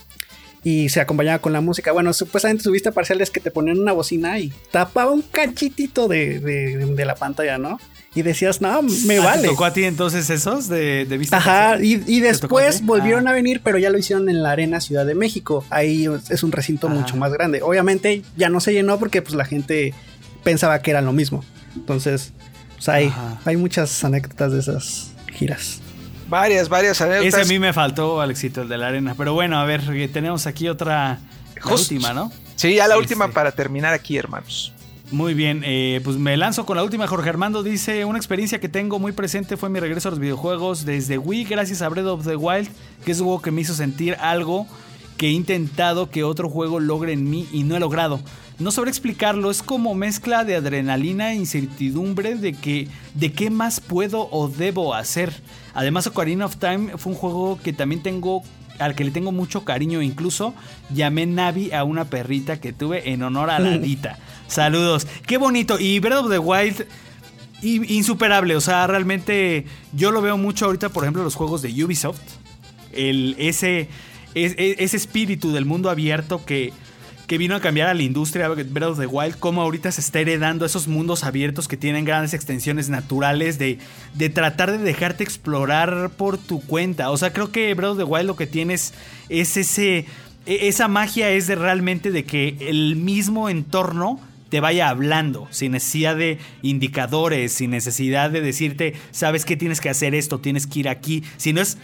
y 0.64 0.90
se 0.90 1.02
acompañaba 1.02 1.40
con 1.40 1.54
la 1.54 1.62
música. 1.62 1.92
Bueno, 1.92 2.14
supuestamente 2.14 2.64
su 2.64 2.72
vista 2.72 2.92
parcial 2.92 3.22
es 3.22 3.30
que 3.30 3.40
te 3.40 3.52
ponían 3.52 3.80
una 3.80 3.92
bocina 3.94 4.40
y 4.40 4.52
tapaba 4.72 5.12
un 5.12 5.22
cachitito 5.22 6.08
de, 6.08 6.40
de- 6.40 6.86
de 6.88 7.06
la 7.06 7.14
pantalla, 7.16 7.58
¿no? 7.60 7.80
Y 8.14 8.24
decías, 8.24 8.60
no, 8.60 8.82
me 8.82 9.18
Ah, 9.20 9.24
vale. 9.24 9.42
¿Te 9.44 9.48
tocó 9.48 9.64
a 9.64 9.72
ti 9.72 9.84
entonces 9.86 10.30
esos 10.30 10.68
de, 10.68 11.06
de 11.06 11.18
vista? 11.18 11.38
Ajá, 11.38 11.78
y, 11.82 12.04
y 12.08 12.20
a 12.22 12.24
después 12.28 12.86
volvieron 12.86 13.26
Ah. 13.28 13.32
a 13.32 13.34
venir, 13.34 13.62
pero 13.64 13.78
ya 13.78 13.90
lo 13.90 13.98
hicieron 13.98 14.28
en 14.28 14.44
la 14.44 14.52
Arena 14.52 14.82
Ciudad 14.82 15.06
de 15.06 15.16
México. 15.16 15.64
Ahí 15.70 16.08
es 16.30 16.44
un 16.44 16.52
recinto 16.52 16.88
Ajá. 16.88 16.96
mucho 16.98 17.16
más 17.16 17.32
grande. 17.32 17.62
Obviamente 17.62 18.24
ya 18.36 18.50
no 18.50 18.60
se 18.60 18.74
llenó 18.74 19.00
porque 19.00 19.22
pues 19.22 19.34
la 19.36 19.46
gente 19.46 19.94
pensaba 20.44 20.82
que 20.82 20.92
era 20.92 21.02
lo 21.02 21.14
mismo. 21.14 21.46
Entonces, 21.76 22.34
pues 22.76 22.90
hay, 22.90 23.08
Ajá. 23.08 23.40
hay 23.46 23.56
muchas 23.56 24.04
anécdotas 24.04 24.52
de 24.52 24.60
esas 24.60 25.12
giras. 25.32 25.80
Varias, 26.28 26.68
varias 26.68 27.00
anécdotas. 27.00 27.34
Ese 27.34 27.42
a 27.42 27.46
mí 27.46 27.60
me 27.60 27.72
faltó, 27.72 28.20
Alexito, 28.20 28.64
el 28.64 28.68
de 28.70 28.78
la 28.78 28.88
arena. 28.88 29.16
Pero 29.18 29.34
bueno, 29.34 29.58
a 29.58 29.64
ver, 29.64 29.82
eh, 29.94 30.10
tenemos 30.10 30.48
aquí 30.48 30.68
otra. 30.68 31.20
La 31.64 31.74
última, 31.74 32.12
¿no? 32.14 32.32
Sí, 32.56 32.74
ya 32.76 32.88
la 32.88 32.96
Este. 32.96 33.00
última 33.04 33.28
para 33.30 33.52
terminar 33.54 33.94
aquí, 33.94 34.18
hermanos. 34.18 34.74
Muy 35.12 35.34
bien, 35.34 35.62
eh, 35.66 36.00
pues 36.06 36.16
me 36.16 36.38
lanzo 36.38 36.66
con 36.66 36.78
la 36.78 36.84
última. 36.84 37.06
Jorge 37.06 37.30
Armando 37.30 37.64
dice: 37.64 38.06
Una 38.06 38.18
experiencia 38.18 38.62
que 38.62 38.70
tengo 38.70 38.98
muy 38.98 39.12
presente 39.12 39.58
fue 39.58 39.70
mi 39.70 39.80
regreso 39.80 40.08
a 40.08 40.12
los 40.12 40.20
videojuegos 40.20 40.86
desde 40.86 41.18
Wii, 41.18 41.44
gracias 41.44 41.82
a 41.82 41.90
Breath 41.90 42.06
of 42.06 42.26
the 42.26 42.38
Wild, 42.38 42.70
que 43.04 43.12
es 43.12 43.20
un 43.20 43.26
juego 43.26 43.42
que 43.42 43.52
me 43.52 43.60
hizo 43.60 43.74
sentir 43.74 44.16
algo 44.16 44.68
que 45.18 45.28
he 45.28 45.32
intentado 45.32 46.10
que 46.10 46.24
otro 46.24 46.50
juego 46.50 46.80
logre 46.80 47.12
en 47.12 47.30
mí 47.30 47.48
y 47.52 47.64
no 47.64 47.76
he 47.76 47.80
logrado. 47.80 48.22
No 48.58 48.72
sabré 48.72 48.90
explicarlo, 48.90 49.52
es 49.52 49.62
como 49.62 49.96
mezcla 49.96 50.46
de 50.46 50.56
adrenalina 50.56 51.34
e 51.34 51.36
incertidumbre 51.36 52.36
de 52.36 52.54
que 52.54 52.88
de 53.14 53.34
qué 53.34 53.50
más 53.50 53.82
puedo 53.82 54.30
o 54.32 54.48
debo 54.48 54.96
hacer. 54.96 55.34
Además, 55.74 56.08
Ocarina 56.08 56.46
of 56.46 56.56
Time 56.56 56.98
fue 56.98 57.12
un 57.12 57.18
juego 57.18 57.60
que 57.62 57.74
también 57.74 58.02
tengo 58.02 58.44
al 58.80 58.96
que 58.96 59.04
le 59.04 59.12
tengo 59.12 59.32
mucho 59.32 59.64
cariño, 59.64 60.02
incluso 60.02 60.54
llamé 60.94 61.26
Navi 61.26 61.72
a 61.72 61.84
una 61.84 62.06
perrita 62.06 62.60
que 62.60 62.74
tuve 62.74 63.12
en 63.12 63.22
honor 63.24 63.50
a 63.50 63.60
la 63.60 63.78
Dita. 63.78 64.18
Saludos. 64.52 65.07
Qué 65.26 65.38
bonito. 65.38 65.80
Y 65.80 65.99
Breath 65.99 66.26
of 66.26 66.30
the 66.30 66.38
Wild 66.40 66.86
insuperable, 67.64 68.56
o 68.56 68.61
sea, 68.61 68.88
realmente 68.88 69.65
yo 69.94 70.11
lo 70.11 70.22
veo 70.22 70.38
mucho 70.38 70.65
ahorita, 70.65 70.90
por 70.90 71.03
ejemplo, 71.03 71.23
los 71.23 71.36
juegos 71.36 71.61
de 71.61 71.69
Ubisoft. 71.84 72.19
El, 72.91 73.36
ese, 73.38 73.88
es- 74.34 74.56
es- 74.57 74.76
ese 74.80 74.98
espíritu 74.98 75.52
del 75.53 75.65
mundo 75.65 75.90
abierto 75.90 76.44
que, 76.44 76.73
que 77.28 77.38
vino 77.38 77.56
a 77.56 77.61
cambiar 77.61 77.88
a 77.88 77.94
la 77.94 78.02
industria 78.03 78.49
Breath 78.49 78.90
of 78.90 78.99
the 78.99 79.06
Wild, 79.06 79.38
como 79.40 79.61
ahorita 79.61 79.91
se 79.91 80.02
está 80.02 80.19
heredando 80.19 80.65
esos 80.65 80.88
mundos 80.88 81.23
abiertos 81.23 81.68
que 81.68 81.78
tienen 81.78 82.03
grandes 82.03 82.34
extensiones 82.34 82.90
naturales 82.90 83.57
de, 83.60 83.78
de 84.15 84.30
tratar 84.30 84.72
de 84.72 84.80
dejarte 84.80 85.23
explorar 85.23 86.10
por 86.18 86.38
tu 86.38 86.61
cuenta. 86.61 87.11
O 87.11 87.18
sea, 87.18 87.32
creo 87.32 87.52
que 87.52 87.73
Breath 87.76 87.91
of 87.91 87.98
the 87.99 88.03
Wild 88.03 88.26
lo 88.28 88.36
que 88.36 88.48
tienes 88.48 88.94
es 89.30 89.56
ese... 89.56 90.07
e- 90.48 90.68
Esa 90.68 90.88
magia 90.88 91.30
es 91.30 91.45
de 91.48 91.56
realmente 91.56 92.10
de 92.11 92.23
que 92.26 92.57
el 92.60 92.95
mismo 92.95 93.48
entorno 93.49 94.19
te 94.52 94.60
vaya 94.60 94.90
hablando, 94.90 95.48
sin 95.49 95.72
necesidad 95.72 96.18
de 96.18 96.38
indicadores, 96.61 97.53
sin 97.53 97.72
necesidad 97.72 98.30
de 98.30 98.41
decirte, 98.41 98.95
sabes 99.11 99.45
que 99.45 99.56
tienes 99.56 99.80
que 99.80 99.88
hacer 99.88 100.14
esto, 100.14 100.40
tienes 100.40 100.68
que 100.68 100.82
ir 100.82 100.90
aquí, 100.90 101.23
sino 101.38 101.61
es, 101.61 101.78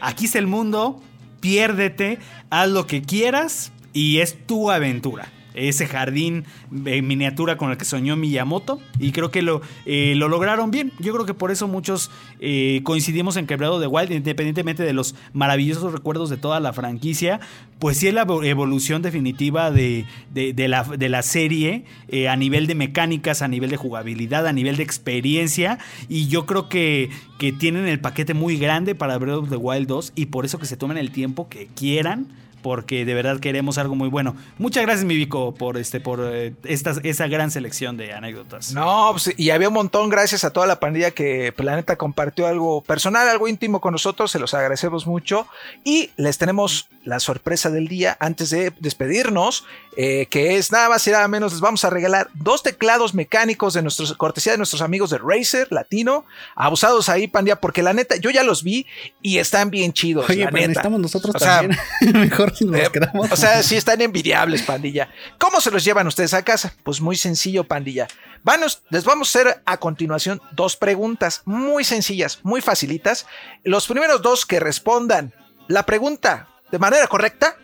aquí 0.00 0.24
está 0.24 0.38
el 0.38 0.46
mundo, 0.46 1.02
piérdete, 1.40 2.18
haz 2.48 2.70
lo 2.70 2.86
que 2.86 3.02
quieras 3.02 3.72
y 3.92 4.20
es 4.20 4.38
tu 4.46 4.70
aventura. 4.70 5.28
Ese 5.54 5.86
jardín 5.86 6.44
en 6.84 7.06
miniatura 7.06 7.56
con 7.56 7.70
el 7.70 7.76
que 7.76 7.84
soñó 7.84 8.16
Miyamoto 8.16 8.80
y 8.98 9.12
creo 9.12 9.30
que 9.30 9.40
lo, 9.42 9.62
eh, 9.86 10.14
lo 10.16 10.28
lograron 10.28 10.70
bien. 10.70 10.92
Yo 10.98 11.12
creo 11.12 11.26
que 11.26 11.34
por 11.34 11.50
eso 11.50 11.68
muchos 11.68 12.10
eh, 12.40 12.80
coincidimos 12.84 13.36
en 13.36 13.46
que 13.46 13.56
Breath 13.56 13.70
of 13.72 13.80
the 13.80 13.86
Wild, 13.86 14.10
independientemente 14.12 14.82
de 14.82 14.92
los 14.92 15.14
maravillosos 15.32 15.92
recuerdos 15.92 16.28
de 16.30 16.36
toda 16.36 16.58
la 16.60 16.72
franquicia, 16.72 17.40
pues 17.78 17.98
sí 17.98 18.08
es 18.08 18.14
la 18.14 18.26
evo- 18.26 18.44
evolución 18.44 19.02
definitiva 19.02 19.70
de, 19.70 20.04
de- 20.32 20.52
de 20.52 20.68
la, 20.68 20.82
de 20.84 21.08
la 21.08 21.22
serie 21.22 21.84
eh, 22.08 22.28
a 22.28 22.36
nivel 22.36 22.66
de 22.66 22.74
mecánicas, 22.74 23.40
a 23.42 23.48
nivel 23.48 23.70
de 23.70 23.76
jugabilidad, 23.76 24.46
a 24.46 24.52
nivel 24.52 24.76
de 24.76 24.82
experiencia. 24.82 25.78
Y 26.08 26.26
yo 26.28 26.46
creo 26.46 26.68
que, 26.68 27.10
que 27.38 27.52
tienen 27.52 27.86
el 27.86 28.00
paquete 28.00 28.34
muy 28.34 28.56
grande 28.56 28.94
para 28.94 29.18
Breath 29.18 29.36
of 29.36 29.50
the 29.50 29.56
Wild 29.56 29.86
2 29.86 30.12
y 30.16 30.26
por 30.26 30.44
eso 30.44 30.58
que 30.58 30.66
se 30.66 30.76
tomen 30.76 30.96
el 30.98 31.10
tiempo 31.12 31.48
que 31.48 31.68
quieran. 31.76 32.26
Porque 32.64 33.04
de 33.04 33.12
verdad 33.12 33.40
queremos 33.40 33.76
algo 33.76 33.94
muy 33.94 34.08
bueno. 34.08 34.34
Muchas 34.56 34.82
gracias, 34.84 35.04
mi 35.04 35.16
Vico, 35.16 35.52
por 35.54 35.76
este, 35.76 36.00
por 36.00 36.20
eh, 36.32 36.54
esta- 36.64 36.94
esa 37.02 37.26
gran 37.28 37.50
selección 37.50 37.98
de 37.98 38.14
anécdotas. 38.14 38.72
No, 38.72 39.10
pues, 39.12 39.34
y 39.36 39.50
había 39.50 39.68
un 39.68 39.74
montón, 39.74 40.08
gracias 40.08 40.44
a 40.44 40.50
toda 40.50 40.66
la 40.66 40.80
pandilla 40.80 41.10
que 41.10 41.52
Planeta 41.52 41.96
compartió 41.96 42.46
algo 42.46 42.80
personal, 42.80 43.28
algo 43.28 43.48
íntimo 43.48 43.82
con 43.82 43.92
nosotros, 43.92 44.30
se 44.30 44.38
los 44.38 44.54
agradecemos 44.54 45.06
mucho. 45.06 45.46
Y 45.84 46.08
les 46.16 46.38
tenemos 46.38 46.88
la 47.04 47.20
sorpresa 47.20 47.68
del 47.68 47.86
día 47.86 48.16
antes 48.18 48.48
de 48.48 48.72
despedirnos, 48.80 49.66
eh, 49.96 50.26
que 50.26 50.56
es 50.56 50.72
nada 50.72 50.88
más 50.88 51.06
y 51.06 51.10
nada 51.10 51.28
menos, 51.28 51.52
les 51.52 51.60
vamos 51.60 51.84
a 51.84 51.90
regalar 51.90 52.28
dos 52.34 52.62
teclados 52.62 53.14
mecánicos 53.14 53.74
de 53.74 53.82
nuestros, 53.82 54.14
cortesía 54.14 54.52
de 54.52 54.58
nuestros 54.58 54.82
amigos 54.82 55.10
de 55.10 55.18
Razer 55.18 55.68
Latino, 55.70 56.24
abusados 56.56 57.08
ahí, 57.08 57.28
pandilla, 57.28 57.56
porque 57.56 57.82
la 57.82 57.92
neta, 57.92 58.16
yo 58.16 58.30
ya 58.30 58.42
los 58.42 58.62
vi 58.62 58.86
y 59.22 59.38
están 59.38 59.70
bien 59.70 59.92
chidos. 59.92 60.28
Oye, 60.28 60.44
la 60.44 60.50
pero 60.50 60.56
neta. 60.56 60.68
necesitamos 60.68 61.00
nosotros 61.00 61.34
O 61.34 61.38
sea, 61.38 61.60
también. 61.60 61.78
Mejor 62.20 62.56
si 62.56 62.64
nos 62.64 62.80
Eh, 62.80 62.88
quedamos. 62.92 63.30
O 63.32 63.36
sea, 63.36 63.62
sí 63.62 63.76
están 63.76 64.00
envidiables, 64.00 64.62
pandilla. 64.62 65.08
¿Cómo 65.38 65.60
se 65.60 65.70
los 65.70 65.84
llevan 65.84 66.06
ustedes 66.06 66.34
a 66.34 66.42
casa? 66.42 66.74
Pues 66.82 67.00
muy 67.00 67.16
sencillo, 67.16 67.64
pandilla. 67.64 68.08
Vanos, 68.42 68.82
les 68.90 69.04
vamos 69.04 69.28
a 69.34 69.38
hacer 69.38 69.62
a 69.64 69.76
continuación 69.78 70.40
dos 70.52 70.76
preguntas 70.76 71.42
muy 71.46 71.82
sencillas, 71.84 72.40
muy 72.42 72.60
facilitas. 72.60 73.26
Los 73.62 73.86
primeros 73.86 74.20
dos 74.22 74.44
que 74.44 74.60
respondan 74.60 75.32
la 75.68 75.86
pregunta 75.86 76.48
de 76.70 76.78
manera 76.78 77.06
correcta 77.06 77.56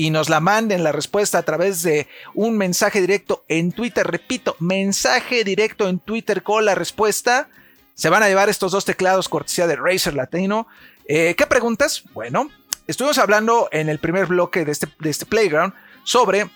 y 0.00 0.08
nos 0.08 0.30
la 0.30 0.40
manden 0.40 0.82
la 0.82 0.92
respuesta 0.92 1.36
a 1.36 1.42
través 1.42 1.82
de 1.82 2.08
un 2.32 2.56
mensaje 2.56 3.02
directo 3.02 3.44
en 3.48 3.70
Twitter. 3.70 4.06
Repito, 4.06 4.56
mensaje 4.58 5.44
directo 5.44 5.90
en 5.90 5.98
Twitter 5.98 6.42
con 6.42 6.64
la 6.64 6.74
respuesta. 6.74 7.50
Se 7.94 8.08
van 8.08 8.22
a 8.22 8.28
llevar 8.28 8.48
estos 8.48 8.72
dos 8.72 8.86
teclados 8.86 9.28
cortesía 9.28 9.66
de 9.66 9.76
Razer 9.76 10.14
Latino. 10.14 10.66
Eh, 11.04 11.34
¿Qué 11.36 11.46
preguntas? 11.46 12.04
Bueno, 12.14 12.48
estuvimos 12.86 13.18
hablando 13.18 13.68
en 13.72 13.90
el 13.90 13.98
primer 13.98 14.24
bloque 14.24 14.64
de 14.64 14.72
este, 14.72 14.86
de 15.00 15.10
este 15.10 15.26
Playground 15.26 15.74
sobre 16.02 16.48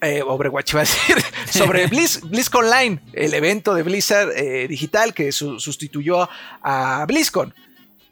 eh, 0.00 0.22
Overwatch 0.26 0.74
a 0.74 0.80
decir, 0.80 1.16
sobre 1.48 1.86
Blizz, 1.92 2.22
BlizzCon 2.22 2.64
Online, 2.64 3.00
el 3.12 3.34
evento 3.34 3.72
de 3.72 3.84
Blizzard 3.84 4.32
eh, 4.36 4.66
digital 4.66 5.14
que 5.14 5.30
su- 5.30 5.60
sustituyó 5.60 6.28
a 6.60 7.04
BlizzCon. 7.06 7.54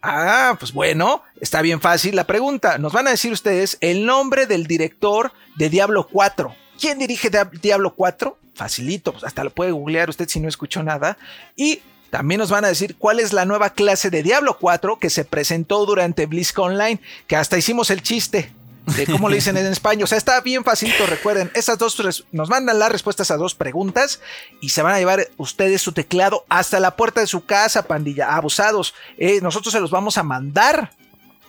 Ah, 0.06 0.56
pues 0.58 0.72
bueno, 0.74 1.22
está 1.40 1.62
bien 1.62 1.80
fácil 1.80 2.14
la 2.14 2.24
pregunta. 2.24 2.76
Nos 2.76 2.92
van 2.92 3.06
a 3.06 3.10
decir 3.10 3.32
ustedes 3.32 3.78
el 3.80 4.04
nombre 4.04 4.44
del 4.46 4.66
director 4.66 5.32
de 5.56 5.70
Diablo 5.70 6.06
4. 6.12 6.54
¿Quién 6.78 6.98
dirige 6.98 7.30
Dia- 7.30 7.50
Diablo 7.62 7.94
4? 7.94 8.36
Facilito, 8.54 9.12
pues 9.12 9.24
hasta 9.24 9.42
lo 9.44 9.50
puede 9.50 9.70
googlear 9.72 10.10
usted 10.10 10.28
si 10.28 10.40
no 10.40 10.48
escuchó 10.48 10.82
nada. 10.82 11.16
Y 11.56 11.80
también 12.10 12.38
nos 12.38 12.50
van 12.50 12.64
a 12.64 12.68
decir 12.68 12.96
cuál 12.96 13.18
es 13.18 13.32
la 13.32 13.46
nueva 13.46 13.70
clase 13.70 14.10
de 14.10 14.22
Diablo 14.22 14.58
4 14.60 14.98
que 14.98 15.08
se 15.10 15.24
presentó 15.24 15.86
durante 15.86 16.26
BlizzCon 16.26 16.72
Online, 16.72 17.00
que 17.26 17.36
hasta 17.36 17.56
hicimos 17.56 17.88
el 17.90 18.02
chiste 18.02 18.52
de 18.86 19.06
cómo 19.06 19.28
le 19.28 19.36
dicen 19.36 19.56
en 19.56 19.66
España. 19.66 20.04
O 20.04 20.06
sea, 20.06 20.18
está 20.18 20.40
bien 20.40 20.64
facilito, 20.64 21.06
recuerden. 21.06 21.50
Esas 21.54 21.78
dos 21.78 21.96
nos 22.32 22.48
mandan 22.48 22.78
las 22.78 22.92
respuestas 22.92 23.30
a 23.30 23.36
dos 23.36 23.54
preguntas 23.54 24.20
y 24.60 24.70
se 24.70 24.82
van 24.82 24.94
a 24.94 24.98
llevar 24.98 25.28
ustedes 25.36 25.82
su 25.82 25.92
teclado 25.92 26.44
hasta 26.48 26.80
la 26.80 26.96
puerta 26.96 27.20
de 27.20 27.26
su 27.26 27.44
casa, 27.44 27.86
pandilla. 27.86 28.34
Abusados. 28.34 28.94
Eh, 29.16 29.40
nosotros 29.40 29.72
se 29.72 29.80
los 29.80 29.90
vamos 29.90 30.18
a 30.18 30.22
mandar. 30.22 30.92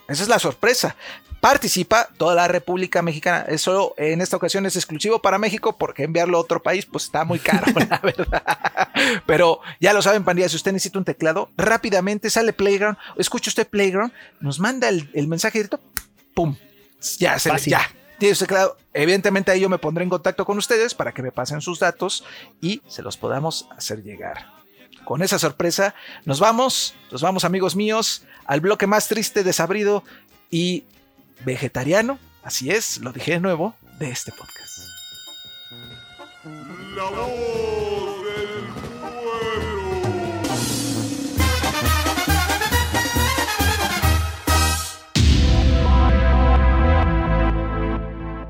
Esa 0.08 0.22
es 0.22 0.28
la 0.28 0.38
sorpresa. 0.38 0.96
Participa 1.40 2.08
toda 2.16 2.34
la 2.34 2.48
República 2.48 3.02
Mexicana. 3.02 3.44
Eso 3.48 3.94
en 3.98 4.22
esta 4.22 4.36
ocasión 4.36 4.64
es 4.64 4.74
exclusivo 4.74 5.20
para 5.20 5.38
México 5.38 5.76
porque 5.76 6.04
enviarlo 6.04 6.38
a 6.38 6.40
otro 6.40 6.62
país 6.62 6.86
pues 6.86 7.04
está 7.04 7.24
muy 7.24 7.38
caro, 7.38 7.66
la 7.90 8.00
verdad. 8.02 8.42
Pero 9.26 9.60
ya 9.78 9.92
lo 9.92 10.00
saben, 10.00 10.24
pandilla, 10.24 10.48
si 10.48 10.56
usted 10.56 10.72
necesita 10.72 10.98
un 10.98 11.04
teclado, 11.04 11.50
rápidamente 11.56 12.30
sale 12.30 12.54
Playground, 12.54 12.96
escucha 13.18 13.50
usted 13.50 13.68
Playground, 13.68 14.12
nos 14.40 14.58
manda 14.58 14.88
el 14.88 15.28
mensaje 15.28 15.58
directo, 15.58 15.80
¡pum! 16.34 16.56
Ya, 17.18 17.38
se 17.38 17.48
le- 17.48 17.54
Fácil. 17.54 17.70
ya. 17.72 17.90
Evidentemente 18.94 19.50
ahí 19.50 19.60
yo 19.60 19.68
me 19.68 19.78
pondré 19.78 20.02
en 20.04 20.10
contacto 20.10 20.44
con 20.46 20.56
ustedes 20.56 20.94
para 20.94 21.12
que 21.12 21.22
me 21.22 21.32
pasen 21.32 21.60
sus 21.60 21.78
datos 21.80 22.24
y 22.62 22.80
se 22.88 23.02
los 23.02 23.16
podamos 23.18 23.68
hacer 23.76 24.02
llegar. 24.02 24.46
Con 25.04 25.22
esa 25.22 25.38
sorpresa 25.38 25.94
nos 26.24 26.40
vamos, 26.40 26.94
nos 27.12 27.20
vamos 27.22 27.44
amigos 27.44 27.76
míos 27.76 28.22
al 28.46 28.60
bloque 28.60 28.86
más 28.86 29.06
triste, 29.08 29.44
desabrido 29.44 30.02
y 30.50 30.84
vegetariano, 31.44 32.18
así 32.42 32.70
es, 32.70 32.98
lo 32.98 33.12
dije 33.12 33.32
de 33.32 33.40
nuevo, 33.40 33.74
de 33.98 34.10
este 34.10 34.32
podcast. 34.32 34.78
La 36.96 37.04
voz 37.10 38.05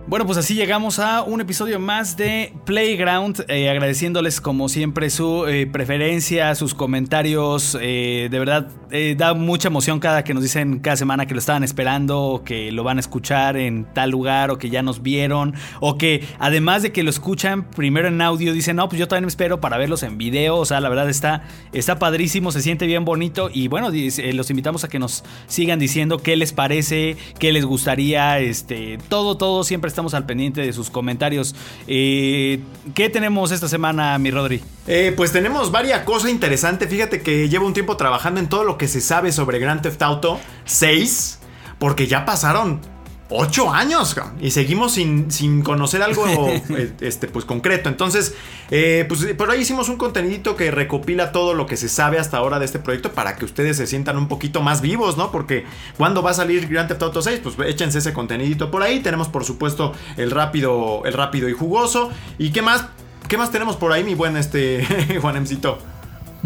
Bueno, 0.08 0.24
pues 0.24 0.38
así 0.38 0.54
llegamos 0.54 1.00
a 1.00 1.22
un 1.22 1.40
episodio 1.40 1.80
más 1.80 2.16
de 2.16 2.52
Playground, 2.64 3.44
eh, 3.48 3.68
agradeciéndoles 3.68 4.40
como 4.40 4.68
siempre 4.68 5.10
su 5.10 5.48
eh, 5.48 5.66
preferencia, 5.66 6.54
sus 6.54 6.74
comentarios, 6.74 7.76
eh, 7.80 8.28
de 8.30 8.38
verdad 8.38 8.70
da 9.16 9.34
mucha 9.34 9.66
emoción 9.66 9.98
cada 9.98 10.22
que 10.22 10.32
nos 10.32 10.44
dicen 10.44 10.78
cada 10.78 10.96
semana 10.96 11.26
que 11.26 11.34
lo 11.34 11.40
estaban 11.40 11.64
esperando, 11.64 12.22
o 12.22 12.44
que 12.44 12.70
lo 12.70 12.84
van 12.84 12.98
a 12.98 13.00
escuchar 13.00 13.56
en 13.56 13.84
tal 13.92 14.10
lugar, 14.10 14.52
o 14.52 14.58
que 14.58 14.70
ya 14.70 14.80
nos 14.80 15.02
vieron, 15.02 15.54
o 15.80 15.98
que 15.98 16.24
además 16.38 16.82
de 16.82 16.92
que 16.92 17.02
lo 17.02 17.10
escuchan 17.10 17.68
primero 17.68 18.06
en 18.06 18.22
audio, 18.22 18.52
dicen, 18.52 18.76
no, 18.76 18.88
pues 18.88 19.00
yo 19.00 19.08
también 19.08 19.24
me 19.24 19.28
espero 19.28 19.60
para 19.60 19.76
verlos 19.76 20.04
en 20.04 20.18
video, 20.18 20.56
o 20.56 20.64
sea, 20.64 20.80
la 20.80 20.88
verdad 20.88 21.10
está, 21.10 21.42
está 21.72 21.98
padrísimo, 21.98 22.52
se 22.52 22.62
siente 22.62 22.86
bien 22.86 23.04
bonito, 23.04 23.50
y 23.52 23.66
bueno, 23.66 23.90
los 23.90 24.50
invitamos 24.50 24.84
a 24.84 24.88
que 24.88 25.00
nos 25.00 25.24
sigan 25.48 25.80
diciendo 25.80 26.18
qué 26.18 26.36
les 26.36 26.52
parece, 26.52 27.16
qué 27.40 27.52
les 27.52 27.64
gustaría, 27.64 28.38
este, 28.38 28.98
todo, 29.08 29.36
todo, 29.36 29.64
siempre 29.64 29.88
estamos 29.96 30.12
al 30.12 30.26
pendiente 30.26 30.60
de 30.60 30.74
sus 30.74 30.90
comentarios. 30.90 31.54
Eh, 31.86 32.60
¿Qué 32.94 33.08
tenemos 33.08 33.50
esta 33.50 33.66
semana, 33.66 34.18
mi 34.18 34.30
Rodri? 34.30 34.62
Eh, 34.86 35.14
pues 35.16 35.32
tenemos 35.32 35.72
varias 35.72 36.02
cosas 36.02 36.30
interesantes. 36.30 36.90
Fíjate 36.90 37.22
que 37.22 37.48
llevo 37.48 37.64
un 37.64 37.72
tiempo 37.72 37.96
trabajando 37.96 38.38
en 38.38 38.46
todo 38.46 38.62
lo 38.62 38.76
que 38.76 38.88
se 38.88 39.00
sabe 39.00 39.32
sobre 39.32 39.58
Grand 39.58 39.80
Theft 39.80 40.02
Auto 40.02 40.38
6. 40.66 41.38
Porque 41.78 42.06
ya 42.06 42.26
pasaron 42.26 42.82
8 43.28 43.72
años 43.72 44.14
cabrón, 44.14 44.36
y 44.40 44.50
seguimos 44.50 44.92
sin, 44.92 45.30
sin 45.30 45.62
conocer 45.62 46.02
algo 46.02 46.26
eh, 46.28 46.92
este, 47.00 47.28
pues, 47.28 47.44
concreto. 47.44 47.88
Entonces, 47.88 48.34
eh, 48.70 49.04
pues 49.08 49.24
por 49.34 49.50
ahí 49.50 49.60
hicimos 49.60 49.88
un 49.88 49.96
contenidito 49.96 50.56
que 50.56 50.70
recopila 50.70 51.32
todo 51.32 51.54
lo 51.54 51.66
que 51.66 51.76
se 51.76 51.88
sabe 51.88 52.18
hasta 52.18 52.36
ahora 52.36 52.58
de 52.58 52.64
este 52.64 52.78
proyecto 52.78 53.12
para 53.12 53.36
que 53.36 53.44
ustedes 53.44 53.76
se 53.76 53.86
sientan 53.86 54.16
un 54.16 54.28
poquito 54.28 54.62
más 54.62 54.80
vivos, 54.80 55.16
¿no? 55.16 55.32
Porque 55.32 55.64
cuando 55.96 56.22
va 56.22 56.30
a 56.30 56.34
salir 56.34 56.68
Grand 56.68 56.88
Theft 56.88 57.02
Auto 57.02 57.22
6, 57.22 57.40
pues 57.42 57.56
échense 57.68 57.98
ese 57.98 58.12
contenidito 58.12 58.70
por 58.70 58.82
ahí. 58.82 59.00
Tenemos, 59.00 59.28
por 59.28 59.44
supuesto, 59.44 59.92
el 60.16 60.30
rápido, 60.30 61.02
el 61.04 61.12
rápido 61.12 61.48
y 61.48 61.52
jugoso. 61.52 62.10
¿Y 62.38 62.50
qué 62.50 62.62
más? 62.62 62.86
¿Qué 63.28 63.36
más 63.36 63.50
tenemos 63.50 63.76
por 63.76 63.92
ahí, 63.92 64.04
mi 64.04 64.14
buen 64.14 64.36
este 64.36 64.86
Juan 65.20 65.36
Emcito? 65.36 65.78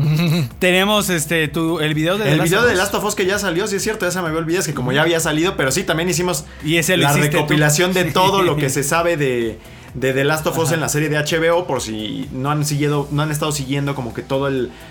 Tenemos 0.58 1.10
este 1.10 1.48
tu, 1.48 1.80
el 1.80 1.94
video 1.94 2.18
de 2.18 2.24
The 2.24 2.32
El 2.32 2.38
Last 2.38 2.50
video 2.50 2.66
de. 2.66 2.74
Last 2.74 2.94
of 2.94 3.04
Us 3.04 3.14
que 3.14 3.26
ya 3.26 3.38
salió, 3.38 3.66
sí 3.66 3.76
es 3.76 3.82
cierto, 3.82 4.06
ya 4.06 4.10
se 4.10 4.20
me 4.20 4.28
había 4.28 4.38
olvidado, 4.38 4.60
es 4.60 4.66
que 4.66 4.74
como 4.74 4.92
ya 4.92 5.02
había 5.02 5.20
salido, 5.20 5.56
pero 5.56 5.70
sí, 5.70 5.82
también 5.84 6.08
hicimos 6.08 6.44
Y 6.64 6.76
ese 6.76 6.96
la 6.96 7.12
tú. 7.12 7.18
recopilación 7.20 7.92
de 7.92 8.04
todo 8.12 8.42
lo 8.42 8.56
que 8.56 8.70
se 8.70 8.82
sabe 8.82 9.16
de, 9.16 9.58
de 9.94 10.12
The 10.12 10.24
Last 10.24 10.46
of 10.46 10.58
Us 10.58 10.72
en 10.72 10.80
la 10.80 10.88
serie 10.88 11.08
de 11.08 11.18
HBO, 11.18 11.66
por 11.66 11.80
si 11.80 12.28
no 12.32 12.50
han 12.50 12.64
seguido, 12.64 13.08
no 13.10 13.22
han 13.22 13.30
estado 13.30 13.52
siguiendo 13.52 13.94
como 13.94 14.14
que 14.14 14.22
toda 14.22 14.50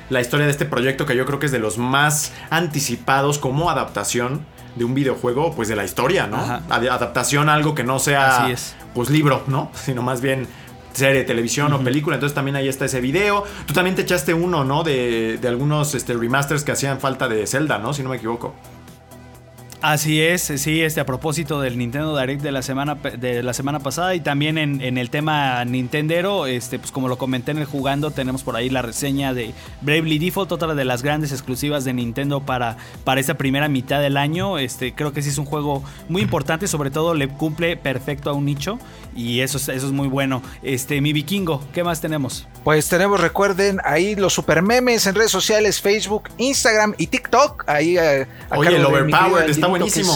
la 0.09 0.21
historia 0.21 0.45
de 0.45 0.51
este 0.51 0.65
proyecto, 0.65 1.05
que 1.05 1.15
yo 1.15 1.25
creo 1.25 1.39
que 1.39 1.45
es 1.47 1.51
de 1.51 1.59
los 1.59 1.77
más 1.77 2.31
anticipados 2.49 3.37
como 3.39 3.69
adaptación 3.69 4.45
de 4.75 4.85
un 4.85 4.93
videojuego, 4.93 5.53
pues 5.55 5.67
de 5.67 5.75
la 5.75 5.83
historia, 5.83 6.27
¿no? 6.27 6.37
Ajá. 6.37 6.61
Adaptación 6.69 7.49
a 7.49 7.53
algo 7.55 7.73
que 7.75 7.83
no 7.83 7.99
sea, 7.99 8.43
Así 8.43 8.51
es. 8.53 8.75
pues 8.93 9.09
libro, 9.09 9.43
¿no? 9.47 9.71
Sino 9.85 10.01
más 10.01 10.21
bien 10.21 10.47
serie, 10.93 11.23
televisión 11.23 11.73
o 11.73 11.83
película. 11.83 12.15
Entonces 12.15 12.35
también 12.35 12.55
ahí 12.55 12.67
está 12.67 12.85
ese 12.85 13.01
video. 13.01 13.43
Tú 13.65 13.73
también 13.73 13.95
te 13.95 14.03
echaste 14.03 14.33
uno, 14.33 14.63
¿no? 14.63 14.83
De, 14.83 15.37
de 15.37 15.47
algunos 15.47 15.95
este, 15.95 16.13
remasters 16.13 16.63
que 16.63 16.71
hacían 16.71 16.99
falta 16.99 17.27
de 17.27 17.45
Zelda, 17.47 17.77
¿no? 17.77 17.93
Si 17.93 18.03
no 18.03 18.09
me 18.09 18.17
equivoco. 18.17 18.53
Así 19.81 20.21
es, 20.21 20.41
sí, 20.41 20.81
este 20.81 20.99
a 20.99 21.05
propósito 21.05 21.61
del 21.61 21.77
Nintendo 21.77 22.17
Direct 22.17 22.41
de 22.41 22.51
la 22.51 22.61
semana 22.61 22.95
de 22.95 23.41
la 23.41 23.53
semana 23.53 23.79
pasada 23.79 24.13
y 24.13 24.19
también 24.19 24.57
en, 24.57 24.81
en 24.81 24.97
el 24.97 25.09
tema 25.09 25.63
Nintendero, 25.63 26.47
este, 26.47 26.79
pues 26.79 26.91
como 26.91 27.07
lo 27.07 27.17
comenté 27.17 27.51
en 27.51 27.59
el 27.59 27.65
jugando, 27.65 28.11
tenemos 28.11 28.43
por 28.43 28.57
ahí 28.57 28.69
la 28.69 28.81
reseña 28.81 29.33
de 29.33 29.53
Bravely 29.79 30.19
Default, 30.19 30.51
otra 30.51 30.75
de 30.75 30.83
las 30.83 31.01
grandes 31.01 31.31
exclusivas 31.31 31.85
de 31.85 31.93
Nintendo 31.93 32.41
para, 32.41 32.75
para 33.05 33.21
esta 33.21 33.35
primera 33.35 33.69
mitad 33.69 34.01
del 34.01 34.17
año. 34.17 34.57
Este, 34.57 34.93
creo 34.93 35.13
que 35.13 35.21
sí 35.21 35.29
es 35.29 35.37
un 35.37 35.45
juego 35.45 35.81
muy 36.09 36.23
importante, 36.23 36.67
sobre 36.67 36.91
todo 36.91 37.13
le 37.13 37.29
cumple 37.29 37.77
perfecto 37.77 38.29
a 38.29 38.33
un 38.33 38.43
nicho 38.43 38.79
y 39.15 39.39
eso 39.39 39.57
es, 39.57 39.69
eso 39.69 39.87
es 39.87 39.93
muy 39.93 40.09
bueno. 40.09 40.43
Este, 40.61 40.99
mi 40.99 41.13
vikingo, 41.13 41.63
¿qué 41.73 41.85
más 41.85 42.01
tenemos? 42.01 42.49
Pues 42.65 42.89
tenemos, 42.89 43.21
recuerden, 43.21 43.79
ahí 43.85 44.15
los 44.15 44.33
super 44.33 44.61
memes 44.61 45.07
en 45.07 45.15
redes 45.15 45.31
sociales, 45.31 45.79
Facebook, 45.79 46.23
Instagram 46.37 46.95
y 46.97 47.07
TikTok. 47.07 47.63
Ahí, 47.67 47.97
eh, 47.97 48.27
Oye, 48.51 48.75
el 48.75 48.85
querido 48.85 49.39
está 49.39 49.68
buenísimo. 49.69 50.13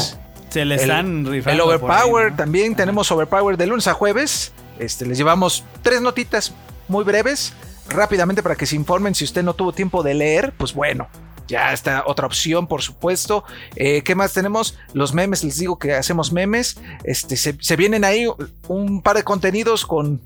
Se 0.49 0.65
le 0.65 0.75
El- 0.75 0.81
están 0.81 1.25
El 1.25 1.31
rifando. 1.31 1.63
ahí, 1.63 1.69
Overpower, 1.69 2.31
¿no? 2.31 2.38
también 2.38 2.75
tenemos 2.75 3.11
Overpower 3.11 3.57
de 3.57 3.67
lunes 3.67 3.88
a 3.88 3.93
jueves. 3.93 4.51
Este, 4.80 5.05
les 5.05 5.17
llevamos 5.17 5.63
tres 5.81 6.01
notitas 6.01 6.53
muy 6.88 7.03
breves, 7.03 7.53
rápidamente 7.89 8.43
para 8.43 8.55
que 8.55 8.65
se 8.65 8.75
informen. 8.75 9.15
Si 9.15 9.23
usted 9.23 9.43
no 9.43 9.53
tuvo 9.53 9.71
tiempo 9.73 10.03
de 10.03 10.13
leer, 10.13 10.53
pues 10.57 10.73
bueno, 10.73 11.07
ya 11.47 11.73
está 11.73 12.03
otra 12.05 12.25
opción, 12.27 12.67
por 12.67 12.81
supuesto. 12.81 13.43
Eh, 13.75 14.01
¿Qué 14.03 14.15
más 14.15 14.34
tenemos? 14.34 14.77
Los 14.93 15.13
memes, 15.13 15.43
les 15.43 15.57
digo 15.57 15.77
que 15.80 15.93
hacemos 15.93 16.31
memes. 16.31 16.77
Este, 17.03 17.35
se, 17.35 17.57
se 17.59 17.75
vienen 17.75 18.03
ahí 18.05 18.27
un 18.67 19.01
par 19.01 19.15
de 19.15 19.23
contenidos 19.23 19.85
con. 19.85 20.21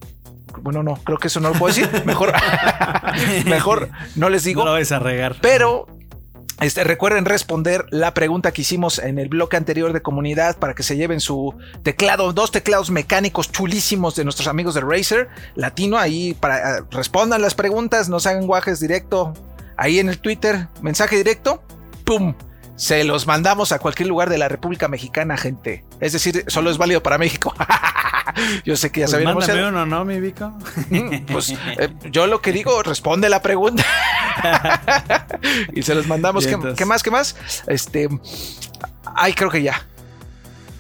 Bueno, 0.62 0.82
no, 0.84 0.96
creo 1.04 1.18
que 1.20 1.28
eso 1.28 1.40
no 1.40 1.50
lo 1.50 1.56
puedo 1.56 1.74
decir. 1.74 1.90
Mejor, 2.06 2.34
mejor 3.46 3.90
no 4.16 4.30
les 4.30 4.44
digo. 4.44 4.62
No 4.62 4.68
lo 4.68 4.72
vais 4.74 4.92
a 4.92 5.00
regar. 5.00 5.36
Pero 5.42 5.88
este, 6.62 6.84
recuerden 6.84 7.26
responder 7.26 7.86
la 7.92 8.14
pregunta 8.14 8.52
que 8.52 8.62
hicimos 8.64 9.00
en 9.00 9.20
el 9.20 9.30
bloque 9.30 9.58
anterior 9.58 9.94
de 9.94 10.02
comunidad 10.02 10.58
para 10.58 10.74
que 10.74 10.84
se 10.84 10.98
lleven 10.98 11.20
su 11.20 11.54
teclado, 11.84 12.34
dos 12.34 12.52
teclados 12.52 12.90
mecánicos 12.90 13.52
chulísimos 13.52 14.16
de 14.16 14.24
nuestros 14.24 14.48
amigos 14.48 14.74
de 14.74 14.82
Razer 14.82 15.30
Latino. 15.56 15.98
Ahí 15.98 16.34
para 16.34 16.78
eh, 16.78 16.82
respondan 16.92 17.42
las 17.42 17.54
preguntas, 17.56 18.10
no 18.10 18.20
se 18.20 18.30
hagan 18.30 18.48
guajes 18.48 18.80
directo. 18.80 19.34
Ahí 19.78 20.00
en 20.00 20.10
el 20.10 20.18
Twitter, 20.20 20.68
mensaje 20.82 21.16
directo, 21.18 21.64
¡pum! 22.04 22.34
Se 22.76 23.04
los 23.04 23.26
mandamos 23.26 23.72
a 23.72 23.80
cualquier 23.80 24.08
lugar 24.08 24.30
de 24.30 24.38
la 24.38 24.48
República 24.48 24.88
Mexicana, 24.88 25.36
gente. 25.36 25.84
Es 26.00 26.14
decir, 26.14 26.44
solo 26.48 26.70
es 26.70 26.78
válido 26.78 27.02
para 27.02 27.18
México. 27.18 27.54
Yo 28.66 28.76
sé 28.76 28.92
que 28.92 29.00
ya 29.00 29.06
Pues 29.06 29.12
sabían 29.12 29.34
mándame 29.36 29.68
uno, 29.68 29.86
¿no, 29.86 30.06
mi 30.06 30.20
Vico? 30.20 30.54
pues 31.32 31.50
eh, 31.80 31.90
yo 32.12 32.28
lo 32.28 32.40
que 32.42 32.52
digo, 32.52 32.84
responde 32.84 33.30
la 33.30 33.42
pregunta. 33.42 33.84
y 35.74 35.82
se 35.84 35.96
los 35.96 36.08
mandamos. 36.08 36.46
¿Qué, 36.48 36.86
más? 36.86 37.04
¿Qué 37.04 37.12
más? 37.12 37.36
Este. 37.68 38.08
Ay, 39.16 39.34
creo 39.34 39.50
que 39.50 39.62
ya. 39.64 39.86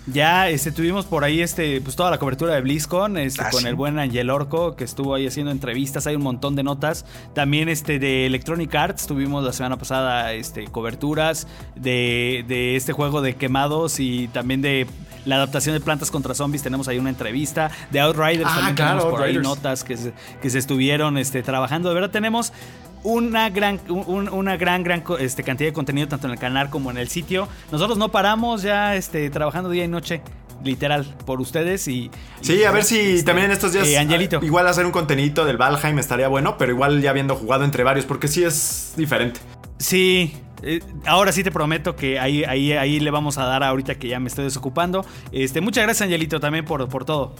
Ya 0.09 0.47
este, 0.47 0.71
tuvimos 0.71 1.05
por 1.05 1.25
ahí 1.25 1.41
este, 1.41 1.81
pues, 1.81 1.97
toda 1.97 2.09
la 2.09 2.17
cobertura 2.17 2.53
de 2.55 2.61
BlizzCon 2.61 3.17
este, 3.17 3.41
Ah, 3.43 3.49
con 3.51 3.63
sí. 3.63 3.67
el 3.67 3.75
buen 3.75 3.99
Angel 3.99 4.29
Orco 4.29 4.77
que 4.77 4.85
estuvo 4.85 5.13
ahí 5.13 5.27
haciendo 5.27 5.51
entrevistas, 5.51 6.07
hay 6.07 6.15
un 6.15 6.21
montón 6.21 6.55
de 6.55 6.63
notas. 6.63 7.03
También 7.33 7.67
este, 7.67 7.99
de 7.99 8.25
Electronic 8.25 8.73
Arts 8.73 9.05
tuvimos 9.05 9.43
la 9.43 9.51
semana 9.51 9.75
pasada 9.75 10.31
este, 10.31 10.63
coberturas 10.67 11.45
de, 11.75 12.45
de 12.47 12.77
este 12.77 12.93
juego 12.93 13.21
de 13.21 13.35
quemados 13.35 13.99
y 13.99 14.29
también 14.29 14.61
de 14.61 14.87
la 15.25 15.35
adaptación 15.35 15.75
de 15.75 15.81
Plantas 15.81 16.09
contra 16.09 16.33
Zombies. 16.33 16.63
Tenemos 16.63 16.87
ahí 16.87 16.99
una 16.99 17.09
entrevista 17.09 17.69
de 17.91 17.99
Outriders, 17.99 18.45
Ah, 18.49 18.55
también 18.55 18.75
claro, 18.77 18.99
tenemos 18.99 19.11
por 19.19 19.23
ahí 19.27 19.35
Outriders. 19.35 19.57
notas 19.57 19.83
que 19.83 19.97
se, 19.97 20.13
que 20.41 20.49
se 20.49 20.57
estuvieron 20.59 21.17
este, 21.17 21.43
trabajando. 21.43 21.89
De 21.89 21.95
verdad 21.95 22.11
tenemos 22.11 22.53
una 23.03 23.49
gran, 23.49 23.79
un- 23.89 24.29
una 24.29 24.57
gran, 24.57 24.83
gran 24.83 25.03
este, 25.19 25.43
cantidad 25.43 25.69
de 25.69 25.73
contenido 25.73 26.07
tanto 26.07 26.27
en 26.27 26.33
el 26.33 26.39
canal 26.39 26.69
como 26.69 26.91
en 26.91 26.97
el 26.97 27.07
sitio. 27.09 27.47
Nosotros 27.71 27.97
no 27.97 28.09
paramos 28.09 28.61
ya 28.63 28.95
este, 28.95 29.29
trabajando 29.29 29.69
día 29.69 29.85
y 29.85 29.87
noche, 29.87 30.21
literal, 30.63 31.05
por 31.25 31.39
ustedes 31.39 31.87
y... 31.87 32.09
Sí, 32.41 32.55
y, 32.55 32.63
a 32.63 32.71
ver 32.71 32.83
si 32.83 32.99
este, 32.99 33.23
también 33.23 33.45
en 33.45 33.51
estos 33.51 33.73
días. 33.73 33.87
eh, 33.87 33.97
Angelito. 33.97 34.39
ah, 34.41 34.45
Igual 34.45 34.67
hacer 34.67 34.85
un 34.85 34.91
contenidito 34.91 35.45
del 35.45 35.57
Valheim 35.57 35.99
estaría 35.99 36.27
bueno, 36.27 36.57
pero 36.57 36.71
igual 36.71 37.01
ya 37.01 37.11
habiendo 37.11 37.35
jugado 37.35 37.63
entre 37.63 37.83
varios, 37.83 38.05
porque 38.05 38.27
sí 38.27 38.43
es 38.43 38.93
diferente. 38.97 39.39
Sí, 39.77 40.33
eh, 40.63 40.79
ahora 41.05 41.31
sí 41.31 41.43
te 41.43 41.51
prometo 41.51 41.95
que 41.95 42.19
ahí, 42.19 42.43
ahí, 42.43 42.73
ahí 42.73 42.99
le 42.99 43.11
vamos 43.11 43.37
a 43.37 43.45
dar 43.45 43.63
ahorita 43.63 43.95
que 43.95 44.07
ya 44.07 44.19
me 44.19 44.27
estoy 44.27 44.45
desocupando. 44.45 45.05
Este, 45.31 45.61
muchas 45.61 45.83
gracias, 45.83 46.05
Angelito, 46.07 46.39
también 46.39 46.65
por, 46.65 46.89
por 46.89 47.05
todo. 47.05 47.35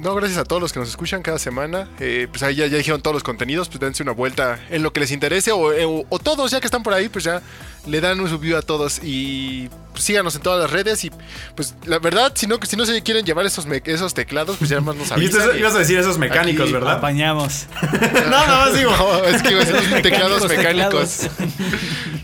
No, 0.00 0.14
gracias 0.14 0.38
a 0.38 0.44
todos 0.44 0.62
los 0.62 0.72
que 0.72 0.78
nos 0.78 0.88
escuchan 0.88 1.20
cada 1.22 1.38
semana. 1.38 1.88
Eh, 1.98 2.28
pues 2.30 2.42
ahí 2.42 2.54
ya, 2.54 2.66
ya 2.66 2.76
dijeron 2.78 3.02
todos 3.02 3.14
los 3.14 3.22
contenidos, 3.22 3.68
pues 3.68 3.80
dense 3.80 4.02
una 4.02 4.12
vuelta 4.12 4.60
en 4.70 4.82
lo 4.82 4.92
que 4.92 5.00
les 5.00 5.10
interese 5.10 5.50
o, 5.52 5.72
eh, 5.72 5.84
o- 5.84 6.04
o 6.08 6.18
todos 6.18 6.50
ya 6.52 6.60
que 6.60 6.66
están 6.66 6.82
por 6.82 6.94
ahí, 6.94 7.08
pues 7.08 7.24
ya 7.24 7.42
le 7.86 8.00
dan 8.00 8.20
un 8.20 8.28
subview 8.28 8.56
a 8.56 8.62
todos 8.62 9.00
y 9.02 9.68
pues, 9.92 10.04
síganos 10.04 10.36
en 10.36 10.42
todas 10.42 10.60
las 10.60 10.70
redes 10.70 11.04
y 11.04 11.10
pues 11.56 11.74
la 11.86 11.98
verdad, 11.98 12.32
si 12.36 12.46
no, 12.46 12.58
si 12.62 12.76
no 12.76 12.86
se 12.86 13.02
quieren 13.02 13.24
llevar 13.26 13.46
esos, 13.46 13.66
esos 13.84 14.14
teclados, 14.14 14.56
pues 14.58 14.70
ya 14.70 14.80
más 14.80 14.94
nos 14.94 15.08
Y 15.10 15.12
avisan. 15.14 15.50
tú 15.50 15.56
ibas 15.56 15.74
a 15.74 15.78
decir 15.80 15.98
esos 15.98 16.18
mecánicos, 16.18 16.64
Aquí, 16.64 16.72
¿verdad? 16.72 16.92
Apañamos. 16.98 17.66
no, 18.30 18.46
no, 18.46 18.56
más 18.56 18.74
digo. 18.76 18.92
No, 18.96 19.24
es 19.24 19.42
que 19.42 19.50
iba 19.50 19.62
a 19.62 19.64
decir 19.64 19.90
los 19.90 20.02
teclados 20.02 20.48
Mecánicos. 20.48 21.26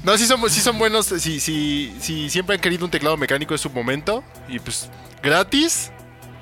No, 0.05 0.17
sí 0.17 0.27
son, 0.27 0.49
sí 0.51 0.61
son 0.61 0.79
buenos. 0.79 1.07
Si, 1.07 1.41
si, 1.41 1.93
si 2.01 2.31
siempre 2.31 2.55
han 2.55 2.61
querido 2.61 2.85
un 2.85 2.91
teclado 2.93 3.17
mecánico 3.17 3.55
es 3.57 3.61
su 3.61 3.71
momento. 3.71 4.23
Y 4.49 4.61
pues 4.61 4.89
gratis. 5.21 5.91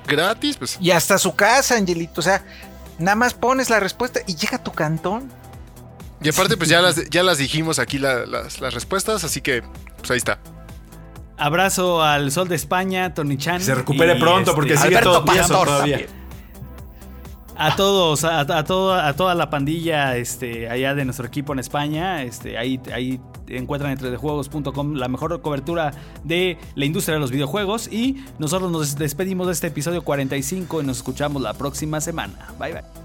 Gratis, 0.05 0.57
pues 0.57 0.77
Y 0.79 0.91
hasta 0.91 1.17
su 1.17 1.35
casa, 1.35 1.75
Angelito. 1.75 2.21
O 2.21 2.23
sea, 2.23 2.43
nada 2.99 3.15
más 3.15 3.33
pones 3.33 3.69
la 3.69 3.79
respuesta 3.79 4.19
y 4.27 4.35
llega 4.35 4.57
a 4.57 4.63
tu 4.63 4.71
cantón. 4.71 5.31
Y 6.21 6.29
aparte, 6.29 6.57
pues 6.57 6.69
ya 6.69 6.81
las, 6.81 7.09
ya 7.09 7.23
las 7.23 7.37
dijimos 7.37 7.77
aquí 7.79 7.97
la- 7.97 8.25
las, 8.25 8.59
las 8.61 8.73
respuestas, 8.73 9.23
así 9.23 9.41
que 9.41 9.63
pues 9.97 10.11
ahí 10.11 10.17
está. 10.17 10.39
Abrazo 11.37 12.01
al 12.01 12.31
Sol 12.31 12.47
de 12.47 12.55
España, 12.55 13.13
Tony 13.13 13.37
Chan. 13.37 13.61
Se 13.61 13.75
recupere 13.75 14.15
pronto 14.15 14.51
este, 14.51 14.53
porque 14.53 14.77
sigue 14.77 14.97
Alberto 14.97 15.23
todo 15.23 15.65
todavía. 15.65 16.07
A 17.57 17.75
todos, 17.75 18.23
a, 18.23 18.45
toda, 18.65 19.07
a 19.07 19.13
toda 19.15 19.33
la 19.33 19.49
pandilla 19.49 20.17
este, 20.17 20.69
allá 20.69 20.93
de 20.93 21.05
nuestro 21.05 21.25
equipo 21.25 21.53
en 21.53 21.59
España, 21.59 22.23
este, 22.23 22.57
ahí, 22.57 22.79
ahí 22.93 23.19
encuentran 23.47 23.91
en 23.91 23.99
3dejuegos.com 23.99 24.95
la 24.95 25.07
mejor 25.07 25.41
cobertura 25.41 25.93
de 26.23 26.57
la 26.75 26.85
industria 26.85 27.15
de 27.15 27.21
los 27.21 27.31
videojuegos 27.31 27.87
y 27.91 28.23
nosotros 28.39 28.71
nos 28.71 28.97
despedimos 28.97 29.47
de 29.47 29.53
este 29.53 29.67
episodio 29.67 30.03
45 30.03 30.81
y 30.81 30.85
nos 30.85 30.97
escuchamos 30.97 31.41
la 31.41 31.53
próxima 31.53 32.01
semana. 32.01 32.53
Bye 32.59 32.73
bye. 32.73 33.04